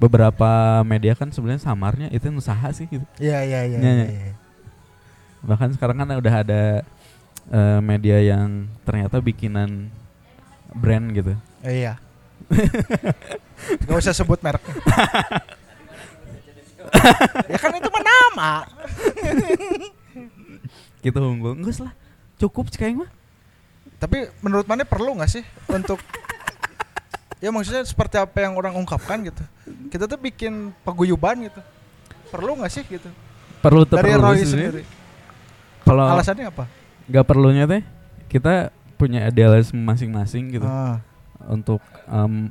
beberapa 0.00 0.80
media 0.82 1.14
kan 1.14 1.30
sebenarnya 1.30 1.62
samarnya 1.62 2.08
itu 2.10 2.26
usaha 2.32 2.72
sih 2.72 2.88
gitu 2.88 3.04
Iya 3.20 3.44
iya 3.44 3.60
iya. 3.68 3.78
Iya, 3.78 3.92
iya, 3.94 4.06
iya. 4.08 4.34
bahkan 5.44 5.70
sekarang 5.76 6.00
kan 6.00 6.08
udah 6.16 6.34
ada 6.40 6.62
eh, 7.52 7.80
media 7.84 8.16
yang 8.18 8.66
ternyata 8.82 9.20
bikinan 9.20 9.92
brand 10.72 11.12
gitu 11.12 11.36
Eh, 11.60 11.84
Iya. 11.84 12.00
Gak 13.84 13.98
usah 14.00 14.16
sebut 14.16 14.40
merek. 14.40 14.64
ya 17.46 17.56
kan 17.56 17.70
itu 17.72 17.88
mah 17.88 18.02
nama. 18.02 18.50
gitu 21.04 21.16
unggul 21.16 21.56
enggak 21.56 21.80
lah 21.80 21.92
cukup 22.36 22.68
sih 22.68 22.76
kayaknya 22.76 23.04
mah 23.04 23.10
Tapi 23.96 24.32
menurut 24.40 24.64
mana 24.64 24.84
perlu 24.84 25.12
nggak 25.12 25.28
sih 25.30 25.44
untuk 25.66 26.00
ya 27.36 27.48
maksudnya 27.48 27.84
seperti 27.84 28.16
apa 28.16 28.32
yang 28.40 28.56
orang 28.56 28.72
ungkapkan 28.74 29.20
gitu. 29.22 29.44
Kita 29.88 30.04
tuh 30.04 30.16
bikin 30.16 30.72
paguyuban 30.80 31.44
gitu. 31.44 31.60
Perlu 32.28 32.56
nggak 32.56 32.72
sih 32.72 32.84
gitu? 32.84 33.08
perlu 33.60 33.84
tuh 33.84 34.00
Dari 34.00 34.16
perlu 34.16 34.24
Roy 34.24 34.40
sih 34.40 34.48
sendiri. 34.48 34.82
kalau 35.84 36.08
Alasannya 36.08 36.48
apa? 36.48 36.64
nggak 37.04 37.24
perlunya 37.28 37.68
teh 37.68 37.84
kita 38.24 38.72
punya 38.96 39.28
idealisme 39.28 39.76
masing-masing 39.76 40.48
gitu 40.48 40.64
Ah, 40.64 40.96
untuk 41.44 41.84
em, 42.08 42.48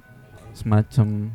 semacam 0.54 1.34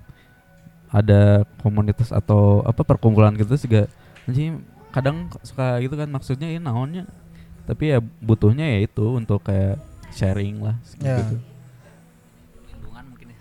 ada 0.94 1.42
komunitas 1.58 2.14
atau 2.14 2.62
apa 2.62 2.86
perkumpulan 2.86 3.34
gitu 3.34 3.58
juga 3.58 3.90
anjing 4.24 4.62
kadang 4.88 5.26
suka 5.42 5.82
gitu 5.82 5.92
kan 5.92 6.06
maksudnya 6.06 6.46
ini 6.46 6.62
naonnya 6.62 7.02
tapi 7.66 7.90
ya 7.90 7.98
butuhnya 8.20 8.62
ya 8.62 8.86
itu 8.86 9.02
untuk 9.10 9.42
kayak 9.42 9.82
sharing 10.08 10.62
lah 10.62 10.78
Ya. 11.00 11.18
gitu. 11.18 11.42
Perlindungan 12.54 13.04
mungkin 13.10 13.26
ya. 13.26 13.38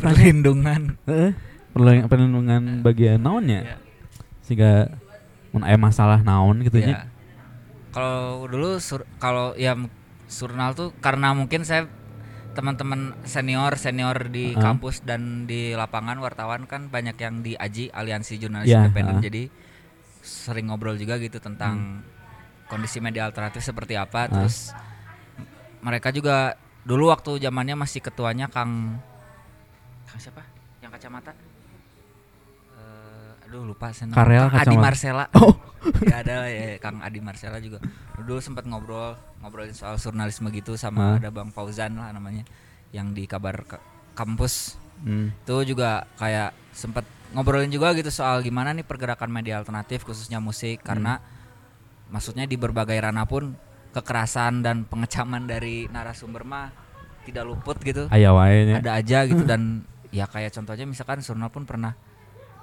Perlindungan. 0.04 0.82
heeh, 1.02 1.32
perlu- 1.72 2.06
perlindungan 2.06 2.62
bagian 2.82 3.16
naonnya 3.16 3.60
Iya. 3.64 3.76
sehingga 4.44 4.72
mun 5.50 5.64
aya 5.64 5.80
masalah 5.80 6.20
naon 6.20 6.60
gitu 6.60 6.76
Iya. 6.76 6.86
nya 6.86 6.96
Kalau 7.90 8.44
dulu 8.44 8.76
sur- 8.76 9.08
kalau 9.16 9.52
ya 9.54 9.72
surnal 10.26 10.72
tuh 10.72 10.92
karena 10.98 11.32
mungkin 11.32 11.60
saya 11.62 11.88
teman-teman 12.52 13.00
senior 13.22 13.74
senior 13.74 14.28
di 14.28 14.52
Ah. 14.52 14.70
kampus 14.70 15.00
dan 15.00 15.44
di 15.44 15.72
lapangan 15.72 16.16
wartawan 16.16 16.64
kan 16.64 16.86
banyak 16.86 17.16
yang 17.16 17.40
di 17.40 17.52
AJI 17.54 17.88
Aliansi 17.90 18.36
Jurnalis 18.36 18.66
Iya, 18.66 18.86
Independen 18.86 19.16
ah. 19.16 19.22
jadi 19.22 19.42
sering 20.20 20.68
ngobrol 20.68 20.94
juga 20.94 21.16
gitu 21.16 21.36
tentang 21.36 22.04
kondisi 22.66 22.98
media 22.98 23.24
alternatif 23.24 23.60
seperti 23.60 23.94
apa 23.94 24.20
Ah. 24.22 24.30
terus 24.30 24.70
m- 25.34 25.48
mereka 25.82 26.08
juga 26.08 26.54
dulu 26.82 27.08
waktu 27.08 27.38
zamannya 27.38 27.74
masih 27.74 28.00
ketuanya 28.00 28.46
Kang 28.46 29.00
Kang 30.04 30.18
siapa 30.18 30.42
yang 30.78 30.90
kacamata 30.90 31.32
aduh 33.52 33.68
lupa 33.68 33.92
nama. 33.92 34.16
Karel 34.16 34.48
Kang 34.48 34.64
Adi. 34.64 34.76
Marcella 34.80 35.24
Oh. 35.36 35.52
ya 36.02 36.24
ada 36.24 36.48
ya 36.48 36.80
Kang 36.80 37.04
Adi 37.04 37.20
Marcella 37.20 37.60
juga 37.60 37.84
dulu 38.16 38.40
sempat 38.40 38.64
ngobrol 38.64 39.12
ngobrolin 39.38 39.76
soal 39.76 40.00
jurnalisme 40.00 40.48
gitu 40.50 40.72
sama 40.74 41.14
Ah. 41.14 41.20
ada 41.20 41.28
Bang 41.28 41.52
Fauzan 41.52 41.92
lah 41.94 42.08
namanya 42.10 42.48
yang 42.90 43.12
di 43.12 43.28
kabar 43.28 43.60
Ka- 43.62 43.84
kampus 44.14 44.80
Hmm. 45.02 45.36
itu 45.36 45.56
juga 45.68 46.08
kayak 46.14 46.56
sempat 46.72 47.04
ngobrolin 47.32 47.68
juga 47.68 47.92
gitu 47.92 48.08
soal 48.08 48.40
gimana 48.40 48.70
nih 48.70 48.82
pergerakan 48.82 49.28
media 49.28 49.58
alternatif 49.58 50.00
khususnya 50.02 50.38
musik 50.38 50.80
Hmm. 50.80 50.86
karena 50.86 51.12
maksudnya 52.08 52.46
di 52.46 52.54
berbagai 52.54 52.96
ranah 52.96 53.26
pun 53.26 53.52
kekerasan 53.90 54.64
dan 54.64 54.88
pengecaman 54.88 55.44
dari 55.44 55.84
narasumber 55.88 56.40
mah 56.42 56.72
tidak 57.22 57.44
luput 57.44 57.76
gitu 57.78 58.08
aya 58.08 58.32
wae 58.32 58.64
nya 58.64 58.80
ada 58.80 58.96
aja 58.96 59.26
gitu 59.26 59.44
dan 59.44 59.84
ya 60.08 60.24
kayak 60.24 60.52
contohnya 60.52 60.86
misalkan 60.86 61.20
Surnal 61.20 61.48
pun 61.48 61.64
pernah 61.64 61.92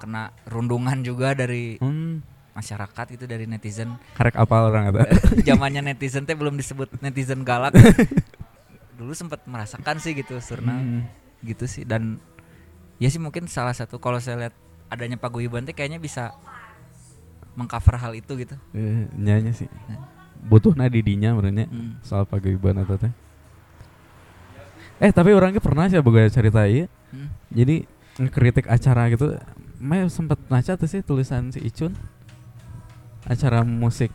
kena 0.00 0.32
rundungan 0.48 1.04
juga 1.04 1.36
dari 1.36 1.76
hmm, 1.76 2.24
masyarakat 2.50 3.06
itu 3.14 3.24
dari 3.24 3.44
netizen. 3.44 3.94
Karek 4.16 4.34
apal 4.34 4.72
orang 4.72 4.88
eta 4.88 5.04
zamannya 5.46 5.84
netizen 5.86 6.24
teh 6.24 6.32
belum 6.32 6.56
disebut 6.56 6.88
netizen 6.98 7.44
galak. 7.44 7.76
Dulu 8.98 9.12
sempat 9.12 9.44
merasakan 9.44 9.96
sih 9.96 10.12
gitu 10.12 10.40
Surnal 10.40 10.80
Hmm. 10.80 11.04
gitu 11.40 11.64
sih 11.64 11.84
dan 11.84 12.16
ya 12.96 13.08
sih 13.08 13.16
mungkin 13.16 13.44
salah 13.44 13.72
satu 13.72 13.96
kalau 13.96 14.16
saya 14.16 14.48
lihat 14.48 14.54
adanya 14.88 15.16
paguyuban 15.16 15.64
teh 15.64 15.72
kayaknya 15.72 15.96
bisa 15.96 16.32
mengcover 17.52 17.96
hal 17.96 18.12
itu 18.12 18.32
gitu. 18.36 18.56
Eh, 18.72 19.04
nyanya 19.14 19.52
sih. 19.52 19.68
Butuhnya 20.40 20.88
di 20.88 21.00
dinya 21.00 21.32
menurutnya 21.32 21.64
Hmm. 21.64 22.00
soal 22.00 22.24
paguyuban 22.24 22.76
atau 22.78 22.96
teh. 22.96 23.12
Eh 25.00 25.08
tapi 25.10 25.32
orangnya 25.32 25.60
pernah 25.60 25.88
sih 25.88 25.96
boga 26.00 26.28
cerita 26.28 26.64
iya 26.64 26.84
Hmm. 27.10 27.26
jadi 27.50 27.82
ngekritik 28.20 28.68
acara 28.68 29.08
gitu 29.08 29.34
Maya 29.80 30.04
sempat 30.12 30.36
baca 30.44 30.76
tuh 30.76 30.84
sih 30.84 31.00
tulisan 31.00 31.48
si 31.48 31.58
Icun. 31.64 31.96
Acara 33.24 33.64
musik. 33.64 34.12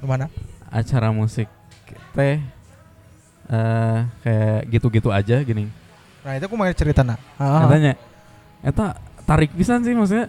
Gimana? 0.00 0.28
acara 0.66 1.14
musik 1.14 1.46
teh 2.12 2.42
eh 3.46 3.98
kayak 4.20 4.60
gitu-gitu 4.68 5.14
aja 5.14 5.38
gini. 5.40 5.70
Nah 6.26 6.34
itu 6.34 6.44
aku 6.50 6.58
mau 6.58 6.66
cerita 6.74 7.06
nak. 7.06 7.22
Ah, 7.38 7.64
katanya 7.64 7.94
eta 8.66 8.98
tarik 9.24 9.54
pisan 9.54 9.86
sih 9.86 9.94
maksudnya. 9.94 10.26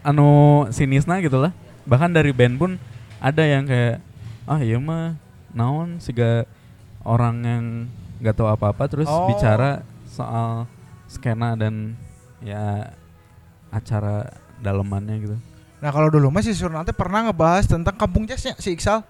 Anu 0.00 0.64
sinisna 0.70 1.18
gitu 1.20 1.42
lah. 1.42 1.50
Bahkan 1.84 2.14
dari 2.14 2.30
band 2.30 2.54
pun 2.56 2.70
ada 3.18 3.42
yang 3.44 3.66
kayak 3.66 3.98
ah 4.46 4.62
iya 4.62 4.78
mah 4.78 5.18
naon 5.52 5.98
siga 6.00 6.46
orang 7.02 7.36
yang 7.44 7.64
nggak 8.22 8.36
tahu 8.38 8.48
apa-apa. 8.48 8.86
Terus 8.86 9.10
Oh. 9.10 9.26
bicara 9.26 9.82
soal 10.06 10.70
skena 11.10 11.58
dan 11.58 11.98
ya 12.40 12.94
acara 13.70 14.28
dalemannya 14.58 15.16
gitu 15.18 15.36
Nah 15.80 15.88
kalau 15.88 16.12
dulu 16.12 16.28
mah 16.28 16.44
si 16.44 16.52
Surnal 16.52 16.84
teh 16.84 16.92
pernah 16.92 17.24
ngebahas 17.24 17.64
tentang 17.64 17.96
kampung 17.96 18.28
jazznya 18.28 18.52
si 18.60 18.76
Iksal, 18.76 19.00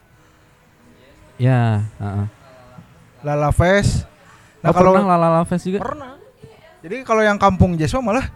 ya 1.34 1.82
heeh. 1.98 2.26
Lala 3.26 3.50
Fest. 3.50 4.06
Nah 4.62 4.70
oh, 4.70 4.74
kalau 4.78 4.94
pernah 4.94 5.18
Lala 5.18 5.42
Fest 5.42 5.66
juga 5.66 5.82
pernah. 5.82 6.14
Jadi 6.80 7.02
kalau 7.02 7.26
yang 7.26 7.42
kampung 7.42 7.74
jazz 7.74 7.90
malah 7.98 8.30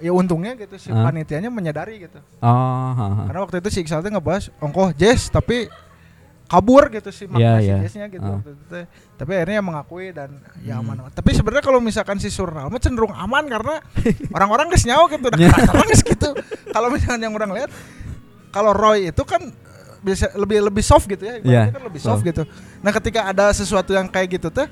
ya 0.00 0.16
untungnya 0.16 0.56
gitu 0.56 0.80
si 0.80 0.88
Ah. 0.88 1.04
panitianya 1.04 1.52
menyadari 1.52 2.08
gitu. 2.08 2.16
oh 2.40 2.90
heeh. 2.96 3.24
Karena 3.28 3.40
waktu 3.44 3.56
itu 3.60 3.68
si 3.68 3.78
Iksal 3.84 4.00
teh 4.00 4.08
ngebahas 4.08 4.48
ongkoh 4.64 4.96
jazz 4.96 5.28
tapi 5.28 5.68
kabur 6.48 6.88
gitu 6.88 7.12
sih 7.12 7.28
makna 7.28 7.38
Iya, 7.38 7.52
iya. 7.60 7.76
jazznya 7.84 8.08
gitu. 8.08 8.24
Teh. 8.66 8.88
Tapi 9.14 9.30
akhirnya 9.34 9.60
mengakui 9.60 10.10
dan 10.10 10.32
ya 10.58 10.74
Hmm. 10.74 10.88
aman. 10.88 11.12
Tapi 11.12 11.30
sebenarnya 11.30 11.60
kalau 11.60 11.76
misalkan 11.78 12.16
si 12.16 12.28
Surnal 12.28 12.66
mah 12.66 12.80
cenderung 12.80 13.12
aman 13.12 13.44
karena 13.44 13.84
orang-orang 14.34 14.66
geus 14.68 14.82
nyawa 14.82 15.06
gitu, 15.06 15.28
udah 15.28 15.36
Ya. 15.36 15.52
kerasa 15.52 15.84
geus 15.84 16.02
gitu. 16.02 16.28
Kalau 16.66 16.88
misalkan 16.88 17.20
yang 17.20 17.32
orang 17.32 17.52
lihat 17.52 17.70
kalau 18.48 18.72
Roy 18.72 19.06
itu 19.06 19.22
kan 19.22 19.44
eh, 19.44 19.52
bisa 20.00 20.32
lebih 20.32 20.64
lebih 20.64 20.80
soft 20.80 21.04
gitu 21.04 21.20
ya, 21.20 21.36
ibaratnya 21.36 21.52
Iya, 21.62 21.64
kan 21.70 21.82
lebih 21.84 22.00
soft 22.00 22.16
soft. 22.16 22.26
gitu. 22.26 22.42
Nah, 22.80 22.90
ketika 22.92 23.20
ada 23.26 23.46
sesuatu 23.50 23.92
yang 23.92 24.08
kayak 24.08 24.28
gitu 24.34 24.48
teh 24.48 24.64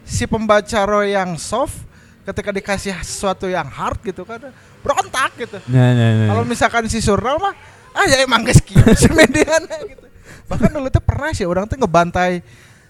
si 0.00 0.24
pembaca 0.24 0.78
Roy 0.84 1.10
yang 1.10 1.34
soft 1.34 1.74
ketika 2.22 2.50
dikasih 2.50 2.94
sesuatu 3.00 3.46
yang 3.46 3.66
hard 3.66 3.98
gitu 4.00 4.22
kan 4.22 4.38
berontak 4.78 5.34
gitu. 5.36 5.58
Ya, 5.66 5.90
ya, 5.90 6.06
ya. 6.12 6.26
Kalau 6.28 6.42
misalkan 6.44 6.86
si 6.86 6.98
Surnal 6.98 7.34
mah 7.36 7.54
ah 7.90 8.04
ya 8.04 8.20
emang 8.20 8.42
geus 8.42 8.60
kieu 8.60 8.78
si 8.94 9.10
mediana 9.10 9.74
gitu. 9.82 10.05
Bahkan 10.46 10.70
dulu 10.70 10.88
tuh 10.88 11.02
pernah 11.02 11.30
sih 11.30 11.42
orang 11.42 11.66
tuh 11.66 11.76
ngebantai 11.76 12.42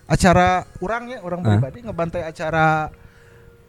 acara 0.07 0.63
orang 0.79 1.03
ya, 1.09 1.19
orang 1.21 1.41
Hah? 1.43 1.49
pribadi 1.59 1.79
ngebantai 1.83 2.23
acara 2.23 2.93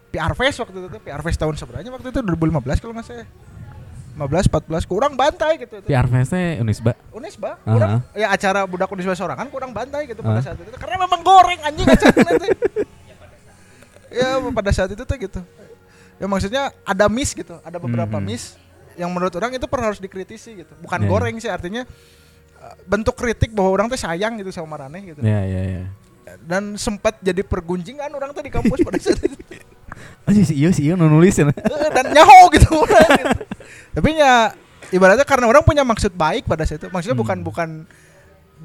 PR 0.07 0.33
Fest 0.33 0.61
waktu 0.61 0.75
itu 0.77 0.87
tuh, 0.87 1.01
PR 1.01 1.21
Fest 1.21 1.37
tahun 1.37 1.55
sebenarnya 1.55 1.89
waktu 1.89 2.07
itu 2.09 2.19
2015 2.21 2.79
kalau 2.79 2.93
nggak 2.93 3.05
salah. 3.05 3.27
15 4.17 4.49
14 4.49 4.89
kurang 4.89 5.13
bantai 5.13 5.61
gitu. 5.61 5.77
tuh. 5.77 5.85
PR 5.85 6.05
Fest 6.05 6.33
teh 6.33 6.57
Unisba 6.57 6.97
Unisba, 7.13 7.61
Aha. 7.61 7.69
kurang 7.69 7.91
ya 8.13 8.27
acara 8.29 8.65
budak 8.65 8.89
Unisba 8.89 9.13
sorangan 9.13 9.45
kurang 9.47 9.71
bantai 9.71 10.05
gitu 10.05 10.21
pada 10.21 10.41
Ah. 10.41 10.43
saat 10.43 10.57
itu 10.57 10.73
karena 10.73 10.97
memang 10.99 11.21
goreng 11.21 11.59
anjing 11.61 11.85
acara 11.85 12.17
nanti. 12.25 12.49
ya 14.17 14.27
pada 14.41 14.71
saat 14.71 14.89
itu 14.89 15.03
tuh 15.03 15.17
gitu. 15.17 15.41
Ya 16.17 16.25
maksudnya 16.25 16.73
ada 16.81 17.05
miss 17.05 17.29
gitu, 17.31 17.61
ada 17.61 17.77
beberapa 17.77 18.17
Mhm. 18.17 18.25
miss 18.25 18.57
yang 18.97 19.13
menurut 19.13 19.29
orang 19.37 19.53
itu 19.53 19.69
pernah 19.69 19.93
harus 19.93 20.01
dikritisi 20.01 20.65
gitu. 20.65 20.73
Bukan 20.81 20.97
Ya. 20.97 21.07
goreng 21.07 21.35
sih 21.37 21.51
artinya 21.51 21.85
bentuk 22.83 23.13
kritik 23.13 23.51
bahwa 23.51 23.69
orang 23.71 23.87
tuh 23.87 23.95
sayang 23.95 24.35
gitu 24.35 24.49
sama 24.49 24.75
Maraneh 24.75 25.01
gitu. 25.07 25.19
ya 25.21 25.41
ya 25.41 25.61
ya 25.63 25.83
Dan 26.43 26.75
sempat 26.75 27.17
jadi 27.19 27.39
pergunjingan 27.39 28.09
orang 28.09 28.31
tuh 28.31 28.41
di 28.41 28.49
kampus 28.49 28.79
pada 28.81 28.97
saat 28.97 29.21
itu. 29.21 29.37
oh 30.27 30.31
si 30.33 30.53
iya 30.53 30.69
si 30.69 30.81
iya 30.83 30.93
nu 30.93 31.07
nulis 31.07 31.33
ya 31.33 31.47
Eh, 31.47 31.89
dan 31.89 32.11
nyaho 32.11 32.51
gitu 32.51 32.67
orang 32.75 33.09
gitu. 33.23 33.37
Tapi 33.93 34.09
ya 34.13 34.51
ibaratnya 34.89 35.23
karena 35.23 35.45
orang 35.45 35.63
punya 35.63 35.81
maksud 35.81 36.11
baik 36.11 36.43
pada 36.43 36.63
saat 36.63 36.79
itu. 36.79 36.87
Maksudnya 36.87 37.15
bukan 37.15 37.37
Hmm. 37.37 37.47
bukan 37.47 37.69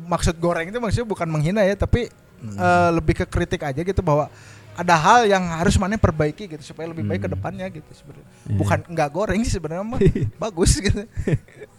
maksud 0.05 0.35
goreng 0.37 0.66
itu 0.66 0.79
maksudnya 0.79 1.05
bukan 1.05 1.29
menghina 1.29 1.62
ya, 1.62 1.77
tapi 1.77 2.09
eh, 2.43 2.91
lebih 2.91 3.23
ke 3.23 3.27
kritik 3.27 3.62
aja 3.62 3.79
gitu 3.79 4.01
bahwa 4.01 4.27
ada 4.73 4.94
hal 4.97 5.20
yang 5.24 5.44
harus 5.53 5.77
mana 5.77 5.94
perbaiki 5.94 6.49
gitu 6.49 6.62
supaya 6.62 6.89
lebih 6.89 7.05
baik 7.05 7.23
ke 7.23 7.28
Hmm. 7.28 7.36
depannya 7.36 7.66
gitu 7.69 7.90
sebenarnya. 7.93 8.24
Iya. 8.47 8.57
Bukan 8.57 8.78
nggak 8.89 9.09
goreng 9.11 9.40
sih 9.43 9.53
sebenarnya 9.53 9.85
mah 9.85 10.01
bagus 10.43 10.73
gitu. 10.77 11.05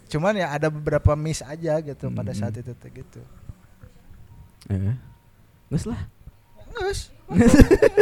Cuman 0.07 0.37
ya 0.37 0.51
ada 0.51 0.69
beberapa 0.69 1.13
miss 1.13 1.41
aja 1.41 1.79
gitu 1.79 2.05
pada 2.09 2.31
Hmm. 2.31 2.39
saat 2.39 2.53
itu 2.53 2.69
tuh, 2.69 2.89
gitu. 2.89 3.21
Eh. 4.69 4.93
Geus 5.67 5.85
lah. 5.85 6.05
Nges. 6.71 6.99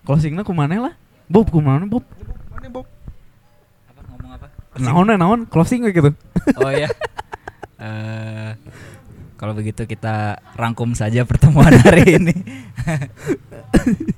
Closingnya 0.00 0.42
kumana 0.42 0.90
lah? 0.90 0.94
Bob 1.26 1.48
kumana 1.48 1.84
Bob? 1.84 2.02
Mana 2.50 2.68
Bob? 2.68 2.86
Apa 3.86 4.00
ngomong 4.08 4.30
apa? 4.34 4.46
Naon 4.76 5.06
naon 5.12 5.40
closing 5.44 5.84
gitu. 5.86 6.10
Oh 6.56 6.72
ya. 6.72 6.88
Eh 7.80 8.52
kalau 9.40 9.56
begitu 9.56 9.88
kita 9.88 10.36
rangkum 10.52 10.92
saja 10.92 11.24
pertemuan 11.24 11.72
hari 11.88 12.20
ini. 12.20 12.34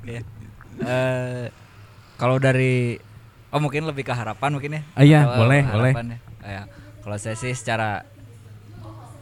Iya. 0.02 0.22
Eh, 0.82 1.46
kalau 2.18 2.36
dari 2.36 2.98
oh 3.48 3.60
mungkin 3.62 3.86
lebih 3.86 4.02
ke 4.02 4.10
harapan 4.10 4.50
mungkin 4.50 4.72
ya. 4.74 4.82
Ah, 4.92 5.04
iya, 5.06 5.20
Atau 5.22 5.46
boleh, 5.46 5.60
harapan 5.62 6.06
ya. 6.10 6.18
Ah, 6.42 6.50
ya. 6.50 6.62
Kalau 6.98 7.16
saya 7.16 7.36
sih 7.38 7.54
secara 7.54 8.02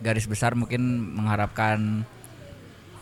garis 0.01 0.25
besar 0.25 0.57
mungkin 0.57 0.81
mengharapkan 1.13 2.09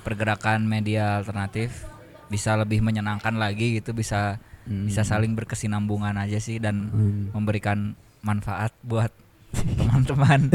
pergerakan 0.02 0.66
media 0.66 1.22
alternatif 1.22 1.86
bisa 2.26 2.58
lebih 2.58 2.82
menyenangkan 2.82 3.38
lagi 3.38 3.78
gitu 3.78 3.94
bisa 3.94 4.42
bisa 4.66 5.00
Hmm. 5.00 5.10
saling 5.16 5.32
berkesinambungan 5.32 6.18
aja 6.18 6.36
sih 6.36 6.58
dan 6.60 6.90
Hmm. 6.90 7.30
memberikan 7.32 7.94
manfaat 8.20 8.74
buat 8.82 9.08
teman-teman 9.78 10.50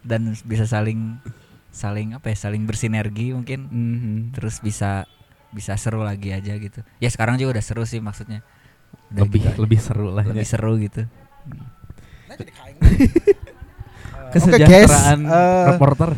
dan 0.00 0.32
bisa 0.46 0.64
saling 0.64 1.18
saling 1.72 2.12
apa 2.12 2.28
ya 2.28 2.36
saling 2.38 2.62
bersinergi 2.62 3.32
mungkin 3.32 3.60
Mhm. 3.64 4.16
terus 4.32 4.60
bisa 4.60 5.08
bisa 5.50 5.72
seru 5.74 6.00
lagi 6.00 6.30
aja 6.30 6.52
gitu 6.54 6.80
ya 6.96 7.08
sekarang 7.08 7.36
juga 7.36 7.56
udah 7.56 7.64
seru 7.64 7.82
sih 7.82 7.98
maksudnya 7.98 8.44
Udah 9.08 9.24
lebih 9.24 9.40
juga 9.40 9.56
lebih 9.58 9.78
seru 9.78 10.08
lah 10.08 10.22
lebih 10.22 10.44
ya. 10.44 10.48
seru 10.48 10.72
gitu 10.76 11.02
Nah. 11.42 11.68
Kesejahteraan 14.32 15.20
Oke, 15.20 15.28
guys, 15.28 15.36
eh, 15.36 15.64
reporter. 15.68 16.10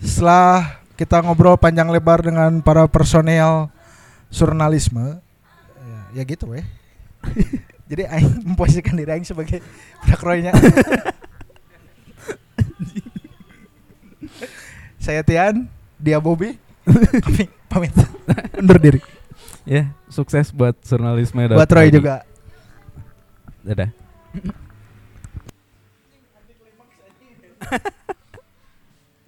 setelah 0.00 0.80
kita 0.94 1.20
ngobrol 1.20 1.56
panjang 1.56 1.88
lebar 1.88 2.20
dengan 2.20 2.60
para 2.60 2.84
personel 2.86 3.68
jurnalisme 4.30 5.20
ya, 5.76 6.00
ya 6.16 6.22
gitu 6.24 6.48
weh 6.48 6.64
jadi 7.90 8.08
aing 8.08 8.30
memposisikan 8.48 8.96
diri 8.96 9.12
aing 9.12 9.24
sebagai 9.24 9.60
budak 10.00 10.20
saya 15.00 15.24
Tian 15.24 15.64
dia 15.96 16.20
Bobby. 16.20 16.60
Kami 17.24 17.48
pamit. 17.66 17.92
Undur 18.60 18.76
diri. 18.76 19.00
Ya, 19.64 19.92
sukses 20.12 20.52
buat 20.52 20.76
jurnalisme 20.84 21.40
dan 21.48 21.56
buat 21.56 21.72
Roy 21.72 21.88
juga. 21.88 22.22
Dadah. 23.64 23.90